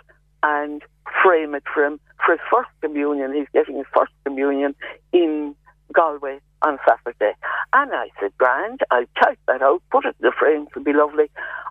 and 0.42 0.82
frame 1.22 1.54
it 1.54 1.64
for 1.72 1.84
him 1.84 2.00
for 2.24 2.32
his 2.32 2.40
first 2.50 2.70
communion. 2.80 3.34
He's 3.34 3.48
getting 3.52 3.76
his 3.76 3.86
first 3.94 4.12
communion 4.24 4.74
in 5.12 5.54
Galway 5.92 6.40
on 6.62 6.78
Saturday. 6.86 7.32
And 7.72 7.92
I 7.92 8.08
said, 8.20 8.32
Grand, 8.38 8.80
I'll 8.90 9.06
type 9.22 9.38
that 9.48 9.62
out, 9.62 9.82
put 9.90 10.04
it 10.04 10.16
in 10.20 10.28
the 10.28 10.32
frame, 10.38 10.66
it'll 10.70 10.84
be 10.84 10.92
lovely. 10.92 11.30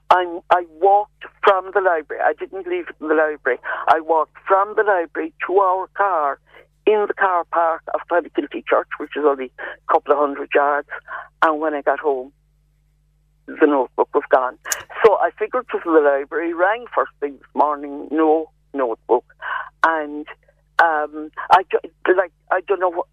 I'm, 0.09 0.41
I 0.49 0.65
walked 0.81 1.23
from 1.43 1.71
the 1.73 1.81
library. 1.81 2.21
I 2.23 2.33
didn't 2.33 2.67
leave 2.67 2.89
it 2.89 2.95
the 2.99 3.15
library. 3.15 3.59
I 3.87 4.01
walked 4.01 4.35
from 4.47 4.73
the 4.75 4.83
library 4.83 5.33
to 5.47 5.57
our 5.59 5.87
car 5.95 6.39
in 6.85 7.05
the 7.07 7.13
car 7.13 7.45
park 7.45 7.83
of 7.93 8.01
Clonakilty 8.11 8.65
Church, 8.67 8.89
which 8.99 9.11
is 9.15 9.23
only 9.25 9.51
a 9.59 9.93
couple 9.93 10.13
of 10.13 10.19
hundred 10.19 10.49
yards. 10.53 10.89
And 11.41 11.59
when 11.59 11.73
I 11.73 11.81
got 11.81 11.99
home, 11.99 12.33
the 13.47 13.65
notebook 13.65 14.09
was 14.13 14.23
gone. 14.29 14.57
So 15.05 15.15
I 15.15 15.31
figured 15.37 15.65
to 15.71 15.79
the 15.83 15.91
library, 15.91 16.53
rang 16.53 16.85
first 16.93 17.11
thing 17.19 17.33
this 17.33 17.55
morning, 17.55 18.07
no 18.11 18.49
notebook. 18.73 19.25
And 19.83 20.25
um, 20.79 21.31
I, 21.51 21.63
like, 22.15 22.31
I 22.51 22.61
don't 22.67 22.79
know 22.79 22.91
what. 22.91 23.07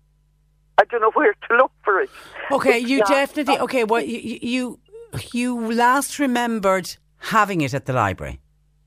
I 0.81 0.85
don't 0.85 1.01
know 1.01 1.11
where 1.15 1.35
to 1.49 1.57
look 1.57 1.73
for 1.85 2.01
it. 2.01 2.11
Okay, 2.53 2.81
It's 2.81 2.89
you 2.91 2.99
not- 2.99 3.09
definitely 3.09 3.59
okay. 3.59 3.85
Well, 3.85 4.03
you 4.03 4.39
you 4.43 4.79
you 5.33 5.73
last 5.75 6.19
remembered 6.19 6.97
having 7.19 7.61
it 7.63 7.75
at 7.75 7.87
the 7.87 7.93
library. 7.93 8.39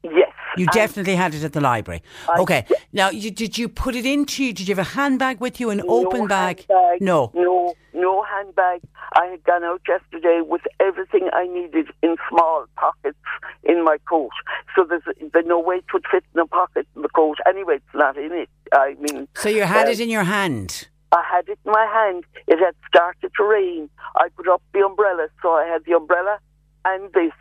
Yes. 0.04 0.30
You 0.58 0.66
definitely 0.68 1.16
had 1.16 1.34
it 1.34 1.44
at 1.44 1.54
the 1.54 1.62
library. 1.62 2.02
Okay. 2.38 2.66
Now, 2.92 3.10
you, 3.10 3.32
did 3.32 3.58
you 3.58 3.70
put 3.70 3.96
it 3.96 4.06
into? 4.06 4.52
Did 4.52 4.68
you 4.68 4.76
have 4.76 4.86
a 4.86 4.90
handbag 5.00 5.40
with 5.40 5.60
you, 5.62 5.70
an 5.70 5.82
open 5.88 6.28
bag? 6.28 6.66
handbag, 6.68 7.02
No. 7.02 7.32
No, 7.34 7.74
no 7.94 8.24
handbag. 8.24 8.82
I 9.14 9.26
had 9.28 9.44
gone 9.46 9.64
out 9.64 9.82
yesterday 9.88 10.42
with 10.46 10.62
everything 10.82 11.30
I 11.34 11.48
needed 11.48 11.88
in 12.04 12.18
small 12.30 12.66
pockets 12.76 13.18
in 13.64 13.84
my 13.84 13.98
coat. 14.10 14.32
So 14.76 14.84
there's, 14.88 15.04
there's 15.32 15.46
no 15.46 15.60
way 15.60 15.78
it 15.78 15.86
would 15.94 16.04
fit 16.12 16.24
in 16.34 16.40
a 16.42 16.46
pocket 16.48 16.86
in 16.96 17.02
the 17.02 17.10
coat. 17.10 17.38
Anyway, 17.48 17.76
it's 17.76 17.96
not 17.96 18.18
in 18.18 18.32
it. 18.34 18.50
I 18.74 18.96
mean, 19.00 19.28
So 19.36 19.48
you 19.48 19.64
had 19.64 19.88
uh, 19.88 19.92
it 19.92 20.00
in 20.02 20.10
your 20.10 20.24
hand. 20.26 20.88
I 21.12 21.24
had 21.30 21.50
it 21.50 21.60
in 21.66 21.72
my 21.72 21.86
hand. 21.86 22.24
It 22.48 22.60
had 22.60 22.76
started 22.88 23.32
to 23.38 23.44
rain. 23.44 23.90
I 24.16 24.30
put 24.36 24.48
up 24.48 24.62
the 24.74 24.86
umbrella, 24.86 25.28
so 25.42 25.50
I 25.52 25.66
had 25.66 25.84
the 25.86 25.96
umbrella 25.96 26.40
and 26.86 27.12
this 27.14 27.34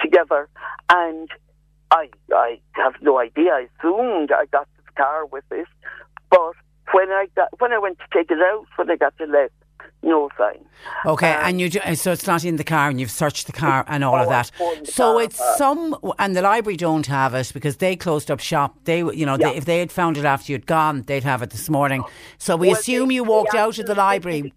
together. 0.00 0.48
And 0.90 1.28
I, 1.90 2.10
I 2.34 2.60
have 2.72 2.94
no 3.02 3.18
idea. 3.20 3.52
I 3.52 3.68
assumed 3.78 4.32
I 4.32 4.46
got 4.46 4.68
the 4.76 4.92
car 4.96 5.26
with 5.26 5.44
it, 5.50 5.68
but 6.30 6.54
when 6.92 7.10
I 7.10 7.26
got 7.36 7.48
when 7.60 7.72
I 7.72 7.78
went 7.78 7.98
to 7.98 8.04
take 8.12 8.30
it 8.30 8.38
out, 8.40 8.66
when 8.76 8.90
I 8.90 8.96
got 8.96 9.16
to 9.18 9.26
left, 9.26 9.54
no 10.02 10.28
sign. 10.36 10.64
Okay, 11.06 11.32
Um, 11.32 11.40
and 11.44 11.60
you 11.60 11.70
so 11.94 12.12
it's 12.12 12.26
not 12.26 12.44
in 12.44 12.56
the 12.56 12.64
car, 12.64 12.88
and 12.88 13.00
you've 13.00 13.10
searched 13.10 13.46
the 13.46 13.52
car 13.52 13.84
and 13.86 14.02
all 14.04 14.16
Oh, 14.16 14.22
of 14.22 14.28
that. 14.28 14.50
Phoned 14.58 14.86
the 14.86 14.92
So 14.92 15.12
car 15.14 15.22
it's 15.22 15.38
park. 15.38 15.56
some, 15.58 15.96
and 16.18 16.34
the 16.36 16.42
library 16.42 16.76
don't 16.76 17.06
have 17.06 17.34
it 17.34 17.52
because 17.54 17.76
they 17.76 17.94
closed 17.96 18.30
up 18.30 18.40
shop. 18.40 18.76
They, 18.84 18.98
you 18.98 19.24
know, 19.26 19.36
Yeah. 19.38 19.50
they, 19.50 19.56
if 19.56 19.64
they 19.64 19.78
had 19.78 19.92
found 19.92 20.16
it 20.16 20.24
after 20.24 20.50
you'd 20.52 20.66
gone, 20.66 21.02
they'd 21.02 21.24
have 21.24 21.42
it 21.42 21.50
this 21.50 21.68
morning. 21.70 22.02
So 22.38 22.56
we 22.56 22.68
Well, 22.68 22.76
assume 22.78 23.08
they- 23.08 23.14
you 23.16 23.24
walked 23.24 23.54
out 23.54 23.78
of 23.78 23.86
the 23.86 23.94
library. 23.94 24.52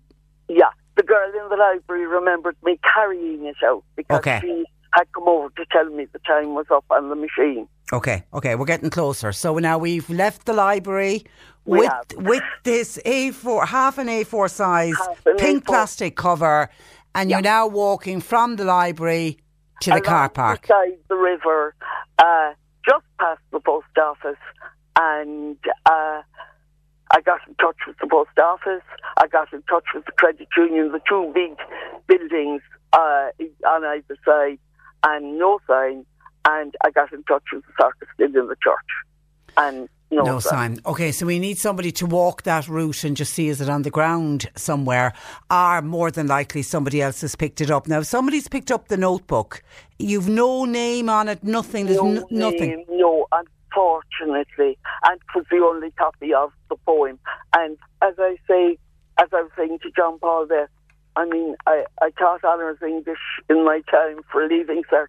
Yeah, 0.48 0.70
the 0.96 1.04
girl 1.04 1.30
in 1.42 1.50
the 1.50 1.58
library 1.58 2.06
remembered 2.08 2.56
me 2.64 2.80
carrying 2.94 3.46
it 3.46 3.58
out 3.64 3.84
because 3.96 4.18
Okay. 4.20 4.40
she 4.42 4.66
had 4.94 5.08
come 5.14 5.28
over 5.28 5.50
to 5.58 5.66
tell 5.72 5.86
me 5.86 6.06
the 6.12 6.20
time 6.20 6.56
was 6.56 6.66
up 6.72 6.86
on 6.90 7.10
the 7.10 7.16
machine. 7.16 7.68
Okay, 7.94 8.24
okay, 8.34 8.56
we're 8.56 8.66
getting 8.66 8.90
closer. 8.90 9.32
So 9.32 9.58
now 9.60 9.78
we've 9.78 10.10
left 10.10 10.46
the 10.46 10.54
library 10.54 11.26
We 11.66 11.80
with 11.80 11.92
have. 11.92 12.06
with 12.16 12.44
this 12.64 13.00
A4 13.06 13.68
half 13.68 13.98
an 13.98 14.08
A4 14.08 14.50
size 14.50 14.96
an 15.26 15.38
pink 15.38 15.64
A4. 15.64 15.68
plastic 15.68 16.16
cover, 16.16 16.70
and 17.16 17.30
you're 17.30 17.42
now 17.42 17.68
walking 17.68 18.22
from 18.22 18.56
the 18.56 18.66
library 18.66 19.40
to 19.82 19.92
the 19.92 20.02
car 20.02 20.30
park. 20.30 20.62
beside 20.62 20.98
the 21.10 21.16
river, 21.16 21.76
uh, 22.20 22.54
just 22.88 23.06
past 23.20 23.42
the 23.52 23.60
post 23.60 23.88
office, 23.98 24.38
and 24.96 25.58
uh, 25.88 26.22
I 27.12 27.22
got 27.26 27.40
in 27.48 27.56
touch 27.56 27.78
with 27.88 27.98
the 28.00 28.08
post 28.08 28.38
office. 28.38 28.84
I 29.18 29.28
got 29.28 29.52
in 29.52 29.64
touch 29.64 29.86
with 29.94 30.06
the 30.06 30.12
credit 30.12 30.48
union, 30.56 30.92
the 30.92 31.02
two 31.08 31.32
big 31.34 31.58
buildings 32.08 32.62
uh, 32.94 33.30
on 33.68 33.86
either 33.86 34.18
side, 34.24 34.60
and 35.04 35.40
no 35.40 35.60
sign. 35.68 36.06
And 36.48 36.76
I 36.84 36.92
got 36.92 37.12
in 37.12 37.24
touch 37.24 37.44
with 37.52 37.64
the 37.66 37.72
circus 37.82 38.08
in 38.20 38.34
the 38.34 38.56
church, 38.62 39.56
and 39.58 39.90
no, 40.12 40.24
No 40.24 40.40
sign. 40.40 40.80
Okay, 40.86 41.12
so 41.12 41.26
we 41.26 41.40
need 41.40 41.58
somebody 41.58 41.92
to 41.94 42.06
walk 42.06 42.44
that 42.44 42.68
route 42.68 43.04
and 43.04 43.18
just 43.18 43.34
see 43.34 43.48
is 43.50 43.60
it 43.60 43.70
on 43.70 43.82
the 43.82 43.90
ground 43.90 44.50
somewhere, 44.56 45.14
or 45.50 45.82
more 45.82 46.12
than 46.12 46.28
likely 46.28 46.62
somebody 46.62 47.02
else 47.02 47.22
has 47.22 47.36
picked 47.36 47.60
it 47.60 47.72
up. 47.72 47.88
Now, 47.88 48.00
if 48.00 48.06
somebody's 48.06 48.48
picked 48.48 48.72
up 48.72 48.88
the 48.88 48.98
notebook, 48.98 49.64
you've 49.98 50.30
no 50.30 50.66
name 50.66 51.10
on 51.10 51.28
it, 51.28 51.44
nothing. 51.44 51.88
There's 51.88 51.98
no 51.98 52.08
n- 52.08 52.26
nothing. 52.30 52.70
name, 52.70 52.86
no, 52.90 53.28
unfortunately. 53.32 54.78
And 55.04 55.20
it 55.20 55.36
was 55.36 55.46
the 55.50 55.58
only 55.58 55.92
copy 55.92 56.34
of 56.34 56.52
the 56.70 56.76
poem. 56.86 57.20
And 57.56 57.78
as 58.02 58.14
I 58.20 58.38
say, 58.48 58.78
as 59.20 59.30
I 59.34 59.42
was 59.42 59.52
saying 59.58 59.80
to 59.84 59.92
John 59.96 60.20
Paul 60.20 60.46
there, 60.48 60.70
I 61.16 61.26
mean, 61.26 61.56
I, 61.66 61.86
I 62.02 62.12
taught 62.12 62.44
honours 62.44 62.78
English 62.86 63.20
in 63.50 63.64
my 63.66 63.82
time 63.90 64.20
for 64.32 64.48
leaving 64.48 64.84
cert. 64.92 65.08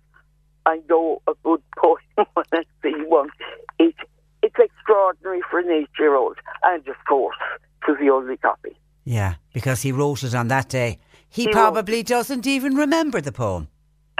I 0.64 0.80
know 0.88 1.20
a 1.28 1.32
good 1.42 1.62
poem 1.78 2.26
when 2.34 2.46
I 2.52 2.62
see 2.82 2.94
one. 3.06 3.30
It, 3.78 3.94
it's 4.46 4.56
extraordinary 4.58 5.40
for 5.50 5.58
an 5.58 5.70
eight-year-old. 5.70 6.36
And 6.62 6.86
of 6.88 6.96
course, 7.08 7.36
it 7.82 7.90
was 7.90 7.98
the 8.00 8.10
only 8.10 8.36
copy. 8.36 8.76
Yeah, 9.04 9.34
because 9.54 9.82
he 9.82 9.92
wrote 9.92 10.22
it 10.24 10.34
on 10.34 10.48
that 10.48 10.68
day. 10.68 10.98
He, 11.28 11.42
He 11.42 11.46
wrote- 11.48 11.54
probably 11.54 12.02
doesn't 12.02 12.46
even 12.46 12.74
remember 12.76 13.20
the 13.20 13.32
poem. 13.32 13.68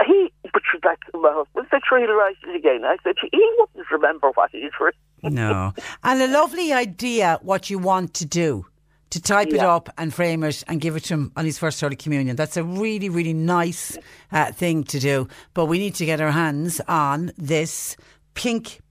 He, 0.05 0.31
was 0.53 0.63
like, 0.85 0.99
my 1.13 1.31
husband 1.33 1.67
said, 1.71 1.81
sure, 1.87 1.99
he'll 1.99 2.13
write 2.15 2.35
it 2.47 2.55
again. 2.55 2.81
I 2.85 2.97
said, 3.03 3.15
he 3.31 3.51
wouldn't 3.57 3.89
remember 3.91 4.29
what 4.35 4.51
he'd 4.51 4.69
written. 4.79 4.99
No. 5.35 5.73
and 6.03 6.21
a 6.21 6.27
lovely 6.27 6.71
idea 6.71 7.39
what 7.41 7.69
you 7.71 7.79
want 7.79 8.13
to 8.15 8.25
do. 8.25 8.65
To 9.11 9.21
type 9.21 9.47
it 9.53 9.59
up 9.61 9.89
and 9.97 10.13
frame 10.13 10.43
it 10.43 10.63
and 10.67 10.81
give 10.81 10.95
it 10.97 11.05
to 11.05 11.13
him 11.13 11.31
on 11.37 11.45
his 11.45 11.57
first 11.57 11.79
Holy 11.79 11.95
Communion. 11.95 12.35
That's 12.35 12.57
a 12.57 12.63
really, 12.63 13.07
really 13.07 13.33
nice 13.33 13.97
uh, 14.33 14.51
thing 14.51 14.83
to 14.83 14.99
do. 14.99 15.27
But 15.53 15.65
we 15.67 15.79
need 15.79 15.95
to 15.95 16.05
get 16.05 16.19
our 16.19 16.31
hands 16.31 16.81
on 16.89 17.31
this 17.37 17.95
pink, 18.33 18.81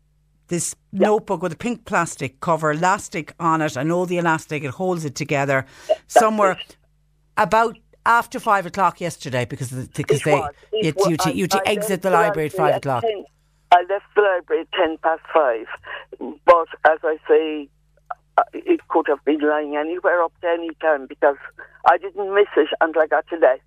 this 0.49 0.75
notebook 0.93 1.43
with 1.43 1.53
a 1.53 1.57
pink 1.57 1.85
plastic 1.85 2.41
cover, 2.41 2.73
elastic 2.73 3.35
on 3.41 3.63
it. 3.63 3.77
I 3.77 3.83
know 3.83 4.05
the 4.07 4.19
elastic, 4.19 4.65
it 4.65 4.71
holds 4.71 5.05
it 5.05 5.15
together. 5.15 5.67
Somewhere 6.07 6.59
about 7.37 7.77
after 8.05 8.39
five 8.39 8.67
o'clock 8.67 9.01
yesterday 9.01 9.45
because 9.45 9.71
the, 9.71 9.89
because 9.95 10.21
It 10.21 10.25
they 10.25 10.35
was. 10.35 10.55
It 10.73 10.85
you, 10.85 10.93
was. 10.97 11.11
you, 11.11 11.17
to, 11.17 11.37
you 11.37 11.47
to 11.49 11.69
exit 11.69 12.03
the 12.03 12.11
library 12.11 12.47
at 12.47 12.53
five 12.53 12.75
at 12.75 12.79
o'clock. 12.79 13.03
10 13.03 13.25
I 13.73 13.83
left 13.91 14.05
the 14.15 14.23
library 14.23 14.63
at 14.63 14.73
ten 14.73 14.97
past 15.03 15.23
five, 15.35 15.67
but 16.45 16.69
as 16.89 16.99
I 17.03 17.17
say, 17.29 17.69
uh, 18.39 18.43
it 18.53 18.81
could 18.89 19.07
have 19.09 19.25
been 19.25 19.41
lying 19.41 19.77
anywhere 19.77 20.23
up 20.23 20.33
to 20.41 20.47
any 20.47 20.71
time 20.81 21.07
because 21.07 21.37
I 21.85 21.99
didn't 21.99 22.33
miss 22.33 22.47
it 22.57 22.69
until 22.81 23.03
I 23.03 23.07
got 23.09 23.27
to 23.29 23.39
death. 23.39 23.59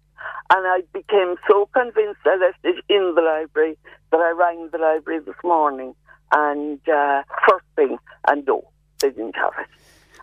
And 0.51 0.65
I 0.65 0.81
became 0.93 1.35
so 1.49 1.69
convinced 1.73 2.21
I 2.25 2.37
left 2.37 2.59
it 2.63 2.83
in 2.87 3.13
the 3.15 3.21
library 3.21 3.77
that 4.11 4.19
I 4.21 4.31
rang 4.31 4.69
the 4.71 4.77
library 4.77 5.19
this 5.19 5.35
morning 5.43 5.95
and 6.31 6.79
uh, 6.89 7.23
first 7.47 7.65
thing, 7.75 7.97
and 8.27 8.45
no, 8.45 8.67
they 9.01 9.09
didn't 9.09 9.35
have 9.35 9.53
it. 9.59 9.67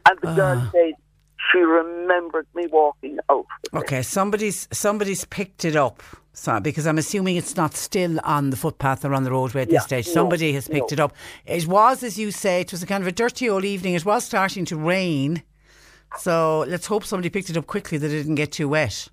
And 0.09 0.19
the 0.23 0.35
girl 0.35 0.59
Ah. 0.65 0.71
said 0.73 0.95
she 1.53 1.59
remembered 1.59 2.47
me 2.55 2.67
walking 2.71 3.19
out. 3.31 3.47
Okay, 3.75 4.03
somebody's 4.03 4.69
somebody's 4.73 5.25
picked 5.25 5.65
it 5.65 5.77
up. 5.77 6.03
So, 6.33 6.61
because 6.61 6.87
I'm 6.87 6.99
assuming 6.99 7.37
it's 7.37 7.57
not 7.57 7.75
still 7.75 8.21
on 8.23 8.51
the 8.51 8.57
footpath 8.59 9.07
or 9.07 9.15
on 9.15 9.25
the 9.25 9.31
roadway 9.31 9.63
at 9.63 9.69
this 9.69 9.75
Yeah, 9.77 9.81
stage. 9.81 10.07
no, 10.09 10.13
Somebody 10.13 10.53
has 10.53 10.69
picked 10.69 10.91
no. 10.91 10.95
it 10.95 11.01
up. 11.01 11.15
It 11.47 11.67
was, 11.67 12.03
as 12.03 12.19
you 12.19 12.31
say, 12.31 12.61
it 12.61 12.73
was 12.73 12.83
a 12.83 12.87
kind 12.87 13.03
of 13.03 13.07
a 13.09 13.13
dirty 13.13 13.49
old 13.49 13.65
evening. 13.65 13.95
It 13.95 14.05
was 14.05 14.25
starting 14.25 14.67
to 14.67 14.77
rain. 14.77 15.43
So 16.19 16.65
let's 16.69 16.87
hope 16.87 17.05
somebody 17.05 17.31
picked 17.31 17.49
it 17.49 17.57
up 17.57 17.67
quickly 17.67 17.97
that 17.97 18.11
it 18.11 18.19
didn't 18.19 18.35
get 18.35 18.53
too 18.53 18.69
wet. 18.69 19.09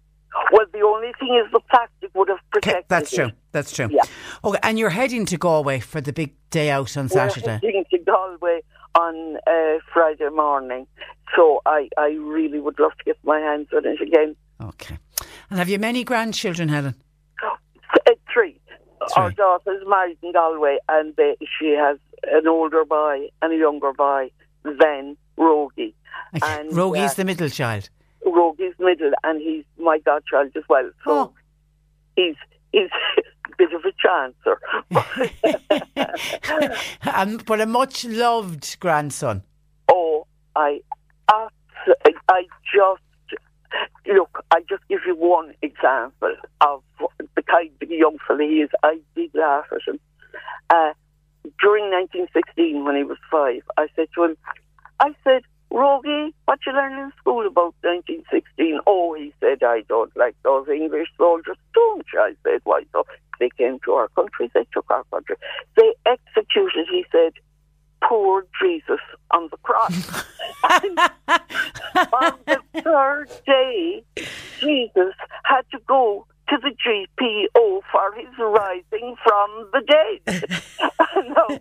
Only 1.03 1.13
thing 1.19 1.41
is 1.45 1.51
the 1.51 1.59
plastic 1.69 2.11
would 2.15 2.30
have 2.30 2.38
Okay, 2.55 2.71
protected 2.71 2.85
that's 2.88 3.11
it. 3.11 3.15
true. 3.17 3.31
That's 3.51 3.71
true. 3.73 3.89
Yeah. 3.91 4.03
Okay, 4.43 4.59
and 4.63 4.80
you're 4.80 4.89
heading 4.89 5.25
to 5.27 5.38
Galway 5.38 5.80
for 5.80 5.99
the 5.99 6.13
big 6.13 6.34
day 6.49 6.69
out 6.69 6.95
on 6.95 7.09
Saturday. 7.09 7.59
We're 7.61 7.71
heading 7.71 7.85
to 7.91 7.97
Galway 7.99 8.61
on 8.95 9.38
uh, 9.47 9.80
Friday 9.93 10.30
morning, 10.30 10.88
so 11.35 11.61
I, 11.65 11.89
I 11.97 12.09
really 12.11 12.59
would 12.59 12.80
love 12.80 12.91
to 12.99 13.03
get 13.03 13.17
my 13.23 13.39
hands 13.39 13.67
on 13.75 13.85
it 13.85 13.99
again. 14.01 14.35
Okay. 14.61 14.97
And 15.49 15.59
have 15.59 15.67
you 15.67 15.77
many 15.77 16.05
grandchildren, 16.05 16.69
Helen? 16.69 16.95
Uh, 17.43 18.11
three. 18.34 18.59
Our 19.17 19.31
daughter's 19.31 19.84
married 19.85 20.17
in 20.23 20.31
Galway, 20.31 20.77
and 20.88 21.13
they, 21.17 21.35
she 21.59 21.71
has 21.71 21.97
an 22.31 22.47
older 22.47 22.85
boy 22.85 23.27
and 23.41 23.51
a 23.51 23.57
younger 23.57 23.91
boy 23.91 24.31
than 24.63 25.17
Rogie. 25.35 25.95
And, 26.41 26.71
Rogie's 26.71 27.11
uh, 27.11 27.15
the 27.15 27.25
middle 27.25 27.49
child. 27.49 27.89
Rogie's 28.25 28.73
middle, 28.79 29.11
and 29.23 29.41
he's 29.41 29.65
my 29.77 29.99
godchild 29.99 30.51
as 30.55 30.63
well. 30.69 30.89
So 31.05 31.11
Oh. 31.11 31.33
he's 32.15 32.35
he's 32.71 32.89
a 33.17 33.55
bit 33.57 33.73
of 33.73 33.83
a 33.85 33.93
chancer. 34.03 34.57
um, 37.13 37.37
but 37.45 37.61
a 37.61 37.65
much 37.65 38.05
loved 38.05 38.79
grandson. 38.79 39.43
Oh, 39.91 40.25
I, 40.55 40.81
abs- 41.31 41.97
I 42.29 42.43
just 42.73 43.01
look. 44.07 44.43
I 44.51 44.61
just 44.69 44.87
give 44.87 45.01
you 45.05 45.15
one 45.15 45.53
example 45.61 46.35
of 46.61 46.83
the 47.35 47.41
kind 47.43 47.69
of 47.81 47.89
young 47.89 48.17
fella 48.27 48.43
he 48.43 48.61
is. 48.61 48.69
I 48.83 48.99
did 49.15 49.31
laugh 49.33 49.65
at 49.71 49.81
him. 49.87 49.99
Uh, 50.69 50.93
during 51.61 51.91
1916, 51.91 52.83
when 52.85 52.95
he 52.95 53.03
was 53.03 53.17
five, 53.29 53.61
I 53.77 53.87
said 53.95 54.07
to 54.15 54.23
him, 54.23 54.37
I 54.99 55.13
said, 55.23 55.41
Rogie, 55.73 56.35
what 56.45 56.59
you 56.67 56.71
learn 56.71 56.93
in 56.93 57.11
school 57.17 57.47
about 57.47 57.73
1916? 57.81 58.79
Oh, 58.85 59.15
he 59.15 59.33
said, 59.39 59.63
I 59.63 59.81
don't 59.89 60.15
like 60.15 60.35
those 60.43 60.67
English 60.69 61.07
soldiers. 61.17 61.57
Don't 61.73 62.05
you? 62.13 62.19
I 62.19 62.35
said, 62.43 62.61
why 62.63 62.83
so? 62.91 63.07
They 63.39 63.49
came 63.57 63.79
to 63.85 63.93
our 63.93 64.07
country, 64.09 64.51
they 64.53 64.67
took 64.71 64.85
our 64.91 65.03
country. 65.05 65.35
They 65.75 65.95
executed, 66.05 66.85
he 66.91 67.05
said, 67.11 67.33
poor 68.07 68.45
Jesus 68.61 68.99
on 69.31 69.49
the 69.49 69.57
cross. 69.57 70.23
and 70.69 70.99
on 72.13 72.37
the 72.45 72.59
third 72.83 73.29
day, 73.47 74.03
Jesus 74.59 75.15
had 75.43 75.63
to 75.71 75.79
go 75.87 76.27
to 76.49 76.57
the 76.57 76.72
GPO 76.72 77.82
for 77.91 78.14
his 78.15 78.38
rising 78.38 79.15
from 79.24 79.70
the 79.72 79.82
dead. 79.88 80.61
no, 81.15 81.60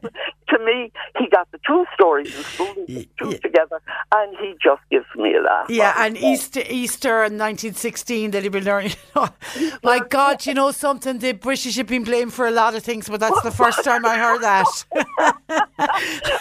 to 0.49 0.59
me, 0.65 0.93
he 1.19 1.29
got 1.29 1.51
the 1.53 1.59
two 1.67 1.85
stories 1.95 2.35
in 2.35 2.43
school, 2.45 2.75
he 2.87 3.09
put 3.19 3.43
together, 3.43 3.81
and 4.13 4.37
he 4.39 4.55
just 4.63 4.83
gives 4.91 5.07
me 5.17 5.35
a 5.35 5.41
laugh. 5.41 5.69
Yeah, 5.69 5.95
and 5.99 6.17
Easter, 6.17 6.63
Easter 6.69 7.25
in 7.25 7.39
1916 7.39 8.31
that 8.33 8.43
he 8.43 8.49
been 8.49 8.65
learning. 8.65 8.93
My 9.83 10.01
God, 10.01 10.45
you 10.47 10.55
know 10.55 10.71
something? 10.71 11.19
The 11.19 11.33
British 11.33 11.77
have 11.77 11.87
been 11.87 12.05
blamed 12.05 12.33
for 12.35 12.47
a 12.47 12.51
lot 12.51 12.75
of 12.75 12.83
things, 12.83 13.09
but 13.09 13.21
that's 13.21 13.43
the 13.43 13.51
first 13.51 13.85
time 13.85 14.05
I 14.05 14.17
heard 14.17 14.43
that. 14.43 14.67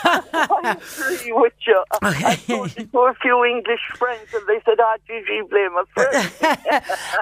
I 0.04 0.78
agree 0.78 1.32
with 1.32 1.54
you. 1.66 1.84
I 2.02 2.36
to 2.36 3.00
a 3.00 3.14
few 3.22 3.46
English 3.46 3.82
friends, 3.96 4.28
and 4.34 4.44
they 4.48 4.62
said, 4.66 4.80
"Ah, 4.80 4.98
Gigi, 5.08 5.42
blame 5.50 5.76
us 5.78 5.88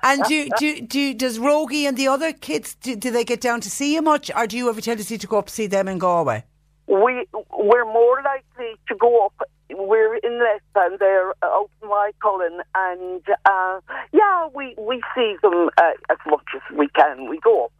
and 0.03 0.23
do, 0.23 0.49
do, 0.57 0.81
do, 0.81 1.08
does 1.13 1.39
Rogie 1.39 1.85
and 1.85 1.97
the 1.97 2.07
other 2.07 2.33
kids, 2.33 2.75
do, 2.75 2.95
do 2.95 3.11
they 3.11 3.23
get 3.23 3.41
down 3.41 3.61
to 3.61 3.69
see 3.69 3.93
you 3.93 4.01
much, 4.01 4.31
or 4.35 4.47
do 4.47 4.57
you 4.57 4.67
have 4.67 4.77
a 4.77 4.81
tendency 4.81 5.17
to 5.17 5.27
go 5.27 5.39
up 5.39 5.49
see 5.49 5.67
them 5.67 5.87
in 5.87 5.97
Galway? 5.97 6.43
we 6.89 7.27
we're 7.51 7.85
more 7.85 8.21
likely 8.23 8.73
to 8.87 8.95
go 8.95 9.27
up. 9.27 9.47
We're 9.69 10.15
in 10.15 10.39
than 10.73 10.97
they're 10.99 11.33
out 11.43 11.69
in 11.83 11.89
Cullen, 12.21 12.59
and 12.73 13.21
uh, 13.45 13.79
yeah, 14.11 14.47
we 14.53 14.75
we 14.77 15.01
see 15.15 15.35
them 15.41 15.69
uh, 15.77 15.91
as 16.09 16.17
much 16.27 16.45
as 16.55 16.61
we 16.75 16.89
can. 16.89 17.29
We 17.29 17.39
go 17.39 17.65
up 17.65 17.71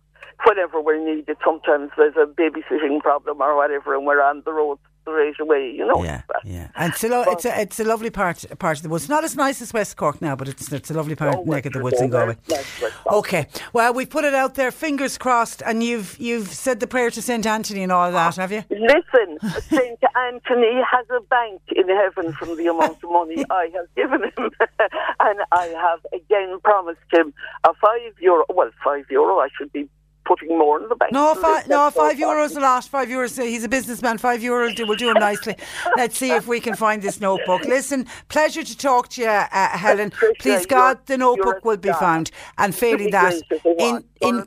whenever 0.46 0.80
we're 0.80 1.04
needed. 1.04 1.38
Sometimes 1.44 1.92
there's 1.98 2.16
a 2.16 2.28
babysitting 2.28 3.02
problem 3.02 3.42
or 3.42 3.56
whatever, 3.56 3.96
and 3.96 4.06
we're 4.06 4.22
on 4.22 4.44
the 4.46 4.54
road 4.54 4.78
straight 5.10 5.40
away. 5.40 5.72
You 5.72 5.86
know. 5.88 6.04
Yeah, 6.04 6.22
yeah. 6.44 6.68
And 6.76 6.94
it's 6.94 7.04
a, 7.04 7.10
lo- 7.10 7.24
it's 7.28 7.46
a, 7.46 7.62
it's 7.62 7.80
a 7.80 7.84
lovely 7.84 8.10
part 8.10 8.46
part 8.60 8.78
of 8.78 8.84
the 8.84 8.90
woods. 8.90 9.10
Not 9.10 9.24
as 9.24 9.36
nice 9.36 9.62
as 9.62 9.74
West 9.74 9.98
Cork 9.98 10.22
now, 10.22 10.36
but 10.36 10.48
it's 10.48 10.72
it's 10.72 10.90
a 10.92 10.94
lovely 10.94 11.16
part 11.16 11.36
Oh, 11.38 11.44
neck 11.44 11.66
of 11.66 11.74
the 11.74 11.82
woods 11.84 12.02
in 12.02 12.10
Galway. 12.10 12.38
nice 12.50 12.82
West 12.82 12.96
Cork. 13.04 13.16
Okay, 13.20 13.48
well 13.74 13.94
we've 13.94 14.10
put 14.10 14.24
it 14.24 14.34
out 14.34 14.56
there. 14.56 14.72
Fingers 14.72 15.18
crossed, 15.18 15.62
and 15.66 15.84
you've 15.84 16.18
you've 16.20 16.48
said 16.50 16.80
the 16.80 16.88
prayer 16.88 17.10
to 17.12 17.22
Saint 17.22 17.46
Anthony 17.46 17.84
and 17.84 17.92
all 17.92 18.12
that, 18.12 18.36
have 18.36 18.52
you? 18.52 18.64
Listen, 18.70 19.40
Saint 19.62 20.00
Anthony 20.16 20.82
has 20.92 21.06
a 21.10 21.22
bank 21.22 21.62
in 21.76 21.88
heaven 21.90 22.34
from 22.34 22.56
the 22.58 22.68
amount 22.68 23.04
of 23.04 23.10
money 23.12 23.44
I 23.50 23.70
have 23.74 23.88
given 23.96 24.24
him, 24.24 24.52
and 25.20 25.40
I 25.52 25.66
have 25.68 26.00
again 26.14 26.60
promised 26.64 27.00
him 27.12 27.34
a 27.64 27.74
five 27.76 28.14
euro. 28.20 28.46
Well, 28.50 28.72
five 28.84 29.06
euro. 29.10 29.40
I 29.40 29.50
should 29.58 29.72
be 29.72 29.90
putting 30.30 30.58
more 30.58 30.82
in 30.82 30.88
the 30.88 30.96
bank. 30.96 31.12
No, 31.12 31.34
than 31.34 31.44
fi- 31.44 31.64
no, 31.68 31.90
five 31.90 32.18
euros 32.18 32.56
a 32.56 32.60
lot. 32.60 32.84
Five 32.86 33.08
euros. 33.10 33.44
He's 33.44 33.64
a 33.64 33.70
businessman. 33.70 34.20
Five 34.20 34.42
euros 34.42 34.80
will 34.88 34.96
do, 34.96 35.10
him 35.10 35.16
nicely. 35.16 35.56
Let's 35.98 36.18
see 36.18 36.32
if 36.32 36.48
we 36.48 36.60
can 36.60 36.76
find 36.76 37.02
this 37.02 37.20
notebook. 37.20 37.66
Listen, 37.66 38.06
pleasure 38.30 38.64
to 38.64 38.78
talk 38.78 39.10
to 39.10 39.22
you, 39.22 39.28
uh, 39.28 39.78
Helen. 39.86 40.12
Tricia, 40.12 40.40
Please 40.40 40.66
God, 40.68 41.06
the 41.08 41.18
notebook 41.18 41.66
will 41.66 41.78
be 41.78 41.92
found. 41.94 42.30
And 42.60 42.76
failing 42.76 43.10
that, 43.12 43.34
in 43.80 44.04
in 44.22 44.46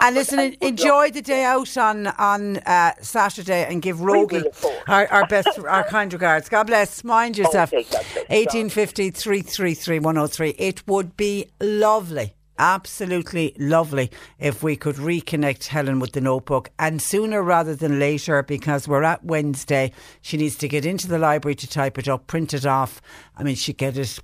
and 0.00 0.14
listen, 0.14 0.56
enjoy 0.60 1.10
the 1.10 1.22
day 1.22 1.44
out 1.44 1.76
on 1.76 2.06
on 2.06 2.58
uh, 2.58 2.92
Saturday 3.00 3.66
and 3.68 3.82
give 3.82 4.00
Rogie 4.00 4.36
will, 4.36 4.46
of 4.46 4.60
course. 4.60 4.76
our, 4.86 5.06
our 5.08 5.26
best, 5.26 5.58
our 5.58 5.84
kind 5.84 6.12
regards. 6.12 6.48
God 6.48 6.68
bless. 6.68 7.04
Mind 7.04 7.36
yourself. 7.40 7.72
Okay, 7.72 7.84
1850 8.28 9.10
333 9.10 9.98
103. 9.98 10.50
It 10.50 10.86
would 10.86 11.16
be 11.16 11.48
lovely 11.60 12.35
absolutely 12.58 13.54
lovely 13.58 14.10
if 14.38 14.62
we 14.62 14.76
could 14.76 14.96
reconnect 14.96 15.66
Helen 15.66 16.00
with 16.00 16.12
the 16.12 16.20
notebook 16.20 16.70
and 16.78 17.00
sooner 17.00 17.42
rather 17.42 17.74
than 17.74 17.98
later 17.98 18.42
because 18.42 18.86
we're 18.86 19.02
at 19.02 19.24
Wednesday. 19.24 19.92
She 20.22 20.36
needs 20.36 20.56
to 20.56 20.68
get 20.68 20.86
into 20.86 21.08
the 21.08 21.18
library 21.18 21.54
to 21.56 21.66
type 21.68 21.98
it 21.98 22.08
up, 22.08 22.26
print 22.26 22.54
it 22.54 22.66
off. 22.66 23.00
I 23.36 23.42
mean, 23.42 23.54
she'd 23.54 23.78
get 23.78 23.96
it, 23.96 24.18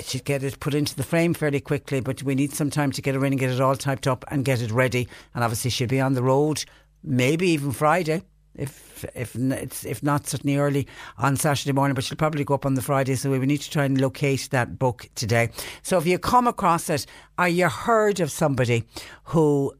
she'd 0.00 0.24
get 0.24 0.42
it 0.42 0.60
put 0.60 0.74
into 0.74 0.96
the 0.96 1.02
frame 1.02 1.34
fairly 1.34 1.60
quickly, 1.60 2.00
but 2.00 2.22
we 2.22 2.34
need 2.34 2.52
some 2.52 2.70
time 2.70 2.92
to 2.92 3.02
get 3.02 3.14
her 3.14 3.24
in 3.24 3.32
and 3.32 3.40
get 3.40 3.50
it 3.50 3.60
all 3.60 3.76
typed 3.76 4.06
up 4.06 4.24
and 4.28 4.44
get 4.44 4.62
it 4.62 4.70
ready. 4.70 5.08
And 5.34 5.44
obviously, 5.44 5.70
she'll 5.70 5.88
be 5.88 6.00
on 6.00 6.14
the 6.14 6.22
road, 6.22 6.64
maybe 7.02 7.48
even 7.50 7.72
Friday 7.72 8.22
if 8.54 9.04
if 9.14 9.34
it's 9.34 9.84
if 9.84 10.02
not 10.02 10.26
certainly 10.26 10.56
early 10.56 10.86
on 11.18 11.36
Saturday 11.36 11.72
morning, 11.72 11.94
but 11.94 12.04
she'll 12.04 12.16
probably 12.16 12.44
go 12.44 12.54
up 12.54 12.66
on 12.66 12.74
the 12.74 12.82
Friday. 12.82 13.14
So 13.14 13.30
we 13.30 13.38
need 13.46 13.60
to 13.62 13.70
try 13.70 13.84
and 13.84 14.00
locate 14.00 14.48
that 14.50 14.78
book 14.78 15.08
today. 15.14 15.50
So 15.82 15.98
if 15.98 16.06
you 16.06 16.18
come 16.18 16.46
across 16.46 16.90
it, 16.90 17.06
are 17.38 17.48
you 17.48 17.68
heard 17.68 18.20
of 18.20 18.30
somebody 18.30 18.84
who? 19.24 19.74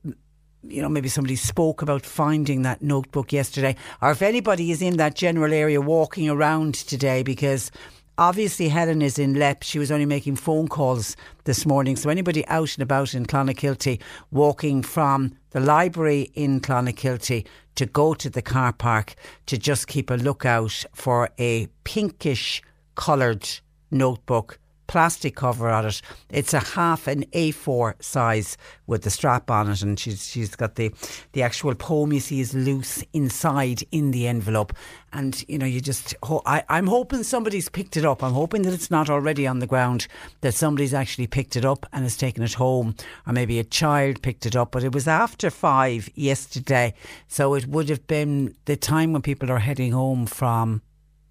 You 0.65 0.83
know, 0.83 0.89
maybe 0.89 1.09
somebody 1.09 1.37
spoke 1.37 1.83
about 1.83 2.05
finding 2.05 2.63
that 2.63 2.83
notebook 2.83 3.33
yesterday, 3.33 3.77
or 4.03 4.11
if 4.11 4.23
anybody 4.23 4.73
is 4.73 4.83
in 4.83 4.97
that 4.97 5.15
general 5.15 5.53
area 5.53 5.81
walking 5.81 6.29
around 6.29 6.75
today, 6.75 7.23
because 7.23 7.71
obviously 8.19 8.69
Helen 8.69 9.01
is 9.01 9.19
in 9.21 9.35
Leap. 9.35 9.63
She 9.63 9.79
was 9.79 9.93
only 9.93 10.05
making 10.05 10.35
phone 10.35 10.67
calls 10.67 11.17
this 11.45 11.65
morning. 11.65 11.95
So 11.95 12.11
anybody 12.11 12.45
out 12.49 12.75
and 12.75 12.83
about 12.83 13.15
in 13.15 13.25
Clonakilty 13.25 14.01
walking 14.33 14.83
from 14.83 15.33
the 15.51 15.61
library 15.61 16.33
in 16.35 16.61
Clonakilty 16.61 17.47
to 17.79 17.87
go 17.87 18.13
to 18.13 18.29
the 18.29 18.43
car 18.43 18.73
park 18.73 19.15
to 19.47 19.57
just 19.57 19.87
keep 19.87 20.11
a 20.11 20.15
lookout 20.15 20.85
for 20.93 21.29
a 21.39 21.69
pinkish 21.85 22.61
coloured 22.97 23.49
notebook 23.89 24.59
plastic 24.89 25.37
cover 25.37 25.69
on 25.69 25.87
it. 25.87 26.03
It's 26.31 26.53
a 26.53 26.59
half 26.59 27.07
an 27.07 27.25
A4 27.27 28.03
size 28.03 28.57
with 28.89 29.03
the 29.03 29.11
strap 29.11 29.51
on 29.51 29.71
it, 29.71 29.83
and 29.83 30.01
she's 30.01 30.27
she's 30.27 30.57
got 30.57 30.75
the 30.75 30.93
the 31.33 31.43
actual 31.43 31.75
poem 31.77 32.13
you 32.13 32.19
see 32.21 32.41
is 32.41 32.55
loose 32.55 33.05
inside 33.13 33.85
in 33.93 34.11
the 34.11 34.27
envelope. 34.27 34.73
And 35.13 35.45
you 35.49 35.59
know, 35.59 35.67
you 35.67 35.81
just 35.81 36.17
I, 36.25 36.65
I'm 36.69 36.89
hoping 36.89 37.23
somebody's 37.23 37.69
picked 37.69 37.97
it 37.97 38.05
up. 38.05 38.25
I'm 38.25 38.33
hoping 38.33 38.63
that 38.63 38.75
it's 38.75 38.91
not 38.91 39.09
already 39.09 39.47
on 39.47 39.61
the 39.61 39.67
ground. 39.67 40.09
That 40.41 40.55
somebody's 40.55 40.95
actually 40.95 41.29
picked 41.29 41.55
it 41.55 41.65
up 41.65 41.87
and 41.93 42.03
has 42.03 42.17
taken 42.17 42.43
it 42.43 42.55
home, 42.55 42.97
or 43.27 43.33
maybe 43.33 43.61
a 43.61 43.65
child 43.65 44.23
picked 44.23 44.47
it 44.47 44.57
up. 44.57 44.73
But 44.73 44.83
it 44.83 44.93
was 44.93 45.07
after 45.07 45.51
five 45.51 46.09
yesterday, 46.15 46.95
so 47.29 47.55
it 47.55 47.67
would 47.67 47.89
have 47.91 48.07
been 48.07 48.57
the 48.65 48.77
time 48.77 49.13
when 49.13 49.23
people 49.23 49.51
are 49.53 49.59
heading 49.61 49.93
home 49.93 50.27
from 50.27 50.83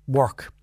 work 0.07 0.53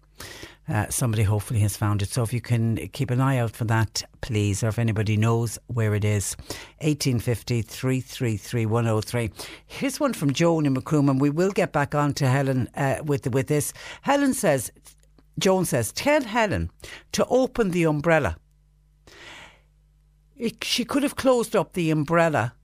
uh, 0.69 0.89
somebody 0.89 1.23
hopefully 1.23 1.61
has 1.61 1.77
found 1.77 2.03
it. 2.03 2.11
So 2.11 2.23
if 2.23 2.33
you 2.33 2.41
can 2.41 2.77
keep 2.93 3.11
an 3.11 3.21
eye 3.21 3.39
out 3.39 3.51
for 3.51 3.65
that, 3.65 4.03
please, 4.21 4.63
or 4.63 4.69
if 4.69 4.79
anybody 4.79 5.17
knows 5.17 5.59
where 5.67 5.95
it 5.95 6.05
is. 6.05 6.37
1850 6.81 7.63
333 7.63 8.67
103. 8.67 9.31
Here's 9.67 10.01
one 10.01 10.15
from 10.15 10.33
Joan 10.33 10.67
in 10.67 10.73
Macroom, 10.73 11.09
and 11.09 11.21
we 11.21 11.31
will 11.31 11.51
get 11.51 11.73
back 11.73 11.95
on 11.95 12.15
to 12.15 12.27
Helen 12.27 12.69
uh, 12.75 12.97
with, 13.05 13.31
with 13.33 13.49
this. 13.49 13.73
Helen 14.03 14.33
says, 14.33 14.73
Joan 15.39 15.65
says, 15.65 15.93
tell 15.93 16.23
Helen 16.23 16.71
to 17.13 17.27
open 17.27 17.71
the 17.71 17.85
umbrella. 17.85 18.37
It, 20.37 20.65
she 20.65 20.85
could 20.85 21.03
have 21.03 21.17
closed 21.17 21.55
up 21.55 21.75
the 21.75 21.91
umbrella 21.91 22.55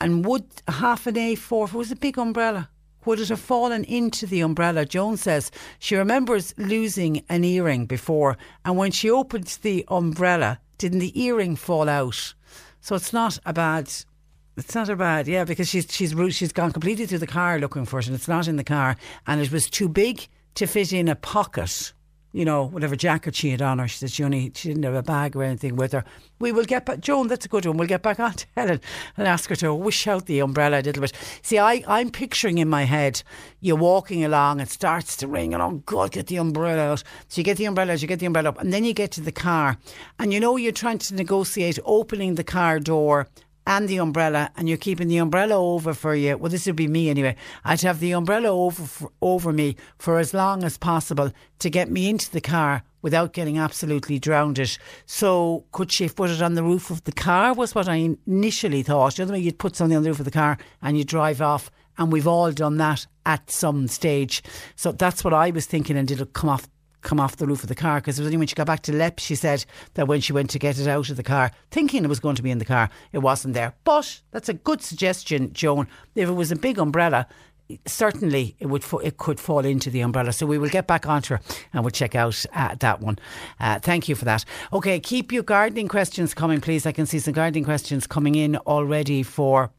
and 0.00 0.24
would 0.24 0.46
half 0.66 1.06
an 1.06 1.14
A4, 1.14 1.64
if 1.64 1.74
it 1.74 1.76
was 1.76 1.92
a 1.92 1.96
big 1.96 2.18
umbrella, 2.18 2.68
would 3.04 3.20
it 3.20 3.28
have 3.28 3.40
fallen 3.40 3.84
into 3.84 4.26
the 4.26 4.40
umbrella? 4.40 4.84
Joan 4.84 5.16
says 5.16 5.50
she 5.78 5.96
remembers 5.96 6.54
losing 6.56 7.24
an 7.28 7.44
earring 7.44 7.86
before, 7.86 8.36
and 8.64 8.76
when 8.76 8.90
she 8.90 9.10
opened 9.10 9.58
the 9.62 9.84
umbrella, 9.88 10.58
didn't 10.78 11.00
the 11.00 11.20
earring 11.20 11.56
fall 11.56 11.88
out? 11.88 12.34
So 12.80 12.96
it's 12.96 13.12
not 13.12 13.38
a 13.46 13.52
bad. 13.52 13.90
It's 14.56 14.74
not 14.74 14.90
a 14.90 14.96
bad, 14.96 15.28
yeah, 15.28 15.44
because 15.44 15.68
she's 15.68 15.86
she's 15.90 16.14
she's 16.34 16.52
gone 16.52 16.72
completely 16.72 17.06
through 17.06 17.18
the 17.18 17.26
car 17.26 17.58
looking 17.58 17.86
for 17.86 18.00
it, 18.00 18.06
and 18.06 18.14
it's 18.14 18.28
not 18.28 18.48
in 18.48 18.56
the 18.56 18.64
car, 18.64 18.96
and 19.26 19.40
it 19.40 19.50
was 19.50 19.70
too 19.70 19.88
big 19.88 20.28
to 20.54 20.66
fit 20.66 20.92
in 20.92 21.08
a 21.08 21.16
pocket 21.16 21.92
you 22.32 22.44
know, 22.44 22.64
whatever 22.64 22.96
jacket 22.96 23.34
she 23.34 23.50
had 23.50 23.62
on 23.62 23.78
her. 23.78 23.88
She 23.88 23.98
said 23.98 24.10
she 24.10 24.24
only 24.24 24.52
she 24.54 24.68
didn't 24.68 24.82
have 24.84 24.94
a 24.94 25.02
bag 25.02 25.36
or 25.36 25.42
anything 25.42 25.76
with 25.76 25.92
her. 25.92 26.04
We 26.38 26.50
will 26.52 26.64
get 26.64 26.86
back, 26.86 27.00
Joan. 27.00 27.28
That's 27.28 27.46
a 27.46 27.48
good 27.48 27.66
one. 27.66 27.76
We'll 27.76 27.88
get 27.88 28.02
back 28.02 28.18
on 28.18 28.32
to 28.32 28.46
Helen 28.56 28.80
and 29.16 29.28
ask 29.28 29.50
her 29.50 29.56
to 29.56 29.74
wish 29.74 30.06
out 30.06 30.26
the 30.26 30.40
umbrella 30.40 30.80
a 30.80 30.82
little 30.82 31.02
bit. 31.02 31.12
See, 31.42 31.58
I 31.58 31.84
I'm 31.86 32.10
picturing 32.10 32.58
in 32.58 32.68
my 32.68 32.84
head 32.84 33.22
you're 33.60 33.76
walking 33.76 34.24
along, 34.24 34.60
it 34.60 34.68
starts 34.68 35.16
to 35.18 35.28
ring, 35.28 35.54
and 35.54 35.62
oh 35.62 35.82
God, 35.86 36.10
get 36.10 36.26
the 36.26 36.36
umbrella 36.36 36.92
out. 36.92 37.04
So 37.28 37.40
you 37.40 37.44
get 37.44 37.58
the 37.58 37.66
umbrella, 37.66 37.94
you 37.94 38.08
get 38.08 38.18
the 38.18 38.26
umbrella 38.26 38.48
up, 38.48 38.60
and 38.60 38.72
then 38.72 38.84
you 38.84 38.92
get 38.92 39.12
to 39.12 39.20
the 39.20 39.32
car, 39.32 39.78
and 40.18 40.32
you 40.32 40.40
know 40.40 40.56
you're 40.56 40.72
trying 40.72 40.98
to 40.98 41.14
negotiate 41.14 41.78
opening 41.84 42.34
the 42.34 42.44
car 42.44 42.80
door 42.80 43.28
and 43.66 43.88
the 43.88 43.98
umbrella, 43.98 44.50
and 44.56 44.68
you're 44.68 44.78
keeping 44.78 45.08
the 45.08 45.18
umbrella 45.18 45.54
over 45.54 45.94
for 45.94 46.14
you. 46.14 46.36
Well, 46.36 46.50
this 46.50 46.66
would 46.66 46.76
be 46.76 46.88
me 46.88 47.10
anyway. 47.10 47.36
I'd 47.64 47.80
have 47.82 48.00
the 48.00 48.12
umbrella 48.12 48.48
over 48.48 48.82
for, 48.82 49.12
over 49.20 49.52
me 49.52 49.76
for 49.98 50.18
as 50.18 50.34
long 50.34 50.64
as 50.64 50.76
possible 50.76 51.32
to 51.60 51.70
get 51.70 51.90
me 51.90 52.08
into 52.08 52.30
the 52.30 52.40
car 52.40 52.82
without 53.02 53.32
getting 53.32 53.58
absolutely 53.58 54.18
drowned. 54.18 54.58
It. 54.58 54.78
So, 55.06 55.64
could 55.72 55.92
she 55.92 56.04
have 56.04 56.16
put 56.16 56.30
it 56.30 56.42
on 56.42 56.54
the 56.54 56.62
roof 56.62 56.90
of 56.90 57.04
the 57.04 57.12
car? 57.12 57.54
Was 57.54 57.74
what 57.74 57.88
I 57.88 58.14
initially 58.26 58.82
thought. 58.82 59.16
The 59.16 59.22
other 59.22 59.32
way, 59.34 59.40
you'd 59.40 59.58
put 59.58 59.76
something 59.76 59.96
on 59.96 60.02
the 60.02 60.10
roof 60.10 60.20
of 60.20 60.24
the 60.24 60.30
car 60.30 60.58
and 60.80 60.98
you 60.98 61.04
drive 61.04 61.40
off. 61.40 61.70
And 61.98 62.10
we've 62.10 62.26
all 62.26 62.50
done 62.52 62.78
that 62.78 63.06
at 63.26 63.50
some 63.50 63.86
stage. 63.86 64.42
So 64.76 64.92
that's 64.92 65.22
what 65.22 65.34
I 65.34 65.50
was 65.50 65.66
thinking, 65.66 65.96
and 65.96 66.10
it'll 66.10 66.24
come 66.26 66.48
off 66.48 66.66
come 67.02 67.20
off 67.20 67.36
the 67.36 67.46
roof 67.46 67.62
of 67.62 67.68
the 67.68 67.74
car 67.74 68.00
because 68.00 68.18
it 68.18 68.22
was 68.22 68.28
only 68.28 68.38
when 68.38 68.46
she 68.46 68.54
got 68.54 68.66
back 68.66 68.82
to 68.82 68.92
Leap 68.92 69.18
she 69.18 69.34
said 69.34 69.64
that 69.94 70.08
when 70.08 70.20
she 70.20 70.32
went 70.32 70.50
to 70.50 70.58
get 70.58 70.78
it 70.78 70.86
out 70.88 71.10
of 71.10 71.16
the 71.16 71.22
car, 71.22 71.50
thinking 71.70 72.04
it 72.04 72.08
was 72.08 72.20
going 72.20 72.36
to 72.36 72.42
be 72.42 72.50
in 72.50 72.58
the 72.58 72.64
car, 72.64 72.88
it 73.12 73.18
wasn't 73.18 73.54
there. 73.54 73.74
But 73.84 74.20
that's 74.30 74.48
a 74.48 74.54
good 74.54 74.82
suggestion, 74.82 75.52
Joan. 75.52 75.86
If 76.14 76.28
it 76.28 76.32
was 76.32 76.50
a 76.50 76.56
big 76.56 76.78
umbrella, 76.78 77.26
certainly 77.86 78.56
it 78.58 78.66
would 78.66 78.84
it 79.02 79.16
could 79.16 79.40
fall 79.40 79.64
into 79.64 79.90
the 79.90 80.00
umbrella. 80.00 80.32
So 80.32 80.46
we 80.46 80.58
will 80.58 80.68
get 80.68 80.86
back 80.86 81.06
onto 81.06 81.34
her 81.34 81.40
and 81.72 81.82
we'll 81.82 81.90
check 81.90 82.14
out 82.14 82.44
uh, 82.54 82.74
that 82.80 83.00
one. 83.00 83.18
Uh, 83.60 83.78
thank 83.78 84.08
you 84.08 84.14
for 84.14 84.24
that. 84.24 84.44
Okay, 84.72 85.00
keep 85.00 85.32
your 85.32 85.42
gardening 85.42 85.88
questions 85.88 86.34
coming, 86.34 86.60
please. 86.60 86.86
I 86.86 86.92
can 86.92 87.06
see 87.06 87.18
some 87.18 87.34
gardening 87.34 87.64
questions 87.64 88.06
coming 88.06 88.34
in 88.34 88.56
already 88.56 89.22
for 89.22 89.70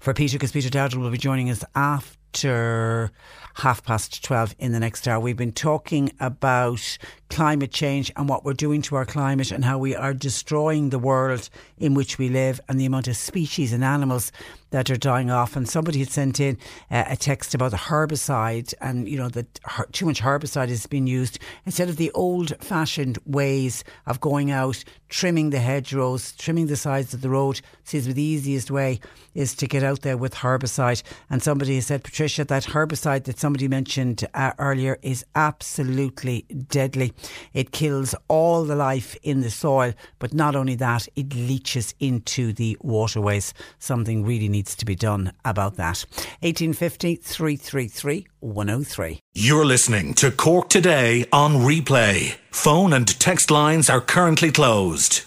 for 0.00 0.14
Peter 0.14 0.36
because 0.36 0.52
Peter 0.52 0.68
Dowdall 0.68 0.98
will 0.98 1.10
be 1.10 1.18
joining 1.18 1.50
us 1.50 1.64
after 1.74 2.19
half 2.32 3.82
past 3.84 4.24
12 4.24 4.54
in 4.58 4.72
the 4.72 4.80
next 4.80 5.06
hour. 5.06 5.20
We've 5.20 5.36
been 5.36 5.52
talking 5.52 6.12
about 6.20 6.98
climate 7.28 7.72
change 7.72 8.12
and 8.16 8.28
what 8.28 8.44
we're 8.44 8.54
doing 8.54 8.82
to 8.82 8.96
our 8.96 9.04
climate 9.04 9.50
and 9.50 9.64
how 9.64 9.78
we 9.78 9.94
are 9.94 10.14
destroying 10.14 10.90
the 10.90 10.98
world 10.98 11.48
in 11.78 11.94
which 11.94 12.18
we 12.18 12.28
live 12.28 12.60
and 12.68 12.80
the 12.80 12.86
amount 12.86 13.08
of 13.08 13.16
species 13.16 13.72
and 13.72 13.84
animals 13.84 14.32
that 14.70 14.90
are 14.90 14.96
dying 14.96 15.30
off. 15.30 15.56
And 15.56 15.68
somebody 15.68 15.98
had 16.00 16.10
sent 16.10 16.40
in 16.40 16.58
uh, 16.90 17.04
a 17.08 17.16
text 17.16 17.54
about 17.54 17.70
the 17.70 17.76
herbicide 17.76 18.74
and, 18.80 19.08
you 19.08 19.16
know, 19.16 19.28
that 19.28 19.60
her- 19.64 19.86
too 19.92 20.06
much 20.06 20.20
herbicide 20.20 20.68
is 20.68 20.86
being 20.86 21.06
used 21.06 21.38
instead 21.66 21.88
of 21.88 21.96
the 21.96 22.10
old 22.12 22.52
fashioned 22.62 23.18
ways 23.26 23.84
of 24.06 24.20
going 24.20 24.50
out, 24.50 24.82
trimming 25.08 25.50
the 25.50 25.58
hedgerows, 25.58 26.32
trimming 26.32 26.66
the 26.66 26.76
sides 26.76 27.14
of 27.14 27.20
the 27.20 27.30
road. 27.30 27.60
Seems 27.84 28.06
the 28.06 28.22
easiest 28.22 28.70
way 28.70 29.00
is 29.34 29.54
to 29.56 29.66
get 29.66 29.82
out 29.82 30.02
there 30.02 30.16
with 30.16 30.34
herbicide. 30.34 31.02
And 31.28 31.42
somebody 31.42 31.76
has 31.76 31.86
said, 31.86 32.04
Patricia, 32.04 32.44
that 32.44 32.64
herbicide 32.64 33.24
that 33.24 33.38
somebody 33.38 33.68
mentioned 33.68 34.24
uh, 34.34 34.52
earlier 34.58 34.98
is 35.02 35.24
absolutely 35.34 36.42
deadly. 36.42 37.12
It 37.52 37.72
kills 37.72 38.14
all 38.28 38.64
the 38.64 38.76
life 38.76 39.16
in 39.22 39.40
the 39.40 39.50
soil, 39.50 39.92
but 40.18 40.34
not 40.34 40.54
only 40.54 40.74
that, 40.76 41.08
it 41.16 41.34
leaches 41.34 41.94
into 41.98 42.52
the 42.52 42.76
waterways. 42.80 43.52
Something 43.78 44.24
really 44.24 44.48
needs 44.48 44.59
to 44.66 44.84
be 44.84 44.94
done 44.94 45.32
about 45.44 45.76
that. 45.76 46.04
1850 46.40 47.16
333 47.16 48.26
103. 48.40 49.20
You're 49.34 49.64
listening 49.64 50.14
to 50.14 50.30
Cork 50.30 50.68
Today 50.68 51.26
on 51.32 51.56
replay. 51.56 52.36
Phone 52.50 52.92
and 52.92 53.08
text 53.20 53.50
lines 53.50 53.90
are 53.90 54.00
currently 54.00 54.50
closed. 54.50 55.22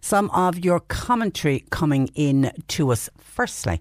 Some 0.00 0.30
of 0.30 0.64
your 0.64 0.80
commentary 0.80 1.64
coming 1.70 2.08
in 2.14 2.52
to 2.68 2.92
us. 2.92 3.08
Firstly, 3.18 3.80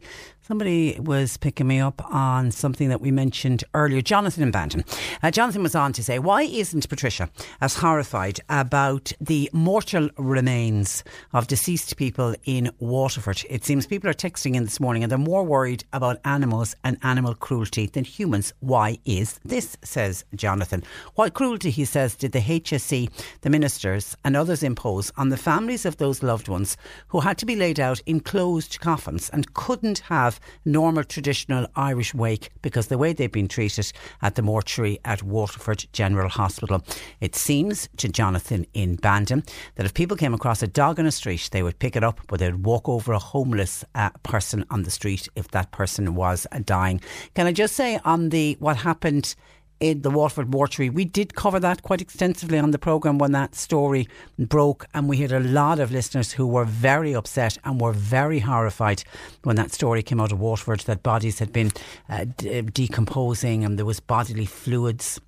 Somebody 0.54 1.00
was 1.00 1.36
picking 1.38 1.66
me 1.66 1.80
up 1.80 2.00
on 2.14 2.52
something 2.52 2.90
that 2.90 3.02
we 3.02 3.10
mentioned 3.10 3.64
earlier. 3.74 4.04
Jonathan 4.04 4.44
in 4.44 4.52
Bandon. 4.52 4.86
Uh, 5.24 5.32
Jonathan 5.32 5.64
was 5.64 5.74
on 5.74 5.94
to 5.94 6.04
say, 6.04 6.20
why 6.20 6.44
isn't 6.44 6.88
Patricia 6.88 7.28
as 7.60 7.78
horrified 7.78 8.40
about 8.50 9.12
the 9.20 9.50
mortal 9.52 10.12
remains 10.16 11.04
of 11.34 11.48
deceased 11.48 11.98
people 11.98 12.36
in 12.46 12.70
Waterford? 12.78 13.42
It 13.50 13.66
seems 13.66 13.88
people 13.88 14.12
are 14.12 14.14
texting 14.14 14.54
in 14.54 14.64
this 14.64 14.80
morning 14.80 15.02
and 15.02 15.12
they're 15.12 15.18
more 15.18 15.44
worried 15.44 15.86
about 15.92 16.22
animals 16.24 16.76
and 16.84 17.00
animal 17.02 17.34
cruelty 17.34 17.88
than 17.88 18.04
humans. 18.04 18.54
Why 18.60 19.00
is 19.06 19.40
this? 19.44 19.76
Says 19.82 20.24
Jonathan. 20.36 20.84
What 21.16 21.34
cruelty, 21.34 21.72
he 21.72 21.84
says, 21.84 22.16
did 22.16 22.32
the 22.32 22.42
HSE, 22.42 23.10
the 23.42 23.50
ministers, 23.50 24.16
and 24.24 24.36
others 24.36 24.62
impose 24.62 25.12
on 25.18 25.30
the 25.30 25.36
families 25.36 25.84
of 25.84 25.98
those 25.98 26.22
loved 26.22 26.48
ones 26.48 26.78
who 27.08 27.22
had 27.22 27.40
to 27.40 27.48
be 27.48 27.56
laid 27.56 27.80
out 27.80 28.02
in 28.06 28.20
closed 28.20 28.80
coffins 28.80 29.32
and 29.32 29.56
couldn't 29.56 29.98
have 29.98 30.40
normal 30.66 31.04
traditional 31.04 31.68
Irish 31.76 32.14
wake 32.14 32.50
because 32.62 32.88
the 32.88 32.98
way 32.98 33.14
they've 33.14 33.32
been 33.32 33.48
treated 33.48 33.92
at 34.22 34.36
the 34.36 34.42
mortuary 34.42 35.00
at 35.06 35.24
Waterford 35.24 35.86
General 35.94 36.30
Hospital. 36.30 36.84
It 37.22 37.36
seems 37.36 37.90
to 37.98 38.08
Jonathan 38.08 38.66
in 38.74 38.96
Bandon 38.96 39.44
that 39.76 39.86
if 39.86 39.94
people 39.94 40.18
came 40.18 40.34
across 40.34 40.64
a 40.64 40.68
dog 40.68 41.00
on 41.00 41.06
a 41.06 41.12
street, 41.12 41.50
they 41.52 41.64
would 41.64 41.80
pick 41.80 41.96
it 41.96 42.04
up, 42.04 42.22
but 42.28 42.40
they'd 42.40 42.64
walk 42.64 42.88
over 42.88 43.14
a 43.14 43.20
homeless 43.20 43.84
uh, 43.96 44.10
person 44.24 44.66
on 44.70 44.84
the 44.84 44.92
street 44.92 45.28
if 45.36 45.50
that 45.50 45.72
person 45.72 46.16
was 46.16 46.48
uh, 46.52 46.60
dying. 46.64 47.02
Can 47.34 47.48
I 47.48 47.52
just 47.52 47.76
say 47.76 48.00
on 48.06 48.30
the 48.30 48.58
what 48.60 48.78
happened? 48.78 49.36
In 49.84 50.02
the 50.02 50.10
Waterford 50.10 50.50
mortuary. 50.50 50.90
We 50.90 51.04
did 51.04 51.36
cover 51.36 51.60
that 51.60 51.84
quite 51.84 52.02
extensively 52.02 52.58
on 52.58 52.72
the 52.72 52.80
programme 52.80 53.18
when 53.18 53.34
that 53.34 53.54
story 53.54 54.08
broke, 54.40 54.86
and 54.94 55.10
we 55.10 55.18
had 55.18 55.34
a 55.34 55.42
lot 55.42 55.78
of 55.80 55.92
listeners 55.92 56.32
who 56.32 56.48
were 56.48 56.64
very 56.64 57.14
upset 57.14 57.58
and 57.66 57.82
were 57.82 57.92
very 57.92 58.40
horrified 58.40 59.04
when 59.44 59.58
that 59.58 59.74
story 59.74 60.02
came 60.02 60.22
out 60.22 60.32
of 60.32 60.40
Waterford 60.40 60.80
that 60.82 61.04
bodies 61.04 61.40
had 61.40 61.52
been 61.52 61.72
uh, 62.08 62.26
d- 62.38 62.62
decomposing 62.62 63.66
and 63.66 63.78
there 63.78 63.86
was 63.86 64.00
bodily 64.00 64.46
fluids 64.46 65.20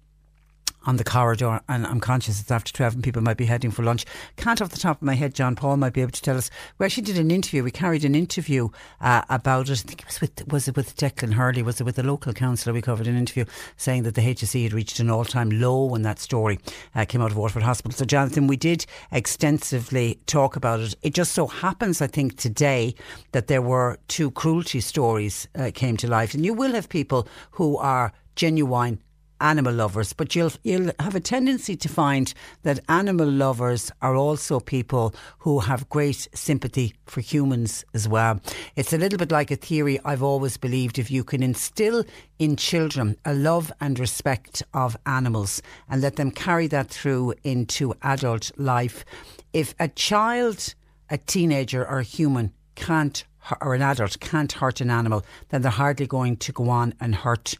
on 0.85 0.97
the 0.97 1.03
corridor, 1.03 1.59
and 1.67 1.85
I'm 1.85 1.99
conscious 1.99 2.39
it's 2.39 2.51
after 2.51 2.71
12 2.71 2.95
and 2.95 3.03
people 3.03 3.21
might 3.21 3.37
be 3.37 3.45
heading 3.45 3.71
for 3.71 3.83
lunch. 3.83 4.05
Can't 4.37 4.61
off 4.61 4.69
the 4.69 4.79
top 4.79 4.97
of 4.97 5.05
my 5.05 5.15
head, 5.15 5.33
John 5.33 5.55
Paul 5.55 5.77
might 5.77 5.93
be 5.93 6.01
able 6.01 6.11
to 6.11 6.21
tell 6.21 6.37
us. 6.37 6.49
We 6.77 6.85
actually 6.85 7.03
did 7.03 7.17
an 7.17 7.31
interview. 7.31 7.63
We 7.63 7.71
carried 7.71 8.05
an 8.05 8.15
interview 8.15 8.69
uh, 9.01 9.23
about 9.29 9.69
it. 9.69 9.83
I 9.85 9.87
think 9.87 10.01
it 10.01 10.07
was 10.07 10.21
with, 10.21 10.47
was 10.47 10.67
it 10.67 10.75
with 10.75 10.95
Declan 10.95 11.33
Hurley? 11.33 11.63
Was 11.63 11.81
it 11.81 11.83
with 11.85 11.95
the 11.95 12.03
local 12.03 12.33
councillor? 12.33 12.73
We 12.73 12.81
covered 12.81 13.07
an 13.07 13.17
interview 13.17 13.45
saying 13.77 14.03
that 14.03 14.15
the 14.15 14.21
HSE 14.21 14.63
had 14.63 14.73
reached 14.73 14.99
an 14.99 15.09
all 15.09 15.25
time 15.25 15.49
low 15.49 15.85
when 15.85 16.03
that 16.03 16.19
story 16.19 16.59
uh, 16.93 17.05
came 17.05 17.21
out 17.21 17.31
of 17.31 17.37
Waterford 17.37 17.63
Hospital. 17.63 17.95
So, 17.95 18.05
Jonathan, 18.05 18.47
we 18.47 18.57
did 18.57 18.85
extensively 19.11 20.19
talk 20.25 20.55
about 20.55 20.79
it. 20.79 20.95
It 21.01 21.13
just 21.13 21.33
so 21.33 21.47
happens, 21.47 22.01
I 22.01 22.07
think, 22.07 22.37
today 22.37 22.95
that 23.31 23.47
there 23.47 23.61
were 23.61 23.97
two 24.07 24.31
cruelty 24.31 24.81
stories 24.81 25.47
uh, 25.55 25.71
came 25.73 25.97
to 25.97 26.07
life. 26.07 26.33
And 26.33 26.45
you 26.45 26.53
will 26.53 26.73
have 26.73 26.89
people 26.89 27.27
who 27.51 27.77
are 27.77 28.13
genuine 28.35 28.99
animal 29.41 29.73
lovers, 29.73 30.13
but 30.13 30.35
you'll 30.35 30.51
you'll 30.63 30.91
have 30.99 31.15
a 31.15 31.19
tendency 31.19 31.75
to 31.75 31.89
find 31.89 32.33
that 32.63 32.79
animal 32.89 33.29
lovers 33.29 33.91
are 34.01 34.15
also 34.15 34.59
people 34.59 35.13
who 35.39 35.59
have 35.59 35.89
great 35.89 36.27
sympathy 36.33 36.93
for 37.05 37.21
humans 37.21 37.85
as 37.93 38.07
well. 38.07 38.39
It's 38.75 38.93
a 38.93 38.97
little 38.97 39.17
bit 39.17 39.31
like 39.31 39.51
a 39.51 39.55
theory 39.55 39.99
I've 40.05 40.23
always 40.23 40.57
believed 40.57 40.97
if 40.97 41.11
you 41.11 41.23
can 41.23 41.43
instill 41.43 42.03
in 42.39 42.55
children 42.55 43.17
a 43.25 43.33
love 43.33 43.71
and 43.79 43.99
respect 43.99 44.63
of 44.73 44.97
animals 45.05 45.61
and 45.89 46.01
let 46.01 46.15
them 46.15 46.31
carry 46.31 46.67
that 46.67 46.89
through 46.89 47.33
into 47.43 47.93
adult 48.01 48.51
life, 48.57 49.05
if 49.53 49.75
a 49.79 49.87
child, 49.87 50.75
a 51.09 51.17
teenager 51.17 51.85
or 51.85 51.99
a 51.99 52.03
human 52.03 52.53
can't 52.75 53.23
or 53.61 53.75
an 53.75 53.81
adult 53.81 54.19
can't 54.19 54.53
hurt 54.53 54.81
an 54.81 54.89
animal, 54.89 55.23
then 55.49 55.61
they're 55.61 55.71
hardly 55.71 56.07
going 56.07 56.37
to 56.37 56.51
go 56.51 56.69
on 56.69 56.93
and 56.99 57.15
hurt 57.15 57.55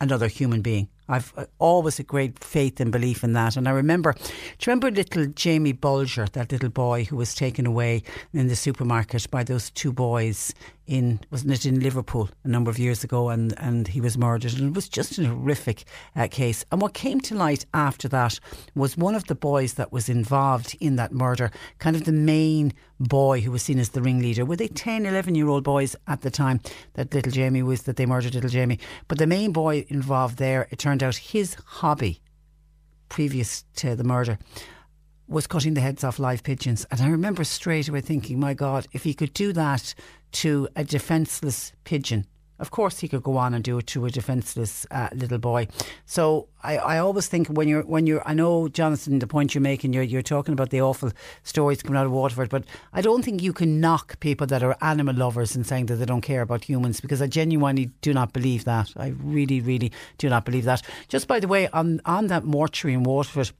another 0.00 0.28
human 0.28 0.62
being. 0.62 0.88
I've 1.08 1.32
uh, 1.36 1.46
always 1.58 1.98
a 1.98 2.04
great 2.04 2.42
faith 2.42 2.80
and 2.80 2.92
belief 2.92 3.24
in 3.24 3.32
that. 3.32 3.56
And 3.56 3.68
I 3.68 3.72
remember, 3.72 4.12
do 4.12 4.20
you 4.20 4.66
remember 4.68 4.90
little 4.90 5.26
Jamie 5.26 5.72
Bulger, 5.72 6.26
that 6.32 6.52
little 6.52 6.68
boy 6.68 7.04
who 7.04 7.16
was 7.16 7.34
taken 7.34 7.66
away 7.66 8.02
in 8.32 8.46
the 8.46 8.56
supermarket 8.56 9.28
by 9.30 9.42
those 9.42 9.70
two 9.70 9.92
boys 9.92 10.54
in, 10.90 11.20
wasn't 11.30 11.52
it 11.52 11.64
in 11.64 11.78
Liverpool 11.78 12.28
a 12.42 12.48
number 12.48 12.68
of 12.68 12.78
years 12.78 13.04
ago 13.04 13.28
and, 13.28 13.54
and 13.58 13.86
he 13.86 14.00
was 14.00 14.18
murdered. 14.18 14.54
And 14.54 14.70
it 14.70 14.74
was 14.74 14.88
just 14.88 15.18
an 15.18 15.24
horrific 15.24 15.84
uh, 16.16 16.26
case. 16.28 16.64
And 16.72 16.82
what 16.82 16.94
came 16.94 17.20
to 17.22 17.34
light 17.36 17.64
after 17.72 18.08
that 18.08 18.40
was 18.74 18.96
one 18.96 19.14
of 19.14 19.26
the 19.26 19.36
boys 19.36 19.74
that 19.74 19.92
was 19.92 20.08
involved 20.08 20.76
in 20.80 20.96
that 20.96 21.12
murder, 21.12 21.52
kind 21.78 21.94
of 21.94 22.04
the 22.04 22.12
main 22.12 22.72
boy 22.98 23.40
who 23.40 23.52
was 23.52 23.62
seen 23.62 23.78
as 23.78 23.90
the 23.90 24.02
ringleader. 24.02 24.44
Were 24.44 24.56
they 24.56 24.66
10, 24.66 25.06
11 25.06 25.36
year 25.36 25.48
old 25.48 25.62
boys 25.62 25.94
at 26.08 26.22
the 26.22 26.30
time 26.30 26.60
that 26.94 27.14
little 27.14 27.32
Jamie 27.32 27.62
was, 27.62 27.84
that 27.84 27.94
they 27.94 28.04
murdered 28.04 28.34
little 28.34 28.50
Jamie? 28.50 28.80
But 29.06 29.18
the 29.18 29.28
main 29.28 29.52
boy 29.52 29.86
involved 29.88 30.38
there, 30.38 30.66
it 30.72 30.80
turned 30.80 31.04
out 31.04 31.14
his 31.14 31.54
hobby 31.64 32.20
previous 33.08 33.64
to 33.76 33.94
the 33.94 34.04
murder 34.04 34.38
was 35.30 35.46
cutting 35.46 35.74
the 35.74 35.80
heads 35.80 36.02
off 36.02 36.18
live 36.18 36.42
pigeons. 36.42 36.84
And 36.90 37.00
I 37.00 37.08
remember 37.08 37.44
straight 37.44 37.88
away 37.88 38.00
thinking, 38.00 38.40
my 38.40 38.52
God, 38.52 38.88
if 38.92 39.04
he 39.04 39.14
could 39.14 39.32
do 39.32 39.52
that 39.52 39.94
to 40.32 40.68
a 40.76 40.84
defenceless 40.84 41.72
pigeon, 41.84 42.26
of 42.60 42.70
course 42.70 42.98
he 42.98 43.08
could 43.08 43.22
go 43.22 43.36
on 43.36 43.54
and 43.54 43.64
do 43.64 43.78
it 43.78 43.86
to 43.88 44.04
a 44.04 44.10
defenceless 44.10 44.86
uh, 44.90 45.08
little 45.14 45.38
boy. 45.38 45.66
So 46.04 46.48
I, 46.62 46.76
I 46.76 46.98
always 46.98 47.26
think 47.26 47.48
when 47.48 47.68
you're 47.68 47.82
when 47.82 48.06
you're 48.06 48.22
I 48.26 48.34
know 48.34 48.68
Jonathan 48.68 49.18
the 49.18 49.26
point 49.26 49.54
you're 49.54 49.62
making 49.62 49.92
you're 49.92 50.02
you're 50.02 50.22
talking 50.22 50.52
about 50.52 50.70
the 50.70 50.82
awful 50.82 51.10
stories 51.42 51.82
coming 51.82 51.98
out 51.98 52.06
of 52.06 52.12
Waterford, 52.12 52.50
but 52.50 52.64
I 52.92 53.00
don't 53.00 53.24
think 53.24 53.42
you 53.42 53.52
can 53.52 53.80
knock 53.80 54.20
people 54.20 54.46
that 54.48 54.62
are 54.62 54.76
animal 54.82 55.16
lovers 55.16 55.56
and 55.56 55.66
saying 55.66 55.86
that 55.86 55.96
they 55.96 56.04
don't 56.04 56.20
care 56.20 56.42
about 56.42 56.64
humans 56.64 57.00
because 57.00 57.22
I 57.22 57.26
genuinely 57.26 57.90
do 58.02 58.12
not 58.12 58.32
believe 58.32 58.64
that. 58.64 58.92
I 58.96 59.14
really 59.22 59.60
really 59.60 59.90
do 60.18 60.28
not 60.28 60.44
believe 60.44 60.64
that. 60.64 60.82
Just 61.08 61.26
by 61.26 61.40
the 61.40 61.48
way, 61.48 61.68
on 61.68 62.00
on 62.04 62.26
that 62.26 62.44
mortuary 62.44 62.94
in 62.94 63.04
Waterford 63.04 63.52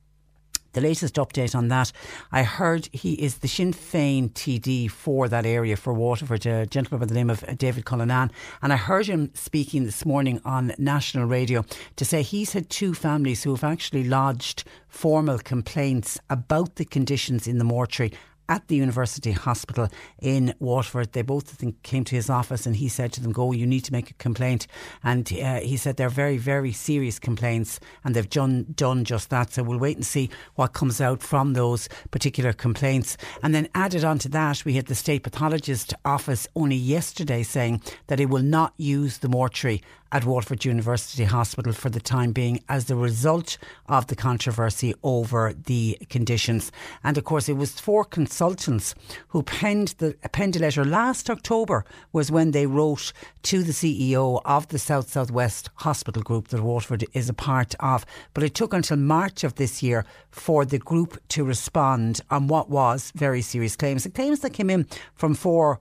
the 0.72 0.80
latest 0.80 1.16
update 1.16 1.54
on 1.54 1.68
that, 1.68 1.92
I 2.30 2.42
heard 2.42 2.88
he 2.92 3.14
is 3.14 3.38
the 3.38 3.48
Sinn 3.48 3.72
Féin 3.72 4.30
TD 4.30 4.90
for 4.90 5.28
that 5.28 5.46
area 5.46 5.76
for 5.76 5.92
Waterford, 5.92 6.46
a 6.46 6.66
gentleman 6.66 7.00
by 7.00 7.06
the 7.06 7.14
name 7.14 7.30
of 7.30 7.42
uh, 7.44 7.54
David 7.54 7.84
Cullinan. 7.84 8.30
And 8.62 8.72
I 8.72 8.76
heard 8.76 9.06
him 9.06 9.30
speaking 9.34 9.84
this 9.84 10.06
morning 10.06 10.40
on 10.44 10.72
national 10.78 11.26
radio 11.26 11.64
to 11.96 12.04
say 12.04 12.22
he's 12.22 12.52
had 12.52 12.70
two 12.70 12.94
families 12.94 13.42
who 13.42 13.50
have 13.50 13.64
actually 13.64 14.04
lodged 14.04 14.64
formal 14.88 15.38
complaints 15.38 16.18
about 16.28 16.76
the 16.76 16.84
conditions 16.84 17.46
in 17.46 17.58
the 17.58 17.64
mortuary 17.64 18.12
at 18.50 18.66
the 18.66 18.74
University 18.74 19.30
Hospital 19.30 19.88
in 20.20 20.52
Waterford. 20.58 21.12
They 21.12 21.22
both, 21.22 21.50
I 21.52 21.54
think, 21.54 21.82
came 21.84 22.04
to 22.04 22.16
his 22.16 22.28
office 22.28 22.66
and 22.66 22.76
he 22.76 22.88
said 22.88 23.12
to 23.12 23.22
them, 23.22 23.32
Go, 23.32 23.52
you 23.52 23.66
need 23.66 23.84
to 23.84 23.92
make 23.92 24.10
a 24.10 24.14
complaint. 24.14 24.66
And 25.04 25.32
uh, 25.32 25.60
he 25.60 25.76
said 25.76 25.96
they're 25.96 26.08
very, 26.08 26.36
very 26.36 26.72
serious 26.72 27.20
complaints 27.20 27.78
and 28.04 28.14
they've 28.14 28.28
done, 28.28 28.66
done 28.74 29.04
just 29.04 29.30
that. 29.30 29.52
So 29.52 29.62
we'll 29.62 29.78
wait 29.78 29.96
and 29.96 30.04
see 30.04 30.28
what 30.56 30.72
comes 30.72 31.00
out 31.00 31.22
from 31.22 31.52
those 31.52 31.88
particular 32.10 32.52
complaints. 32.52 33.16
And 33.42 33.54
then 33.54 33.68
added 33.74 34.04
on 34.04 34.18
to 34.18 34.28
that, 34.30 34.64
we 34.64 34.74
had 34.74 34.86
the 34.86 34.96
State 34.96 35.22
Pathologist 35.22 35.94
Office 36.04 36.48
only 36.56 36.76
yesterday 36.76 37.44
saying 37.44 37.80
that 38.08 38.18
it 38.18 38.28
will 38.28 38.42
not 38.42 38.74
use 38.76 39.18
the 39.18 39.28
mortuary 39.28 39.80
at 40.12 40.24
Waterford 40.24 40.64
University 40.64 41.24
Hospital 41.24 41.72
for 41.72 41.90
the 41.90 42.00
time 42.00 42.32
being 42.32 42.62
as 42.68 42.86
the 42.86 42.96
result 42.96 43.58
of 43.88 44.06
the 44.08 44.16
controversy 44.16 44.94
over 45.02 45.52
the 45.52 45.98
conditions. 46.08 46.72
And 47.04 47.16
of 47.16 47.24
course, 47.24 47.48
it 47.48 47.54
was 47.56 47.80
four 47.80 48.04
consultants 48.04 48.94
who 49.28 49.42
penned 49.42 49.94
the 49.98 50.16
penned 50.32 50.56
a 50.56 50.58
letter 50.58 50.84
last 50.84 51.30
October 51.30 51.84
was 52.12 52.30
when 52.30 52.50
they 52.50 52.66
wrote 52.66 53.12
to 53.42 53.62
the 53.62 53.72
CEO 53.72 54.40
of 54.44 54.68
the 54.68 54.78
South 54.78 55.10
Southwest 55.10 55.70
Hospital 55.76 56.22
Group 56.22 56.48
that 56.48 56.62
Waterford 56.62 57.04
is 57.12 57.28
a 57.28 57.34
part 57.34 57.74
of. 57.80 58.04
But 58.34 58.44
it 58.44 58.54
took 58.54 58.72
until 58.72 58.96
March 58.96 59.44
of 59.44 59.54
this 59.54 59.82
year 59.82 60.04
for 60.30 60.64
the 60.64 60.78
group 60.78 61.20
to 61.28 61.44
respond 61.44 62.20
on 62.30 62.48
what 62.48 62.70
was 62.70 63.12
very 63.14 63.42
serious 63.42 63.76
claims. 63.76 64.04
The 64.04 64.10
claims 64.10 64.40
that 64.40 64.52
came 64.52 64.70
in 64.70 64.86
from 65.14 65.34
four 65.34 65.80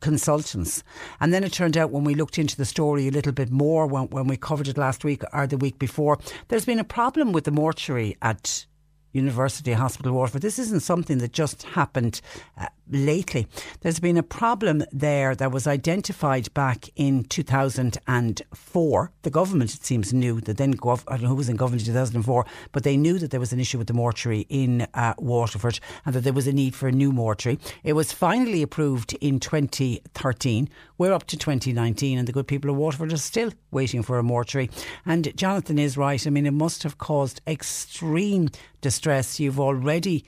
consultants. 0.00 0.82
And 1.20 1.32
then 1.32 1.44
it 1.44 1.52
turned 1.52 1.76
out 1.76 1.90
when 1.90 2.04
we 2.04 2.14
looked 2.14 2.38
into 2.38 2.56
the 2.56 2.64
story 2.64 3.08
a 3.08 3.12
little 3.12 3.32
bit 3.32 3.50
more, 3.50 3.86
when, 3.86 4.08
when 4.08 4.26
we 4.26 4.36
covered 4.36 4.68
it 4.68 4.78
last 4.78 5.04
week 5.04 5.22
or 5.32 5.46
the 5.46 5.58
week 5.58 5.78
before, 5.78 6.18
there's 6.48 6.64
been 6.64 6.78
a 6.78 6.84
problem 6.84 7.32
with 7.32 7.44
the 7.44 7.50
mortuary 7.50 8.16
at 8.22 8.66
University 9.12 9.72
Hospital 9.72 10.12
Waterford. 10.12 10.42
This 10.42 10.58
isn't 10.58 10.80
something 10.80 11.18
that 11.18 11.32
just 11.32 11.62
happened 11.62 12.20
uh, 12.58 12.66
lately. 12.90 13.46
There's 13.80 14.00
been 14.00 14.16
a 14.16 14.22
problem 14.22 14.84
there 14.92 15.34
that 15.34 15.52
was 15.52 15.66
identified 15.66 16.52
back 16.54 16.88
in 16.96 17.24
2004. 17.24 19.12
The 19.22 19.30
government, 19.30 19.74
it 19.74 19.84
seems, 19.84 20.12
knew 20.12 20.40
that 20.42 20.56
then, 20.56 20.74
gov- 20.74 21.04
I 21.08 21.12
don't 21.12 21.22
know 21.22 21.28
who 21.28 21.34
was 21.36 21.48
in 21.48 21.56
government 21.56 21.82
in 21.82 21.86
2004, 21.86 22.46
but 22.72 22.82
they 22.82 22.96
knew 22.96 23.18
that 23.18 23.30
there 23.30 23.40
was 23.40 23.52
an 23.52 23.60
issue 23.60 23.78
with 23.78 23.86
the 23.86 23.92
mortuary 23.92 24.46
in 24.48 24.86
uh, 24.94 25.14
Waterford 25.18 25.80
and 26.04 26.14
that 26.14 26.24
there 26.24 26.32
was 26.32 26.46
a 26.46 26.52
need 26.52 26.74
for 26.74 26.88
a 26.88 26.92
new 26.92 27.12
mortuary. 27.12 27.58
It 27.84 27.94
was 27.94 28.12
finally 28.12 28.62
approved 28.62 29.14
in 29.20 29.40
2013. 29.40 30.68
We're 30.96 31.12
up 31.12 31.26
to 31.28 31.36
2019 31.36 32.18
and 32.18 32.26
the 32.26 32.32
good 32.32 32.46
people 32.46 32.70
of 32.70 32.76
Waterford 32.76 33.12
are 33.12 33.16
still 33.16 33.52
waiting 33.70 34.02
for 34.02 34.18
a 34.18 34.22
mortuary. 34.22 34.70
And 35.06 35.36
Jonathan 35.36 35.78
is 35.78 35.96
right. 35.96 36.26
I 36.26 36.30
mean, 36.30 36.46
it 36.46 36.52
must 36.52 36.82
have 36.82 36.98
caused 36.98 37.40
extreme 37.46 38.48
distress. 38.80 39.40
You've 39.40 39.60
already 39.60 40.24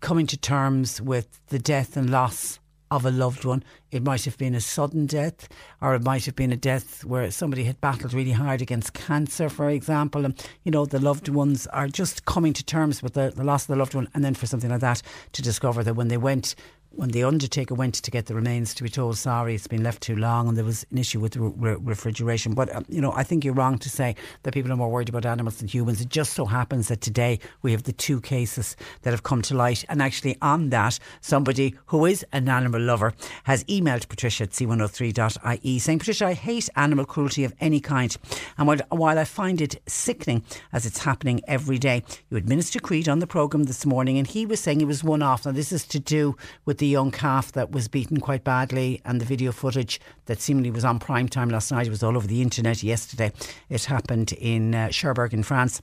coming 0.00 0.26
to 0.26 0.36
terms 0.36 1.00
with 1.00 1.40
the 1.48 1.58
death 1.58 1.96
and 1.96 2.10
loss 2.10 2.58
of 2.90 3.04
a 3.04 3.10
loved 3.10 3.44
one. 3.44 3.62
It 3.92 4.02
might 4.02 4.24
have 4.24 4.36
been 4.36 4.54
a 4.54 4.60
sudden 4.60 5.06
death, 5.06 5.48
or 5.80 5.94
it 5.94 6.02
might 6.02 6.24
have 6.24 6.34
been 6.34 6.52
a 6.52 6.56
death 6.56 7.04
where 7.04 7.30
somebody 7.30 7.64
had 7.64 7.80
battled 7.80 8.12
really 8.12 8.32
hard 8.32 8.60
against 8.60 8.94
cancer, 8.94 9.48
for 9.48 9.70
example. 9.70 10.24
And, 10.24 10.34
you 10.64 10.72
know, 10.72 10.86
the 10.86 10.98
loved 10.98 11.28
ones 11.28 11.68
are 11.68 11.86
just 11.86 12.24
coming 12.24 12.52
to 12.54 12.64
terms 12.64 13.02
with 13.02 13.14
the, 13.14 13.32
the 13.34 13.44
loss 13.44 13.64
of 13.64 13.68
the 13.68 13.76
loved 13.76 13.94
one. 13.94 14.08
And 14.12 14.24
then 14.24 14.34
for 14.34 14.46
something 14.46 14.70
like 14.70 14.80
that, 14.80 15.02
to 15.32 15.42
discover 15.42 15.84
that 15.84 15.94
when 15.94 16.08
they 16.08 16.16
went 16.16 16.56
when 16.96 17.10
the 17.10 17.22
undertaker 17.22 17.74
went 17.74 17.94
to 17.94 18.10
get 18.10 18.26
the 18.26 18.34
remains 18.34 18.74
to 18.74 18.82
be 18.82 18.88
told 18.88 19.16
sorry 19.16 19.54
it's 19.54 19.68
been 19.68 19.82
left 19.82 20.02
too 20.02 20.16
long 20.16 20.48
and 20.48 20.56
there 20.56 20.64
was 20.64 20.84
an 20.90 20.98
issue 20.98 21.20
with 21.20 21.36
re- 21.36 21.52
re- 21.56 21.76
refrigeration. 21.80 22.52
But 22.54 22.74
um, 22.74 22.84
you 22.88 23.00
know 23.00 23.12
I 23.12 23.22
think 23.22 23.44
you're 23.44 23.54
wrong 23.54 23.78
to 23.78 23.88
say 23.88 24.16
that 24.42 24.54
people 24.54 24.72
are 24.72 24.76
more 24.76 24.90
worried 24.90 25.08
about 25.08 25.24
animals 25.24 25.58
than 25.58 25.68
humans. 25.68 26.00
It 26.00 26.08
just 26.08 26.32
so 26.32 26.46
happens 26.46 26.88
that 26.88 27.00
today 27.00 27.38
we 27.62 27.72
have 27.72 27.84
the 27.84 27.92
two 27.92 28.20
cases 28.20 28.76
that 29.02 29.10
have 29.10 29.22
come 29.22 29.40
to 29.42 29.54
light. 29.54 29.84
And 29.88 30.02
actually 30.02 30.36
on 30.42 30.70
that 30.70 30.98
somebody 31.20 31.76
who 31.86 32.06
is 32.06 32.26
an 32.32 32.48
animal 32.48 32.80
lover 32.80 33.14
has 33.44 33.62
emailed 33.64 34.08
Patricia 34.08 34.44
at 34.44 34.50
c103.ie 34.50 35.78
saying 35.78 35.98
Patricia 36.00 36.26
I 36.26 36.34
hate 36.34 36.68
animal 36.74 37.04
cruelty 37.04 37.44
of 37.44 37.54
any 37.60 37.80
kind. 37.80 38.16
And 38.58 38.66
while, 38.66 38.80
while 38.88 39.18
I 39.18 39.24
find 39.24 39.60
it 39.60 39.80
sickening 39.86 40.42
as 40.72 40.86
it's 40.86 41.04
happening 41.04 41.40
every 41.46 41.78
day 41.78 42.02
you 42.30 42.34
had 42.34 42.48
Minister 42.48 42.80
Creed 42.80 43.08
on 43.08 43.20
the 43.20 43.28
programme 43.28 43.64
this 43.64 43.86
morning 43.86 44.18
and 44.18 44.26
he 44.26 44.44
was 44.44 44.58
saying 44.58 44.80
it 44.80 44.86
was 44.86 45.04
one 45.04 45.22
off. 45.22 45.46
Now 45.46 45.52
this 45.52 45.70
is 45.70 45.86
to 45.86 46.00
do 46.00 46.36
with 46.64 46.79
the 46.80 46.86
young 46.86 47.10
calf 47.10 47.52
that 47.52 47.70
was 47.70 47.88
beaten 47.88 48.18
quite 48.18 48.42
badly 48.42 49.00
and 49.04 49.20
the 49.20 49.24
video 49.24 49.52
footage 49.52 50.00
that 50.24 50.40
seemingly 50.40 50.70
was 50.70 50.84
on 50.84 50.98
prime 50.98 51.28
time 51.28 51.50
last 51.50 51.70
night. 51.70 51.88
Was 51.88 52.02
all 52.02 52.16
over 52.16 52.26
the 52.26 52.42
internet 52.42 52.82
yesterday. 52.82 53.32
It 53.68 53.84
happened 53.84 54.32
in 54.32 54.74
uh, 54.74 54.88
Cherbourg 54.88 55.32
in 55.32 55.42
France. 55.42 55.82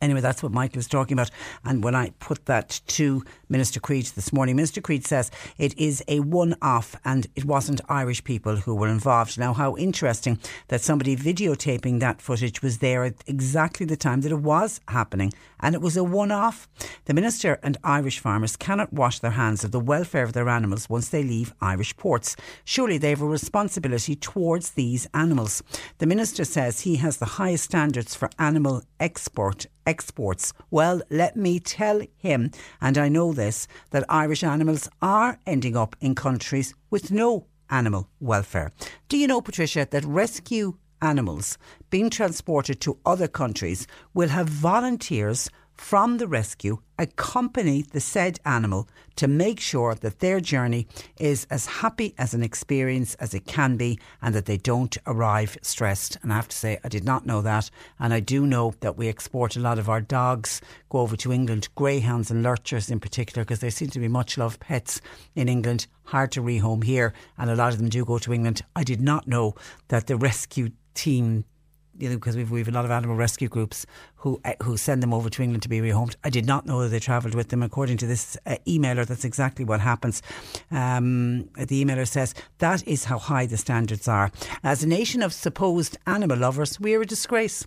Anyway, 0.00 0.20
that's 0.20 0.42
what 0.42 0.52
Michael 0.52 0.78
is 0.78 0.86
talking 0.86 1.14
about. 1.14 1.30
And 1.64 1.82
when 1.82 1.94
I 1.94 2.10
put 2.20 2.46
that 2.46 2.80
to 2.88 3.24
Minister 3.48 3.80
Creed 3.80 4.06
this 4.06 4.32
morning, 4.32 4.56
Minister 4.56 4.80
Creed 4.80 5.06
says 5.06 5.30
it 5.56 5.76
is 5.78 6.04
a 6.06 6.20
one 6.20 6.54
off 6.62 6.94
and 7.04 7.26
it 7.34 7.44
wasn't 7.44 7.80
Irish 7.88 8.22
people 8.22 8.56
who 8.56 8.74
were 8.74 8.88
involved. 8.88 9.38
Now, 9.38 9.52
how 9.52 9.76
interesting 9.76 10.38
that 10.68 10.80
somebody 10.80 11.16
videotaping 11.16 12.00
that 12.00 12.22
footage 12.22 12.62
was 12.62 12.78
there 12.78 13.04
at 13.04 13.14
exactly 13.26 13.86
the 13.86 13.96
time 13.96 14.20
that 14.20 14.32
it 14.32 14.36
was 14.36 14.80
happening 14.88 15.32
and 15.60 15.74
it 15.74 15.80
was 15.80 15.96
a 15.96 16.04
one 16.04 16.30
off. 16.30 16.68
The 17.06 17.14
Minister 17.14 17.58
and 17.62 17.76
Irish 17.82 18.20
farmers 18.20 18.56
cannot 18.56 18.92
wash 18.92 19.18
their 19.18 19.32
hands 19.32 19.64
of 19.64 19.72
the 19.72 19.80
welfare 19.80 20.22
of 20.22 20.32
their 20.32 20.48
animals 20.48 20.88
once 20.88 21.08
they 21.08 21.22
leave 21.22 21.52
Irish 21.60 21.96
ports. 21.96 22.36
Surely 22.64 22.98
they 22.98 23.10
have 23.10 23.22
a 23.22 23.26
responsibility 23.26 24.14
towards 24.14 24.70
these 24.70 25.08
animals. 25.14 25.62
The 25.98 26.06
Minister 26.06 26.44
says 26.44 26.80
he 26.80 26.96
has 26.96 27.16
the 27.16 27.24
highest 27.26 27.64
standards 27.64 28.14
for 28.14 28.30
animal 28.38 28.82
export 29.00 29.66
exports. 29.88 30.52
Well, 30.70 31.00
let 31.10 31.34
me 31.34 31.58
tell 31.58 32.02
him, 32.18 32.50
and 32.80 32.96
I 32.98 33.08
know 33.08 33.32
this, 33.32 33.66
that 33.90 34.04
Irish 34.08 34.44
animals 34.44 34.88
are 35.00 35.40
ending 35.46 35.76
up 35.76 35.96
in 36.00 36.14
countries 36.14 36.74
with 36.90 37.10
no 37.10 37.46
animal 37.70 38.08
welfare. 38.20 38.70
Do 39.08 39.16
you 39.16 39.26
know, 39.26 39.40
Patricia, 39.40 39.88
that 39.90 40.04
rescue 40.04 40.76
animals 41.00 41.58
being 41.90 42.10
transported 42.10 42.80
to 42.82 42.98
other 43.06 43.28
countries 43.28 43.86
will 44.14 44.28
have 44.28 44.48
volunteers 44.48 45.48
from 45.78 46.18
the 46.18 46.26
rescue 46.26 46.76
accompany 46.98 47.82
the 47.82 48.00
said 48.00 48.38
animal 48.44 48.88
to 49.14 49.28
make 49.28 49.60
sure 49.60 49.94
that 49.94 50.18
their 50.18 50.40
journey 50.40 50.86
is 51.18 51.46
as 51.50 51.66
happy 51.66 52.14
as 52.18 52.34
an 52.34 52.42
experience 52.42 53.14
as 53.14 53.32
it 53.32 53.46
can 53.46 53.76
be 53.76 53.98
and 54.20 54.34
that 54.34 54.46
they 54.46 54.56
don't 54.56 54.98
arrive 55.06 55.56
stressed. 55.62 56.18
And 56.22 56.32
I 56.32 56.36
have 56.36 56.48
to 56.48 56.56
say, 56.56 56.78
I 56.82 56.88
did 56.88 57.04
not 57.04 57.26
know 57.26 57.40
that. 57.42 57.70
And 58.00 58.12
I 58.12 58.18
do 58.20 58.44
know 58.44 58.74
that 58.80 58.98
we 58.98 59.08
export 59.08 59.56
a 59.56 59.60
lot 59.60 59.78
of 59.78 59.88
our 59.88 60.00
dogs, 60.00 60.60
go 60.90 60.98
over 60.98 61.16
to 61.16 61.32
England, 61.32 61.68
greyhounds 61.76 62.30
and 62.30 62.42
lurchers 62.42 62.90
in 62.90 62.98
particular, 62.98 63.44
because 63.44 63.60
they 63.60 63.70
seem 63.70 63.90
to 63.90 64.00
be 64.00 64.08
much 64.08 64.36
loved 64.36 64.60
pets 64.60 65.00
in 65.36 65.48
England, 65.48 65.86
hard 66.04 66.32
to 66.32 66.42
rehome 66.42 66.82
here. 66.82 67.14
And 67.38 67.48
a 67.48 67.56
lot 67.56 67.72
of 67.72 67.78
them 67.78 67.88
do 67.88 68.04
go 68.04 68.18
to 68.18 68.34
England. 68.34 68.62
I 68.74 68.82
did 68.82 69.00
not 69.00 69.28
know 69.28 69.54
that 69.88 70.08
the 70.08 70.16
rescue 70.16 70.70
team 70.94 71.44
you 71.98 72.08
know, 72.08 72.16
because 72.16 72.36
we've 72.36 72.50
we've 72.50 72.68
a 72.68 72.70
lot 72.70 72.84
of 72.84 72.90
animal 72.90 73.16
rescue 73.16 73.48
groups 73.48 73.86
who 74.16 74.40
uh, 74.44 74.54
who 74.62 74.76
send 74.76 75.02
them 75.02 75.12
over 75.12 75.28
to 75.30 75.42
England 75.42 75.62
to 75.62 75.68
be 75.68 75.80
rehomed. 75.80 76.16
I 76.24 76.30
did 76.30 76.46
not 76.46 76.66
know 76.66 76.82
that 76.82 76.88
they 76.88 77.00
travelled 77.00 77.34
with 77.34 77.48
them. 77.48 77.62
According 77.62 77.98
to 77.98 78.06
this 78.06 78.36
uh, 78.46 78.56
emailer, 78.66 79.06
that's 79.06 79.24
exactly 79.24 79.64
what 79.64 79.80
happens. 79.80 80.22
Um, 80.70 81.48
the 81.56 81.84
emailer 81.84 82.06
says 82.06 82.34
that 82.58 82.86
is 82.86 83.04
how 83.04 83.18
high 83.18 83.46
the 83.46 83.56
standards 83.56 84.08
are. 84.08 84.30
As 84.62 84.82
a 84.82 84.88
nation 84.88 85.22
of 85.22 85.32
supposed 85.32 85.98
animal 86.06 86.38
lovers, 86.38 86.80
we 86.80 86.94
are 86.94 87.02
a 87.02 87.06
disgrace. 87.06 87.66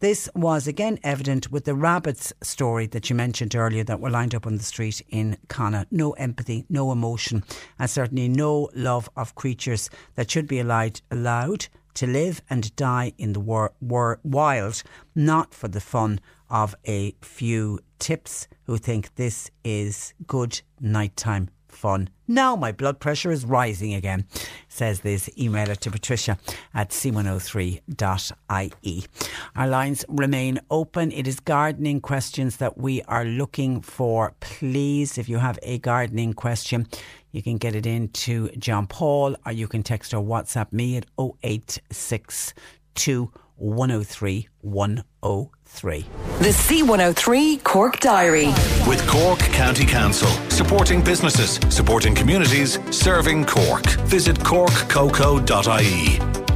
This 0.00 0.28
was 0.34 0.68
again 0.68 0.98
evident 1.02 1.50
with 1.50 1.64
the 1.64 1.74
rabbits 1.74 2.32
story 2.40 2.86
that 2.88 3.10
you 3.10 3.16
mentioned 3.16 3.54
earlier 3.56 3.84
that 3.84 4.00
were 4.00 4.10
lined 4.10 4.34
up 4.34 4.46
on 4.46 4.56
the 4.56 4.62
street 4.62 5.02
in 5.10 5.36
Connacht. 5.48 5.90
No 5.90 6.12
empathy, 6.12 6.64
no 6.68 6.92
emotion, 6.92 7.42
and 7.78 7.90
certainly 7.90 8.28
no 8.28 8.70
love 8.74 9.10
of 9.16 9.34
creatures 9.34 9.90
that 10.14 10.30
should 10.30 10.46
be 10.46 10.60
allowed 10.60 11.00
allowed 11.10 11.66
to 11.94 12.06
live 12.06 12.42
and 12.48 12.74
die 12.76 13.12
in 13.18 13.32
the 13.32 13.40
war, 13.40 13.72
war, 13.80 14.20
wild, 14.22 14.82
not 15.14 15.54
for 15.54 15.68
the 15.68 15.80
fun 15.80 16.20
of 16.50 16.74
a 16.86 17.14
few 17.20 17.80
tips 17.98 18.48
who 18.64 18.78
think 18.78 19.14
this 19.16 19.50
is 19.64 20.14
good 20.26 20.60
nighttime 20.80 21.50
fun. 21.78 22.10
Now 22.26 22.56
my 22.56 22.72
blood 22.72 23.00
pressure 23.00 23.30
is 23.30 23.44
rising 23.44 23.94
again, 23.94 24.26
says 24.68 25.00
this 25.00 25.28
emailer 25.38 25.76
to 25.78 25.90
Patricia 25.90 26.38
at 26.74 26.90
c103.ie. 26.90 29.06
Our 29.56 29.68
lines 29.68 30.04
remain 30.08 30.60
open. 30.70 31.12
It 31.12 31.26
is 31.26 31.40
gardening 31.40 32.00
questions 32.00 32.56
that 32.56 32.78
we 32.78 33.02
are 33.02 33.24
looking 33.24 33.80
for. 33.80 34.34
Please, 34.40 35.18
if 35.18 35.28
you 35.28 35.38
have 35.38 35.58
a 35.62 35.78
gardening 35.78 36.34
question, 36.34 36.88
you 37.32 37.42
can 37.42 37.58
get 37.58 37.74
it 37.74 37.84
in 37.86 38.08
to 38.08 38.48
John 38.58 38.86
Paul 38.86 39.36
or 39.44 39.52
you 39.52 39.68
can 39.68 39.82
text 39.82 40.14
or 40.14 40.22
WhatsApp 40.22 40.72
me 40.72 40.96
at 40.96 41.04
0862 41.18 43.30
103 43.56 44.48
103. 44.60 46.06
The 46.38 46.48
C103 46.48 47.62
Cork 47.64 48.00
Diary. 48.00 48.46
With 48.86 49.06
Cork 49.06 49.40
County 49.40 49.84
Council, 49.84 50.28
supporting 50.48 51.02
businesses, 51.02 51.58
supporting 51.74 52.14
communities, 52.14 52.78
serving 52.90 53.44
Cork. 53.46 53.84
Visit 54.06 54.38
corkcoco.ie. 54.38 56.47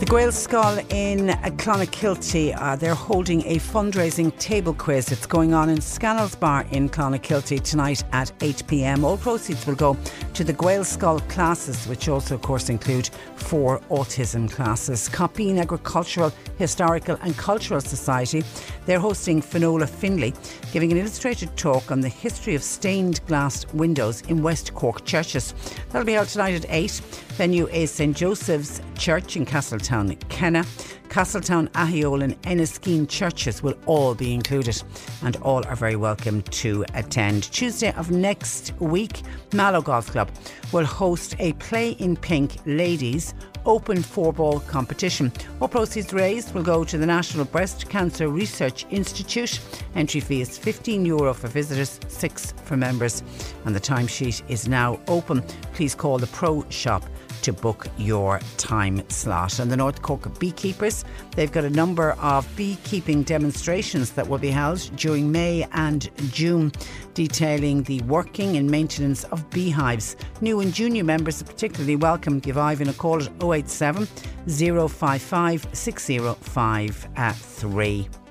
The 0.00 0.06
Gaelscoil 0.06 0.90
in 0.90 1.26
Clonakilty, 1.58 2.56
uh, 2.58 2.74
they're 2.74 2.94
holding 2.94 3.42
a 3.46 3.56
fundraising 3.56 4.34
table 4.38 4.72
quiz. 4.72 5.12
It's 5.12 5.26
going 5.26 5.52
on 5.52 5.68
in 5.68 5.82
Scannell's 5.82 6.34
Bar 6.34 6.64
in 6.70 6.88
Clonakilty 6.88 7.60
tonight 7.60 8.02
at 8.12 8.32
8pm. 8.38 9.04
All 9.04 9.18
proceeds 9.18 9.66
will 9.66 9.74
go 9.74 9.98
to 10.32 10.42
the 10.42 10.54
Gaelscoil 10.54 11.20
classes, 11.28 11.86
which 11.86 12.08
also, 12.08 12.36
of 12.36 12.40
course, 12.40 12.70
include 12.70 13.10
four 13.36 13.80
autism 13.90 14.50
classes. 14.50 15.06
Copine 15.06 15.58
Agricultural, 15.58 16.32
Historical 16.56 17.18
and 17.20 17.36
Cultural 17.36 17.82
Society, 17.82 18.42
they're 18.86 18.98
hosting 18.98 19.42
Finola 19.42 19.86
Finlay, 19.86 20.32
giving 20.72 20.92
an 20.92 20.98
illustrated 20.98 21.54
talk 21.58 21.90
on 21.90 22.00
the 22.00 22.08
history 22.08 22.54
of 22.54 22.62
stained 22.62 23.20
glass 23.26 23.66
windows 23.74 24.22
in 24.22 24.42
West 24.42 24.72
Cork 24.74 25.04
churches. 25.04 25.52
That'll 25.90 26.06
be 26.06 26.14
held 26.14 26.28
tonight 26.28 26.54
at 26.54 26.64
8. 26.70 26.90
Venue 27.36 27.68
is 27.68 27.90
St 27.90 28.16
Joseph's 28.16 28.82
Church 28.98 29.36
in 29.36 29.46
Castletown, 29.46 29.89
Kinneigh. 30.28 30.64
Castletown, 31.08 31.66
Ahiol, 31.68 32.22
and 32.22 32.40
Enniskeane 32.42 33.08
churches 33.08 33.60
will 33.60 33.74
all 33.86 34.14
be 34.14 34.32
included, 34.32 34.80
and 35.22 35.34
all 35.38 35.66
are 35.66 35.74
very 35.74 35.96
welcome 35.96 36.42
to 36.42 36.84
attend. 36.94 37.50
Tuesday 37.52 37.92
of 37.94 38.12
next 38.12 38.72
week, 38.78 39.22
Mallow 39.52 39.82
Golf 39.82 40.06
Club 40.06 40.30
will 40.72 40.84
host 40.84 41.34
a 41.40 41.54
Play 41.54 41.90
in 41.92 42.14
Pink 42.14 42.58
Ladies 42.64 43.34
Open 43.66 44.02
Four 44.02 44.32
Ball 44.32 44.60
competition. 44.60 45.32
All 45.60 45.66
proceeds 45.66 46.12
raised 46.12 46.54
will 46.54 46.62
go 46.62 46.84
to 46.84 46.96
the 46.96 47.06
National 47.06 47.44
Breast 47.44 47.88
Cancer 47.88 48.28
Research 48.28 48.86
Institute. 48.90 49.60
Entry 49.96 50.20
fee 50.20 50.40
is 50.40 50.56
15 50.56 51.04
euro 51.04 51.34
for 51.34 51.48
visitors, 51.48 51.98
6 52.06 52.54
for 52.64 52.76
members, 52.76 53.24
and 53.64 53.74
the 53.74 53.80
timesheet 53.80 54.42
is 54.48 54.68
now 54.68 55.00
open. 55.08 55.42
Please 55.74 55.96
call 55.96 56.18
the 56.18 56.28
Pro 56.28 56.64
Shop 56.70 57.04
to 57.42 57.52
book 57.52 57.86
your 57.98 58.40
time 58.56 59.02
slot. 59.08 59.58
And 59.58 59.70
the 59.70 59.76
North 59.76 60.02
Cork 60.02 60.38
beekeepers, 60.38 61.04
they've 61.36 61.50
got 61.50 61.64
a 61.64 61.70
number 61.70 62.12
of 62.20 62.48
beekeeping 62.56 63.22
demonstrations 63.22 64.10
that 64.12 64.28
will 64.28 64.38
be 64.38 64.50
held 64.50 64.78
during 64.96 65.30
May 65.30 65.66
and 65.72 66.10
June, 66.32 66.72
detailing 67.14 67.82
the 67.84 68.00
working 68.02 68.56
and 68.56 68.70
maintenance 68.70 69.24
of 69.24 69.48
beehives. 69.50 70.16
New 70.40 70.60
and 70.60 70.72
junior 70.72 71.04
members 71.04 71.42
are 71.42 71.46
particularly 71.46 71.96
welcome. 71.96 72.40
Give 72.40 72.58
Ivan 72.58 72.88
a 72.88 72.92
call 72.92 73.22
at 73.22 73.30
087 73.42 74.06
055 74.46 75.66
605 75.72 78.29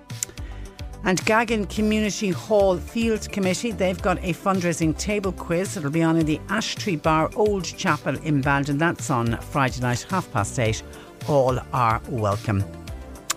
and 1.04 1.24
Gaggin 1.26 1.66
Community 1.68 2.30
Hall 2.30 2.78
Field 2.78 3.30
Committee, 3.32 3.72
they've 3.72 4.02
got 4.02 4.18
a 4.20 4.34
fundraising 4.34 4.98
table 4.98 5.32
quiz. 5.32 5.78
It'll 5.78 5.90
be 5.92 6.04
on 6.04 6.18
in 6.18 6.26
the 6.26 6.40
Ashtree 6.48 7.02
Bar 7.02 7.30
Old 7.36 7.64
Chapel 7.64 8.18
in 8.20 8.42
Bandon. 8.42 8.78
That's 8.78 9.10
on 9.10 9.38
Friday 9.38 9.82
night, 9.82 10.06
half 10.10 10.32
past 10.32 10.60
eight. 10.60 10.84
All 11.28 11.60
are 11.74 12.02
welcome. 12.10 12.79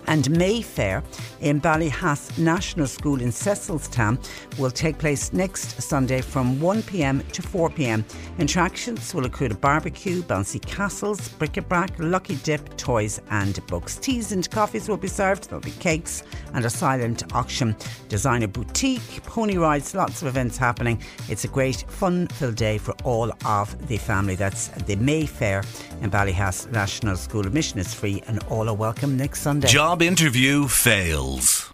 And 0.07 0.29
Mayfair 0.37 1.03
in 1.41 1.59
Ballyhass 1.59 2.37
National 2.37 2.87
School 2.87 3.21
in 3.21 3.31
Cecilstown 3.31 4.19
will 4.59 4.71
take 4.71 4.97
place 4.97 5.33
next 5.33 5.81
Sunday 5.81 6.21
from 6.21 6.57
1pm 6.57 7.29
to 7.31 7.41
4pm. 7.41 8.03
Attractions 8.39 9.13
will 9.13 9.25
include 9.25 9.51
a 9.51 9.55
barbecue, 9.55 10.21
bouncy 10.23 10.61
castles, 10.65 11.29
bric-a-brac, 11.29 11.91
lucky 11.99 12.35
dip, 12.37 12.77
toys 12.77 13.21
and 13.31 13.65
books. 13.67 13.97
Teas 13.97 14.31
and 14.31 14.49
coffees 14.51 14.87
will 14.87 14.97
be 14.97 15.07
served. 15.07 15.49
There'll 15.49 15.61
be 15.61 15.71
cakes 15.71 16.23
and 16.53 16.65
a 16.65 16.69
silent 16.69 17.33
auction. 17.33 17.75
Designer 18.09 18.47
boutique, 18.47 19.23
pony 19.23 19.57
rides, 19.57 19.95
lots 19.95 20.21
of 20.21 20.27
events 20.27 20.57
happening. 20.57 21.01
It's 21.29 21.43
a 21.43 21.47
great 21.47 21.85
fun-filled 21.87 22.55
day 22.55 22.77
for 22.77 22.93
all 23.03 23.31
of 23.45 23.87
the 23.87 23.97
family. 23.97 24.35
That's 24.35 24.67
the 24.67 24.95
Mayfair 24.95 25.63
in 26.01 26.11
Ballyhass 26.11 26.71
National 26.71 27.15
School. 27.15 27.47
Admission 27.47 27.79
is 27.79 27.93
free 27.93 28.21
and 28.27 28.43
all 28.49 28.69
are 28.69 28.75
welcome 28.75 29.17
next 29.17 29.41
Sunday. 29.41 29.67
Job 29.93 30.01
interview 30.01 30.67
fails. 30.67 31.71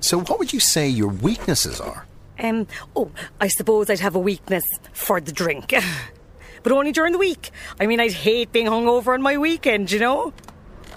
So, 0.00 0.20
what 0.20 0.38
would 0.38 0.54
you 0.54 0.58
say 0.58 0.88
your 0.88 1.10
weaknesses 1.10 1.82
are? 1.82 2.06
Um, 2.38 2.66
oh, 2.96 3.10
I 3.42 3.48
suppose 3.48 3.90
I'd 3.90 4.00
have 4.00 4.14
a 4.14 4.18
weakness 4.18 4.64
for 4.94 5.20
the 5.20 5.32
drink. 5.32 5.74
but 6.62 6.72
only 6.72 6.92
during 6.92 7.12
the 7.12 7.18
week. 7.18 7.50
I 7.78 7.86
mean, 7.86 8.00
I'd 8.00 8.14
hate 8.14 8.52
being 8.52 8.68
hungover 8.68 9.12
on 9.12 9.20
my 9.20 9.36
weekend, 9.36 9.92
you 9.92 9.98
know? 10.00 10.32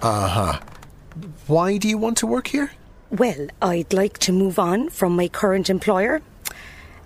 Uh 0.02 0.30
huh. 0.30 0.60
Why 1.48 1.76
do 1.76 1.90
you 1.90 1.98
want 1.98 2.16
to 2.20 2.26
work 2.26 2.48
here? 2.48 2.72
Well, 3.10 3.48
I'd 3.62 3.92
like 3.92 4.18
to 4.20 4.32
move 4.32 4.58
on 4.58 4.88
from 4.88 5.14
my 5.14 5.28
current 5.28 5.70
employer. 5.70 6.22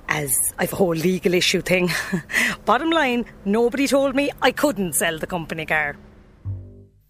As 0.10 0.32
I've 0.60 0.74
a 0.74 0.76
whole 0.76 0.94
legal 0.94 1.34
issue 1.34 1.62
thing. 1.62 1.90
Bottom 2.66 2.92
line, 2.92 3.26
nobody 3.46 3.88
told 3.88 4.14
me 4.14 4.30
I 4.44 4.52
couldn't 4.52 4.94
sell 4.94 5.18
the 5.18 5.26
company 5.26 5.66
car. 5.66 5.96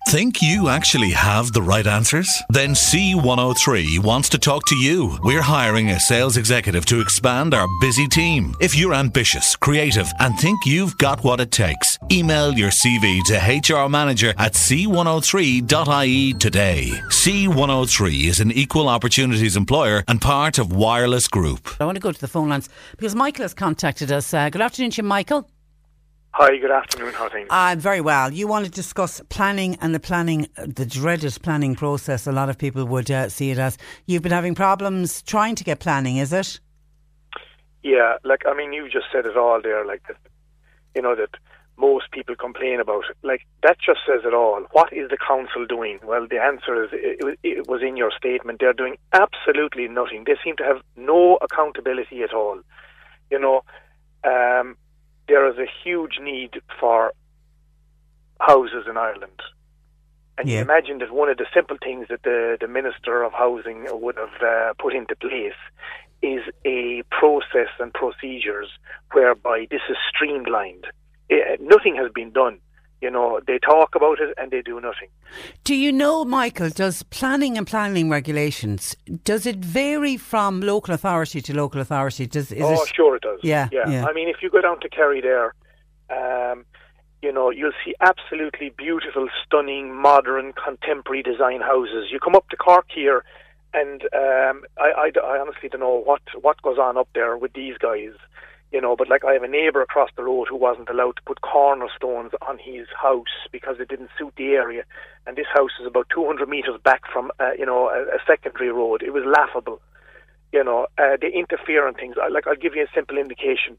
Think 0.09 0.41
you 0.41 0.69
actually 0.69 1.11
have 1.11 1.53
the 1.53 1.61
right 1.61 1.85
answers? 1.85 2.27
Then 2.49 2.71
C103 2.71 3.99
wants 3.99 4.27
to 4.29 4.39
talk 4.39 4.65
to 4.65 4.75
you. 4.75 5.15
We're 5.21 5.43
hiring 5.43 5.91
a 5.91 5.99
sales 5.99 6.35
executive 6.35 6.83
to 6.87 6.99
expand 6.99 7.53
our 7.53 7.67
busy 7.79 8.07
team. 8.07 8.55
If 8.59 8.75
you're 8.75 8.95
ambitious, 8.95 9.55
creative, 9.55 10.11
and 10.19 10.35
think 10.39 10.65
you've 10.65 10.97
got 10.97 11.23
what 11.23 11.39
it 11.39 11.51
takes, 11.51 11.99
email 12.11 12.53
your 12.53 12.71
CV 12.71 13.23
to 13.25 13.35
HR 13.37 13.87
manager 13.87 14.33
at 14.39 14.53
c103.ie 14.53 16.33
today. 16.33 16.85
C103 17.09 18.25
is 18.25 18.39
an 18.39 18.51
equal 18.51 18.89
opportunities 18.89 19.55
employer 19.55 20.03
and 20.07 20.19
part 20.19 20.57
of 20.57 20.73
Wireless 20.73 21.27
Group. 21.27 21.79
I 21.79 21.85
want 21.85 21.97
to 21.97 22.01
go 22.01 22.11
to 22.11 22.19
the 22.19 22.27
phone 22.27 22.49
lines 22.49 22.67
because 22.97 23.13
Michael 23.13 23.43
has 23.43 23.53
contacted 23.53 24.11
us. 24.11 24.33
Uh, 24.33 24.49
good 24.49 24.61
afternoon 24.61 24.89
to 24.89 25.03
you, 25.03 25.07
Michael. 25.07 25.47
Hi, 26.33 26.57
good 26.57 26.71
afternoon. 26.71 27.13
How 27.13 27.25
are 27.25 27.29
things? 27.29 27.47
Uh, 27.49 27.75
very 27.77 28.01
well. 28.01 28.31
You 28.31 28.47
want 28.47 28.65
to 28.65 28.71
discuss 28.71 29.19
planning 29.29 29.77
and 29.81 29.95
the 29.95 29.99
planning, 29.99 30.47
the 30.55 30.85
dreaded 30.85 31.35
planning 31.41 31.75
process. 31.75 32.27
A 32.27 32.31
lot 32.31 32.49
of 32.49 32.57
people 32.57 32.85
would 32.85 33.09
uh, 33.09 33.29
see 33.29 33.49
it 33.49 33.57
as 33.57 33.77
you've 34.05 34.21
been 34.21 34.31
having 34.31 34.53
problems 34.53 35.23
trying 35.23 35.55
to 35.55 35.63
get 35.63 35.79
planning. 35.79 36.17
Is 36.17 36.31
it? 36.31 36.59
Yeah, 37.81 38.17
like 38.23 38.43
I 38.45 38.53
mean, 38.53 38.73
you 38.73 38.87
just 38.89 39.07
said 39.11 39.25
it 39.25 39.37
all 39.37 39.59
there. 39.61 39.85
Like 39.85 40.03
that, 40.07 40.17
you 40.95 41.01
know 41.01 41.15
that 41.15 41.31
most 41.77 42.11
people 42.11 42.35
complain 42.35 42.79
about 42.79 43.05
it. 43.09 43.17
Like 43.23 43.41
that 43.63 43.77
just 43.83 44.01
says 44.07 44.21
it 44.23 44.33
all. 44.33 44.65
What 44.71 44.93
is 44.93 45.09
the 45.09 45.17
council 45.17 45.65
doing? 45.65 45.99
Well, 46.03 46.27
the 46.29 46.39
answer 46.39 46.83
is 46.83 46.89
it, 46.93 47.39
it 47.41 47.67
was 47.67 47.81
in 47.81 47.97
your 47.97 48.11
statement. 48.15 48.59
They're 48.59 48.73
doing 48.73 48.97
absolutely 49.13 49.87
nothing. 49.87 50.25
They 50.27 50.37
seem 50.43 50.57
to 50.57 50.63
have 50.63 50.81
no 50.95 51.39
accountability 51.41 52.21
at 52.21 52.33
all. 52.35 52.61
You 53.31 53.39
know. 53.39 53.63
Um, 54.23 54.75
there 55.29 55.47
is 55.47 55.57
a 55.57 55.67
huge 55.83 56.19
need 56.21 56.61
for 56.79 57.13
houses 58.41 58.85
in 58.89 58.97
Ireland. 58.97 59.39
And 60.37 60.47
Yeah. 60.49 60.55
you 60.57 60.61
imagine 60.61 60.97
that 60.99 61.11
one 61.11 61.29
of 61.29 61.37
the 61.37 61.45
simple 61.53 61.77
things 61.81 62.07
that 62.09 62.23
the, 62.23 62.57
the 62.59 62.67
Minister 62.67 63.23
of 63.23 63.31
Housing 63.33 63.87
would 63.89 64.17
have 64.17 64.41
uh, 64.41 64.73
put 64.79 64.93
into 64.93 65.15
place 65.15 65.61
is 66.21 66.41
a 66.65 67.03
process 67.11 67.69
and 67.79 67.93
procedures 67.93 68.69
whereby 69.13 69.67
this 69.69 69.81
is 69.89 69.97
streamlined. 70.09 70.85
Eh, 71.29 71.57
nothing 71.61 71.95
has 71.95 72.11
been 72.11 72.31
done. 72.31 72.59
You 73.01 73.09
know, 73.09 73.39
they 73.47 73.59
talk 73.59 73.95
about 73.95 74.19
it 74.19 74.33
and 74.37 74.51
they 74.51 74.61
do 74.61 74.75
nothing. 74.81 75.07
Do 75.63 75.73
you 75.73 75.91
know, 75.91 76.25
Michael, 76.25 76.69
does 76.69 77.03
planning 77.03 77.57
and 77.57 77.65
planning 77.65 78.09
regulations, 78.09 78.95
does 79.23 79.45
it 79.45 79.57
vary 79.57 80.17
from 80.17 80.59
local 80.59 80.93
authority 80.93 81.41
to 81.41 81.55
local 81.55 81.79
authority? 81.79 82.27
Does, 82.27 82.51
is 82.51 82.61
oh, 82.61 82.73
it, 82.73 82.91
sure 82.93 83.15
it 83.15 83.21
does. 83.21 83.39
Yeah, 83.41 83.69
yeah. 83.71 83.89
yeah. 83.89 84.05
I 84.05 84.11
mean, 84.11 84.27
if 84.27 84.37
you 84.41 84.49
go 84.49 84.61
down 84.61 84.81
to 84.81 84.89
Kerry 84.89 85.21
there, 85.21 85.53
um, 86.09 86.65
you 87.21 87.31
know, 87.31 87.49
you'll 87.49 87.71
see 87.85 87.93
absolutely 87.99 88.71
beautiful, 88.77 89.27
stunning, 89.45 89.93
modern, 89.93 90.53
contemporary 90.53 91.21
design 91.21 91.61
houses. 91.61 92.07
You 92.11 92.19
come 92.19 92.35
up 92.35 92.47
to 92.49 92.57
Cork 92.57 92.85
here, 92.93 93.23
and 93.73 94.03
um, 94.13 94.63
I, 94.77 94.91
I, 94.97 95.11
I 95.23 95.39
honestly 95.39 95.69
don't 95.69 95.81
know 95.81 96.01
what 96.01 96.21
what 96.41 96.61
goes 96.61 96.77
on 96.77 96.97
up 96.97 97.09
there 97.13 97.37
with 97.37 97.53
these 97.53 97.77
guys. 97.77 98.11
You 98.71 98.81
know, 98.81 98.95
but 98.95 99.09
like 99.09 99.25
I 99.25 99.33
have 99.33 99.41
a 99.43 99.47
neighbour 99.47 99.81
across 99.81 100.09
the 100.15 100.23
road 100.23 100.47
who 100.47 100.55
wasn't 100.55 100.89
allowed 100.89 101.15
to 101.15 101.23
put 101.25 101.41
cornerstones 101.41 102.31
on 102.47 102.59
his 102.59 102.85
house 103.01 103.47
because 103.51 103.77
it 103.79 103.87
didn't 103.87 104.11
suit 104.17 104.33
the 104.37 104.49
area, 104.53 104.83
and 105.25 105.35
this 105.35 105.47
house 105.51 105.71
is 105.81 105.87
about 105.87 106.07
200 106.13 106.47
metres 106.47 106.79
back 106.83 107.01
from 107.11 107.31
uh, 107.39 107.51
you 107.57 107.65
know 107.65 107.89
a, 107.89 108.03
a 108.15 108.19
secondary 108.27 108.71
road. 108.71 109.01
It 109.01 109.11
was 109.11 109.23
laughable. 109.25 109.81
You 110.51 110.63
know, 110.63 110.87
uh, 110.99 111.17
they 111.19 111.31
interfere 111.31 111.87
on 111.87 111.95
things. 111.95 112.15
I, 112.21 112.27
like 112.27 112.45
I'll 112.45 112.55
give 112.55 112.75
you 112.75 112.83
a 112.83 112.93
simple 112.93 113.17
indication. 113.17 113.77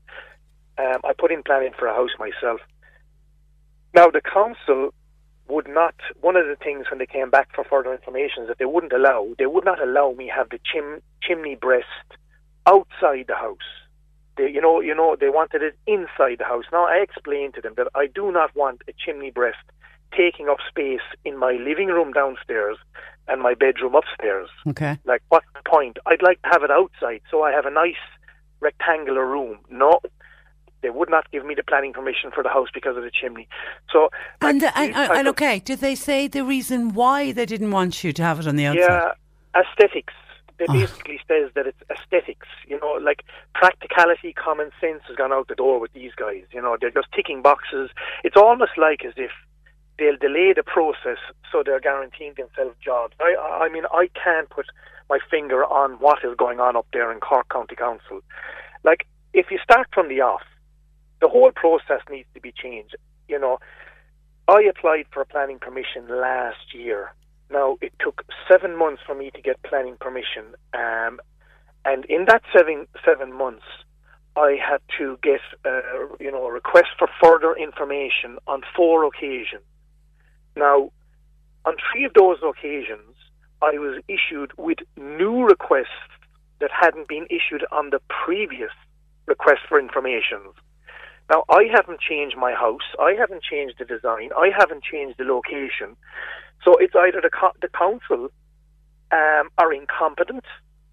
Um, 0.77 1.01
I 1.05 1.13
put 1.17 1.31
in 1.31 1.43
planning 1.45 1.73
for 1.79 1.87
a 1.87 1.95
house 1.95 2.11
myself. 2.19 2.61
Now 3.95 4.09
the 4.09 4.21
council 4.21 4.93
would 5.49 5.69
not. 5.69 5.95
One 6.21 6.37
of 6.37 6.47
the 6.47 6.57
things 6.57 6.87
when 6.91 6.99
they 6.99 7.07
came 7.07 7.31
back 7.31 7.55
for 7.55 7.65
further 7.65 7.93
information 7.93 8.45
is 8.45 8.49
that 8.49 8.59
they 8.59 8.65
wouldn't 8.65 8.93
allow. 8.93 9.35
They 9.39 9.47
would 9.47 9.65
not 9.65 9.83
allow 9.83 10.13
me 10.13 10.31
have 10.35 10.49
the 10.51 10.59
chim, 10.65 11.01
chimney 11.23 11.55
breast 11.55 11.87
outside 12.67 13.27
the 13.29 13.35
house. 13.37 13.59
They, 14.41 14.51
you 14.51 14.61
know, 14.61 14.81
you 14.81 14.95
know, 14.95 15.17
they 15.21 15.29
wanted 15.29 15.63
it 15.63 15.77
inside 15.87 16.39
the 16.39 16.45
house. 16.45 16.65
Now 16.73 16.87
I 16.87 16.97
explained 17.03 17.55
to 17.55 17.61
them 17.61 17.75
that 17.77 17.89
I 17.95 18.07
do 18.07 18.33
not 18.33 18.55
want 18.57 18.81
a 18.89 18.93
chimney 19.05 19.31
breast 19.31 19.59
taking 20.17 20.49
up 20.49 20.57
space 20.67 21.07
in 21.25 21.37
my 21.39 21.53
living 21.53 21.89
room 21.89 22.13
downstairs 22.13 22.79
and 23.29 23.43
my 23.43 23.53
bedroom 23.55 23.95
upstairs. 23.95 24.49
Okay. 24.67 24.99
Like, 25.05 25.23
what's 25.29 25.47
the 25.55 25.61
point? 25.69 25.99
I'd 26.07 26.23
like 26.23 26.41
to 26.43 26.49
have 26.51 26.63
it 26.63 26.71
outside 26.71 27.21
so 27.31 27.43
I 27.43 27.53
have 27.53 27.67
a 27.67 27.71
nice 27.71 28.03
rectangular 28.61 29.27
room. 29.27 29.59
No, 29.69 30.01
they 30.83 30.91
would 30.91 31.11
not 31.11 31.31
give 31.31 31.45
me 31.45 31.55
the 31.55 31.63
planning 31.63 31.93
permission 31.93 32.31
for 32.35 32.43
the 32.43 32.49
house 32.49 32.69
because 32.73 32.97
of 32.97 33.03
the 33.03 33.11
chimney. 33.11 33.47
So, 33.93 34.09
And, 34.41 34.63
like, 34.63 34.73
and, 34.77 34.95
uh, 34.95 34.99
and, 34.99 35.11
uh, 35.11 35.15
and 35.19 35.29
of- 35.29 35.33
okay, 35.35 35.59
did 35.59 35.81
they 35.81 35.95
say 35.95 36.29
the 36.29 36.45
reason 36.45 36.95
why 36.95 37.31
they 37.33 37.45
didn't 37.45 37.73
want 37.73 38.03
you 38.03 38.13
to 38.15 38.23
have 38.23 38.41
it 38.41 38.47
on 38.49 38.57
the 38.57 38.67
outside? 38.67 38.81
Yeah, 38.81 39.13
aesthetics. 39.63 40.15
It 40.61 40.69
Oh. 40.69 40.73
Ah. 40.73 40.81
basically 40.81 41.21
says 41.27 41.51
that 41.55 41.67
it's 41.67 41.83
aesthetics. 41.91 42.47
You 42.67 42.79
know, 42.81 42.93
like 43.01 43.25
practicality, 43.55 44.33
common 44.33 44.71
sense 44.81 45.03
has 45.09 45.17
gone 45.17 45.33
out 45.33 45.49
the 45.49 45.55
door 45.55 45.81
with 45.81 45.93
these 45.93 46.13
guys. 46.15 46.45
You 46.53 46.63
know, 46.63 46.77
they're 46.81 46.91
just 46.91 47.11
ticking 47.13 47.43
boxes. 47.43 47.91
It's 48.25 48.37
almost 48.37 48.73
like 48.77 49.05
as 49.05 49.15
if 49.17 49.31
they'll 49.99 50.17
delay 50.17 50.53
the 50.55 50.63
process 50.63 51.19
so 51.51 51.63
they're 51.65 51.81
guaranteeing 51.81 52.35
themselves 52.35 52.77
jobs. 52.83 53.15
I, 53.21 53.35
I 53.65 53.69
mean, 53.69 53.85
I 53.93 54.09
can't 54.23 54.49
put 54.51 54.67
my 55.09 55.19
finger 55.31 55.65
on 55.65 55.93
what 55.95 56.19
is 56.25 56.35
going 56.37 56.61
on 56.61 56.77
up 56.77 56.87
there 56.93 57.11
in 57.13 57.21
Cork 57.21 57.49
County 57.51 57.75
Council. 57.77 58.21
Like, 58.85 59.07
if 59.35 59.51
you 59.51 59.59
start 59.63 59.89
from 59.93 60.09
the 60.09 60.21
off, 60.21 60.43
the 61.21 61.29
whole 61.29 61.51
process 61.53 62.01
needs 62.11 62.29
to 62.35 62.41
be 62.41 62.53
changed. 62.53 62.97
You 63.29 63.39
know, 63.39 63.59
I 64.49 64.63
applied 64.63 65.07
for 65.13 65.21
a 65.21 65.27
planning 65.27 65.59
permission 65.59 66.09
last 66.09 66.73
year. 66.75 67.13
Now, 67.51 67.79
it 67.81 67.93
took 67.99 68.23
seven 68.51 68.77
months 68.77 69.03
for 69.05 69.15
me 69.15 69.31
to 69.33 69.43
get 69.43 69.63
planning 69.63 69.97
permission. 70.01 70.55
Um, 70.73 71.21
and 71.85 72.05
in 72.05 72.27
that 72.27 72.43
seven, 72.57 72.87
seven 73.05 73.33
months, 73.33 73.65
I 74.37 74.57
had 74.63 74.81
to 74.99 75.19
get, 75.23 75.41
uh, 75.65 75.81
you 76.21 76.31
know, 76.31 76.47
a 76.47 76.53
request 76.53 76.89
for 76.99 77.09
further 77.23 77.55
information 77.55 78.39
on 78.47 78.63
four 78.77 79.05
occasions. 79.05 79.63
Now, 80.57 80.93
on 81.65 81.75
three 81.93 82.05
of 82.05 82.15
those 82.15 82.39
occasions, 82.43 83.17
I 83.63 83.73
was 83.79 84.03
issued 84.09 84.53
with 84.57 84.79
new 84.97 85.45
requests 85.45 86.09
that 86.61 86.71
hadn't 86.71 87.09
been 87.09 87.27
issued 87.31 87.65
on 87.73 87.91
the 87.91 88.01
previous 88.25 88.71
request 89.27 89.61
for 89.69 89.79
information. 89.79 90.41
Now, 91.31 91.45
I 91.49 91.65
haven't 91.73 92.01
changed 92.01 92.37
my 92.37 92.53
house. 92.53 92.89
I 92.99 93.13
haven't 93.13 93.43
changed 93.43 93.77
the 93.79 93.85
design. 93.85 94.31
I 94.37 94.51
haven't 94.57 94.83
changed 94.83 95.19
the 95.19 95.25
location. 95.25 95.97
So 96.65 96.77
it's 96.77 96.95
either 96.95 97.21
the, 97.21 97.31
co- 97.31 97.57
the 97.61 97.69
council 97.69 98.29
um, 99.13 99.49
are 99.59 99.73
incompetent, 99.73 100.45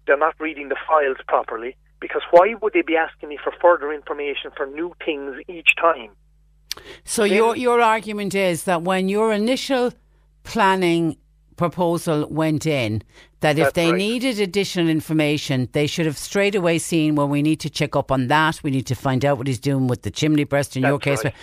they're 0.06 0.18
not 0.18 0.34
reading 0.38 0.68
the 0.68 0.76
files 0.86 1.18
properly, 1.26 1.76
because 2.00 2.22
why 2.30 2.54
would 2.60 2.72
they 2.72 2.82
be 2.82 2.96
asking 2.96 3.28
me 3.28 3.38
for 3.42 3.52
further 3.60 3.92
information 3.92 4.50
for 4.56 4.66
new 4.66 4.94
things 5.04 5.36
each 5.48 5.76
time? 5.80 6.10
So 7.04 7.24
your 7.24 7.56
your 7.56 7.80
argument 7.80 8.34
is 8.34 8.64
that 8.64 8.82
when 8.82 9.08
your 9.08 9.32
initial 9.32 9.92
planning 10.44 11.16
proposal 11.56 12.26
went 12.30 12.66
in, 12.66 13.02
that 13.40 13.58
if 13.58 13.74
they 13.74 13.90
right. 13.90 13.98
needed 13.98 14.38
additional 14.38 14.88
information, 14.88 15.68
they 15.72 15.86
should 15.86 16.06
have 16.06 16.16
straight 16.16 16.54
away 16.54 16.78
seen, 16.78 17.16
well, 17.16 17.28
we 17.28 17.42
need 17.42 17.60
to 17.60 17.70
check 17.70 17.96
up 17.96 18.12
on 18.12 18.28
that. 18.28 18.62
We 18.62 18.70
need 18.70 18.86
to 18.86 18.94
find 18.94 19.24
out 19.24 19.38
what 19.38 19.46
he's 19.46 19.58
doing 19.58 19.88
with 19.88 20.02
the 20.02 20.10
chimney 20.10 20.44
breast 20.44 20.76
in 20.76 20.82
your 20.84 20.98
case. 20.98 21.24
right. 21.24 21.34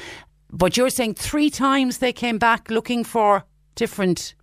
But 0.52 0.78
you're 0.78 0.90
saying 0.90 1.16
three 1.16 1.50
times 1.50 1.98
they 1.98 2.14
came 2.14 2.38
back 2.38 2.70
looking 2.70 3.04
for 3.04 3.44
different 3.76 4.34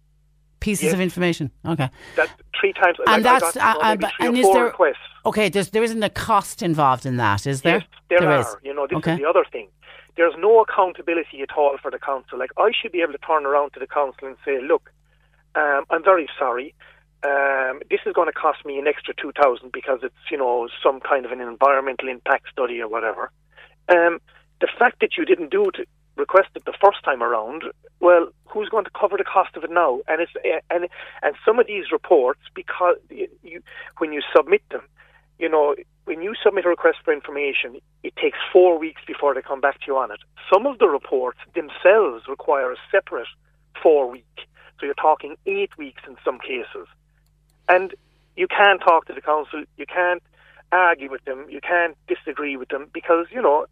pieces 0.60 0.84
Yes. 0.84 0.94
of 0.94 1.00
information. 1.00 1.50
Okay. 1.66 1.88
That 2.16 2.30
three 2.58 2.72
times. 2.72 2.96
and 3.06 3.24
like, 3.24 3.40
that's 3.40 3.54
got, 3.56 3.78
uh, 3.78 4.06
uh, 4.06 4.10
and 4.20 4.38
is 4.38 4.50
there 4.52 4.64
requests. 4.64 4.96
okay? 5.26 5.48
There's 5.48 5.70
there 5.70 5.82
isn't 5.82 6.02
a 6.02 6.10
cost 6.10 6.62
involved 6.62 7.04
in 7.04 7.16
that, 7.16 7.46
is 7.46 7.62
there? 7.62 7.78
Yes, 8.10 8.20
there, 8.20 8.30
are. 8.30 8.40
is. 8.40 8.56
You 8.62 8.74
know, 8.74 8.86
this 8.86 8.96
okay. 8.98 9.14
is 9.14 9.18
the 9.18 9.28
other 9.28 9.44
thing. 9.50 9.68
There's 10.16 10.34
no 10.38 10.60
accountability 10.60 11.40
at 11.42 11.56
all 11.56 11.76
for 11.82 11.90
the 11.90 11.98
council. 11.98 12.38
Like 12.38 12.50
I 12.58 12.70
should 12.80 12.92
be 12.92 13.00
able 13.00 13.12
to 13.12 13.18
turn 13.18 13.46
around 13.46 13.72
to 13.74 13.80
the 13.80 13.86
council 13.86 14.28
and 14.28 14.36
say, 14.44 14.60
"Look, 14.62 14.90
um, 15.54 15.84
I'm 15.90 16.04
very 16.04 16.28
sorry. 16.38 16.74
Um, 17.24 17.80
this 17.90 18.00
is 18.04 18.12
going 18.12 18.26
to 18.26 18.32
cost 18.32 18.64
me 18.64 18.78
an 18.78 18.86
extra 18.86 19.14
two 19.14 19.32
thousand 19.40 19.72
because 19.72 20.00
it's 20.02 20.14
you 20.30 20.38
know 20.38 20.68
some 20.84 21.00
kind 21.00 21.24
of 21.24 21.32
an 21.32 21.40
environmental 21.40 22.08
impact 22.08 22.46
study 22.52 22.80
or 22.80 22.88
whatever." 22.88 23.30
Um, 23.88 24.20
the 24.60 24.68
fact 24.78 25.00
that 25.00 25.16
you 25.18 25.24
didn't 25.24 25.50
do 25.50 25.68
it, 25.70 25.88
request 26.16 26.48
it 26.54 26.64
the 26.64 26.74
first 26.80 27.02
time 27.04 27.22
around, 27.22 27.64
well, 28.00 28.28
who's 28.46 28.68
going 28.68 28.84
to 28.84 28.90
cover 28.90 29.16
the 29.16 29.24
cost 29.24 29.56
of 29.56 29.64
it 29.64 29.70
now? 29.70 30.00
And 30.08 30.20
it's 30.20 30.32
eh, 30.44 30.60
and 30.70 30.88
and 31.22 31.34
some 31.44 31.58
of 31.58 31.66
these 31.66 31.92
reports, 31.92 32.40
because 32.54 32.96
you, 33.10 33.62
when 33.98 34.12
you 34.12 34.22
submit 34.34 34.62
them, 34.70 34.82
you 35.38 35.48
know, 35.48 35.74
when 36.04 36.22
you 36.22 36.34
submit 36.42 36.64
a 36.64 36.68
request 36.68 36.98
for 37.04 37.12
information, 37.12 37.80
it 38.02 38.14
takes 38.16 38.38
four 38.52 38.78
weeks 38.78 39.02
before 39.06 39.34
they 39.34 39.42
come 39.42 39.60
back 39.60 39.80
to 39.80 39.86
you 39.86 39.96
on 39.96 40.10
it. 40.10 40.20
Some 40.52 40.66
of 40.66 40.78
the 40.78 40.88
reports 40.88 41.38
themselves 41.54 42.26
require 42.28 42.72
a 42.72 42.76
separate 42.90 43.28
four 43.82 44.10
week. 44.10 44.24
So 44.78 44.86
you're 44.86 44.94
talking 44.94 45.36
eight 45.46 45.76
weeks 45.78 46.02
in 46.08 46.16
some 46.24 46.38
cases. 46.38 46.88
And 47.68 47.94
you 48.36 48.48
can't 48.48 48.80
talk 48.80 49.06
to 49.06 49.12
the 49.12 49.20
council, 49.20 49.64
you 49.76 49.86
can't 49.86 50.22
argue 50.72 51.10
with 51.10 51.24
them, 51.24 51.46
you 51.48 51.60
can't 51.60 51.96
disagree 52.08 52.56
with 52.56 52.68
them 52.68 52.88
because, 52.92 53.26
you 53.30 53.40
know, 53.40 53.66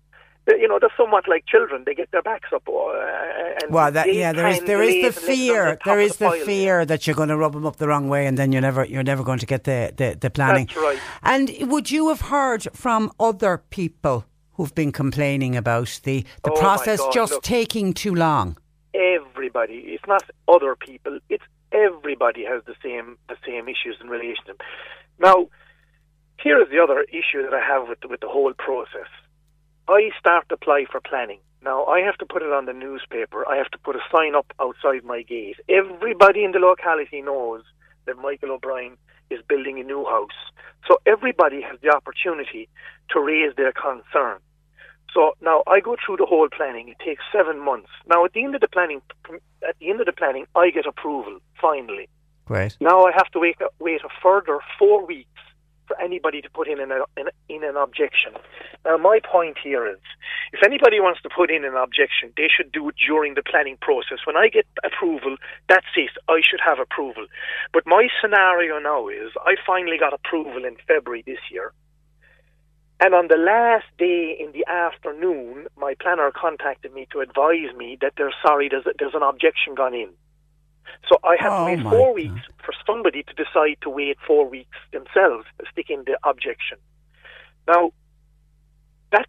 you 0.48 0.66
know, 0.68 0.78
they're 0.80 0.90
somewhat 0.96 1.28
like 1.28 1.44
children. 1.46 1.84
They 1.86 1.94
get 1.94 2.10
their 2.10 2.22
backs 2.22 2.48
up. 2.54 2.68
Uh, 2.68 3.62
and 3.62 3.72
Well, 3.72 3.92
that 3.92 4.12
yeah, 4.12 4.32
there 4.32 4.48
is 4.48 4.60
there 4.62 4.82
is 4.82 4.94
the 4.94 5.06
it 5.06 5.16
and 5.16 5.26
let 5.26 5.28
it 5.28 5.30
on 5.30 5.36
fear. 5.36 5.64
the 5.70 5.76
top 5.76 5.84
There 5.84 6.08
the 6.38 6.44
fear 6.46 6.84
that 6.86 7.06
you're 7.06 7.16
going 7.16 7.28
to 7.28 7.36
rub 7.36 7.52
them 7.52 7.66
up 7.66 7.76
the 7.76 7.86
wrong 7.88 8.08
way, 8.08 8.26
and 8.26 8.36
then 8.38 8.52
you're 8.52 8.62
never 8.62 8.84
you're 8.84 9.02
never 9.02 9.22
going 9.22 9.38
to 9.38 9.46
get 9.46 9.64
the 9.64 9.92
the, 9.96 10.16
the 10.20 10.30
planning. 10.30 10.66
That's 10.66 10.76
right. 10.80 10.98
And 11.22 11.50
would 11.70 11.90
you 11.90 12.08
have 12.08 12.22
heard 12.22 12.66
from 12.74 13.12
other 13.20 13.58
people 13.70 14.24
who've 14.54 14.74
been 14.74 14.92
complaining 14.92 15.56
about 15.56 16.00
the 16.04 16.24
the 16.44 16.50
Oh, 16.52 16.56
process 16.56 16.98
God, 17.00 17.12
just 17.12 17.32
look. 17.34 17.42
taking 17.42 17.92
too 17.94 18.14
long? 18.14 18.56
everybody. 18.92 19.74
It's 19.94 20.06
not 20.08 20.22
other 20.48 20.74
people. 20.76 21.20
It's 21.28 21.44
everybody 21.72 22.44
has 22.44 22.62
the 22.66 22.74
same 22.82 23.16
the 23.28 23.36
same 23.46 23.68
issues 23.68 23.96
in 24.00 24.08
relation 24.08 24.44
to 24.46 24.52
them. 24.54 24.66
Now, 25.20 25.48
here 26.42 26.60
is 26.60 26.68
the 26.70 26.80
other 26.80 27.02
issue 27.02 27.42
that 27.42 27.54
I 27.54 27.60
have 27.60 27.88
with 27.88 27.98
with 28.08 28.20
the 28.20 28.28
whole 28.28 28.52
process. 28.54 29.08
I 29.90 30.10
start 30.18 30.48
to 30.48 30.54
apply 30.54 30.86
for 30.90 31.00
planning. 31.00 31.40
Now 31.62 31.84
I 31.86 32.00
have 32.00 32.16
to 32.18 32.26
put 32.26 32.42
it 32.42 32.52
on 32.52 32.66
the 32.66 32.72
newspaper. 32.72 33.46
I 33.48 33.56
have 33.56 33.70
to 33.72 33.78
put 33.78 33.96
a 33.96 34.00
sign 34.14 34.36
up 34.36 34.46
outside 34.60 35.04
my 35.04 35.22
gate. 35.22 35.56
Everybody 35.68 36.44
in 36.44 36.52
the 36.52 36.60
locality 36.60 37.20
knows 37.20 37.62
that 38.06 38.16
Michael 38.16 38.52
O'Brien 38.52 38.96
is 39.30 39.40
building 39.48 39.80
a 39.80 39.82
new 39.82 40.04
house. 40.04 40.38
So 40.86 40.98
everybody 41.06 41.60
has 41.60 41.78
the 41.82 41.90
opportunity 41.90 42.68
to 43.10 43.20
raise 43.20 43.54
their 43.56 43.72
concern. 43.72 44.38
So 45.12 45.32
now 45.42 45.64
I 45.66 45.80
go 45.80 45.96
through 46.04 46.18
the 46.18 46.26
whole 46.26 46.48
planning. 46.48 46.88
It 46.88 46.98
takes 47.04 47.24
seven 47.32 47.58
months. 47.58 47.90
Now 48.06 48.24
at 48.24 48.32
the 48.32 48.44
end 48.44 48.54
of 48.54 48.60
the 48.60 48.68
planning, 48.68 49.02
at 49.68 49.76
the 49.80 49.90
end 49.90 50.00
of 50.00 50.06
the 50.06 50.12
planning, 50.12 50.46
I 50.54 50.70
get 50.70 50.86
approval 50.86 51.40
finally. 51.60 52.08
Great. 52.46 52.76
Now 52.80 53.06
I 53.06 53.12
have 53.12 53.30
to 53.32 53.40
wait 53.40 53.56
wait 53.80 54.02
a 54.02 54.08
further 54.22 54.60
four 54.78 55.04
weeks 55.04 55.29
for 55.90 56.00
anybody 56.00 56.40
to 56.40 56.50
put 56.50 56.68
in 56.68 56.78
an, 56.78 56.92
in, 57.16 57.26
in 57.48 57.64
an 57.64 57.76
objection. 57.76 58.32
Now 58.84 58.96
my 58.96 59.18
point 59.18 59.56
here 59.58 59.90
is, 59.90 59.98
if 60.52 60.60
anybody 60.64 61.00
wants 61.00 61.20
to 61.22 61.28
put 61.28 61.50
in 61.50 61.64
an 61.64 61.74
objection, 61.74 62.32
they 62.36 62.46
should 62.46 62.70
do 62.70 62.88
it 62.90 62.94
during 63.04 63.34
the 63.34 63.42
planning 63.42 63.76
process. 63.82 64.18
When 64.24 64.36
I 64.36 64.46
get 64.48 64.66
approval, 64.84 65.34
that's 65.68 65.90
it. 65.96 66.14
I 66.28 66.40
should 66.48 66.60
have 66.64 66.78
approval. 66.78 67.26
But 67.72 67.82
my 67.86 68.06
scenario 68.22 68.78
now 68.78 69.08
is, 69.08 69.32
I 69.42 69.56
finally 69.66 69.98
got 69.98 70.14
approval 70.14 70.64
in 70.64 70.76
February 70.86 71.24
this 71.26 71.42
year. 71.50 71.72
And 73.02 73.14
on 73.14 73.28
the 73.28 73.36
last 73.36 73.86
day 73.98 74.36
in 74.38 74.52
the 74.52 74.66
afternoon, 74.70 75.66
my 75.76 75.94
planner 76.00 76.30
contacted 76.30 76.92
me 76.92 77.08
to 77.12 77.20
advise 77.20 77.74
me 77.76 77.96
that 78.02 78.12
they're 78.16 78.34
sorry, 78.44 78.68
there's, 78.68 78.84
there's 78.98 79.14
an 79.14 79.22
objection 79.22 79.74
gone 79.74 79.94
in. 79.94 80.10
So 81.08 81.18
I 81.24 81.36
have 81.40 81.52
Oh, 81.52 81.66
to 81.66 81.76
wait 81.76 81.82
four 81.82 82.14
weeks 82.14 82.40
for 82.64 82.72
somebody 82.86 83.22
to 83.24 83.32
decide 83.34 83.78
to 83.82 83.90
wait 83.90 84.18
four 84.26 84.48
weeks 84.48 84.76
themselves 84.92 85.46
sticking 85.72 86.02
stick 86.02 86.06
the 86.22 86.28
objection. 86.28 86.78
Now, 87.66 87.92
that 89.12 89.26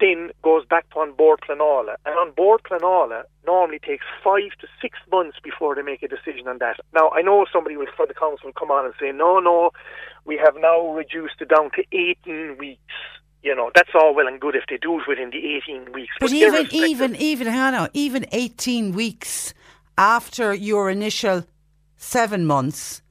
then 0.00 0.30
goes 0.42 0.64
back 0.64 0.88
to 0.90 1.00
An 1.00 1.12
Bord 1.12 1.40
Pleanála. 1.40 1.96
And 2.06 2.14
An 2.18 2.32
Bord 2.36 2.62
Pleanála 2.62 3.22
normally 3.46 3.78
takes 3.80 4.04
five 4.22 4.50
to 4.60 4.66
six 4.80 4.98
months 5.10 5.38
before 5.42 5.74
they 5.74 5.82
make 5.82 6.02
a 6.02 6.08
decision 6.08 6.46
on 6.46 6.58
that. 6.58 6.76
Now, 6.94 7.10
I 7.10 7.22
know 7.22 7.46
somebody 7.52 7.76
will, 7.76 7.86
for 7.96 8.06
the 8.06 8.14
council 8.14 8.46
will 8.46 8.52
come 8.52 8.70
on 8.70 8.84
and 8.84 8.94
say, 9.00 9.10
no, 9.12 9.38
no, 9.40 9.70
we 10.24 10.36
have 10.36 10.54
now 10.58 10.88
reduced 10.92 11.40
it 11.40 11.48
down 11.48 11.70
to 11.76 11.84
18 11.92 12.56
weeks. 12.58 12.80
You 13.42 13.54
know, 13.54 13.70
that's 13.74 13.90
all 13.94 14.14
well 14.14 14.26
and 14.26 14.40
good 14.40 14.56
if 14.56 14.64
they 14.68 14.78
do 14.78 14.98
it 15.00 15.06
within 15.08 15.30
the 15.30 15.56
18 15.68 15.92
weeks. 15.92 16.12
But 16.20 16.32
even 16.32 16.66
even 16.72 17.14
even 17.16 17.46
hang 17.46 17.72
on, 17.74 17.88
even 17.92 18.26
eighteen 18.32 18.92
weeks 18.92 19.54
after 19.98 20.54
your 20.54 20.88
initial 20.88 21.44
seven 21.96 22.46
months, 22.46 23.02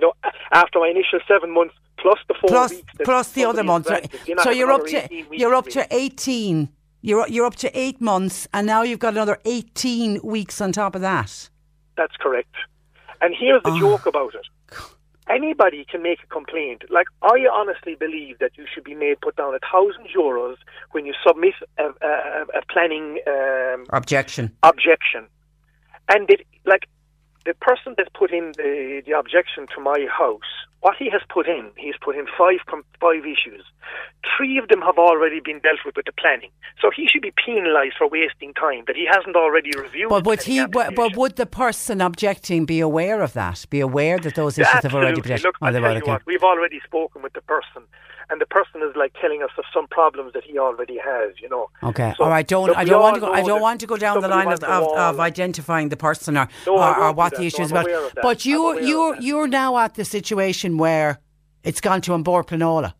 No, 0.00 0.12
after 0.52 0.78
my 0.78 0.88
initial 0.88 1.20
seven 1.26 1.50
months 1.52 1.74
plus 1.96 2.18
the 2.28 2.34
four 2.34 2.48
plus 2.50 2.70
weeks. 2.70 2.92
plus 3.04 3.32
the 3.32 3.44
other 3.44 3.64
months, 3.64 3.88
right? 3.90 4.12
I 4.38 4.42
so 4.44 4.50
you're 4.50 4.70
up 4.70 4.86
to 4.86 5.04
18 5.12 5.26
you're 5.32 5.54
up 5.54 5.66
to 5.68 5.86
eighteen. 5.90 6.68
You're 7.00 7.26
you're 7.28 7.46
up 7.46 7.56
to 7.56 7.78
eight 7.78 8.00
months, 8.00 8.46
and 8.54 8.66
now 8.66 8.82
you've 8.82 8.98
got 8.98 9.14
another 9.14 9.38
eighteen 9.44 10.20
weeks 10.22 10.60
on 10.60 10.72
top 10.72 10.94
of 10.94 11.00
that. 11.02 11.48
That's 11.96 12.16
correct. 12.16 12.54
And 13.20 13.34
here's 13.38 13.62
the 13.62 13.76
joke 13.78 14.06
about 14.06 14.34
it. 14.34 14.46
Anybody 15.28 15.86
can 15.90 16.02
make 16.02 16.22
a 16.22 16.26
complaint. 16.26 16.84
Like 16.90 17.06
I 17.22 17.46
honestly 17.50 17.94
believe 17.94 18.38
that 18.40 18.52
you 18.58 18.66
should 18.72 18.84
be 18.84 18.94
made 18.94 19.20
put 19.22 19.36
down 19.36 19.54
a 19.54 19.58
thousand 19.72 20.06
euros 20.14 20.56
when 20.92 21.06
you 21.06 21.14
submit 21.26 21.54
a, 21.78 21.84
a, 21.84 22.42
a 22.58 22.62
planning 22.70 23.20
um, 23.26 23.86
Objection. 23.90 24.50
objection. 24.62 25.26
And 26.08 26.28
it, 26.30 26.46
like 26.64 26.88
the 27.44 27.54
person 27.54 27.94
that's 27.96 28.10
put 28.14 28.32
in 28.32 28.52
the, 28.56 29.02
the 29.06 29.12
objection 29.12 29.66
to 29.74 29.80
my 29.80 30.06
house, 30.10 30.40
what 30.80 30.96
he 30.98 31.08
has 31.10 31.22
put 31.32 31.46
in, 31.46 31.70
he's 31.76 31.94
put 32.02 32.14
in 32.16 32.26
five 32.36 32.58
five 33.00 33.24
issues. 33.24 33.64
Three 34.36 34.58
of 34.58 34.68
them 34.68 34.82
have 34.82 34.98
already 34.98 35.40
been 35.40 35.60
dealt 35.60 35.78
with 35.84 35.96
with 35.96 36.06
the 36.06 36.12
planning. 36.12 36.50
So 36.80 36.90
he 36.94 37.06
should 37.08 37.22
be 37.22 37.32
penalised 37.44 37.94
for 37.96 38.08
wasting 38.08 38.52
time 38.54 38.84
that 38.86 38.96
he 38.96 39.06
hasn't 39.10 39.36
already 39.36 39.70
reviewed. 39.76 40.10
But 40.10 40.24
would 40.26 40.42
he? 40.42 40.66
But, 40.66 40.94
but 40.94 41.16
would 41.16 41.36
the 41.36 41.46
person 41.46 42.00
objecting 42.00 42.66
be 42.66 42.80
aware 42.80 43.22
of 43.22 43.32
that? 43.34 43.64
Be 43.70 43.80
aware 43.80 44.18
that 44.18 44.34
those 44.34 44.58
issues 44.58 44.82
have 44.82 44.94
already 44.94 45.20
been 45.20 45.32
Absolutely. 45.32 45.48
Look, 45.48 45.56
Oh, 45.62 45.66
I'll 45.66 45.72
tell 45.72 45.96
you 45.96 46.04
what, 46.04 46.26
we've 46.26 46.42
already 46.42 46.80
spoken 46.84 47.22
with 47.22 47.32
the 47.32 47.42
person, 47.42 47.82
and 48.30 48.40
the 48.40 48.46
person 48.46 48.82
is 48.82 48.94
like 48.96 49.12
telling 49.20 49.42
us 49.42 49.50
of 49.58 49.64
some 49.72 49.86
problems 49.88 50.32
that 50.34 50.44
he 50.44 50.58
already 50.58 50.98
has. 50.98 51.32
You 51.40 51.48
know. 51.48 51.70
Okay. 51.82 52.14
So, 52.16 52.24
all 52.24 52.30
right. 52.30 52.46
Don't. 52.46 52.74
I 52.76 52.84
don't 52.84 53.02
want 53.02 53.14
to 53.16 53.20
go. 53.20 53.32
I 53.32 53.42
don't 53.42 53.60
want 53.60 53.80
to 53.80 53.86
go 53.86 53.96
down 53.96 54.20
the 54.20 54.28
line 54.28 54.52
of, 54.52 54.62
of, 54.64 54.96
of 54.96 55.20
identifying 55.20 55.88
the 55.88 55.96
person 55.96 56.36
or, 56.36 56.48
No, 56.66 56.78
or, 56.78 56.98
or 57.04 57.12
what 57.12 57.36
the 57.36 57.42
issue 57.44 57.62
is 57.62 57.70
about. 57.70 57.86
aware 57.86 58.06
of 58.06 58.14
that. 58.14 58.22
But 58.22 58.44
you're 58.44 58.80
you're 58.80 59.16
you're 59.20 59.48
now 59.48 59.78
at 59.78 59.94
the 59.94 60.04
situation 60.04 60.78
where 60.78 61.18
it's 61.62 61.80
gone 61.80 62.00
to 62.02 62.16
Bord 62.18 62.46
Pleanála. 62.46 62.94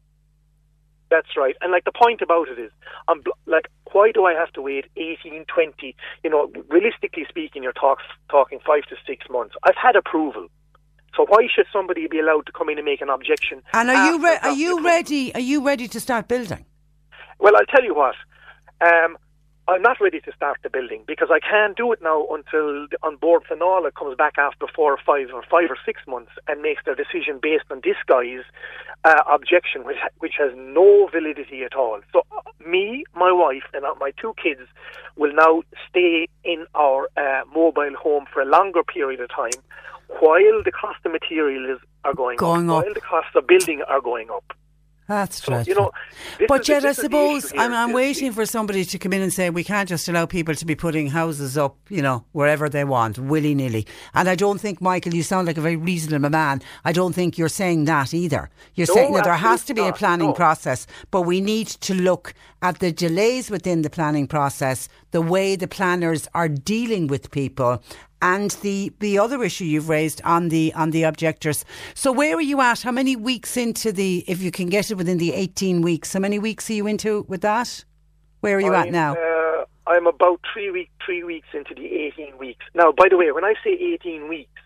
That's 1.10 1.36
right. 1.36 1.54
And 1.60 1.70
like 1.70 1.84
the 1.84 1.92
point 1.92 2.22
about 2.22 2.48
it 2.48 2.58
is, 2.58 2.72
I'm 3.06 3.22
like, 3.46 3.68
why 3.92 4.10
do 4.12 4.24
I 4.24 4.34
have 4.34 4.50
to 4.54 4.62
wait 4.62 4.86
18, 4.96 5.44
20? 5.46 5.94
You 6.24 6.30
know, 6.30 6.50
realistically 6.68 7.24
speaking, 7.28 7.62
you're 7.62 7.72
talk- 7.72 8.00
talking 8.30 8.58
five 8.66 8.82
to 8.88 8.96
six 9.06 9.24
months. 9.30 9.54
I've 9.62 9.76
had 9.80 9.94
approval. 9.94 10.48
So 11.16 11.26
why 11.28 11.46
should 11.54 11.66
somebody 11.72 12.06
be 12.08 12.18
allowed 12.18 12.46
to 12.46 12.52
come 12.52 12.68
in 12.68 12.78
and 12.78 12.84
make 12.84 13.00
an 13.00 13.08
objection? 13.08 13.62
And 13.72 13.90
are 13.90 14.10
you 14.10 14.22
re- 14.22 14.38
are 14.42 14.52
you 14.52 14.72
approval? 14.72 14.90
ready? 14.90 15.34
Are 15.34 15.40
you 15.40 15.64
ready 15.64 15.88
to 15.88 16.00
start 16.00 16.28
building? 16.28 16.64
Well, 17.38 17.56
I'll 17.56 17.66
tell 17.66 17.84
you 17.84 17.94
what. 17.94 18.14
Um, 18.80 19.16
I'm 19.66 19.80
not 19.80 19.98
ready 19.98 20.20
to 20.20 20.32
start 20.36 20.58
the 20.62 20.68
building 20.68 21.04
because 21.06 21.28
I 21.30 21.40
can't 21.40 21.74
do 21.74 21.90
it 21.92 22.02
now 22.02 22.26
until 22.30 22.86
the 22.86 22.98
An 23.02 23.16
Bord 23.16 23.44
Pleanála 23.50 23.94
comes 23.94 24.14
back 24.14 24.34
after 24.36 24.66
four 24.76 24.92
or 24.92 24.98
five 25.06 25.28
or 25.32 25.42
five 25.50 25.70
or 25.70 25.78
six 25.86 26.02
months 26.06 26.32
and 26.46 26.60
makes 26.60 26.82
their 26.84 26.94
decision 26.94 27.38
based 27.40 27.64
on 27.70 27.80
this 27.82 27.96
guy's 28.06 28.44
uh, 29.04 29.22
objection, 29.26 29.84
which 29.84 29.96
which 30.18 30.34
has 30.38 30.52
no 30.54 31.08
validity 31.10 31.62
at 31.64 31.74
all. 31.74 32.00
So 32.12 32.26
uh, 32.36 32.42
me, 32.68 33.04
my 33.14 33.32
wife, 33.32 33.62
and 33.72 33.86
uh, 33.86 33.94
my 33.98 34.12
two 34.20 34.34
kids 34.42 34.60
will 35.16 35.32
now 35.32 35.62
stay 35.88 36.28
in 36.44 36.66
our 36.74 37.08
uh, 37.16 37.44
mobile 37.54 37.96
home 37.96 38.26
for 38.30 38.42
a 38.42 38.46
longer 38.46 38.82
period 38.82 39.20
of 39.20 39.30
time, 39.30 39.62
while 40.20 40.62
the 40.64 40.72
cost 40.72 40.98
of 41.04 41.12
materials 41.12 41.80
are 42.04 42.14
going, 42.14 42.36
Going 42.36 42.70
up, 42.70 42.78
up. 42.78 42.84
while 42.84 42.94
the 42.94 43.00
cost 43.00 43.34
of 43.34 43.46
building 43.46 43.82
are 43.88 44.00
going 44.00 44.30
up. 44.30 44.44
That's 45.06 45.42
So, 45.44 45.52
dreadful. 45.52 45.70
you 45.70 45.78
know, 45.78 45.90
but 46.48 46.66
yet, 46.66 46.78
I 46.78 46.88
this 46.88 46.96
is 46.98 47.02
the 47.02 47.08
suppose. 47.10 47.52
I'm, 47.58 47.74
I'm 47.74 47.92
waiting 47.92 48.32
for 48.32 48.46
somebody 48.46 48.86
to 48.86 48.98
come 48.98 49.12
in 49.12 49.20
and 49.20 49.30
say 49.30 49.50
we 49.50 49.62
can't 49.62 49.86
just 49.86 50.08
allow 50.08 50.24
people 50.24 50.54
to 50.54 50.64
be 50.64 50.74
putting 50.74 51.08
houses 51.08 51.58
up, 51.58 51.76
you 51.90 52.00
know, 52.00 52.24
wherever 52.32 52.70
they 52.70 52.84
want, 52.84 53.18
willy 53.18 53.54
nilly. 53.54 53.86
And 54.14 54.30
I 54.30 54.34
don't 54.34 54.58
think, 54.58 54.80
Michael, 54.80 55.12
you 55.12 55.22
sound 55.22 55.46
like 55.46 55.58
a 55.58 55.60
very 55.60 55.76
reasonable 55.76 56.30
man. 56.30 56.62
I 56.86 56.92
don't 56.92 57.12
think 57.14 57.36
you're 57.36 57.50
saying 57.50 57.84
that 57.84 58.14
either. 58.14 58.48
You're 58.76 58.86
No, 58.88 58.94
saying 58.94 59.12
that 59.12 59.24
there 59.24 59.34
has 59.34 59.62
to 59.66 59.74
be 59.74 59.86
a 59.86 59.92
planning 59.92 60.28
No. 60.28 60.32
process, 60.32 60.86
but 61.10 61.22
we 61.22 61.42
need 61.42 61.66
to 61.66 61.92
look 61.94 62.32
at 62.62 62.78
the 62.78 62.90
delays 62.90 63.50
within 63.50 63.82
the 63.82 63.90
planning 63.90 64.26
process, 64.26 64.88
the 65.10 65.20
way 65.20 65.54
the 65.54 65.68
planners 65.68 66.28
are 66.32 66.48
dealing 66.48 67.08
with 67.08 67.30
people. 67.30 67.82
And 68.24 68.52
the 68.62 68.90
the 69.00 69.18
other 69.18 69.44
issue 69.44 69.64
you've 69.64 69.90
raised 69.90 70.22
on 70.24 70.48
the 70.48 70.72
on 70.74 70.90
the 70.90 71.02
objectors. 71.02 71.64
So 71.94 72.10
where 72.10 72.34
are 72.36 72.40
you 72.40 72.60
at? 72.62 72.80
How 72.80 72.90
many 72.90 73.14
weeks 73.16 73.56
into 73.56 73.92
the? 73.92 74.24
If 74.26 74.40
you 74.40 74.50
can 74.50 74.68
get 74.68 74.90
it 74.90 74.94
within 74.94 75.18
the 75.18 75.34
eighteen 75.34 75.82
weeks, 75.82 76.14
how 76.14 76.20
many 76.20 76.38
weeks 76.38 76.70
are 76.70 76.72
you 76.72 76.86
into 76.86 77.26
with 77.28 77.42
that? 77.42 77.84
Where 78.40 78.56
are 78.56 78.60
you 78.60 78.74
I'm, 78.74 78.88
at 78.88 78.92
now? 78.92 79.14
Uh, 79.14 79.64
I'm 79.86 80.06
about 80.06 80.40
three 80.52 80.70
week 80.70 80.90
three 81.04 81.22
weeks 81.22 81.48
into 81.52 81.74
the 81.74 81.86
18 81.86 82.38
weeks. 82.38 82.64
Now, 82.74 82.92
by 82.92 83.08
the 83.10 83.18
way, 83.18 83.30
when 83.30 83.44
I 83.44 83.54
say 83.62 83.72
18 83.72 84.28
weeks, 84.28 84.60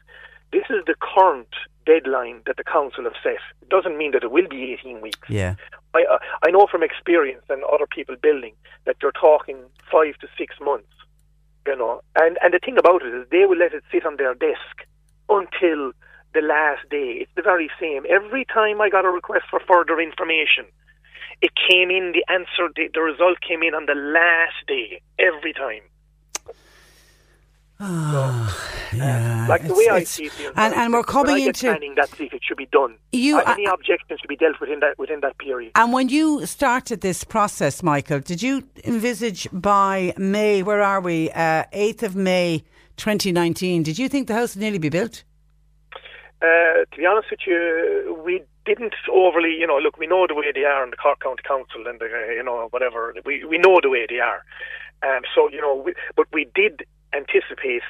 this 0.52 0.64
is 0.70 0.84
the 0.86 0.94
current 1.00 1.48
deadline 1.84 2.42
that 2.46 2.56
the 2.56 2.64
council 2.64 3.04
have 3.04 3.14
set. 3.22 3.42
It 3.62 3.68
doesn't 3.68 3.98
mean 3.98 4.12
that 4.12 4.22
it 4.22 4.30
will 4.30 4.48
be 4.48 4.72
18 4.80 5.00
weeks. 5.00 5.28
Yeah. 5.28 5.56
I 5.94 6.04
uh, 6.04 6.18
I 6.46 6.50
know 6.50 6.68
from 6.70 6.82
experience 6.84 7.42
and 7.48 7.64
other 7.64 7.86
people 7.86 8.14
building 8.22 8.54
that 8.84 8.96
you're 9.02 9.12
talking 9.12 9.58
five 9.90 10.16
to 10.20 10.28
six 10.36 10.54
months. 10.60 10.92
You 11.68 11.76
know, 11.76 12.00
and 12.16 12.38
and 12.40 12.54
the 12.54 12.60
thing 12.64 12.78
about 12.78 13.02
it 13.02 13.12
is 13.12 13.28
they 13.28 13.44
will 13.44 13.58
let 13.58 13.74
it 13.74 13.84
sit 13.92 14.06
on 14.06 14.16
their 14.16 14.32
desk 14.32 14.88
until 15.28 15.92
the 16.32 16.40
last 16.40 16.88
day. 16.88 17.20
It's 17.20 17.30
the 17.36 17.42
very 17.42 17.68
same. 17.78 18.04
Every 18.08 18.46
time 18.46 18.80
I 18.80 18.88
got 18.88 19.04
a 19.04 19.10
request 19.10 19.44
for 19.50 19.60
further 19.68 20.00
information, 20.00 20.64
it 21.42 21.52
came 21.68 21.90
in. 21.90 22.16
The 22.16 22.24
answer, 22.32 22.72
the, 22.74 22.88
the 22.94 23.02
result 23.02 23.44
came 23.46 23.62
in 23.62 23.74
on 23.74 23.84
the 23.84 23.94
last 23.94 24.56
day 24.66 25.02
every 25.18 25.52
time. 25.52 25.84
Yeah, 27.80 29.46
Like 29.48 29.66
the 29.66 29.74
way 29.74 29.88
I 29.90 30.04
see 30.04 30.24
it, 30.26 30.32
and, 30.56 30.74
and 30.74 30.92
we're 30.92 31.02
coming 31.04 31.40
into 31.46 31.66
planning, 31.66 31.94
that's 31.96 32.12
it. 32.20 32.32
It 32.32 32.40
should 32.42 32.56
be 32.56 32.66
done. 32.66 32.96
You- 33.12 33.38
Uh, 33.38 33.52
any 33.52 33.66
objections 33.66 34.20
should 34.20 34.28
be 34.28 34.36
dealt 34.36 34.60
within 34.60 34.80
that 34.80 34.98
within 34.98 35.20
that 35.20 35.38
period. 35.38 35.72
And 35.74 35.92
when 35.92 36.08
you 36.08 36.44
started 36.46 37.00
this 37.02 37.22
process, 37.24 37.82
Michael, 37.82 38.20
did 38.20 38.42
you 38.42 38.64
envisage 38.84 39.48
by 39.52 40.12
May, 40.16 40.62
where 40.62 40.82
are 40.82 41.00
we, 41.00 41.30
uh, 41.30 41.64
8th 41.72 42.02
of 42.02 42.16
May 42.16 42.64
2019, 42.96 43.82
did 43.84 43.98
you 43.98 44.08
think 44.08 44.26
the 44.26 44.34
house 44.34 44.56
would 44.56 44.62
nearly 44.62 44.78
be 44.78 44.88
built? 44.88 45.22
Uh, 46.42 46.84
to 46.90 46.96
be 46.96 47.06
honest 47.06 47.28
with 47.30 47.40
you, 47.46 48.20
we 48.24 48.42
didn't 48.64 48.94
overly, 49.10 49.52
you 49.58 49.66
know, 49.66 49.78
look, 49.78 49.98
we 49.98 50.06
know 50.06 50.26
the 50.26 50.34
way 50.34 50.50
they 50.54 50.64
are 50.64 50.84
in 50.84 50.90
the 50.90 50.96
Cork 50.96 51.20
County 51.20 51.42
Council 51.46 51.86
and 51.86 51.98
the, 52.00 52.06
uh, 52.06 52.32
you 52.32 52.42
know, 52.42 52.66
whatever. 52.70 53.14
We 53.24 53.44
we 53.44 53.58
know 53.58 53.78
the 53.80 53.88
way 53.90 54.06
they 54.08 54.20
are. 54.20 54.42
Um, 55.02 55.22
so 55.34 55.48
you 55.48 55.60
know, 55.60 55.74
we, 55.76 55.94
but 56.16 56.26
we 56.32 56.48
did 56.54 56.84
anticipate 57.14 57.82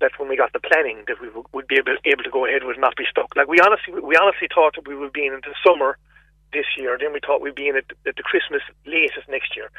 that 0.00 0.12
when 0.18 0.28
we 0.28 0.36
got 0.36 0.52
the 0.52 0.60
planning 0.60 1.04
that 1.06 1.20
we 1.20 1.28
would, 1.30 1.46
would 1.52 1.68
be 1.68 1.76
able, 1.76 1.96
able 2.04 2.24
to 2.24 2.30
go 2.30 2.44
ahead 2.46 2.64
with 2.64 2.78
not 2.78 2.96
be 2.96 3.04
stuck. 3.08 3.34
Like 3.36 3.46
we 3.48 3.60
honestly, 3.60 3.94
we 3.94 4.16
honestly 4.16 4.48
thought 4.52 4.74
that 4.74 4.86
we 4.86 4.96
would 4.96 5.12
be 5.12 5.26
in 5.26 5.34
the 5.34 5.54
summer 5.64 5.96
this 6.52 6.66
year. 6.76 6.96
Then 7.00 7.12
we 7.12 7.20
thought 7.24 7.40
we'd 7.40 7.54
be 7.54 7.68
in 7.68 7.76
it 7.76 7.86
at 8.06 8.16
the 8.16 8.22
Christmas 8.22 8.62
latest 8.86 9.28
next 9.28 9.56
year 9.56 9.70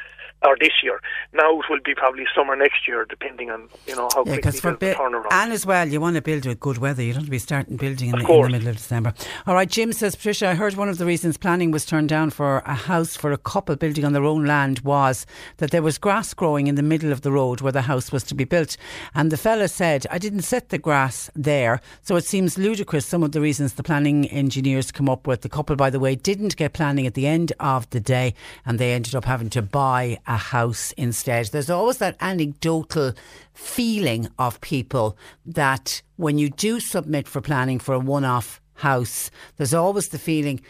or 0.46 0.56
this 0.60 0.72
year. 0.82 1.00
Now 1.32 1.58
it 1.60 1.64
will 1.70 1.80
be 1.84 1.94
probably 1.94 2.24
summer 2.34 2.54
next 2.56 2.86
year, 2.86 3.06
depending 3.08 3.50
on 3.50 3.68
you 3.86 3.96
know 3.96 4.08
how 4.14 4.24
Yeah, 4.26 4.38
quickly 4.38 4.60
the 4.60 4.72
bu- 4.72 4.94
turnaround. 4.94 5.26
and 5.30 5.52
as 5.52 5.64
well, 5.64 5.88
you 5.88 6.00
want 6.00 6.16
to 6.16 6.22
build 6.22 6.44
with 6.46 6.60
good 6.60 6.78
weather. 6.78 7.02
You 7.02 7.12
don't 7.12 7.20
want 7.20 7.26
to 7.26 7.30
be 7.30 7.38
starting 7.38 7.76
building 7.76 8.10
in, 8.10 8.18
the, 8.18 8.26
in 8.32 8.42
the 8.42 8.48
middle 8.50 8.68
of 8.68 8.76
December. 8.76 9.14
All 9.46 9.54
right, 9.54 9.68
Jim 9.68 9.92
says, 9.92 10.14
Patricia, 10.16 10.48
I 10.48 10.54
heard 10.54 10.74
one 10.74 10.88
of 10.88 10.98
the 10.98 11.06
reasons 11.06 11.36
planning 11.36 11.70
was 11.70 11.86
turned 11.86 12.08
down 12.08 12.30
for 12.30 12.58
a 12.66 12.74
house 12.74 13.16
for 13.16 13.32
a 13.32 13.38
couple 13.38 13.76
building 13.76 14.04
on 14.04 14.12
their 14.12 14.24
own 14.24 14.44
land 14.44 14.80
was 14.80 15.24
that 15.58 15.70
there 15.70 15.82
was 15.82 15.96
grass 15.98 16.34
growing 16.34 16.66
in 16.66 16.74
the 16.74 16.82
middle 16.82 17.12
of 17.12 17.22
the 17.22 17.32
road 17.32 17.60
where 17.60 17.72
the 17.72 17.82
house 17.82 18.12
was 18.12 18.22
to 18.24 18.34
be 18.34 18.44
built. 18.44 18.76
And 19.14 19.30
the 19.30 19.36
fella 19.36 19.68
said, 19.68 20.06
I 20.10 20.18
didn't 20.18 20.42
set 20.42 20.68
the 20.70 20.78
grass 20.78 21.30
there. 21.34 21.80
So 22.02 22.16
it 22.16 22.24
seems 22.24 22.58
ludicrous 22.58 23.06
some 23.06 23.22
of 23.22 23.32
the 23.32 23.40
reasons 23.40 23.74
the 23.74 23.82
planning 23.82 24.26
engineers 24.28 24.90
come 24.92 25.08
up 25.08 25.26
with. 25.26 25.40
The 25.42 25.48
couple, 25.48 25.76
by 25.76 25.90
the 25.90 26.00
way, 26.00 26.14
didn't 26.16 26.56
get 26.56 26.63
planning 26.68 27.06
at 27.06 27.14
the 27.14 27.26
end 27.26 27.52
of 27.60 27.88
the 27.90 28.00
day 28.00 28.34
and 28.64 28.78
they 28.78 28.92
ended 28.92 29.14
up 29.14 29.24
having 29.24 29.50
to 29.50 29.62
buy 29.62 30.18
a 30.26 30.36
house 30.36 30.92
instead. 30.92 31.46
There's 31.46 31.70
always 31.70 31.98
that 31.98 32.16
anecdotal 32.20 33.12
feeling 33.52 34.28
of 34.38 34.60
people 34.60 35.16
that 35.46 36.02
when 36.16 36.38
you 36.38 36.50
do 36.50 36.80
submit 36.80 37.28
for 37.28 37.40
planning 37.40 37.78
for 37.78 37.94
a 37.94 37.98
one 37.98 38.24
off 38.24 38.60
house, 38.74 39.30
there's 39.56 39.74
always 39.74 40.08
the 40.08 40.18
feeling 40.18 40.60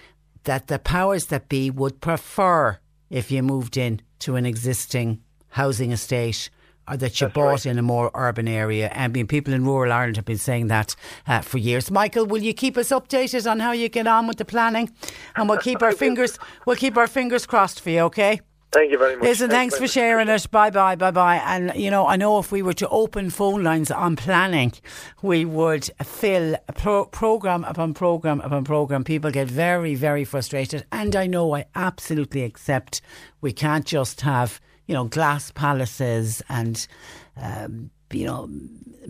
that 0.44 0.66
the 0.66 0.78
powers 0.78 1.26
that 1.26 1.48
be 1.48 1.70
would 1.70 2.00
prefer 2.00 2.78
if 3.10 3.30
you 3.30 3.42
moved 3.42 3.76
in 3.76 4.00
to 4.20 4.36
an 4.36 4.46
existing 4.46 5.22
housing 5.48 5.92
estate 5.92 6.50
that 6.88 7.20
you 7.20 7.28
bought 7.28 7.66
in 7.66 7.78
a 7.78 7.82
more 7.82 8.10
urban 8.14 8.48
area. 8.48 8.92
I 8.94 9.08
mean, 9.08 9.26
people 9.26 9.54
in 9.54 9.64
rural 9.64 9.92
Ireland 9.92 10.16
have 10.16 10.24
been 10.24 10.38
saying 10.38 10.68
that 10.68 10.94
uh, 11.26 11.40
for 11.40 11.58
years. 11.58 11.90
Michael, 11.90 12.26
will 12.26 12.42
you 12.42 12.54
keep 12.54 12.76
us 12.76 12.90
updated 12.90 13.50
on 13.50 13.60
how 13.60 13.72
you 13.72 13.88
get 13.88 14.06
on 14.06 14.26
with 14.26 14.38
the 14.38 14.44
planning? 14.44 14.90
And 15.36 15.48
we'll 15.48 15.58
keep 15.58 15.82
our 15.86 15.92
fingers 15.92 16.38
we'll 16.66 16.76
keep 16.76 16.96
our 16.96 17.06
fingers 17.06 17.46
crossed 17.46 17.80
for 17.80 17.90
you, 17.90 18.00
okay? 18.00 18.40
Thank 18.74 18.90
you 18.90 18.98
very 18.98 19.14
much. 19.14 19.24
Listen, 19.24 19.50
thanks 19.50 19.74
Thanks 19.74 19.76
for 19.76 19.82
much. 19.82 19.90
sharing 19.92 20.28
it. 20.28 20.50
Bye 20.50 20.70
bye, 20.70 20.96
bye 20.96 21.12
bye. 21.12 21.36
And 21.36 21.72
you 21.76 21.92
know, 21.92 22.08
I 22.08 22.16
know 22.16 22.40
if 22.40 22.50
we 22.50 22.60
were 22.60 22.72
to 22.74 22.88
open 22.88 23.30
phone 23.30 23.62
lines 23.62 23.92
on 23.92 24.16
planning, 24.16 24.72
we 25.22 25.44
would 25.44 25.88
fill 26.02 26.56
pro- 26.74 27.04
program 27.04 27.62
upon 27.62 27.94
program 27.94 28.40
upon 28.40 28.64
program. 28.64 29.04
People 29.04 29.30
get 29.30 29.46
very, 29.46 29.94
very 29.94 30.24
frustrated, 30.24 30.84
and 30.90 31.14
I 31.14 31.28
know 31.28 31.54
I 31.54 31.66
absolutely 31.76 32.42
accept 32.42 33.00
we 33.40 33.52
can't 33.52 33.86
just 33.86 34.22
have 34.22 34.60
you 34.86 34.94
know 34.94 35.04
glass 35.04 35.50
palaces 35.50 36.42
and. 36.48 36.86
Um, 37.36 37.90
you 38.12 38.26
know, 38.26 38.48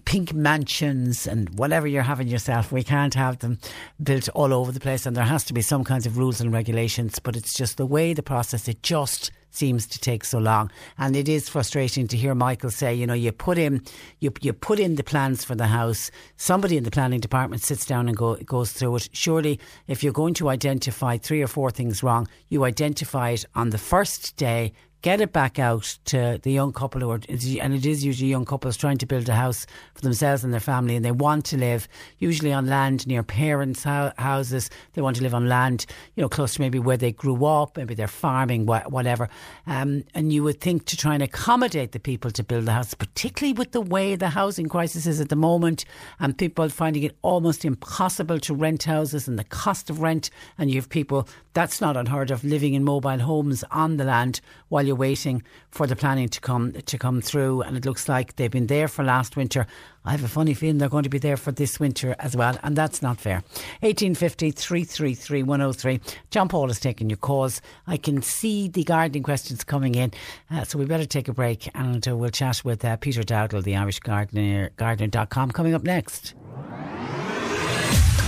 pink 0.05 0.33
mansions 0.33 1.27
and 1.27 1.51
whatever 1.59 1.87
you're 1.87 2.03
having 2.03 2.29
yourself. 2.29 2.73
We 2.73 2.83
can't 2.83 3.15
have 3.15 3.39
them 3.41 3.59
built 4.03 4.29
all 4.31 4.53
over 4.53 4.73
the 4.73 4.81
place, 4.81 5.07
and 5.07 5.17
there 5.17 5.25
has 5.25 5.45
to 5.45 5.55
be 5.55 5.61
some 5.61 5.85
kinds 5.85 6.07
of 6.07 6.19
rules 6.19 6.41
and 6.41 6.53
regulations. 6.53 7.19
But 7.19 7.37
it's 7.37 7.55
just 7.55 7.77
the 7.77 7.87
way 7.87 8.15
the 8.15 8.23
process, 8.23 8.67
it 8.67 8.83
just 8.83 9.31
seems 9.51 9.87
to 9.87 10.01
take 10.01 10.25
so 10.25 10.39
long. 10.39 10.71
And 10.99 11.15
it 11.15 11.29
is 11.29 11.49
frustrating 11.49 12.09
to 12.09 12.17
hear 12.17 12.35
Michael 12.35 12.71
say, 12.71 12.93
you 12.93 13.07
know, 13.07 13.15
you 13.15 13.31
put 13.31 13.57
in 13.57 13.83
you 14.19 14.33
you 14.41 14.53
put 14.53 14.81
in 14.81 14.97
the 14.97 15.05
plans 15.05 15.45
for 15.45 15.55
the 15.55 15.69
house. 15.69 16.11
Somebody 16.37 16.77
in 16.77 16.85
the 16.85 16.91
planning 16.91 17.21
department 17.21 17.63
sits 17.63 17.87
down 17.87 18.09
and 18.09 18.17
go, 18.17 18.35
goes 18.37 18.73
through 18.73 18.97
it. 18.97 19.09
Surely, 19.13 19.61
if 19.87 20.03
you're 20.03 20.13
going 20.13 20.35
to 20.35 20.49
identify 20.49 21.17
three 21.19 21.43
or 21.43 21.47
four 21.47 21.71
things 21.71 22.03
wrong, 22.03 22.27
you 22.49 22.65
identify 22.65 23.31
it 23.31 23.45
on 23.55 23.71
the 23.71 23.79
first 23.79 24.37
day 24.37 24.73
get 25.05 25.21
it 25.21 25.35
back 25.35 25.59
out 25.59 25.99
to 26.07 26.41
the 26.45 26.51
young 26.51 26.73
couple 26.73 26.99
who 27.03 27.11
are, 27.11 27.21
and 27.29 27.75
it 27.75 27.85
is 27.85 28.03
usually 28.03 28.31
young 28.31 28.47
couples 28.47 28.75
trying 28.75 28.97
to 28.97 29.05
build 29.05 29.29
a 29.29 29.35
house 29.35 29.67
for 29.95 30.01
themselves 30.01 30.43
and 30.43 30.51
their 30.51 30.61
family, 30.61 30.97
and 30.97 31.05
they 31.05 31.13
want 31.13 31.45
to 31.45 31.59
live 31.59 31.87
usually 32.21 32.51
on 32.55 32.67
land 32.67 33.07
near 33.07 33.23
parents' 33.23 33.85
houses. 33.85 34.71
They 34.95 35.03
want 35.03 35.17
to 35.17 35.23
live 35.23 35.35
on 35.35 35.47
land, 35.47 35.85
you 36.17 36.23
know, 36.23 36.29
close 36.31 36.55
to 36.55 36.63
maybe 36.63 36.79
where 36.79 36.97
they 36.97 37.13
grew 37.13 37.45
up, 37.45 37.77
maybe 37.77 37.95
they're 37.95 38.09
farming, 38.09 38.65
whatever. 38.65 39.29
Um, 39.67 40.05
and 40.15 40.33
you 40.33 40.43
would 40.43 40.63
think 40.63 40.87
to 40.87 40.97
try 40.97 41.13
and 41.13 41.23
accommodate 41.23 41.93
the 41.93 42.01
people 42.01 42.31
to 42.31 42.43
build 42.43 42.65
the 42.65 42.73
house, 42.73 42.95
particularly 42.95 43.53
with 43.53 43.73
the 43.73 43.83
way 43.83 44.17
the 44.17 44.31
housing 44.31 44.71
crisis 44.71 45.07
is 45.07 45.21
at 45.21 45.29
the 45.29 45.37
moment, 45.37 45.85
and 46.19 46.39
people 46.39 46.71
finding 46.71 47.03
it 47.03 47.15
almost 47.21 47.67
impossible 47.67 48.41
to 48.41 48.55
rent 48.55 48.85
houses 48.85 49.29
and 49.29 49.39
the 49.39 49.45
cost 49.45 49.91
of 49.91 50.01
rent, 50.01 50.31
and 50.57 50.71
you 50.71 50.77
have 50.77 50.89
people 50.89 51.29
that's 51.53 51.83
not 51.83 51.95
unheard 51.95 52.31
of 52.31 52.43
living 52.43 52.73
in 52.73 52.83
mobile 52.83 53.19
homes 53.19 53.63
on 53.71 53.99
the 53.99 54.05
land 54.05 54.41
while 54.71 54.85
you're 54.85 54.94
waiting 54.95 55.43
for 55.71 55.87
the 55.87 55.97
planning 55.97 56.29
to 56.29 56.41
come 56.41 56.73
to 56.73 56.99
come 56.99 57.21
through. 57.21 57.63
And 57.63 57.77
it 57.77 57.85
looks 57.85 58.09
like 58.09 58.37
they've 58.37 58.51
been 58.51 58.67
there 58.67 58.89
for 58.89 59.05
last 59.05 59.37
winter. 59.37 59.67
I 60.05 60.11
have 60.11 60.23
a 60.23 60.29
funny 60.29 60.53
feeling 60.53 60.79
they're 60.79 60.89
going 60.89 61.05
to 61.05 61.09
be 61.09 61.19
there 61.19 61.39
for 61.39 61.51
this 61.51 61.81
winter 61.81 62.15
as 62.19 62.37
well, 62.37 62.59
and 62.63 62.77
that's 62.77 63.01
not 63.01 63.19
fair. 63.19 63.43
1850 63.81 64.51
333 64.51 65.43
103. 65.43 66.01
John 66.31 66.49
Paul 66.49 66.71
is 66.71 66.79
taking 66.79 67.09
your 67.09 67.17
calls. 67.17 67.63
I 67.87 67.97
can 67.97 68.21
see 68.21 68.69
the 68.69 68.85
gardening 68.85 69.23
questions 69.23 69.65
coming 69.65 69.95
in, 69.95 70.13
uh, 70.51 70.65
so 70.65 70.79
we 70.79 70.85
better 70.85 71.07
take 71.07 71.29
a 71.29 71.33
break 71.33 71.71
and 71.75 72.07
uh, 72.07 72.17
we'll 72.17 72.31
chat 72.31 72.63
with 72.65 72.85
uh, 72.85 72.97
Peter 72.97 73.23
Dowdall, 73.23 73.63
the 73.63 73.77
Irish 73.77 74.01
gardener, 74.01 74.71
gardener.com, 74.77 75.53
coming 75.53 75.75
up 75.75 75.85
next. 75.85 76.35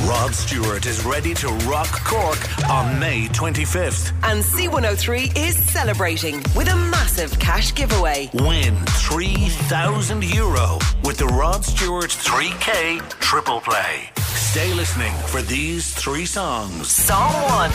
Rod 0.05 0.35
Stewart 0.35 0.87
is 0.87 1.05
ready 1.05 1.33
to 1.35 1.49
rock 1.69 1.89
Cork 2.05 2.39
on 2.71 3.01
May 3.01 3.29
25th. 3.29 4.13
And 4.23 4.43
C103 4.43 5.37
is 5.37 5.57
celebrating 5.57 6.37
with 6.55 6.69
a 6.71 6.77
massive 6.77 7.37
cash 7.39 7.75
giveaway. 7.75 8.31
Win 8.35 8.77
3,000 8.87 10.23
euro 10.35 10.79
with 11.03 11.17
the 11.17 11.27
Rod 11.27 11.65
Stewart 11.65 12.11
3K 12.11 13.01
triple 13.21 13.61
play. 13.61 14.11
Stay 14.19 14.73
listening 14.75 15.15
for 15.29 15.41
these 15.43 15.93
three 15.95 16.27
songs. 16.27 16.89
Song 16.89 17.33
1. 17.33 17.71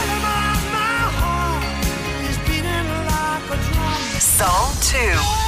Song 4.19 4.73
2. 4.81 5.40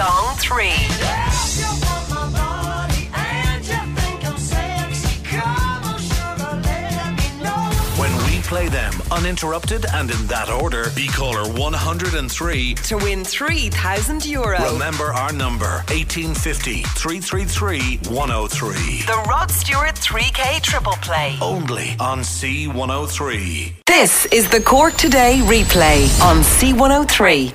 Song 0.00 0.34
3. 0.38 0.64
When 7.98 8.16
we 8.24 8.40
play 8.40 8.68
them 8.70 8.94
uninterrupted 9.10 9.84
and 9.92 10.10
in 10.10 10.26
that 10.28 10.48
order, 10.48 10.86
be 10.96 11.06
caller 11.08 11.46
103 11.52 12.74
To 12.74 12.96
win 12.96 13.24
3,000 13.24 14.24
euro. 14.24 14.72
Remember 14.72 15.12
our 15.12 15.34
number 15.34 15.84
1850 15.92 16.82
333 16.82 17.98
103. 18.10 19.02
The 19.02 19.24
Rod 19.28 19.50
Stewart 19.50 19.96
3K 19.96 20.62
triple 20.62 20.96
play. 21.02 21.36
Only 21.42 21.90
on 22.00 22.20
C103. 22.20 23.74
This 23.84 24.24
is 24.32 24.48
the 24.48 24.62
Cork 24.62 24.94
Today 24.94 25.40
replay 25.42 26.08
on 26.22 26.38
C103. 26.38 27.52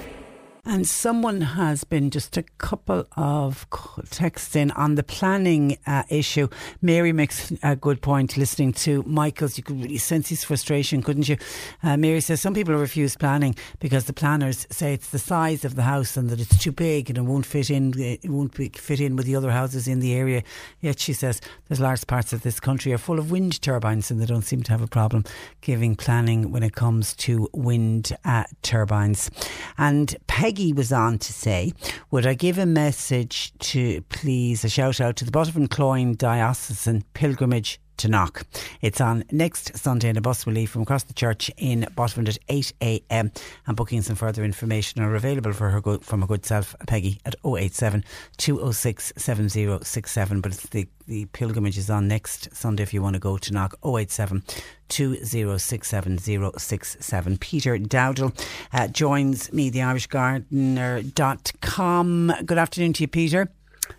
And 0.68 0.88
someone 0.88 1.42
has 1.42 1.84
been 1.84 2.10
just 2.10 2.38
a 2.38 2.44
couple 2.58 3.06
of 3.16 3.68
texts 4.10 4.56
in 4.56 4.72
on 4.72 4.96
the 4.96 5.04
planning 5.04 5.78
uh, 5.86 6.04
issue. 6.10 6.48
Mary 6.82 7.14
makes 7.14 7.54
a 7.62 7.76
good 7.76 8.02
point 8.02 8.36
listening 8.36 8.74
to 8.74 9.04
Michael's. 9.04 9.60
You 9.60 9.64
could 9.64 9.80
really 9.80 10.00
sense 10.00 10.30
his 10.30 10.44
frustration, 10.44 11.04
couldn't 11.04 11.30
you? 11.30 11.38
Uh, 11.84 11.98
Mary 11.98 12.20
says 12.20 12.42
some 12.42 12.56
people 12.56 12.74
refuse 12.74 13.16
planning 13.16 13.56
because 13.80 14.06
the 14.06 14.14
planners 14.14 14.66
say 14.72 14.96
it's 14.96 15.12
the 15.12 15.20
size 15.20 15.66
of 15.66 15.76
the 15.76 15.84
house 15.84 16.18
and 16.18 16.32
that 16.32 16.40
it's 16.40 16.58
too 16.58 16.72
big 16.72 17.10
and 17.10 17.20
it 17.20 17.26
won't 17.26 17.46
fit 17.46 17.70
in. 17.70 17.94
It 18.00 18.28
won't 18.28 18.56
fit 18.56 19.00
in 19.00 19.16
with 19.16 19.28
the 19.28 19.36
other 19.36 19.52
houses 19.52 19.88
in 19.88 20.00
the 20.00 20.16
area. 20.16 20.42
Yet 20.82 21.00
she 21.00 21.14
says 21.14 21.42
there's 21.68 21.80
large 21.80 22.08
parts 22.08 22.34
of 22.34 22.42
this 22.42 22.60
country 22.60 22.92
are 22.92 22.98
full 22.98 23.20
of 23.20 23.30
wind 23.30 23.62
turbines 23.62 24.10
and 24.10 24.20
they 24.20 24.26
don't 24.26 24.42
seem 24.42 24.64
to 24.64 24.72
have 24.72 24.82
a 24.82 24.88
problem 24.88 25.26
giving 25.62 25.96
planning 25.96 26.52
when 26.52 26.64
it 26.64 26.74
comes 26.74 27.16
to 27.18 27.48
wind 27.54 28.18
uh, 28.26 28.46
turbines. 28.64 29.30
And 29.78 30.16
Peggy 30.56 30.72
was 30.72 30.94
on 30.94 31.18
to 31.18 31.34
say, 31.34 31.73
would 32.11 32.26
I 32.26 32.34
give 32.34 32.57
a 32.57 32.65
message 32.65 33.52
to 33.60 33.99
please 34.03 34.64
a 34.64 34.69
shout 34.69 35.02
out 35.02 35.18
to 35.18 35.26
the 35.26 35.32
Buttevant 35.32 35.69
Cloyne 35.69 36.15
Diocesan 36.15 37.03
Pilgrimage 37.14 37.77
to 37.97 38.07
Knock. 38.07 38.45
It's 38.81 39.01
on 39.01 39.26
next 39.31 39.76
Sunday 39.77 40.09
and 40.09 40.17
a 40.17 40.22
bus 40.22 40.45
will 40.45 40.53
leave 40.53 40.69
from 40.69 40.84
across 40.84 41.03
the 41.03 41.13
church 41.13 41.51
in 41.57 41.88
Buttevant 41.95 42.30
at 42.30 42.38
8am 42.47 43.35
and 43.67 43.77
bookings 43.77 44.09
and 44.09 44.17
further 44.17 44.43
information 44.43 45.01
are 45.01 45.13
available 45.15 45.53
for 45.53 45.69
her 45.69 45.80
good, 45.81 46.03
from 46.03 46.22
her 46.22 46.27
good 46.27 46.45
self 46.45 46.76
Peggy 46.88 47.19
at 47.26 47.35
087 47.45 48.03
206 48.38 49.13
7067 49.15 50.41
but 50.41 50.51
it's 50.51 50.67
the, 50.69 50.88
the 51.07 51.26
pilgrimage 51.27 51.77
is 51.77 51.89
on 51.89 52.07
next 52.07 52.53
Sunday 52.55 52.84
if 52.84 52.93
you 52.93 53.01
want 53.01 53.15
to 53.15 53.19
go 53.19 53.38
to 53.38 53.53
Knock 53.53 53.76
087 53.84 54.43
2067067 54.89 57.39
Peter 57.39 57.77
Dowdall 57.77 58.34
uh, 58.73 58.88
joins 58.88 59.51
me 59.51 59.69
the 59.69 59.80
irishgardener.com 59.80 62.34
good 62.45 62.57
afternoon 62.57 62.93
to 62.93 63.03
you 63.03 63.07
Peter 63.07 63.49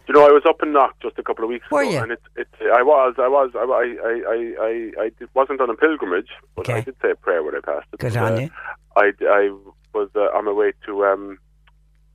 you 0.09 0.15
know, 0.15 0.27
I 0.27 0.31
was 0.31 0.43
up 0.49 0.63
in 0.63 0.73
Knock 0.73 0.97
just 1.01 1.19
a 1.19 1.23
couple 1.23 1.45
of 1.45 1.51
weeks 1.51 1.71
Were 1.71 1.83
ago, 1.83 1.91
you? 1.91 1.99
and 1.99 2.13
it, 2.13 2.23
it, 2.37 2.49
I 2.75 2.83
was, 2.83 3.15
I 3.19 3.29
was, 3.29 3.51
I, 3.55 3.65
I, 3.65 4.23
I, 4.33 5.03
I, 5.03 5.07
I 5.07 5.11
wasn't 5.35 5.61
on 5.61 5.71
a 5.71 5.75
pilgrimage, 5.75 6.31
but 6.55 6.69
I 6.69 6.81
did 6.81 6.97
say 7.03 7.11
a 7.11 7.17
prayer 7.17 7.43
when 7.43 7.55
I 7.55 7.61
passed 7.61 7.87
it. 7.93 8.01
Good 8.01 8.15
But, 8.15 8.23
on 8.23 8.33
uh, 8.35 8.41
you. 8.41 8.51
I, 8.97 9.13
I 9.29 9.57
was 9.95 10.09
uh, 10.15 10.37
on 10.37 10.45
my 10.45 10.53
way 10.53 10.73
to 10.87 11.05
um, 11.05 11.39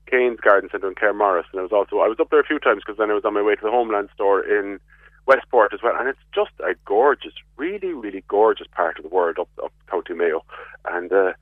Kane's 0.09 0.39
Garden 0.39 0.69
Centre 0.71 0.87
in 0.87 0.95
Claremorris, 0.95 1.45
and 1.51 1.59
I 1.59 1.63
was 1.63 1.71
also 1.71 1.99
I 1.99 2.07
was 2.07 2.17
up 2.19 2.29
there 2.29 2.39
a 2.39 2.45
few 2.45 2.59
times 2.59 2.81
because 2.85 2.97
then 2.97 3.11
I 3.11 3.13
was 3.13 3.25
on 3.25 3.33
my 3.33 3.41
way 3.41 3.55
to 3.55 3.61
the 3.61 3.71
Homeland 3.71 4.09
store 4.13 4.41
in 4.41 4.79
Westport 5.25 5.73
as 5.73 5.81
well, 5.83 5.95
and 5.97 6.07
it's 6.09 6.19
just 6.33 6.51
a 6.59 6.73
gorgeous, 6.85 7.33
really, 7.57 7.93
really 7.93 8.23
gorgeous 8.27 8.67
part 8.75 8.97
of 8.97 9.03
the 9.03 9.09
world 9.09 9.37
up 9.39 9.49
up 9.63 9.73
County 9.89 10.13
Mayo, 10.13 10.43
and. 10.85 11.11
Uh, 11.11 11.33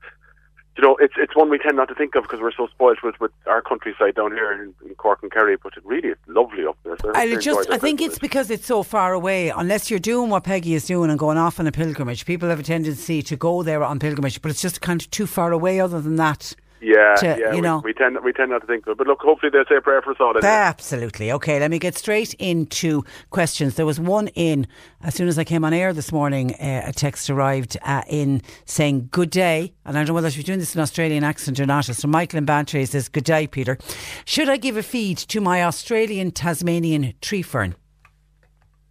you 0.76 0.82
know, 0.82 0.96
it's 1.00 1.14
it's 1.16 1.34
one 1.34 1.50
we 1.50 1.58
tend 1.58 1.76
not 1.76 1.88
to 1.88 1.94
think 1.94 2.14
of 2.14 2.22
because 2.22 2.40
we're 2.40 2.52
so 2.52 2.68
spoilt 2.68 3.02
with, 3.02 3.18
with 3.20 3.32
our 3.46 3.60
countryside 3.60 4.14
down 4.14 4.32
here 4.32 4.52
in, 4.52 4.72
in 4.88 4.94
Cork 4.94 5.20
and 5.22 5.30
Kerry, 5.30 5.56
but 5.56 5.76
it 5.76 5.84
really 5.84 6.08
is 6.08 6.16
lovely 6.26 6.64
up 6.64 6.78
there. 6.84 6.96
So 7.02 7.12
I 7.14 7.24
really 7.24 7.42
just, 7.42 7.70
I 7.70 7.78
think 7.78 8.00
it's 8.00 8.18
because 8.18 8.50
it's 8.50 8.66
so 8.66 8.82
far 8.82 9.12
away. 9.12 9.50
Unless 9.50 9.90
you're 9.90 9.98
doing 9.98 10.30
what 10.30 10.44
Peggy 10.44 10.74
is 10.74 10.86
doing 10.86 11.10
and 11.10 11.18
going 11.18 11.38
off 11.38 11.58
on 11.60 11.66
a 11.66 11.72
pilgrimage, 11.72 12.24
people 12.24 12.48
have 12.48 12.60
a 12.60 12.62
tendency 12.62 13.20
to 13.22 13.36
go 13.36 13.62
there 13.62 13.82
on 13.82 13.98
pilgrimage, 13.98 14.40
but 14.40 14.50
it's 14.50 14.62
just 14.62 14.80
kind 14.80 15.02
of 15.02 15.10
too 15.10 15.26
far 15.26 15.52
away. 15.52 15.80
Other 15.80 16.00
than 16.00 16.16
that, 16.16 16.54
Yeah, 16.80 17.14
to, 17.16 17.26
yeah. 17.26 17.50
you 17.50 17.56
we, 17.56 17.60
know. 17.60 17.80
we 17.84 17.92
tend 17.92 18.18
we 18.24 18.32
tend 18.32 18.50
not 18.50 18.60
to 18.60 18.66
think 18.66 18.86
of 18.86 18.92
it, 18.92 18.98
but 18.98 19.06
look, 19.06 19.20
hopefully 19.20 19.50
they'll 19.50 19.64
say 19.68 19.76
a 19.76 19.80
prayer 19.80 20.02
for 20.02 20.12
us 20.12 20.16
all. 20.20 20.32
Absolutely. 20.42 21.30
Okay, 21.32 21.60
let 21.60 21.70
me 21.70 21.78
get 21.78 21.96
straight 21.96 22.34
into 22.34 23.02
questions. 23.30 23.74
There 23.74 23.86
was 23.86 24.00
one 24.00 24.28
in, 24.28 24.66
as 25.02 25.14
soon 25.14 25.28
as 25.28 25.38
I 25.38 25.44
came 25.44 25.64
on 25.64 25.72
air 25.72 25.92
this 25.92 26.12
morning, 26.12 26.54
uh, 26.54 26.82
a 26.86 26.92
text 26.92 27.28
arrived 27.28 27.76
uh, 27.82 28.02
in 28.08 28.42
saying, 28.64 29.08
Good 29.10 29.30
day. 29.30 29.72
And 29.84 29.96
I 29.96 30.00
don't 30.00 30.08
know 30.08 30.14
whether 30.14 30.30
she's 30.30 30.44
doing 30.44 30.58
this 30.58 30.74
in 30.74 30.80
Australian 30.80 31.24
accent 31.24 31.60
or 31.60 31.66
not. 31.66 31.84
So 31.84 32.08
Michael 32.08 32.38
in 32.38 32.44
Bantry. 32.44 32.84
Says, 32.86 33.08
Good 33.08 33.24
day, 33.24 33.46
Peter. 33.46 33.78
Should 34.24 34.48
I 34.48 34.56
give 34.56 34.76
a 34.76 34.82
feed 34.82 35.18
to 35.18 35.40
my 35.40 35.62
Australian 35.62 36.30
Tasmanian 36.30 37.14
tree 37.20 37.42
fern? 37.42 37.74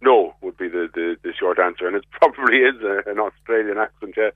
No, 0.02 0.34
would 0.40 0.56
be 0.56 0.68
the, 0.68 0.88
the, 0.94 1.16
the 1.22 1.32
short 1.38 1.58
answer, 1.58 1.86
and 1.86 1.96
it 1.96 2.04
probably 2.12 2.58
is 2.58 2.76
a, 2.82 3.08
an 3.10 3.18
Australian 3.18 3.78
accent. 3.78 4.14
Yeah, 4.16 4.30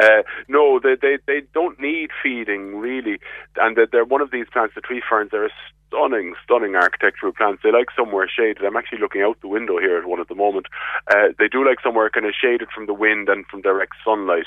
uh, 0.00 0.22
no, 0.48 0.78
they, 0.80 0.94
they 1.00 1.18
they 1.26 1.42
don't 1.54 1.78
need 1.80 2.10
feeding 2.22 2.76
really, 2.76 3.18
and 3.56 3.76
they're, 3.76 3.88
they're 3.90 4.04
one 4.04 4.20
of 4.20 4.30
these 4.30 4.46
plants. 4.52 4.74
The 4.74 4.80
tree 4.80 5.02
ferns 5.08 5.30
They're 5.32 5.46
a 5.46 5.50
stunning, 5.88 6.34
stunning 6.44 6.76
architectural 6.76 7.32
plants. 7.32 7.62
They 7.64 7.72
like 7.72 7.88
somewhere 7.96 8.28
shaded. 8.28 8.64
I'm 8.64 8.76
actually 8.76 9.00
looking 9.00 9.22
out 9.22 9.40
the 9.40 9.48
window 9.48 9.78
here 9.78 9.98
at 9.98 10.06
one 10.06 10.20
at 10.20 10.28
the 10.28 10.34
moment. 10.34 10.66
Uh, 11.10 11.28
they 11.38 11.48
do 11.48 11.66
like 11.66 11.80
somewhere 11.82 12.10
kind 12.10 12.26
of 12.26 12.34
shaded 12.40 12.68
from 12.74 12.86
the 12.86 12.94
wind 12.94 13.28
and 13.28 13.46
from 13.46 13.62
direct 13.62 13.94
sunlight, 14.04 14.46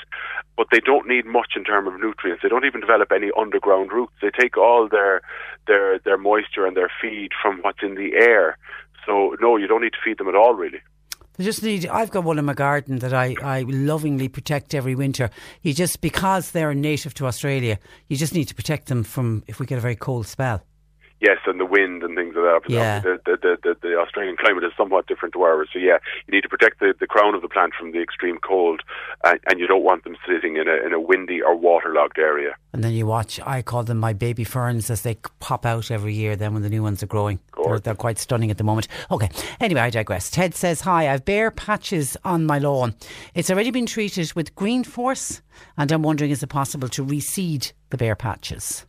but 0.56 0.68
they 0.72 0.80
don't 0.80 1.08
need 1.08 1.26
much 1.26 1.52
in 1.56 1.64
terms 1.64 1.88
of 1.88 2.00
nutrients. 2.00 2.42
They 2.42 2.48
don't 2.48 2.64
even 2.64 2.80
develop 2.80 3.12
any 3.12 3.30
underground 3.38 3.92
roots. 3.92 4.12
They 4.22 4.30
take 4.30 4.56
all 4.56 4.88
their 4.88 5.20
their 5.66 5.98
their 5.98 6.18
moisture 6.18 6.66
and 6.66 6.76
their 6.76 6.90
feed 7.00 7.30
from 7.42 7.60
what's 7.62 7.82
in 7.82 7.94
the 7.94 8.14
air. 8.14 8.56
So 9.06 9.36
no, 9.40 9.56
you 9.56 9.66
don't 9.66 9.82
need 9.82 9.92
to 9.92 9.98
feed 10.04 10.18
them 10.18 10.28
at 10.28 10.34
all, 10.34 10.54
really. 10.54 10.80
They 11.36 11.44
just 11.44 11.62
need. 11.62 11.86
I've 11.86 12.10
got 12.10 12.24
one 12.24 12.38
in 12.38 12.44
my 12.44 12.54
garden 12.54 12.98
that 12.98 13.14
I, 13.14 13.34
I 13.42 13.62
lovingly 13.62 14.28
protect 14.28 14.74
every 14.74 14.94
winter. 14.94 15.30
You 15.62 15.72
just 15.72 16.00
because 16.00 16.50
they're 16.50 16.74
native 16.74 17.14
to 17.14 17.26
Australia, 17.26 17.78
you 18.08 18.16
just 18.16 18.34
need 18.34 18.48
to 18.48 18.54
protect 18.54 18.88
them 18.88 19.02
from 19.02 19.42
if 19.46 19.58
we 19.58 19.66
get 19.66 19.78
a 19.78 19.80
very 19.80 19.96
cold 19.96 20.26
spell. 20.26 20.62
Yes, 21.22 21.38
and 21.46 21.60
the 21.60 21.64
wind 21.64 22.02
and 22.02 22.16
things 22.16 22.34
like 22.34 22.64
that. 22.64 22.68
Yeah. 22.68 22.98
The, 22.98 23.20
the, 23.24 23.36
the, 23.40 23.56
the, 23.62 23.76
the 23.80 23.94
Australian 23.94 24.36
climate 24.36 24.64
is 24.64 24.72
somewhat 24.76 25.06
different 25.06 25.34
to 25.34 25.42
ours. 25.42 25.68
So, 25.72 25.78
yeah, 25.78 25.98
you 26.26 26.34
need 26.34 26.40
to 26.40 26.48
protect 26.48 26.80
the, 26.80 26.94
the 26.98 27.06
crown 27.06 27.36
of 27.36 27.42
the 27.42 27.48
plant 27.48 27.74
from 27.78 27.92
the 27.92 28.02
extreme 28.02 28.38
cold, 28.38 28.82
and, 29.22 29.38
and 29.46 29.60
you 29.60 29.68
don't 29.68 29.84
want 29.84 30.02
them 30.02 30.16
sitting 30.26 30.56
in 30.56 30.66
a, 30.66 30.84
in 30.84 30.92
a 30.92 30.98
windy 30.98 31.40
or 31.40 31.54
waterlogged 31.54 32.18
area. 32.18 32.56
And 32.72 32.82
then 32.82 32.90
you 32.92 33.06
watch. 33.06 33.38
I 33.46 33.62
call 33.62 33.84
them 33.84 33.98
my 33.98 34.12
baby 34.12 34.42
ferns 34.42 34.90
as 34.90 35.02
they 35.02 35.14
pop 35.38 35.64
out 35.64 35.92
every 35.92 36.12
year. 36.12 36.34
Then 36.34 36.54
when 36.54 36.62
the 36.62 36.70
new 36.70 36.82
ones 36.82 37.04
are 37.04 37.06
growing, 37.06 37.38
they're, 37.64 37.78
they're 37.78 37.94
quite 37.94 38.18
stunning 38.18 38.50
at 38.50 38.58
the 38.58 38.64
moment. 38.64 38.88
Okay. 39.12 39.30
Anyway, 39.60 39.80
I 39.80 39.90
digress. 39.90 40.28
Ted 40.28 40.56
says, 40.56 40.80
"Hi, 40.80 41.08
I've 41.08 41.24
bare 41.24 41.52
patches 41.52 42.16
on 42.24 42.46
my 42.46 42.58
lawn. 42.58 42.96
It's 43.34 43.50
already 43.50 43.70
been 43.70 43.86
treated 43.86 44.32
with 44.34 44.56
Green 44.56 44.82
Force, 44.82 45.40
and 45.76 45.92
I'm 45.92 46.02
wondering, 46.02 46.32
is 46.32 46.42
it 46.42 46.48
possible 46.48 46.88
to 46.88 47.04
reseed 47.04 47.72
the 47.90 47.96
bare 47.96 48.16
patches?" 48.16 48.86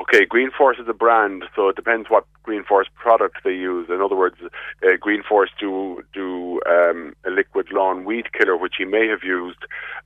Okay, 0.00 0.24
Green 0.24 0.50
Force 0.50 0.78
is 0.78 0.88
a 0.88 0.92
brand, 0.92 1.44
so 1.54 1.68
it 1.68 1.76
depends 1.76 2.10
what 2.10 2.26
Green 2.42 2.64
Force 2.64 2.88
product 2.96 3.38
they 3.44 3.52
use. 3.52 3.88
In 3.88 4.00
other 4.00 4.16
words, 4.16 4.36
uh, 4.82 4.96
Green 5.00 5.22
Force 5.22 5.50
do 5.58 6.02
do 6.12 6.60
um, 6.68 7.14
a 7.24 7.30
liquid 7.30 7.68
lawn 7.72 8.04
weed 8.04 8.32
killer, 8.32 8.56
which 8.56 8.74
he 8.76 8.84
may 8.84 9.06
have 9.06 9.22
used, 9.22 9.60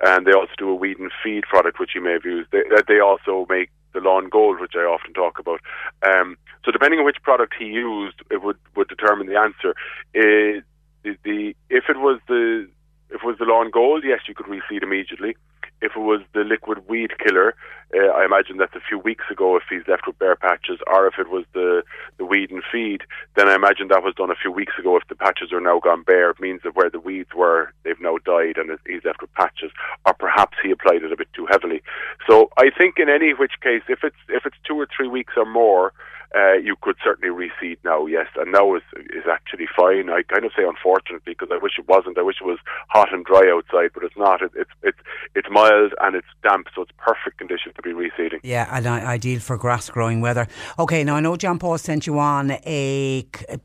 and 0.05 0.27
they 0.27 0.33
also 0.33 0.53
do 0.59 0.69
a 0.71 0.75
weed 0.75 0.99
and 0.99 1.11
feed 1.23 1.45
product, 1.45 1.81
which 1.81 1.93
he 1.95 2.01
may 2.01 2.13
have 2.13 2.25
used. 2.25 2.51
They, 2.51 2.63
uh, 2.77 2.83
they 2.87 3.01
also 3.01 3.47
make 3.49 3.71
the 3.95 4.01
lawn 4.01 4.29
gold, 4.29 4.61
which 4.61 4.75
I 4.77 4.81
often 4.81 5.15
talk 5.15 5.39
about. 5.39 5.61
Um, 6.07 6.37
so 6.65 6.71
depending 6.71 6.99
on 7.01 7.07
which 7.07 7.23
product 7.23 7.55
he 7.59 7.67
used, 7.67 8.21
it 8.31 8.43
would 8.43 8.59
would 8.77 8.89
determine 8.89 9.27
the 9.27 9.39
answer. 9.39 9.71
Uh, 10.15 10.61
the, 11.03 11.17
the 11.25 11.57
if 11.71 11.85
it 11.89 11.97
was 11.97 12.21
the 12.29 12.69
if 13.09 13.23
it 13.23 13.27
was 13.27 13.39
the 13.39 13.47
lawn 13.47 13.71
gold, 13.71 14.05
yes, 14.05 14.21
you 14.29 14.35
could 14.35 14.47
reseed 14.47 14.83
immediately. 14.83 15.35
If 15.81 15.93
it 15.97 16.01
was 16.01 16.21
the 16.35 16.41
liquid 16.41 16.89
weed 16.89 17.13
killer, 17.19 17.55
uh, 17.95 18.09
I 18.09 18.25
imagine 18.25 18.59
that's 18.59 18.75
a 18.75 18.81
few 18.87 18.99
weeks 18.99 19.25
ago 19.31 19.57
if 19.57 19.63
he's 19.71 19.87
left 19.89 20.07
with 20.07 20.19
bare 20.19 20.37
patches, 20.37 20.79
or 20.87 21.07
if 21.07 21.15
it 21.19 21.31
was 21.31 21.45
the, 21.55 21.83
the 22.19 22.25
weed 22.25 22.51
and 22.51 22.63
feed, 22.71 23.03
then 23.37 23.49
I 23.49 23.55
imagine 23.55 23.89
that 23.89 24.03
was 24.03 24.15
done 24.15 24.31
a 24.31 24.35
few 24.35 24.53
weeks 24.53 24.75
ago. 24.79 24.97
If 24.97 25.09
the 25.09 25.15
patches 25.15 25.53
are 25.53 25.61
now 25.61 25.81
gone 25.81 26.03
bare, 26.03 26.31
it 26.31 26.41
means 26.41 26.61
that 26.65 26.77
where 26.77 26.91
the 26.91 27.01
weeds 27.01 27.31
were, 27.35 27.73
they've 27.85 28.01
now 28.01 28.19
died 28.25 28.57
and 28.59 28.77
he's 28.87 29.05
left 29.05 29.23
with 29.23 29.33
patches, 29.35 29.71
or 30.05 30.15
perhaps 30.15 30.57
he 30.63 30.71
applied 30.71 31.03
it 31.03 31.13
a 31.13 31.17
bit 31.17 31.33
too 31.33 31.47
heavily. 31.47 31.83
So 32.29 32.51
I 32.59 32.71
think 32.77 32.99
in 32.99 33.09
any 33.09 33.33
which 33.33 33.61
case, 33.63 33.83
if 33.89 34.05
it's 34.05 34.17
if 34.29 34.45
it's 34.45 34.57
two 34.67 34.77
or 34.77 34.87
three 34.95 35.09
weeks 35.09 35.35
or 35.37 35.47
more, 35.47 35.93
uh, 36.37 36.55
you 36.55 36.77
could 36.81 36.97
certainly 37.03 37.35
reseed 37.35 37.79
now, 37.85 38.07
yes, 38.07 38.27
and 38.37 38.53
now 38.53 38.75
is 38.75 38.83
is 39.11 39.25
actually 39.31 39.67
fine. 39.75 40.11
I 40.11 40.23
kind 40.23 40.45
of 40.45 40.53
say 40.57 40.65
unfortunately 40.65 41.35
because 41.39 41.49
I 41.51 41.59
wish 41.59 41.79
it 41.79 41.89
wasn't. 41.89 42.19
I 42.19 42.23
wish 42.23 42.37
it 42.41 42.47
was 42.47 42.59
hot 42.89 43.13
and 43.13 43.25
dry 43.25 43.51
outside, 43.51 43.91
but 43.95 44.05
it's 44.05 44.17
not. 44.17 44.43
It, 44.43 44.53
it's 44.55 44.71
it's 44.83 44.99
it's 45.35 45.49
mild 45.51 45.95
and 46.01 46.15
it's 46.15 46.27
damp, 46.43 46.69
so 46.75 46.83
it's 46.83 46.93
perfect 46.99 47.39
condition 47.39 47.73
to 47.75 47.83
be 47.83 47.93
reseeding. 47.93 48.41
Yeah, 48.43 48.69
and 48.71 48.87
ideal 48.87 49.41
for 49.41 49.57
grass 49.57 49.89
growing 49.89 50.21
weather. 50.21 50.49
Okay, 50.79 51.03
now 51.05 51.17
I 51.17 51.21
know 51.21 51.37
John 51.37 51.59
Paul 51.59 51.79
sent 51.79 52.07
you 52.07 52.19
on 52.19 52.51
a, 52.51 53.27
a 53.49 53.59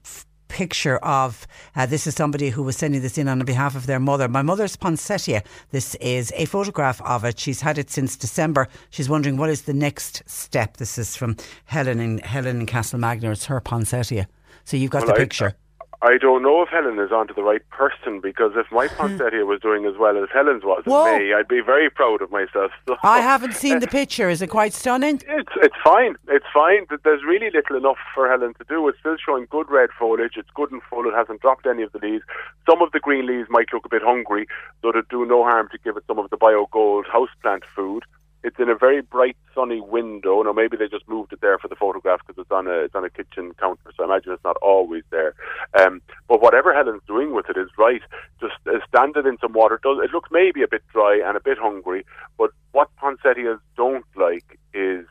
picture 0.48 0.98
of 0.98 1.48
uh, 1.76 1.86
this 1.86 2.08
is 2.08 2.16
somebody 2.16 2.50
who 2.50 2.64
was 2.64 2.78
sending 2.78 3.02
this 3.02 3.18
in 3.18 3.28
on 3.28 3.40
behalf 3.40 3.76
of 3.76 3.86
their 3.86 4.00
mother. 4.00 4.28
My 4.28 4.42
mother's 4.42 4.76
poinsettia. 4.76 5.44
This 5.72 5.96
is 5.96 6.32
a 6.36 6.46
photograph 6.46 7.02
of 7.02 7.24
it. 7.24 7.40
She's 7.40 7.62
had 7.62 7.78
it 7.78 7.90
since 7.90 8.16
December. 8.16 8.68
She's 8.90 9.10
wondering 9.10 9.38
what 9.38 9.50
is 9.50 9.64
the 9.64 9.74
next 9.74 10.24
step. 10.26 10.78
This 10.78 10.98
is 10.98 11.16
from 11.16 11.38
Helen 11.66 12.00
in 12.00 12.20
Helen 12.20 12.62
in 12.62 12.66
Castlemagner. 12.66 13.32
It's 13.32 13.46
her 13.46 13.60
poinsettia. 13.60 14.28
So 14.66 14.78
you've 14.78 14.92
got 14.92 15.06
Well, 15.06 15.16
the 15.16 15.20
picture. 15.20 15.56
I 16.04 16.18
don't 16.18 16.44
know 16.44 16.62
if 16.62 16.68
Helen 16.68 17.00
is 17.00 17.14
onto 17.14 17.34
the 17.34 17.44
right 17.44 17.62
person 17.70 18.20
because 18.20 18.52
if 18.56 18.70
my 18.74 18.88
poinsettia 18.98 19.46
was 19.46 19.62
doing 19.62 19.86
as 19.86 19.94
well 19.98 20.22
as 20.22 20.28
Helen's 20.34 20.66
was 20.66 20.84
Whoa. 20.86 21.06
in 21.06 21.18
May, 21.30 21.34
I'd 21.34 21.48
be 21.48 21.62
very 21.62 21.90
proud 21.90 22.22
of 22.22 22.30
myself. 22.30 22.72
So 22.86 22.98
I 23.04 23.22
haven't 23.22 23.54
seen 23.54 23.80
the 23.80 23.88
picture. 23.88 24.30
Is 24.30 24.42
it 24.42 24.48
quite 24.48 24.74
stunning? 24.74 25.22
It's 25.44 25.52
it's 25.62 25.76
fine. 25.84 26.16
It's 26.28 26.46
fine. 26.54 26.86
There's 27.04 27.24
really 27.24 27.50
little 27.50 27.76
enough 27.76 27.98
for 28.14 28.30
Helen 28.30 28.54
to 28.56 28.66
do. 28.68 28.88
It's 28.88 29.00
still 29.00 29.16
showing 29.24 29.48
good 29.50 29.70
red 29.70 29.90
foliage. 29.98 30.34
It's 30.36 30.50
good 30.54 30.72
and 30.72 30.82
full. 30.90 31.08
It 31.08 31.14
hasn't 31.14 31.42
dropped 31.42 31.66
any 31.66 31.84
of 31.84 31.92
the 31.92 32.00
leaves. 32.00 32.24
Some 32.70 32.82
of 32.82 32.92
the 32.92 33.00
green 33.00 33.26
leaves 33.26 33.48
might 33.50 33.68
look 33.74 33.86
a 33.86 33.90
bit 33.90 34.02
hungry, 34.04 34.48
so 34.82 34.90
it'd 34.90 35.08
do 35.10 35.26
no 35.26 35.44
harm 35.44 35.70
to 35.72 35.78
give 35.84 35.98
it 35.98 36.04
some 36.08 36.20
of 36.20 36.30
the 36.30 36.38
bio 36.38 36.68
gold 36.72 37.06
houseplant 37.14 37.64
food. 37.76 38.04
It's 38.44 38.60
in 38.60 38.70
a 38.70 38.76
very 38.76 39.02
bright, 39.02 39.38
sunny 39.56 39.82
window. 39.82 40.42
Now 40.44 40.52
maybe 40.52 40.78
they 40.78 40.88
just 40.88 41.08
moved 41.08 41.34
it 41.34 41.42
there 41.42 41.58
for 41.58 41.68
the 41.68 41.76
photograph 41.76 42.20
because 42.26 42.42
it's 42.42 42.52
on 42.52 42.68
a 42.68 42.84
it's 42.86 42.96
on 42.96 43.06
a 43.06 43.10
kitchen 43.10 43.54
counter. 43.60 43.92
So 43.96 44.04
I 44.04 44.08
imagine 44.08 44.34
it's 44.34 44.44
not 44.44 44.58
always 44.58 45.04
there. 45.12 45.34
Um, 45.80 46.02
but 46.28 46.42
whatever 46.42 46.74
Helen's 46.74 47.02
doing 47.08 47.34
with 47.34 47.50
it 47.50 47.58
is 47.58 47.70
right. 47.78 48.02
Just 48.42 48.56
uh, 48.68 48.80
stand 48.88 49.16
it 49.16 49.26
in 49.26 49.38
some 49.40 49.54
water. 49.54 49.80
Does 49.82 50.00
it 50.04 50.12
looks 50.12 50.30
maybe 50.32 50.62
a 50.62 50.68
bit 50.68 50.84
dry 50.92 51.22
and 51.24 51.38
a 51.38 51.42
bit 51.42 51.58
hungry? 51.58 52.06
But 52.38 52.52
what 52.74 52.94
poinsettias 52.98 53.60
don't 53.78 54.06
like 54.16 54.60
is 54.74 55.06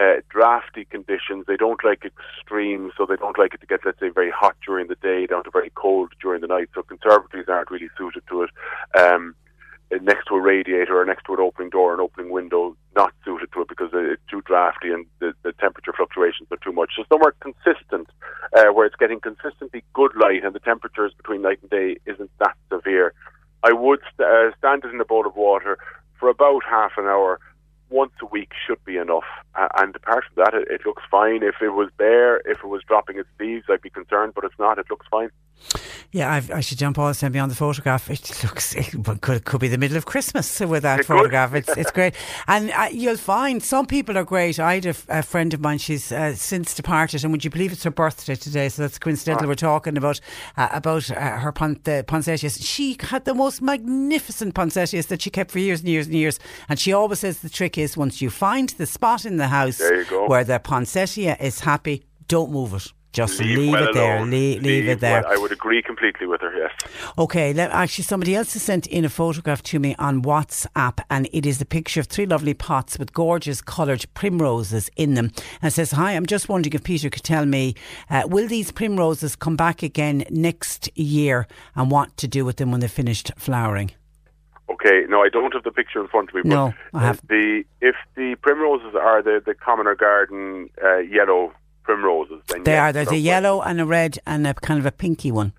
uh, 0.00 0.16
drafty 0.28 0.84
conditions. 0.84 1.44
They 1.46 1.56
don't 1.56 1.82
like 1.82 2.04
extremes, 2.04 2.92
so 2.96 3.06
they 3.06 3.16
don't 3.16 3.38
like 3.38 3.54
it 3.54 3.60
to 3.60 3.66
get, 3.66 3.80
let's 3.84 3.98
say, 3.98 4.10
very 4.10 4.30
hot 4.30 4.56
during 4.64 4.88
the 4.88 4.94
day 4.96 5.26
down 5.26 5.44
to 5.44 5.50
very 5.50 5.72
cold 5.74 6.12
during 6.20 6.40
the 6.40 6.46
night. 6.46 6.68
So 6.74 6.82
conservatories 6.82 7.48
aren't 7.48 7.70
really 7.70 7.88
suited 7.96 8.22
to 8.28 8.42
it. 8.42 8.50
Um, 8.96 9.34
next 10.02 10.26
to 10.26 10.34
a 10.34 10.40
radiator 10.40 11.00
or 11.00 11.04
next 11.04 11.24
to 11.24 11.34
an 11.34 11.40
opening 11.40 11.70
door, 11.70 11.92
or 11.92 11.94
an 11.94 12.00
opening 12.00 12.30
window, 12.30 12.76
not 12.94 13.12
suited 13.24 13.52
to 13.52 13.62
it 13.62 13.68
because 13.68 13.90
it's 13.92 14.22
too 14.30 14.42
drafty 14.42 14.90
and 14.90 15.06
the, 15.20 15.32
the 15.42 15.52
temperature 15.52 15.92
fluctuations 15.96 16.48
are 16.50 16.58
too 16.58 16.72
much. 16.72 16.90
So 16.96 17.04
somewhere 17.08 17.34
consistent, 17.40 18.08
uh, 18.56 18.72
where 18.72 18.86
it's 18.86 18.96
getting 18.96 19.20
consistently 19.20 19.84
good 19.94 20.12
light 20.16 20.44
and 20.44 20.54
the 20.54 20.60
temperatures 20.60 21.12
between 21.16 21.42
night 21.42 21.58
and 21.62 21.70
day 21.70 21.96
isn't 22.06 22.30
that 22.38 22.56
severe. 22.68 23.12
I 23.62 23.72
would 23.72 24.00
uh, 24.18 24.50
stand 24.58 24.84
it 24.84 24.92
in 24.92 25.00
a 25.00 25.04
bowl 25.04 25.26
of 25.26 25.36
water 25.36 25.78
for 26.18 26.28
about 26.28 26.62
half 26.68 26.92
an 26.96 27.04
hour. 27.04 27.38
Once 27.88 28.12
a 28.20 28.26
week 28.26 28.50
should 28.66 28.84
be 28.84 28.96
enough. 28.96 29.24
And 29.54 29.94
apart 29.96 30.24
from 30.32 30.44
that, 30.44 30.54
it, 30.54 30.68
it 30.68 30.86
looks 30.86 31.02
fine. 31.10 31.42
If 31.42 31.56
it 31.62 31.70
was 31.70 31.88
bare, 31.96 32.38
if 32.38 32.58
it 32.58 32.66
was 32.66 32.82
dropping 32.86 33.18
its 33.18 33.28
leaves, 33.38 33.64
I'd 33.68 33.80
be 33.82 33.90
concerned, 33.90 34.32
but 34.34 34.44
it's 34.44 34.58
not. 34.58 34.78
It 34.78 34.86
looks 34.90 35.06
fine. 35.10 35.30
Yeah, 36.12 36.30
I've, 36.32 36.50
I 36.50 36.60
should 36.60 36.78
jump 36.78 36.98
on 36.98 37.14
send 37.14 37.32
me 37.34 37.40
on 37.40 37.48
the 37.48 37.54
photograph. 37.54 38.10
It 38.10 38.20
looks 38.44 38.74
it 38.74 38.94
could 39.22 39.44
could 39.44 39.60
be 39.60 39.68
the 39.68 39.78
middle 39.78 39.96
of 39.96 40.04
Christmas 40.04 40.60
with 40.60 40.82
that 40.82 41.00
It 41.00 41.06
could. 41.06 41.16
photograph. 41.16 41.54
It's 41.54 41.68
it's 41.76 41.90
great, 41.90 42.14
and 42.48 42.70
uh, 42.72 42.88
you'll 42.92 43.16
find 43.16 43.62
some 43.62 43.86
people 43.86 44.16
are 44.18 44.24
great. 44.24 44.58
I 44.60 44.74
had 44.74 44.86
a, 44.86 44.90
f- 44.90 45.06
a 45.08 45.22
friend 45.22 45.52
of 45.54 45.60
mine. 45.60 45.78
She's 45.78 46.12
uh, 46.12 46.34
since 46.34 46.74
departed, 46.74 47.24
and 47.24 47.32
would 47.32 47.44
you 47.44 47.50
believe 47.50 47.72
it's 47.72 47.84
her 47.84 47.90
birthday 47.90 48.34
today? 48.34 48.68
So 48.68 48.82
that's 48.82 48.98
coincidental. 48.98 49.46
Ah. 49.46 49.48
We're 49.48 49.54
talking 49.54 49.96
about 49.96 50.20
uh, 50.58 50.68
about 50.72 51.10
uh, 51.10 51.38
her 51.38 51.52
pon- 51.52 51.80
the 51.84 52.04
poinsettias. 52.06 52.56
She 52.64 52.96
had 53.00 53.24
the 53.24 53.34
most 53.34 53.62
magnificent 53.62 54.54
poinsettias 54.54 55.06
that 55.06 55.22
she 55.22 55.30
kept 55.30 55.50
for 55.50 55.58
years 55.58 55.80
and 55.80 55.88
years 55.88 56.06
and 56.06 56.14
years. 56.14 56.38
And 56.68 56.78
she 56.78 56.92
always 56.92 57.20
says 57.20 57.40
the 57.40 57.48
trick 57.50 57.75
is 57.78 57.96
once 57.96 58.20
you 58.22 58.30
find 58.30 58.70
the 58.70 58.86
spot 58.86 59.24
in 59.24 59.36
the 59.36 59.48
house 59.48 59.78
There 59.78 60.00
you 60.02 60.04
go. 60.08 60.26
where 60.26 60.44
the 60.44 60.58
poinsettia 60.58 61.36
is 61.40 61.60
happy, 61.60 62.04
don't 62.28 62.50
move 62.50 62.74
it. 62.74 62.92
Just 63.12 63.40
Leave, 63.40 63.56
leave, 63.58 63.72
well 63.72 63.88
it 63.88 63.94
there. 63.94 64.16
alone. 64.18 64.30
Leave, 64.30 64.62
leave 64.62 64.88
it 64.88 65.00
there. 65.00 65.22
well. 65.22 65.32
I 65.32 65.38
would 65.38 65.50
agree 65.50 65.80
completely 65.80 66.26
with 66.26 66.42
her, 66.42 66.52
yes. 66.54 66.70
Okay, 67.16 67.54
let, 67.54 67.70
actually, 67.70 68.04
somebody 68.04 68.34
else 68.34 68.52
has 68.52 68.60
sent 68.62 68.86
in 68.88 69.06
a 69.06 69.08
photograph 69.08 69.62
to 69.62 69.78
me 69.78 69.94
on 69.98 70.20
WhatsApp, 70.20 70.98
and 71.08 71.26
it 71.32 71.46
is 71.46 71.58
the 71.58 71.64
picture 71.64 72.00
of 72.00 72.08
three 72.08 72.26
lovely 72.26 72.52
pots 72.52 72.98
with 72.98 73.14
gorgeous 73.14 73.62
coloured 73.62 74.04
primroses 74.12 74.90
in 74.96 75.14
them. 75.14 75.32
And 75.62 75.72
says, 75.72 75.92
Hi, 75.92 76.12
I'm 76.12 76.26
just 76.26 76.50
wondering 76.50 76.74
if 76.74 76.84
Peter 76.84 77.08
could 77.08 77.22
tell 77.24 77.46
me, 77.46 77.74
uh, 78.10 78.24
will 78.26 78.48
these 78.48 78.70
primroses 78.70 79.34
come 79.34 79.56
back 79.56 79.82
again 79.82 80.24
next 80.28 80.90
year 80.94 81.46
and 81.74 81.90
what 81.90 82.14
to 82.18 82.28
do 82.28 82.44
with 82.44 82.56
them 82.56 82.70
when 82.70 82.80
they've 82.80 82.90
finished 82.90 83.30
flowering? 83.38 83.92
Okay, 84.68 85.04
no, 85.08 85.22
I 85.22 85.28
don't 85.28 85.54
have 85.54 85.62
the 85.62 85.70
picture 85.70 86.00
in 86.00 86.08
front 86.08 86.28
of 86.30 86.34
me. 86.34 86.42
But 86.42 86.48
No, 86.48 86.74
I 86.92 87.06
have- 87.06 87.20
the 87.28 87.64
if 87.80 87.94
the 88.16 88.34
primroses 88.42 88.94
are 88.94 89.22
the 89.22 89.40
the 89.44 89.54
commoner 89.54 89.94
garden 89.94 90.70
uh, 90.82 90.98
yellow 90.98 91.52
primroses, 91.84 92.42
then 92.48 92.64
They 92.64 92.72
yes, 92.72 92.80
are. 92.82 92.92
There's 92.92 93.12
a 93.12 93.16
yellow 93.16 93.62
and 93.62 93.80
a 93.80 93.86
red 93.86 94.18
and 94.26 94.46
a 94.46 94.54
kind 94.54 94.80
of 94.80 94.86
a 94.86 94.90
pinky 94.92 95.30
one. 95.30 95.52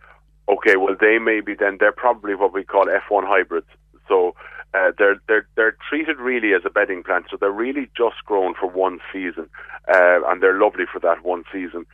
Okay, 0.49 0.75
well 0.75 0.95
they 0.99 1.19
may 1.19 1.39
be 1.41 1.53
then 1.53 1.77
they're 1.79 1.91
probably 1.93 2.35
what 2.35 2.53
we 2.53 2.63
call 2.63 2.85
F1 2.85 3.25
hybrids. 3.25 3.67
So 4.09 4.35
uh, 4.73 4.91
they're 4.97 5.19
they're 5.27 5.47
they're 5.55 5.77
treated 5.89 6.17
really 6.17 6.53
as 6.53 6.63
a 6.65 6.69
bedding 6.69 7.01
plant, 7.03 7.27
so 7.31 7.37
they're 7.39 7.51
really 7.51 7.89
just 7.95 8.17
grown 8.25 8.53
for 8.59 8.67
one 8.67 8.99
season, 9.13 9.49
uh, 9.87 10.19
and 10.27 10.41
they're 10.43 10.59
lovely 10.59 10.85
for 10.91 10.99
that 10.99 11.23
one 11.23 11.43
season. 11.51 11.85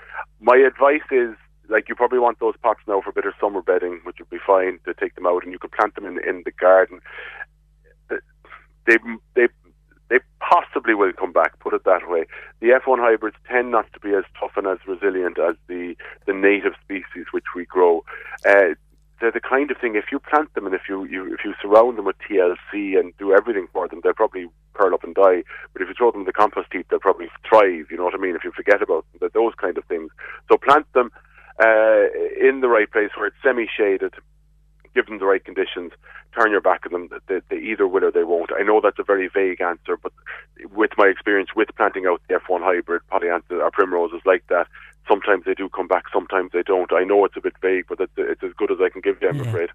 My 0.41 0.57
advice 0.57 1.07
is. 1.11 1.35
Like 1.69 1.89
you 1.89 1.95
probably 1.95 2.19
want 2.19 2.39
those 2.39 2.55
pots 2.61 2.81
now 2.87 3.01
for 3.01 3.09
of 3.17 3.33
summer 3.39 3.61
bedding, 3.61 4.01
which 4.03 4.17
would 4.19 4.29
be 4.29 4.37
fine 4.45 4.79
to 4.85 4.93
take 4.93 5.15
them 5.15 5.25
out, 5.25 5.43
and 5.43 5.51
you 5.51 5.59
could 5.59 5.71
plant 5.71 5.95
them 5.95 6.05
in 6.05 6.19
in 6.27 6.43
the 6.45 6.51
garden. 6.51 6.99
They 8.09 8.97
they 9.35 9.47
they 10.09 10.19
possibly 10.39 10.93
will 10.93 11.13
come 11.13 11.31
back. 11.31 11.59
Put 11.59 11.73
it 11.73 11.85
that 11.85 12.09
way. 12.09 12.25
The 12.59 12.67
F1 12.85 12.99
hybrids 12.99 13.37
tend 13.49 13.71
not 13.71 13.91
to 13.93 13.99
be 13.99 14.13
as 14.13 14.25
tough 14.39 14.51
and 14.57 14.67
as 14.67 14.79
resilient 14.87 15.39
as 15.39 15.55
the 15.67 15.95
the 16.27 16.33
native 16.33 16.73
species 16.83 17.25
which 17.31 17.55
we 17.55 17.65
grow. 17.65 18.03
Uh, 18.45 18.75
they're 19.19 19.31
the 19.31 19.39
kind 19.39 19.71
of 19.71 19.77
thing. 19.77 19.95
If 19.95 20.11
you 20.11 20.19
plant 20.19 20.53
them 20.53 20.65
and 20.65 20.75
if 20.75 20.81
you, 20.89 21.05
you 21.05 21.33
if 21.33 21.45
you 21.45 21.53
surround 21.61 21.97
them 21.97 22.05
with 22.05 22.17
TLC 22.29 22.99
and 22.99 23.15
do 23.17 23.33
everything 23.33 23.67
for 23.71 23.87
them, 23.87 24.01
they'll 24.03 24.13
probably 24.13 24.47
curl 24.73 24.93
up 24.93 25.03
and 25.03 25.15
die. 25.15 25.43
But 25.71 25.81
if 25.81 25.87
you 25.87 25.93
throw 25.97 26.11
them 26.11 26.21
in 26.21 26.25
the 26.27 26.33
compost 26.33 26.67
heap, 26.73 26.87
they'll 26.89 26.99
probably 26.99 27.29
thrive. 27.47 27.87
You 27.89 27.97
know 27.97 28.03
what 28.03 28.15
I 28.15 28.17
mean? 28.17 28.35
If 28.35 28.43
you 28.43 28.51
forget 28.51 28.81
about 28.81 29.05
them, 29.19 29.29
those 29.33 29.53
kind 29.55 29.77
of 29.77 29.85
things. 29.85 30.11
So 30.51 30.57
plant 30.57 30.91
them 30.93 31.09
uh, 31.63 32.47
in 32.47 32.61
the 32.61 32.67
right 32.67 32.91
place 32.91 33.09
where 33.15 33.27
it's 33.27 33.37
semi-shaded 33.43 34.13
give 34.93 35.07
them 35.07 35.19
the 35.19 35.25
right 35.25 35.43
conditions, 35.43 35.91
turn 36.37 36.51
your 36.51 36.61
back 36.61 36.81
on 36.85 36.91
them. 36.91 37.19
They, 37.27 37.41
they 37.49 37.57
either 37.57 37.87
will 37.87 38.05
or 38.05 38.11
they 38.11 38.23
won't. 38.23 38.51
I 38.57 38.63
know 38.63 38.81
that's 38.81 38.99
a 38.99 39.03
very 39.03 39.27
vague 39.27 39.61
answer, 39.61 39.97
but 39.97 40.11
with 40.71 40.91
my 40.97 41.07
experience 41.07 41.49
with 41.55 41.69
planting 41.75 42.05
out 42.05 42.21
the 42.27 42.35
F1 42.35 42.61
hybrid 42.61 43.01
polyantha 43.11 43.61
or 43.61 43.71
primroses 43.71 44.21
like 44.25 44.45
that, 44.47 44.67
sometimes 45.07 45.45
they 45.45 45.53
do 45.53 45.69
come 45.69 45.87
back, 45.87 46.05
sometimes 46.11 46.51
they 46.53 46.63
don't. 46.63 46.91
I 46.93 47.03
know 47.03 47.25
it's 47.25 47.37
a 47.37 47.41
bit 47.41 47.53
vague, 47.61 47.85
but 47.87 47.99
it's, 47.99 48.13
it's 48.17 48.43
as 48.43 48.53
good 48.53 48.71
as 48.71 48.77
I 48.81 48.89
can 48.89 49.01
give 49.01 49.17
you, 49.21 49.29
I'm 49.29 49.41
afraid. 49.41 49.69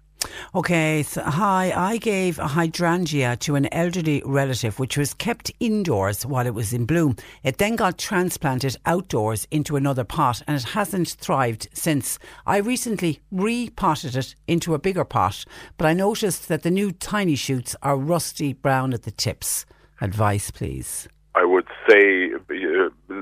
Okay, 0.53 1.03
so 1.03 1.21
hi. 1.21 1.71
I 1.75 1.97
gave 1.97 2.39
a 2.39 2.47
hydrangea 2.47 3.37
to 3.37 3.55
an 3.55 3.71
elderly 3.73 4.21
relative, 4.25 4.79
which 4.79 4.97
was 4.97 5.13
kept 5.13 5.51
indoors 5.59 6.25
while 6.25 6.47
it 6.47 6.53
was 6.53 6.73
in 6.73 6.85
bloom. 6.85 7.15
It 7.43 7.57
then 7.57 7.75
got 7.75 7.97
transplanted 7.97 8.75
outdoors 8.85 9.47
into 9.51 9.75
another 9.75 10.03
pot 10.03 10.41
and 10.47 10.57
it 10.57 10.69
hasn't 10.69 11.09
thrived 11.09 11.69
since. 11.73 12.19
I 12.45 12.57
recently 12.57 13.21
repotted 13.31 14.15
it 14.15 14.35
into 14.47 14.73
a 14.73 14.79
bigger 14.79 15.05
pot, 15.05 15.45
but 15.77 15.85
I 15.85 15.93
noticed 15.93 16.47
that 16.47 16.63
the 16.63 16.71
new 16.71 16.91
tiny 16.91 17.35
shoots 17.35 17.75
are 17.81 17.97
rusty 17.97 18.53
brown 18.53 18.93
at 18.93 19.03
the 19.03 19.11
tips. 19.11 19.65
Advice, 20.01 20.49
please. 20.51 21.07
I 21.35 21.45
would 21.45 21.67
say 21.87 22.28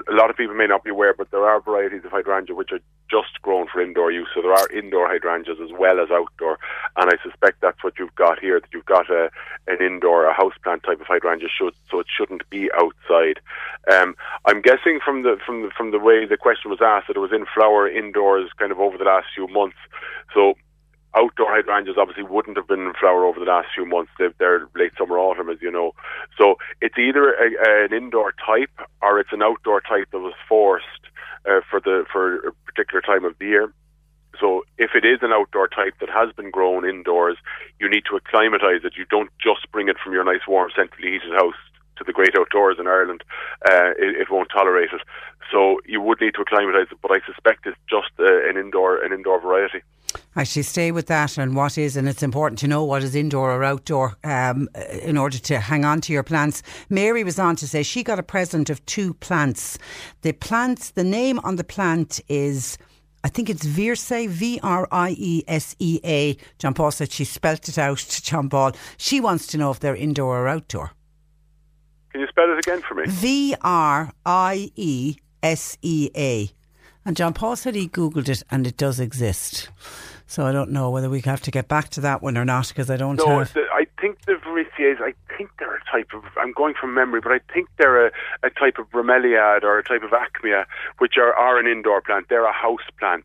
a 0.09 0.13
lot 0.13 0.29
of 0.29 0.37
people 0.37 0.55
may 0.55 0.67
not 0.67 0.83
be 0.83 0.89
aware, 0.89 1.13
but 1.13 1.31
there 1.31 1.47
are 1.47 1.59
varieties 1.59 2.05
of 2.05 2.11
hydrangea 2.11 2.55
which 2.55 2.71
are 2.71 2.79
just 3.09 3.41
grown 3.41 3.67
for 3.67 3.81
indoor 3.81 4.11
use. 4.11 4.27
So 4.33 4.41
there 4.41 4.53
are 4.53 4.69
indoor 4.71 5.07
hydrangeas 5.07 5.59
as 5.61 5.71
well 5.77 5.99
as 5.99 6.09
outdoor, 6.11 6.59
and 6.95 7.09
I 7.09 7.21
suspect 7.23 7.61
that's 7.61 7.83
what 7.83 7.93
you've 7.99 8.15
got 8.15 8.39
here. 8.39 8.59
That 8.59 8.69
you've 8.73 8.85
got 8.85 9.09
a 9.09 9.29
an 9.67 9.81
indoor, 9.81 10.29
a 10.29 10.33
houseplant 10.33 10.83
type 10.83 11.01
of 11.01 11.07
hydrangea, 11.07 11.49
should, 11.49 11.73
so 11.89 11.99
it 11.99 12.07
shouldn't 12.09 12.49
be 12.49 12.69
outside. 12.73 13.39
Um, 13.91 14.15
I'm 14.45 14.61
guessing 14.61 14.99
from 15.03 15.23
the 15.23 15.37
from 15.45 15.63
the 15.63 15.71
from 15.75 15.91
the 15.91 15.99
way 15.99 16.25
the 16.25 16.37
question 16.37 16.71
was 16.71 16.81
asked 16.81 17.07
that 17.07 17.17
it 17.17 17.21
was 17.21 17.33
in 17.33 17.45
flower 17.53 17.89
indoors, 17.89 18.49
kind 18.57 18.71
of 18.71 18.79
over 18.79 18.97
the 18.97 19.05
last 19.05 19.27
few 19.35 19.47
months. 19.47 19.77
So 20.33 20.55
outdoor 21.17 21.49
hydrangeas 21.49 21.97
obviously 21.97 22.23
wouldn't 22.23 22.57
have 22.57 22.67
been 22.67 22.85
in 22.85 22.93
flower 22.93 23.25
over 23.25 23.39
the 23.39 23.45
last 23.45 23.69
few 23.73 23.85
months. 23.85 24.11
They're, 24.17 24.33
they're 24.37 24.67
late 24.75 24.91
summer, 24.97 25.17
autumn, 25.17 25.49
as 25.49 25.57
you 25.61 25.71
know. 25.71 25.93
So 26.39 26.55
it's 26.81 26.97
either 26.97 27.33
a, 27.33 27.85
an 27.85 27.93
indoor 27.93 28.33
type 28.45 28.71
or 29.01 29.19
it's 29.19 29.33
an 29.33 29.41
outdoor 29.41 29.81
type 29.81 30.07
that 30.11 30.19
was 30.19 30.33
forced 30.47 31.03
uh, 31.49 31.61
for 31.69 31.79
the 31.79 32.05
for 32.11 32.47
a 32.47 32.51
particular 32.65 33.01
time 33.01 33.25
of 33.25 33.37
the 33.39 33.45
year. 33.45 33.73
So 34.39 34.63
if 34.77 34.91
it 34.93 35.03
is 35.03 35.19
an 35.23 35.31
outdoor 35.33 35.67
type 35.67 35.95
that 35.99 36.09
has 36.09 36.31
been 36.35 36.51
grown 36.51 36.87
indoors, 36.87 37.37
you 37.79 37.89
need 37.89 38.03
to 38.09 38.17
acclimatise 38.17 38.81
it. 38.83 38.93
You 38.95 39.05
don't 39.09 39.31
just 39.41 39.71
bring 39.71 39.89
it 39.89 39.97
from 40.03 40.13
your 40.13 40.23
nice 40.23 40.45
warm 40.47 40.69
centrally 40.75 41.13
heated 41.13 41.33
house 41.33 41.57
to 41.97 42.03
the 42.03 42.13
great 42.13 42.35
outdoors 42.37 42.77
in 42.79 42.87
Ireland. 42.87 43.23
Uh, 43.67 43.97
it, 43.97 44.21
it 44.21 44.27
won't 44.29 44.49
tolerate 44.53 44.89
it. 44.93 45.01
So 45.51 45.79
you 45.85 46.01
would 46.01 46.21
need 46.21 46.35
to 46.35 46.41
acclimatise 46.41 46.89
it, 46.91 46.99
but 47.01 47.11
I 47.11 47.25
suspect 47.25 47.65
it's 47.65 47.77
just 47.89 48.11
uh, 48.19 48.47
an 48.47 48.57
indoor 48.57 49.03
an 49.03 49.13
indoor 49.13 49.41
variety. 49.41 49.81
Actually, 50.35 50.63
stay 50.63 50.91
with 50.91 51.07
that 51.07 51.37
and 51.37 51.55
what 51.55 51.77
is, 51.77 51.97
and 51.97 52.07
it's 52.07 52.23
important 52.23 52.59
to 52.59 52.67
know 52.67 52.83
what 52.83 53.03
is 53.03 53.15
indoor 53.15 53.51
or 53.51 53.63
outdoor 53.63 54.17
um, 54.23 54.69
in 55.01 55.17
order 55.17 55.37
to 55.37 55.59
hang 55.59 55.83
on 55.83 55.99
to 56.01 56.13
your 56.13 56.23
plants. 56.23 56.63
Mary 56.89 57.23
was 57.23 57.39
on 57.39 57.55
to 57.55 57.67
say 57.67 57.83
she 57.83 58.03
got 58.03 58.19
a 58.19 58.23
present 58.23 58.69
of 58.69 58.85
two 58.85 59.13
plants. 59.15 59.77
The 60.21 60.33
plants, 60.33 60.91
the 60.91 61.03
name 61.03 61.39
on 61.39 61.55
the 61.55 61.63
plant 61.63 62.19
is. 62.27 62.77
I 63.23 63.29
think 63.29 63.49
it's 63.49 63.65
Vriesea, 63.65 64.29
V 64.29 64.59
R 64.63 64.87
I 64.91 65.15
E 65.17 65.43
S 65.47 65.75
E 65.79 65.99
A. 66.05 66.37
John 66.59 66.73
Paul 66.73 66.91
said 66.91 67.11
she 67.11 67.25
spelt 67.25 67.67
it 67.67 67.77
out 67.77 67.97
to 67.97 68.23
John 68.23 68.47
Paul. 68.47 68.71
She 68.97 69.19
wants 69.19 69.47
to 69.47 69.57
know 69.57 69.71
if 69.71 69.79
they're 69.79 69.95
indoor 69.95 70.37
or 70.39 70.47
outdoor. 70.47 70.91
Can 72.11 72.21
you 72.21 72.27
spell 72.27 72.49
it 72.51 72.59
again 72.59 72.81
for 72.87 72.93
me? 72.93 73.03
V 73.07 73.55
R 73.61 74.13
I 74.25 74.71
E 74.75 75.17
S 75.43 75.77
E 75.81 76.09
A. 76.15 76.49
And 77.07 77.15
John 77.15 77.33
Paul 77.33 77.55
said 77.55 77.73
he 77.73 77.87
googled 77.87 78.27
it, 78.27 78.43
and 78.51 78.67
it 78.67 78.75
does 78.75 78.99
exist. 78.99 79.69
So 80.27 80.45
I 80.45 80.51
don't 80.51 80.71
know 80.71 80.89
whether 80.89 81.09
we 81.09 81.21
have 81.21 81.39
to 81.43 81.51
get 81.51 81.69
back 81.69 81.87
to 81.91 82.01
that 82.01 82.21
one 82.21 82.37
or 82.37 82.43
not 82.43 82.67
because 82.67 82.89
I 82.91 82.97
don't 82.97 83.15
No, 83.15 83.39
have. 83.39 83.53
the, 83.53 83.61
I 83.73 83.87
think 84.01 84.25
the 84.25 84.33
Vriesea, 84.33 84.99
I 85.01 85.13
think 85.37 85.49
they're 85.57 85.73
a 85.77 85.83
type 85.89 86.09
of, 86.13 86.25
I'm 86.37 86.51
going 86.51 86.73
from 86.79 86.93
memory, 86.93 87.21
but 87.21 87.31
I 87.31 87.39
think 87.53 87.69
they're 87.77 88.07
a, 88.07 88.11
a 88.43 88.49
type 88.49 88.77
of 88.77 88.89
bromeliad 88.91 89.63
or 89.63 89.79
a 89.79 89.83
type 89.85 90.03
of 90.03 90.11
aechmea, 90.11 90.65
which 90.97 91.13
are, 91.17 91.33
are 91.33 91.57
an 91.57 91.65
indoor 91.65 92.01
plant. 92.01 92.25
They're 92.27 92.43
a 92.45 92.51
house 92.51 92.81
plant. 92.99 93.23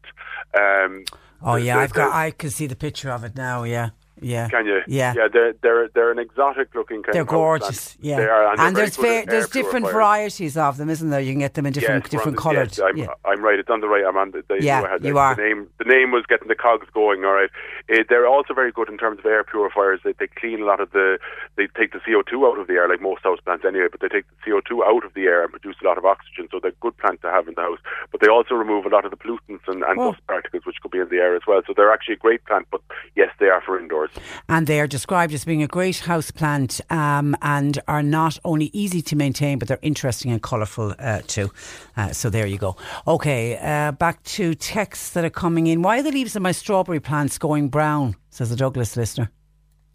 Um, 0.57 1.05
Oh 1.45 1.57
yeah, 1.57 1.77
I've 1.81 1.93
got. 1.93 2.13
I 2.15 2.31
can 2.31 2.51
see 2.51 2.69
the 2.69 2.77
picture 2.77 3.11
of 3.11 3.25
it 3.25 3.35
now. 3.35 3.65
Yeah, 3.65 3.91
yeah. 4.23 4.49
Can 4.49 4.67
you? 4.67 4.81
Yeah. 4.87 5.13
Yeah, 5.17 5.29
they're, 5.33 5.53
they're, 5.63 5.89
they're 5.95 6.11
an 6.13 6.19
exotic 6.19 6.75
looking 6.75 7.03
kind 7.03 7.15
They're 7.15 7.23
of 7.23 7.29
gorgeous. 7.29 7.95
plant. 7.95 8.05
Yeah, 8.05 8.17
They 8.17 8.25
are, 8.27 8.51
and, 8.53 8.59
very 8.59 8.73
there's 8.73 8.97
good 8.97 9.05
at 9.05 9.09
fair, 9.09 9.19
air 9.21 9.27
there's 9.27 9.49
different 9.49 9.87
purifiers. 9.87 9.93
varieties 9.93 10.57
of 10.57 10.77
them, 10.77 10.89
isn't 10.91 11.11
there? 11.11 11.21
You 11.21 11.33
can 11.33 11.41
get 11.41 11.55
them 11.55 11.67
in 11.67 11.73
different 11.73 12.05
Yes, 12.05 12.11
different 12.11 12.37
we're 12.45 12.51
on 12.51 12.55
coloured. 12.57 12.71
the- 12.71 12.83
yes, 12.83 12.91
I'm, 12.91 12.97
yeah. 12.97 13.07
I'm 13.31 13.43
right. 13.45 13.59
It's 13.59 13.69
on 13.71 13.81
the 13.81 13.89
right. 13.89 14.05
I'm 14.07 14.17
on 14.17 14.31
the. 14.31 14.43
the 14.49 14.63
Yeah, 14.63 14.83
ahead. 14.83 15.05
you 15.05 15.13
the, 15.15 15.19
are. 15.19 15.35
The 15.35 15.43
name, 15.43 15.69
the 15.79 15.85
name 15.85 16.11
was 16.13 16.25
getting 16.29 16.49
the 16.49 16.55
cogs 16.55 16.87
going. 16.95 17.25
All 17.25 17.33
right. 17.33 17.51
Uh, 17.93 18.05
they're 18.09 18.27
also 18.27 18.55
very 18.55 18.73
good 18.73 18.89
in 18.89 18.97
terms 18.99 19.19
of 19.19 19.27
air 19.27 19.45
purifiers. 19.45 20.01
They, 20.05 20.13
they 20.19 20.29
clean 20.29 20.61
a 20.63 20.65
lot 20.65 20.81
of 20.81 20.91
the. 20.93 21.19
They 21.57 21.67
take 21.77 21.93
the 21.93 21.99
CO2 21.99 22.47
out 22.47 22.59
of 22.59 22.67
the 22.69 22.75
air, 22.75 22.89
like 22.89 23.01
most 23.03 23.23
house 23.25 23.41
plants 23.45 23.65
anyway. 23.67 23.87
But 23.91 24.01
they 24.01 24.09
take 24.09 24.25
the 24.29 24.51
CO2 24.51 24.87
out 24.87 25.05
of 25.05 25.15
the 25.15 25.23
air 25.25 25.43
and 25.43 25.51
produce 25.51 25.77
a 25.83 25.87
lot 25.87 25.99
of 25.99 26.05
oxygen. 26.05 26.49
So 26.51 26.61
they're 26.61 26.71
a 26.71 26.75
good 26.81 26.97
plant 26.99 27.21
to 27.23 27.31
have 27.31 27.49
in 27.49 27.55
the 27.55 27.63
house. 27.63 27.79
But 28.11 28.21
they 28.21 28.29
also 28.29 28.55
remove 28.55 28.87
a 28.87 28.89
lot 28.89 29.05
of 29.05 29.11
the 29.11 29.17
pollutants 29.17 29.67
and, 29.67 29.83
and 29.83 29.99
Oh. 29.99 30.13
dust 30.13 30.27
particles 30.27 30.65
which 30.65 30.77
could 30.81 30.91
be 30.91 30.99
in 30.99 31.09
the 31.09 31.17
air 31.19 31.35
as 31.37 31.43
well. 31.47 31.61
So 31.67 31.75
they're 31.77 31.93
actually 31.93 32.15
a 32.15 32.19
great 32.19 32.45
plant. 32.47 32.67
But 32.71 32.81
yes, 33.17 33.31
they 33.41 33.47
are 33.49 33.61
for 33.61 33.79
indoors. 33.79 34.11
And 34.49 34.67
they 34.67 34.81
are 34.81 34.87
described 34.87 35.33
as 35.33 35.45
being 35.45 35.63
a 35.63 35.69
great 35.69 35.99
house 36.01 36.31
plant 36.31 36.81
um, 36.91 37.37
and 37.43 37.79
are 37.89 38.03
not 38.03 38.39
only 38.45 38.71
easy 38.73 39.03
to 39.03 39.17
maintain 39.17 39.59
but 39.59 39.69
they're 39.69 39.79
interesting 39.83 40.31
and 40.31 40.43
colourful 40.43 40.95
uh, 40.99 41.23
too. 41.27 41.51
Uh, 41.97 42.13
so 42.13 42.31
there 42.31 42.47
you 42.47 42.59
go. 42.59 42.77
Okay, 43.07 43.59
uh, 43.59 43.93
back 43.93 44.23
to 44.25 44.55
texts 44.55 45.11
that 45.11 45.25
are 45.25 45.31
coming 45.31 45.67
in. 45.67 45.83
Why 45.83 45.99
are 45.99 46.03
the 46.03 46.13
leaves 46.13 46.37
of 46.37 46.43
my 46.43 46.53
strawberry 46.53 47.01
plants 47.01 47.39
going 47.39 47.69
brown? 47.69 48.17
Says 48.31 48.51
a 48.51 48.57
Douglas 48.57 48.97
listener. 48.97 49.31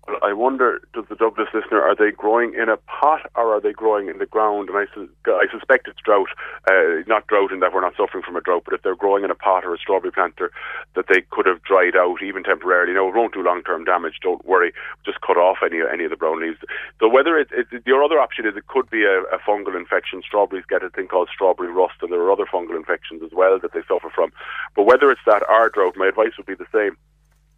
Well, 0.08 0.18
I 0.24 0.32
wonder, 0.32 0.80
does 0.94 1.04
the 1.10 1.16
Douglas 1.16 1.50
listener, 1.54 1.82
are 1.82 1.96
they 1.96 2.12
growing 2.12 2.54
in 2.54 2.70
a 2.70 2.78
pot 2.78 3.30
or 3.36 3.54
are 3.54 3.60
they 3.62 3.74
growing 3.74 4.08
in 4.08 4.20
the 4.20 4.26
ground? 4.26 4.70
And 4.70 4.78
I, 4.78 4.86
sus- 4.96 5.10
I 5.26 5.46
suspect 5.52 5.88
it's 5.88 6.00
drought, 6.04 6.30
uh, 6.70 7.04
not 7.08 7.28
drought 7.28 7.52
in 7.52 7.60
that 7.60 7.74
we're 7.74 7.82
not 7.82 7.96
suffering 7.98 8.24
from 8.24 8.38
a 8.38 8.42
drought, 8.42 8.64
but 8.64 8.74
if 8.74 8.84
they're 8.84 8.96
growing 8.96 9.26
in 9.26 9.32
a 9.32 9.36
pot 9.36 9.66
or 9.66 9.76
a 9.76 9.78
strawberry 9.78 10.12
planter, 10.14 10.52
that 10.96 11.08
they 11.10 11.22
could 11.32 11.46
have 11.46 11.62
dried 11.64 11.98
out 11.98 12.24
even 12.24 12.44
temporarily. 12.44 12.94
No, 12.94 13.10
it 13.10 13.16
won't 13.16 13.34
do 13.34 13.44
long 13.44 13.64
term 13.64 13.84
damage, 13.84 14.20
don't 14.22 14.46
worry. 14.46 14.72
Just 15.06 15.20
cut 15.22 15.38
off 15.38 15.58
any 15.64 15.82
any 15.92 16.06
of 16.06 16.12
the 16.12 16.18
brown 16.18 16.42
leaves. 16.42 16.60
So 17.02 17.10
whether 17.10 17.38
it, 17.38 17.50
it 17.52 17.68
your 17.86 18.02
other 18.04 18.20
option 18.20 18.46
is 18.48 18.56
it 18.56 18.68
could 18.68 18.90
be 18.90 19.04
a, 19.04 19.24
a 19.24 19.40
fungal 19.40 19.76
infection. 19.76 20.22
Strawberries 20.26 20.66
get 20.70 20.84
a 20.84 20.90
thing 20.90 21.08
called 21.08 21.30
strawberry 21.34 21.72
rust, 21.72 21.96
and 22.02 22.12
there 22.12 22.22
are 22.22 22.32
other 22.32 22.46
fungal 22.46 22.78
infections 22.78 23.24
as 23.24 23.32
well 23.34 23.60
that 23.60 23.74
they 23.74 23.82
suffer 23.88 24.10
from. 24.14 24.32
But 24.76 24.86
whether 24.86 25.12
it's 25.12 25.22
that 25.26 25.44
or 25.50 25.70
drought, 25.70 25.96
my 25.98 26.08
advice 26.08 26.32
would 26.38 26.48
be 26.48 26.56
the 26.56 26.68
same 26.74 26.96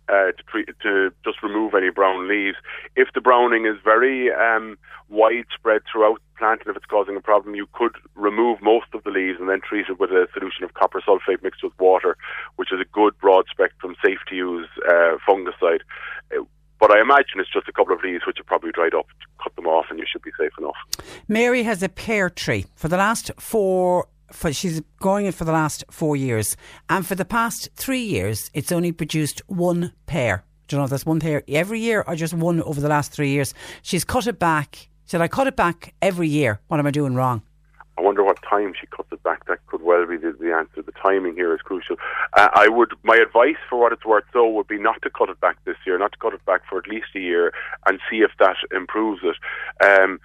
uh, 0.10 0.32
to 0.32 0.66
to 0.82 1.12
just 1.24 1.42
remove 1.44 1.74
any 1.74 1.90
brown 1.90 2.28
leaves. 2.28 2.58
If 2.96 3.10
the 3.14 3.22
browning 3.22 3.66
is 3.66 3.76
very 3.84 4.32
um, 4.32 4.78
widespread 5.10 5.82
throughout 5.92 6.16
the 6.16 6.38
plant, 6.38 6.62
and 6.62 6.72
if 6.72 6.78
it's 6.78 6.86
causing 6.86 7.16
a 7.16 7.22
problem, 7.22 7.56
you 7.56 7.68
could 7.74 7.96
remove 8.16 8.62
most 8.62 8.88
of 8.94 9.04
the 9.04 9.12
leaves 9.12 9.40
and 9.40 9.50
then 9.50 9.62
treat 9.62 9.88
it 9.90 10.00
with 10.00 10.12
a 10.12 10.28
solution 10.34 10.64
of 10.64 10.74
copper 10.74 11.02
sulfate 11.02 11.44
mixed 11.44 11.64
with 11.64 11.74
water, 11.80 12.18
which 12.56 12.72
is 12.72 12.80
a 12.80 12.86
good 12.92 13.18
broad 13.20 13.46
spectrum, 13.52 13.96
safe 14.04 14.20
to 14.30 14.36
use 14.36 14.68
uh, 14.88 15.18
fungicide. 15.28 15.82
Uh, 16.36 16.44
but 16.80 16.92
I 16.92 17.02
imagine 17.02 17.40
it's 17.40 17.52
just 17.52 17.68
a 17.68 17.74
couple 17.74 17.94
of 17.94 18.02
leaves 18.04 18.26
which 18.26 18.38
have 18.38 18.46
probably 18.46 18.72
dried 18.72 18.94
up. 18.94 19.06
Cut 19.44 19.56
them 19.56 19.68
off, 19.68 19.88
and 19.90 20.00
you 20.00 20.06
should 20.10 20.22
be 20.22 20.32
safe 20.40 20.52
enough. 20.58 20.78
Mary 21.28 21.64
has 21.64 21.84
a 21.84 21.90
pear 21.90 22.30
tree 22.30 22.66
for 22.76 22.88
the 22.88 22.98
last 22.98 23.32
four. 23.38 24.08
For, 24.32 24.54
she's 24.54 24.82
growing 25.00 25.26
it 25.26 25.34
for 25.34 25.46
the 25.46 25.52
last 25.52 25.84
four 25.90 26.16
years, 26.16 26.56
and 26.90 27.06
for 27.06 27.16
the 27.16 27.26
past 27.26 27.70
three 27.76 28.02
years, 28.02 28.50
it's 28.54 28.72
only 28.72 28.92
produced 28.92 29.42
one 29.48 29.94
pear. 30.06 30.44
Do 30.68 30.76
you 30.76 30.80
know 30.80 30.84
if 30.84 30.92
that's 30.92 31.06
one 31.06 31.20
pair 31.20 31.44
every 31.48 31.80
year, 31.80 32.04
or 32.06 32.16
just 32.16 32.34
one 32.34 32.62
over 32.62 32.80
the 32.80 32.90
last 32.90 33.12
three 33.12 33.30
years? 33.30 33.54
She's 33.82 34.04
cut 34.04 34.28
it 34.28 34.38
back. 34.38 34.76
She 34.76 34.88
Said 35.08 35.22
I 35.22 35.28
cut 35.28 35.48
it 35.48 35.56
back 35.56 35.96
every 36.02 36.28
year. 36.28 36.60
What 36.68 36.80
am 36.80 36.86
I 36.86 36.92
doing 36.92 37.16
wrong? 37.16 37.42
I 38.00 38.02
wonder 38.02 38.24
what 38.24 38.38
time 38.50 38.74
she 38.80 38.88
cuts 38.88 39.10
it 39.12 39.22
back. 39.24 39.46
That 39.48 39.66
could 39.68 39.82
well 39.82 40.06
be 40.06 40.16
the, 40.16 40.32
the 40.40 40.54
answer. 40.54 40.82
The 40.82 40.94
timing 40.94 41.36
here 41.36 41.54
is 41.54 41.60
crucial. 41.62 41.98
Uh, 42.32 42.48
I 42.54 42.70
would, 42.70 42.94
my 43.04 43.18
advice 43.18 43.58
for 43.70 43.78
what 43.78 43.92
it's 43.92 44.06
worth, 44.06 44.24
though, 44.32 44.50
would 44.52 44.68
be 44.68 44.80
not 44.80 45.02
to 45.02 45.10
cut 45.10 45.28
it 45.30 45.42
back 45.42 45.58
this 45.66 45.76
year, 45.86 45.98
not 45.98 46.14
to 46.14 46.18
cut 46.18 46.34
it 46.34 46.46
back 46.46 46.62
for 46.70 46.78
at 46.78 46.88
least 46.88 47.08
a 47.16 47.20
year, 47.20 47.52
and 47.88 48.00
see 48.10 48.20
if 48.20 48.32
that 48.40 48.56
improves 48.74 49.22
it. 49.24 49.36
Um, 49.86 50.22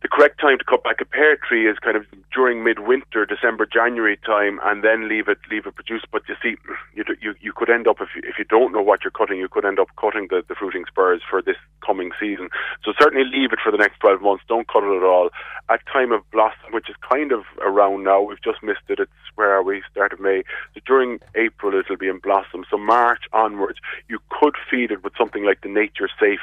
the 0.00 0.08
correct 0.08 0.40
time 0.40 0.58
to 0.58 0.64
cut 0.64 0.84
back 0.84 1.00
a 1.00 1.04
pear 1.04 1.36
tree 1.36 1.68
is 1.68 1.76
kind 1.78 1.96
of 1.96 2.04
during 2.32 2.62
midwinter, 2.62 3.26
December, 3.26 3.66
January 3.66 4.16
time, 4.24 4.60
and 4.62 4.84
then 4.84 5.08
leave 5.08 5.26
it 5.26 5.38
leave 5.50 5.66
it 5.66 5.74
produce. 5.74 6.02
But 6.10 6.22
you 6.28 6.36
see, 6.40 6.56
you 6.94 7.04
you, 7.20 7.34
you 7.40 7.52
could 7.52 7.68
end 7.68 7.88
up 7.88 8.00
if 8.00 8.08
you, 8.14 8.22
if 8.24 8.38
you 8.38 8.44
don't 8.44 8.72
know 8.72 8.82
what 8.82 9.02
you're 9.02 9.10
cutting, 9.10 9.38
you 9.38 9.48
could 9.48 9.64
end 9.64 9.80
up 9.80 9.88
cutting 10.00 10.28
the, 10.30 10.44
the 10.46 10.54
fruiting 10.54 10.84
spurs 10.86 11.22
for 11.28 11.42
this 11.42 11.56
coming 11.84 12.12
season. 12.20 12.48
So 12.84 12.92
certainly 13.00 13.28
leave 13.28 13.52
it 13.52 13.58
for 13.62 13.72
the 13.72 13.78
next 13.78 13.98
12 13.98 14.22
months. 14.22 14.44
Don't 14.46 14.68
cut 14.68 14.84
it 14.84 14.96
at 14.96 15.02
all. 15.02 15.30
At 15.68 15.80
time 15.92 16.12
of 16.12 16.22
blossom, 16.30 16.72
which 16.72 16.88
is 16.88 16.96
kind 17.08 17.32
of 17.32 17.42
around 17.60 18.04
now, 18.04 18.22
we've 18.22 18.42
just 18.42 18.62
missed 18.62 18.88
it. 18.88 19.00
It's 19.00 19.10
where 19.34 19.52
are 19.52 19.62
we? 19.62 19.82
Start 19.90 20.12
of 20.12 20.20
May. 20.20 20.42
So 20.74 20.80
during 20.86 21.20
April, 21.34 21.78
it'll 21.78 21.96
be 21.96 22.08
in 22.08 22.18
blossom. 22.18 22.64
So 22.70 22.76
March 22.76 23.22
onwards, 23.32 23.78
you 24.08 24.18
could 24.30 24.54
feed 24.70 24.90
it 24.90 25.02
with 25.02 25.14
something 25.18 25.44
like 25.44 25.62
the 25.62 25.68
Nature 25.68 26.08
Safe, 26.20 26.40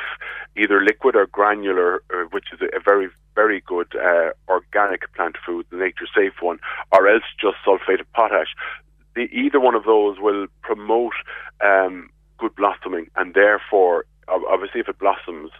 either 0.57 0.83
liquid 0.83 1.15
or 1.15 1.25
granular, 1.25 2.01
uh, 2.13 2.25
which 2.31 2.45
is 2.53 2.59
a, 2.61 2.77
a 2.77 2.79
very 2.79 3.09
very 3.35 3.61
good 3.61 3.93
uh, 3.95 4.31
organic 4.47 5.13
plant 5.13 5.35
food, 5.45 5.65
the 5.69 5.77
Nature 5.77 6.07
Safe 6.15 6.33
one, 6.41 6.59
or 6.91 7.07
else 7.07 7.23
just 7.39 7.57
sulfate 7.65 7.99
of 7.99 8.11
potash. 8.13 8.55
The, 9.15 9.23
either 9.31 9.59
one 9.59 9.75
of 9.75 9.83
those 9.83 10.17
will 10.19 10.47
promote 10.61 11.13
um, 11.63 12.09
good 12.37 12.55
blossoming, 12.55 13.07
and 13.15 13.33
therefore, 13.33 14.05
obviously, 14.27 14.81
if 14.81 14.89
it 14.89 14.99
blossoms, 14.99 15.51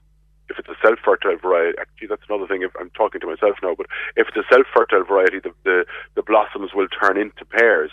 if 0.49 0.60
it's 0.60 0.68
a 0.69 0.76
self-fertile 0.85 1.38
variety, 1.38 1.77
actually 1.80 2.07
that's 2.07 2.22
another 2.30 2.47
thing. 2.47 2.61
If 2.61 2.72
I'm 2.80 2.91
talking 2.91 3.22
to 3.22 3.27
myself 3.27 3.56
now, 3.64 3.76
but 3.76 3.88
if 4.15 4.27
it's 4.27 4.38
a 4.38 4.53
self-fertile 4.53 5.06
variety, 5.06 5.39
the, 5.39 5.53
the 5.64 5.85
the 6.15 6.22
blossoms 6.22 6.72
will 6.73 6.88
turn 6.88 7.18
into 7.18 7.45
pears. 7.45 7.91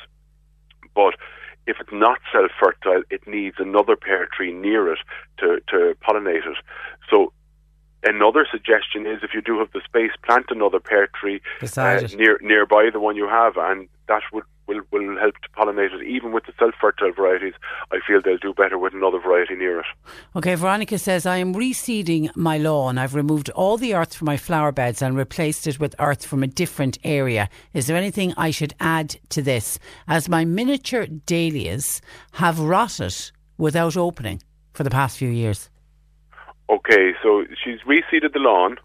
But 0.94 1.14
if 1.66 1.76
it's 1.80 1.92
not 1.92 2.18
self-fertile, 2.32 3.04
it 3.08 3.26
needs 3.26 3.56
another 3.58 3.96
pear 3.96 4.28
tree 4.36 4.52
near 4.52 4.92
it 4.92 4.98
to 5.38 5.60
to 5.68 5.96
pollinate 6.06 6.46
it. 6.46 6.58
So 7.08 7.32
Another 8.04 8.46
suggestion 8.50 9.06
is 9.06 9.20
if 9.22 9.34
you 9.34 9.40
do 9.40 9.58
have 9.58 9.70
the 9.72 9.80
space, 9.84 10.10
plant 10.24 10.46
another 10.50 10.80
pear 10.80 11.08
tree 11.20 11.40
uh, 11.76 12.00
near 12.16 12.38
nearby 12.42 12.90
the 12.92 13.00
one 13.00 13.16
you 13.16 13.28
have, 13.28 13.56
and 13.56 13.88
that 14.08 14.22
would 14.32 14.44
will, 14.66 14.80
will 14.90 15.18
help 15.18 15.34
to 15.38 15.48
pollinate 15.56 15.92
it. 15.92 16.06
Even 16.06 16.32
with 16.32 16.44
the 16.46 16.52
self-fertile 16.58 17.12
varieties, 17.12 17.54
I 17.90 17.98
feel 18.06 18.20
they'll 18.20 18.38
do 18.38 18.54
better 18.54 18.78
with 18.78 18.94
another 18.94 19.18
variety 19.18 19.54
near 19.54 19.80
it. 19.80 19.86
Okay, 20.36 20.54
Veronica 20.54 20.98
says, 20.98 21.26
I 21.26 21.36
am 21.38 21.54
reseeding 21.54 22.34
my 22.36 22.58
lawn. 22.58 22.98
I've 22.98 23.14
removed 23.14 23.50
all 23.50 23.76
the 23.76 23.94
earth 23.94 24.14
from 24.14 24.26
my 24.26 24.36
flower 24.36 24.72
beds 24.72 25.02
and 25.02 25.16
replaced 25.16 25.66
it 25.66 25.80
with 25.80 25.94
earth 25.98 26.24
from 26.24 26.42
a 26.42 26.46
different 26.46 26.98
area. 27.04 27.48
Is 27.72 27.86
there 27.86 27.96
anything 27.96 28.34
I 28.36 28.50
should 28.50 28.74
add 28.80 29.16
to 29.30 29.42
this? 29.42 29.78
As 30.08 30.28
my 30.28 30.44
miniature 30.44 31.06
dahlias 31.06 32.00
have 32.32 32.58
rotted 32.58 33.30
without 33.58 33.96
opening 33.96 34.42
for 34.72 34.84
the 34.84 34.90
past 34.90 35.18
few 35.18 35.28
years. 35.28 35.68
Okay, 36.70 37.12
so 37.22 37.44
she's 37.62 37.80
reseeded 37.80 38.32
the 38.32 38.38
lawn. 38.38 38.76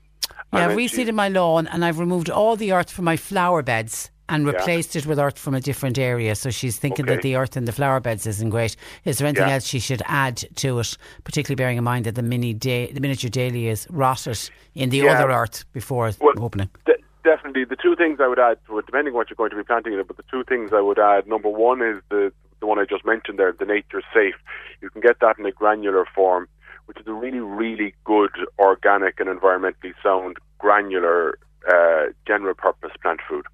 Yeah, 0.53 0.65
I've 0.65 0.71
and 0.71 0.79
then 0.79 0.87
she- 0.87 0.97
reseeded 1.05 1.13
my 1.13 1.29
lawn 1.29 1.67
and 1.67 1.83
I've 1.85 1.99
removed 1.99 2.29
all 2.29 2.55
the 2.55 2.71
earth 2.71 2.91
from 2.91 3.05
my 3.05 3.17
flower 3.17 3.61
beds 3.61 4.11
and 4.29 4.45
Yeah. 4.45 4.51
replaced 4.53 4.95
it 4.97 5.05
with 5.05 5.19
earth 5.19 5.39
from 5.39 5.53
a 5.53 5.61
different 5.61 5.97
area. 5.97 6.35
So 6.35 6.49
she's 6.49 6.77
thinking 6.77 7.05
that 7.05 7.21
the 7.21 7.35
earth 7.37 7.55
in 7.55 7.63
the 7.65 7.71
flower 7.71 7.99
beds 8.01 8.27
isn't 8.27 8.49
great. 8.49 8.75
Is 9.05 9.17
there 9.19 9.27
anything 9.27 9.47
Yeah. 9.47 9.53
else 9.55 9.65
she 9.65 9.79
should 9.79 10.01
add 10.05 10.37
to 10.57 10.79
it, 10.79 10.97
particularly 11.23 11.55
bearing 11.55 11.77
in 11.77 11.83
mind 11.83 12.05
that 12.05 12.15
the 12.15 12.23
mini 12.23 12.53
da- 12.53 12.91
the 12.91 12.99
miniature 12.99 13.29
dahlias 13.29 13.87
rotted 13.89 14.37
in 14.75 14.89
the 14.89 14.97
Yeah. 14.99 15.13
other 15.13 15.31
earth 15.31 15.63
before 15.71 16.11
Well, 16.19 16.33
opening? 16.43 16.69
De- 16.85 16.95
definitely, 17.23 17.63
the 17.63 17.77
two 17.77 17.95
things 17.95 18.19
I 18.19 18.27
would 18.27 18.39
add 18.39 18.57
to 18.67 18.79
it, 18.79 18.85
depending 18.85 19.13
on 19.13 19.17
what 19.17 19.29
you're 19.29 19.35
going 19.35 19.51
to 19.51 19.55
be 19.55 19.63
planting 19.63 19.93
in 19.93 19.99
it, 19.99 20.07
but 20.07 20.17
the 20.17 20.23
two 20.29 20.43
things 20.43 20.73
I 20.73 20.81
would 20.81 20.99
add, 20.99 21.25
number 21.27 21.49
one 21.49 21.81
is 21.81 22.01
the 22.09 22.33
the 22.59 22.65
one 22.65 22.79
I 22.79 22.85
just 22.85 23.05
mentioned 23.05 23.37
there, 23.37 23.51
the 23.51 23.65
Nature 23.65 24.01
Safe. 24.11 24.33
You 24.81 24.89
can 24.89 24.99
get 24.99 25.19
that 25.19 25.37
in 25.37 25.45
a 25.45 25.51
granular 25.51 26.05
form, 26.15 26.47
which 26.87 26.99
is 26.99 27.07
a 27.07 27.13
really, 27.13 27.39
really 27.39 27.93
good 28.03 28.31
organic 28.59 29.19
and 29.19 29.29
environmentally 29.29 29.93
sound 30.01 30.37
granular 30.57 31.37
uh, 31.69 32.05
general 32.25 32.55
purpose 32.55 32.91
plant 33.01 33.19
food. 33.27 33.45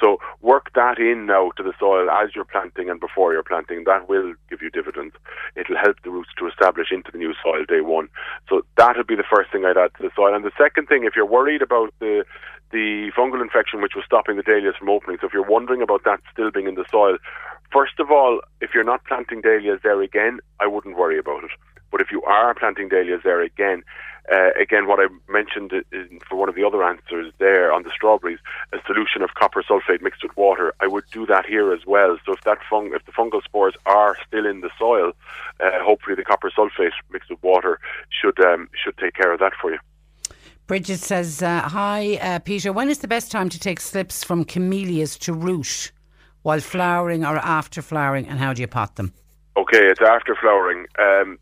So 0.00 0.18
work 0.40 0.70
that 0.74 0.98
in 0.98 1.26
now 1.26 1.50
to 1.56 1.62
the 1.62 1.72
soil 1.78 2.08
as 2.10 2.30
you're 2.34 2.44
planting 2.44 2.88
and 2.88 3.00
before 3.00 3.32
you're 3.32 3.42
planting. 3.42 3.84
That 3.84 4.08
will 4.08 4.34
give 4.48 4.62
you 4.62 4.70
dividends. 4.70 5.14
It'll 5.56 5.76
help 5.76 5.96
the 6.04 6.10
roots 6.10 6.30
to 6.38 6.46
establish 6.46 6.88
into 6.92 7.10
the 7.10 7.18
new 7.18 7.34
soil 7.42 7.64
day 7.68 7.80
one. 7.80 8.08
So 8.48 8.62
that'll 8.76 9.04
be 9.04 9.16
the 9.16 9.24
first 9.28 9.50
thing 9.50 9.64
I'd 9.64 9.76
add 9.76 9.94
to 9.96 10.02
the 10.02 10.10
soil. 10.14 10.34
And 10.34 10.44
the 10.44 10.52
second 10.56 10.86
thing, 10.86 11.04
if 11.04 11.14
you're 11.16 11.26
worried 11.26 11.62
about 11.62 11.92
the 12.00 12.24
the 12.70 13.10
fungal 13.16 13.40
infection 13.40 13.80
which 13.80 13.94
was 13.96 14.04
stopping 14.04 14.36
the 14.36 14.42
dahlias 14.42 14.76
from 14.78 14.90
opening, 14.90 15.16
so 15.20 15.26
if 15.26 15.32
you're 15.32 15.42
wondering 15.42 15.80
about 15.80 16.04
that 16.04 16.20
still 16.30 16.50
being 16.50 16.68
in 16.68 16.74
the 16.74 16.84
soil, 16.90 17.16
first 17.72 17.98
of 17.98 18.10
all, 18.10 18.40
if 18.60 18.70
you're 18.74 18.84
not 18.84 19.04
planting 19.04 19.40
dahlias 19.40 19.80
there 19.82 20.02
again, 20.02 20.38
I 20.60 20.66
wouldn't 20.66 20.98
worry 20.98 21.18
about 21.18 21.44
it. 21.44 21.50
But 21.90 22.00
if 22.00 22.10
you 22.10 22.22
are 22.22 22.54
planting 22.54 22.88
dahlias 22.88 23.22
there 23.24 23.40
again, 23.40 23.82
uh, 24.30 24.50
again, 24.60 24.86
what 24.86 25.00
I 25.00 25.06
mentioned 25.30 25.72
in, 25.90 26.20
for 26.28 26.36
one 26.36 26.48
of 26.48 26.54
the 26.54 26.64
other 26.64 26.84
answers 26.84 27.32
there 27.38 27.72
on 27.72 27.82
the 27.82 27.90
strawberries, 27.94 28.38
a 28.72 28.78
solution 28.86 29.22
of 29.22 29.30
copper 29.34 29.62
sulfate 29.62 30.02
mixed 30.02 30.22
with 30.22 30.36
water. 30.36 30.74
I 30.80 30.86
would 30.86 31.04
do 31.10 31.24
that 31.26 31.46
here 31.46 31.72
as 31.72 31.86
well. 31.86 32.18
So 32.26 32.32
if 32.32 32.42
that 32.42 32.58
fung- 32.68 32.92
if 32.94 33.04
the 33.06 33.12
fungal 33.12 33.42
spores 33.42 33.74
are 33.86 34.16
still 34.26 34.44
in 34.44 34.60
the 34.60 34.70
soil, 34.78 35.12
uh, 35.60 35.70
hopefully 35.82 36.14
the 36.14 36.24
copper 36.24 36.50
sulfate 36.50 36.92
mixed 37.10 37.30
with 37.30 37.42
water 37.42 37.80
should 38.10 38.38
um, 38.44 38.68
should 38.74 38.98
take 38.98 39.14
care 39.14 39.32
of 39.32 39.40
that 39.40 39.52
for 39.60 39.70
you. 39.72 39.78
Bridget 40.66 41.00
says, 41.00 41.42
uh, 41.42 41.62
Hi, 41.62 42.16
uh, 42.16 42.38
Peter. 42.40 42.70
When 42.74 42.90
is 42.90 42.98
the 42.98 43.08
best 43.08 43.32
time 43.32 43.48
to 43.48 43.58
take 43.58 43.80
slips 43.80 44.22
from 44.22 44.44
camellias 44.44 45.16
to 45.20 45.32
root 45.32 45.90
while 46.42 46.60
flowering 46.60 47.24
or 47.24 47.38
after 47.38 47.80
flowering, 47.80 48.28
and 48.28 48.38
how 48.38 48.52
do 48.52 48.60
you 48.60 48.68
pot 48.68 48.96
them? 48.96 49.14
Okay, 49.56 49.86
it's 49.86 50.02
after 50.02 50.36
flowering. 50.36 50.86
Um, 50.98 51.38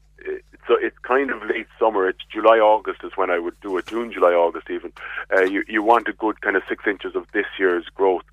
so 0.67 0.77
it's 0.81 0.99
kind 1.03 1.31
of 1.31 1.43
late 1.45 1.69
summer. 1.79 2.09
It's 2.09 2.25
July, 2.33 2.59
August 2.59 3.01
is 3.05 3.13
when 3.17 3.31
I 3.31 3.39
would 3.39 3.59
do 3.61 3.77
it. 3.79 3.87
June, 3.87 4.13
July, 4.13 4.33
August 4.33 4.69
even. 4.71 4.93
Uh, 5.35 5.43
you 5.43 5.65
you 5.69 5.83
want 5.83 6.09
a 6.09 6.13
good 6.13 6.41
kind 6.41 6.57
of 6.57 6.63
six 6.69 6.85
inches 6.87 7.15
of 7.15 7.27
this 7.33 7.47
year's 7.59 7.87
growth. 7.95 8.25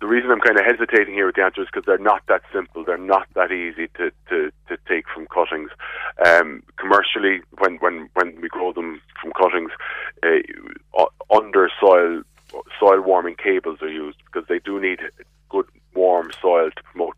The 0.00 0.06
reason 0.06 0.30
I'm 0.30 0.40
kind 0.40 0.58
of 0.58 0.64
hesitating 0.64 1.14
here 1.14 1.26
with 1.26 1.34
the 1.34 1.42
answer 1.42 1.62
is 1.62 1.68
because 1.72 1.84
they're 1.86 1.98
not 1.98 2.22
that 2.28 2.42
simple. 2.52 2.84
They're 2.84 2.96
not 2.96 3.26
that 3.34 3.50
easy 3.50 3.88
to, 3.96 4.12
to, 4.28 4.52
to 4.68 4.78
take 4.88 5.06
from 5.12 5.26
cuttings. 5.26 5.70
Um, 6.24 6.62
commercially, 6.76 7.40
when, 7.58 7.76
when, 7.78 8.08
when 8.14 8.40
we 8.40 8.48
grow 8.48 8.72
them 8.72 9.02
from 9.20 9.32
cuttings, 9.32 9.72
uh, 10.22 11.04
under 11.30 11.68
soil 11.80 12.22
soil 12.78 13.00
warming 13.00 13.34
cables 13.36 13.78
are 13.80 13.88
used 13.88 14.18
because 14.26 14.46
they 14.48 14.58
do 14.58 14.78
need 14.78 15.00
good 15.48 15.66
warm 15.94 16.30
soil 16.40 16.70
to 16.70 16.82
promote. 16.82 17.16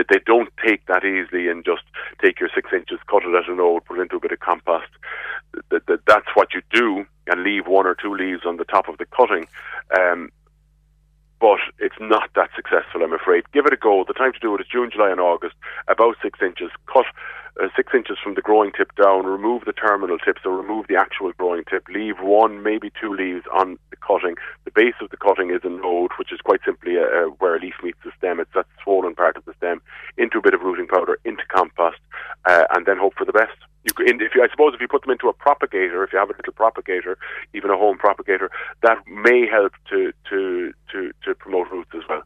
They, 0.00 0.16
they 0.16 0.22
don't 0.24 0.50
take 0.64 0.86
that 0.86 1.04
easily 1.04 1.48
and 1.48 1.64
just 1.64 1.82
take 2.22 2.40
your 2.40 2.48
six 2.54 2.70
inches, 2.72 2.98
cut 3.08 3.24
it 3.24 3.34
at 3.34 3.48
an 3.48 3.58
node, 3.58 3.84
put 3.84 3.98
it 3.98 4.02
into 4.02 4.16
a 4.16 4.20
bit 4.20 4.32
of 4.32 4.40
compost. 4.40 4.88
That, 5.70 5.86
that, 5.86 6.00
that's 6.06 6.28
what 6.34 6.54
you 6.54 6.62
do 6.72 7.04
and 7.26 7.42
leave 7.42 7.66
one 7.66 7.86
or 7.86 7.94
two 7.94 8.14
leaves 8.14 8.42
on 8.46 8.56
the 8.56 8.64
top 8.64 8.88
of 8.88 8.98
the 8.98 9.06
cutting. 9.06 9.46
Um, 9.98 10.30
but 11.40 11.58
it's 11.78 11.96
not 12.00 12.30
that 12.34 12.50
successful, 12.54 13.02
I'm 13.02 13.12
afraid. 13.12 13.44
Give 13.52 13.66
it 13.66 13.72
a 13.72 13.76
go. 13.76 14.04
The 14.06 14.14
time 14.14 14.32
to 14.32 14.38
do 14.38 14.54
it 14.54 14.60
is 14.60 14.66
June, 14.70 14.90
July, 14.92 15.10
and 15.10 15.20
August, 15.20 15.54
about 15.88 16.16
six 16.22 16.38
inches. 16.42 16.70
Cut 16.86 17.06
uh, 17.60 17.68
six 17.74 17.92
inches 17.94 18.18
from 18.22 18.34
the 18.34 18.42
growing 18.42 18.72
tip 18.76 18.94
down, 18.96 19.26
remove 19.26 19.64
the 19.64 19.72
terminal 19.72 20.18
tip, 20.18 20.38
so 20.42 20.50
remove 20.50 20.86
the 20.88 20.96
actual 20.96 21.32
growing 21.32 21.64
tip, 21.68 21.86
leave 21.88 22.16
one, 22.20 22.62
maybe 22.62 22.92
two 23.00 23.12
leaves 23.14 23.44
on 23.52 23.78
the 23.90 23.96
cutting. 23.96 24.36
The 24.64 24.70
base 24.70 24.94
of 25.00 25.10
the 25.10 25.16
cutting 25.16 25.50
is 25.50 25.60
a 25.64 25.68
node, 25.68 26.12
which 26.18 26.32
is 26.32 26.40
quite 26.40 26.60
simply 26.64 26.96
a, 26.96 27.04
a, 27.04 27.28
where 27.38 27.56
a 27.56 27.60
leaf 27.60 27.74
meets 27.82 27.98
the 28.04 28.12
stem. 28.18 28.40
It's 28.40 28.52
that 28.54 28.66
swollen 28.82 29.14
part 29.14 29.36
of 29.36 29.44
the 29.44 29.54
stem, 29.54 29.80
into 30.16 30.38
a 30.38 30.42
bit 30.42 30.54
of 30.54 30.62
rooting 30.62 30.86
powder, 30.86 31.18
into 31.24 31.42
compost, 31.48 31.98
uh, 32.44 32.64
and 32.74 32.86
then 32.86 32.98
hope 32.98 33.14
for 33.16 33.24
the 33.24 33.32
best. 33.32 33.56
You 33.84 33.94
if 33.98 34.34
you, 34.34 34.42
I 34.42 34.48
suppose, 34.50 34.74
if 34.74 34.80
you 34.80 34.88
put 34.88 35.02
them 35.02 35.10
into 35.10 35.28
a 35.28 35.32
propagator, 35.32 36.04
if 36.04 36.12
you 36.12 36.18
have 36.18 36.28
a 36.28 36.36
little 36.36 36.52
propagator, 36.52 37.16
even 37.54 37.70
a 37.70 37.78
home 37.78 37.96
propagator, 37.96 38.50
that 38.82 38.98
may 39.06 39.46
help 39.46 39.72
to 39.88 40.12
to 40.28 40.72
to, 40.92 41.12
to 41.24 41.34
promote 41.34 41.70
roots 41.70 41.90
as 41.94 42.02
well. 42.06 42.22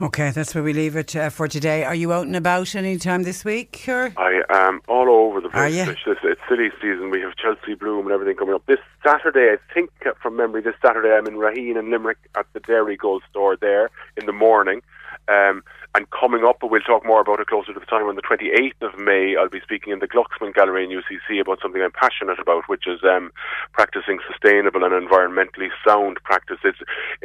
Okay, 0.00 0.30
that's 0.30 0.54
where 0.54 0.62
we 0.62 0.72
leave 0.72 0.96
it 0.96 1.16
uh, 1.16 1.30
for 1.30 1.48
today. 1.48 1.84
Are 1.84 1.94
you 1.94 2.12
out 2.12 2.26
and 2.26 2.36
about 2.36 2.74
any 2.74 2.98
time 2.98 3.22
this 3.22 3.44
week? 3.44 3.84
Or? 3.88 4.12
I 4.16 4.42
am 4.50 4.82
all 4.86 5.08
over 5.08 5.40
the 5.40 5.48
Are 5.48 5.68
place. 5.68 5.74
you? 5.74 5.82
It's, 6.12 6.20
it's 6.22 6.40
silly 6.48 6.70
season. 6.80 7.10
We 7.10 7.20
have 7.22 7.36
Chelsea 7.36 7.74
Bloom 7.74 8.06
and 8.06 8.12
everything 8.12 8.36
coming 8.36 8.54
up. 8.54 8.66
This 8.66 8.80
Saturday, 9.04 9.50
I 9.52 9.72
think 9.72 9.90
uh, 10.04 10.10
from 10.20 10.36
memory, 10.36 10.60
this 10.60 10.74
Saturday 10.84 11.10
I'm 11.10 11.26
in 11.26 11.34
Raheen 11.34 11.78
and 11.78 11.88
Limerick 11.90 12.18
at 12.36 12.46
the 12.52 12.60
Dairygold 12.60 13.20
store 13.30 13.56
there 13.56 13.90
in 14.16 14.26
the 14.26 14.32
morning. 14.32 14.82
Um, 15.28 15.62
and 15.94 16.08
coming 16.10 16.44
up, 16.44 16.58
but 16.60 16.70
we'll 16.70 16.80
talk 16.80 17.04
more 17.04 17.20
about 17.20 17.40
it 17.40 17.48
closer 17.48 17.72
to 17.74 17.78
the 17.78 17.86
time. 17.86 18.06
On 18.06 18.16
the 18.16 18.22
28th 18.22 18.80
of 18.80 18.98
May, 18.98 19.36
I'll 19.36 19.48
be 19.48 19.60
speaking 19.60 19.92
in 19.92 19.98
the 19.98 20.08
Glucksman 20.08 20.54
Gallery 20.54 20.84
in 20.84 20.90
UCC 20.90 21.40
about 21.40 21.60
something 21.60 21.82
I'm 21.82 21.92
passionate 21.92 22.38
about, 22.38 22.68
which 22.68 22.86
is 22.86 23.00
um, 23.04 23.30
practicing 23.72 24.18
sustainable 24.30 24.84
and 24.84 24.92
environmentally 24.92 25.68
sound 25.86 26.18
practices 26.24 26.74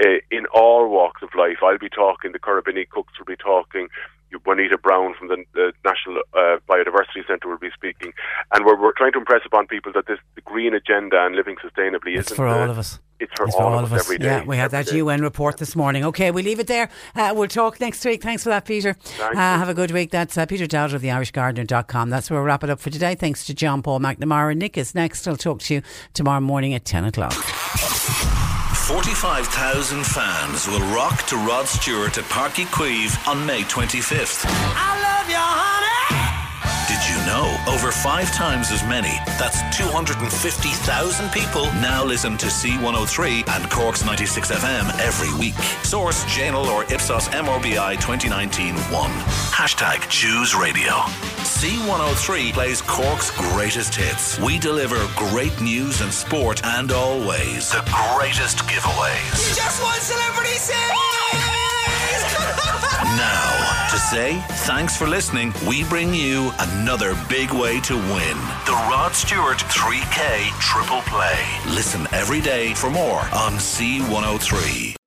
uh, 0.03 0.19
in 0.31 0.45
all 0.53 0.89
walks 0.89 1.22
of 1.22 1.30
life. 1.38 1.57
I'll 1.64 1.77
be 1.77 1.89
talking, 1.89 2.34
the 2.34 2.39
Currabinny 2.39 2.89
cooks 2.89 3.14
will 3.18 3.26
be 3.26 3.38
talking, 3.38 3.88
Juanita 4.45 4.78
Brown 4.78 5.14
from 5.18 5.28
the, 5.30 5.44
the 5.54 5.74
National 5.86 6.22
uh, 6.34 6.58
Biodiversity 6.68 7.26
Centre 7.28 7.48
will 7.48 7.58
be 7.58 7.70
speaking, 7.74 8.14
and 8.54 8.66
we're, 8.66 8.80
we're 8.80 8.94
trying 8.94 9.14
to 9.14 9.20
impress 9.20 9.41
upon 9.45 9.68
people 9.68 9.91
that 9.94 10.08
this 10.08 10.20
the 10.36 10.41
green 10.41 10.74
agenda 10.74 11.26
and 11.26 11.36
living 11.36 11.56
sustainably 11.56 12.18
isn't 12.18 12.36
for 12.36 12.48
all 12.48 12.70
of 12.70 12.78
us. 12.78 12.99
It's 13.20 13.34
for, 13.36 13.48
It's 13.48 13.56
all, 13.56 13.80
of 13.80 13.91
us 13.91 14.06
every 14.06 14.20
day. 14.20 14.26
Yeah, 14.26 14.44
we 14.45 14.58
had 14.58 14.70
that 14.72 14.91
UN 14.91 15.22
report 15.22 15.58
this 15.58 15.76
morning. 15.76 16.06
Okay, 16.06 16.30
we 16.30 16.44
leave 16.44 16.60
it 16.60 16.68
there. 16.68 16.90
Uh, 17.16 17.34
we'll 17.36 17.48
talk 17.48 17.80
next 17.80 18.06
week. 18.06 18.22
Thanks 18.22 18.44
for 18.44 18.49
that, 18.49 18.66
Peter. 18.66 18.95
Uh, 19.20 19.34
have 19.34 19.70
a 19.70 19.74
good 19.74 19.90
week. 19.90 20.12
That's 20.12 20.38
uh, 20.38 20.45
Peter 20.45 20.68
Dowd 20.68 20.94
of 20.94 21.02
the 21.02 21.08
IrishGardener.com. 21.08 22.12
That's 22.12 22.30
where 22.30 22.40
we'll 22.40 22.45
wrap 22.45 22.64
it 22.64 22.70
up 22.70 22.80
for 22.80 22.91
today. 22.91 23.16
Thanks 23.16 23.44
to 23.48 23.56
John 23.56 23.82
Paul 23.82 23.99
McNamara. 23.99 24.56
Nick 24.56 24.78
is 24.78 24.94
next. 24.94 25.28
I'll 25.28 25.36
talk 25.36 25.62
to 25.62 25.76
you 25.76 25.82
tomorrow 26.14 26.41
morning 26.41 26.76
at 26.76 26.86
10 26.86 27.06
o'clock. 27.06 27.34
45,000 28.88 30.05
fans 30.05 30.65
will 30.65 30.80
rock 30.95 31.23
to 31.23 31.35
Rod 31.35 31.68
Stewart 31.68 32.18
at 32.18 32.23
Páirc 32.23 32.55
Uí 32.55 32.65
Chaoimh 32.68 33.27
on 33.27 33.45
May 33.45 33.64
25th. 33.64 34.45
I 34.47 34.93
love 35.03 35.30
you. 35.30 35.47
You 37.08 37.16
know 37.26 37.56
over 37.68 37.92
five 37.92 38.32
times 38.34 38.70
as 38.72 38.84
many, 38.84 39.16
that's 39.40 39.62
250,000 39.78 41.30
people, 41.32 41.66
now 41.76 42.04
listen 42.04 42.38
to 42.38 42.48
C103 42.48 43.48
and 43.48 43.72
Cork's 43.72 44.04
96 44.04 44.52
FM 44.52 45.00
every 45.00 45.32
week. 45.40 45.54
Source 45.84 46.26
JNLR 46.26 46.92
Ipsos 46.92 47.30
MRBI 47.30 47.96
2019 47.96 48.76
1. 48.76 49.12
Hashtag 49.56 50.08
Choose 50.10 50.54
Radio. 50.54 50.92
C103 51.48 52.52
plays 52.54 52.82
Cork's 52.82 53.32
greatest 53.54 53.96
hits. 53.96 54.38
We 54.40 54.60
deliver 54.60 54.98
great 55.16 55.60
news 55.62 56.02
and 56.02 56.14
sport 56.14 56.62
and 56.66 56.92
always 56.92 57.72
the 57.72 57.84
greatest 58.16 58.60
giveaways. 58.68 59.50
You 59.50 59.56
just 59.56 59.82
want 59.82 60.02
celebrity 60.02 60.58
Now, 63.15 63.88
to 63.89 63.98
say 63.98 64.44
thanks 64.68 64.98
for 64.98 65.07
listening, 65.07 65.53
we 65.68 65.84
bring 65.85 66.14
you 66.14 66.52
another 66.60 67.15
big 67.30 67.52
way 67.52 67.80
to 67.81 67.95
win 67.95 68.38
the 68.65 68.73
Rod 68.91 69.14
Stewart 69.14 69.60
3K 69.60 70.49
Triple 70.60 71.02
Play. 71.03 71.39
Listen 71.73 72.06
every 72.11 72.41
day 72.41 72.73
for 72.73 72.89
more 72.89 73.22
on 73.34 73.53
C103. 73.53 75.07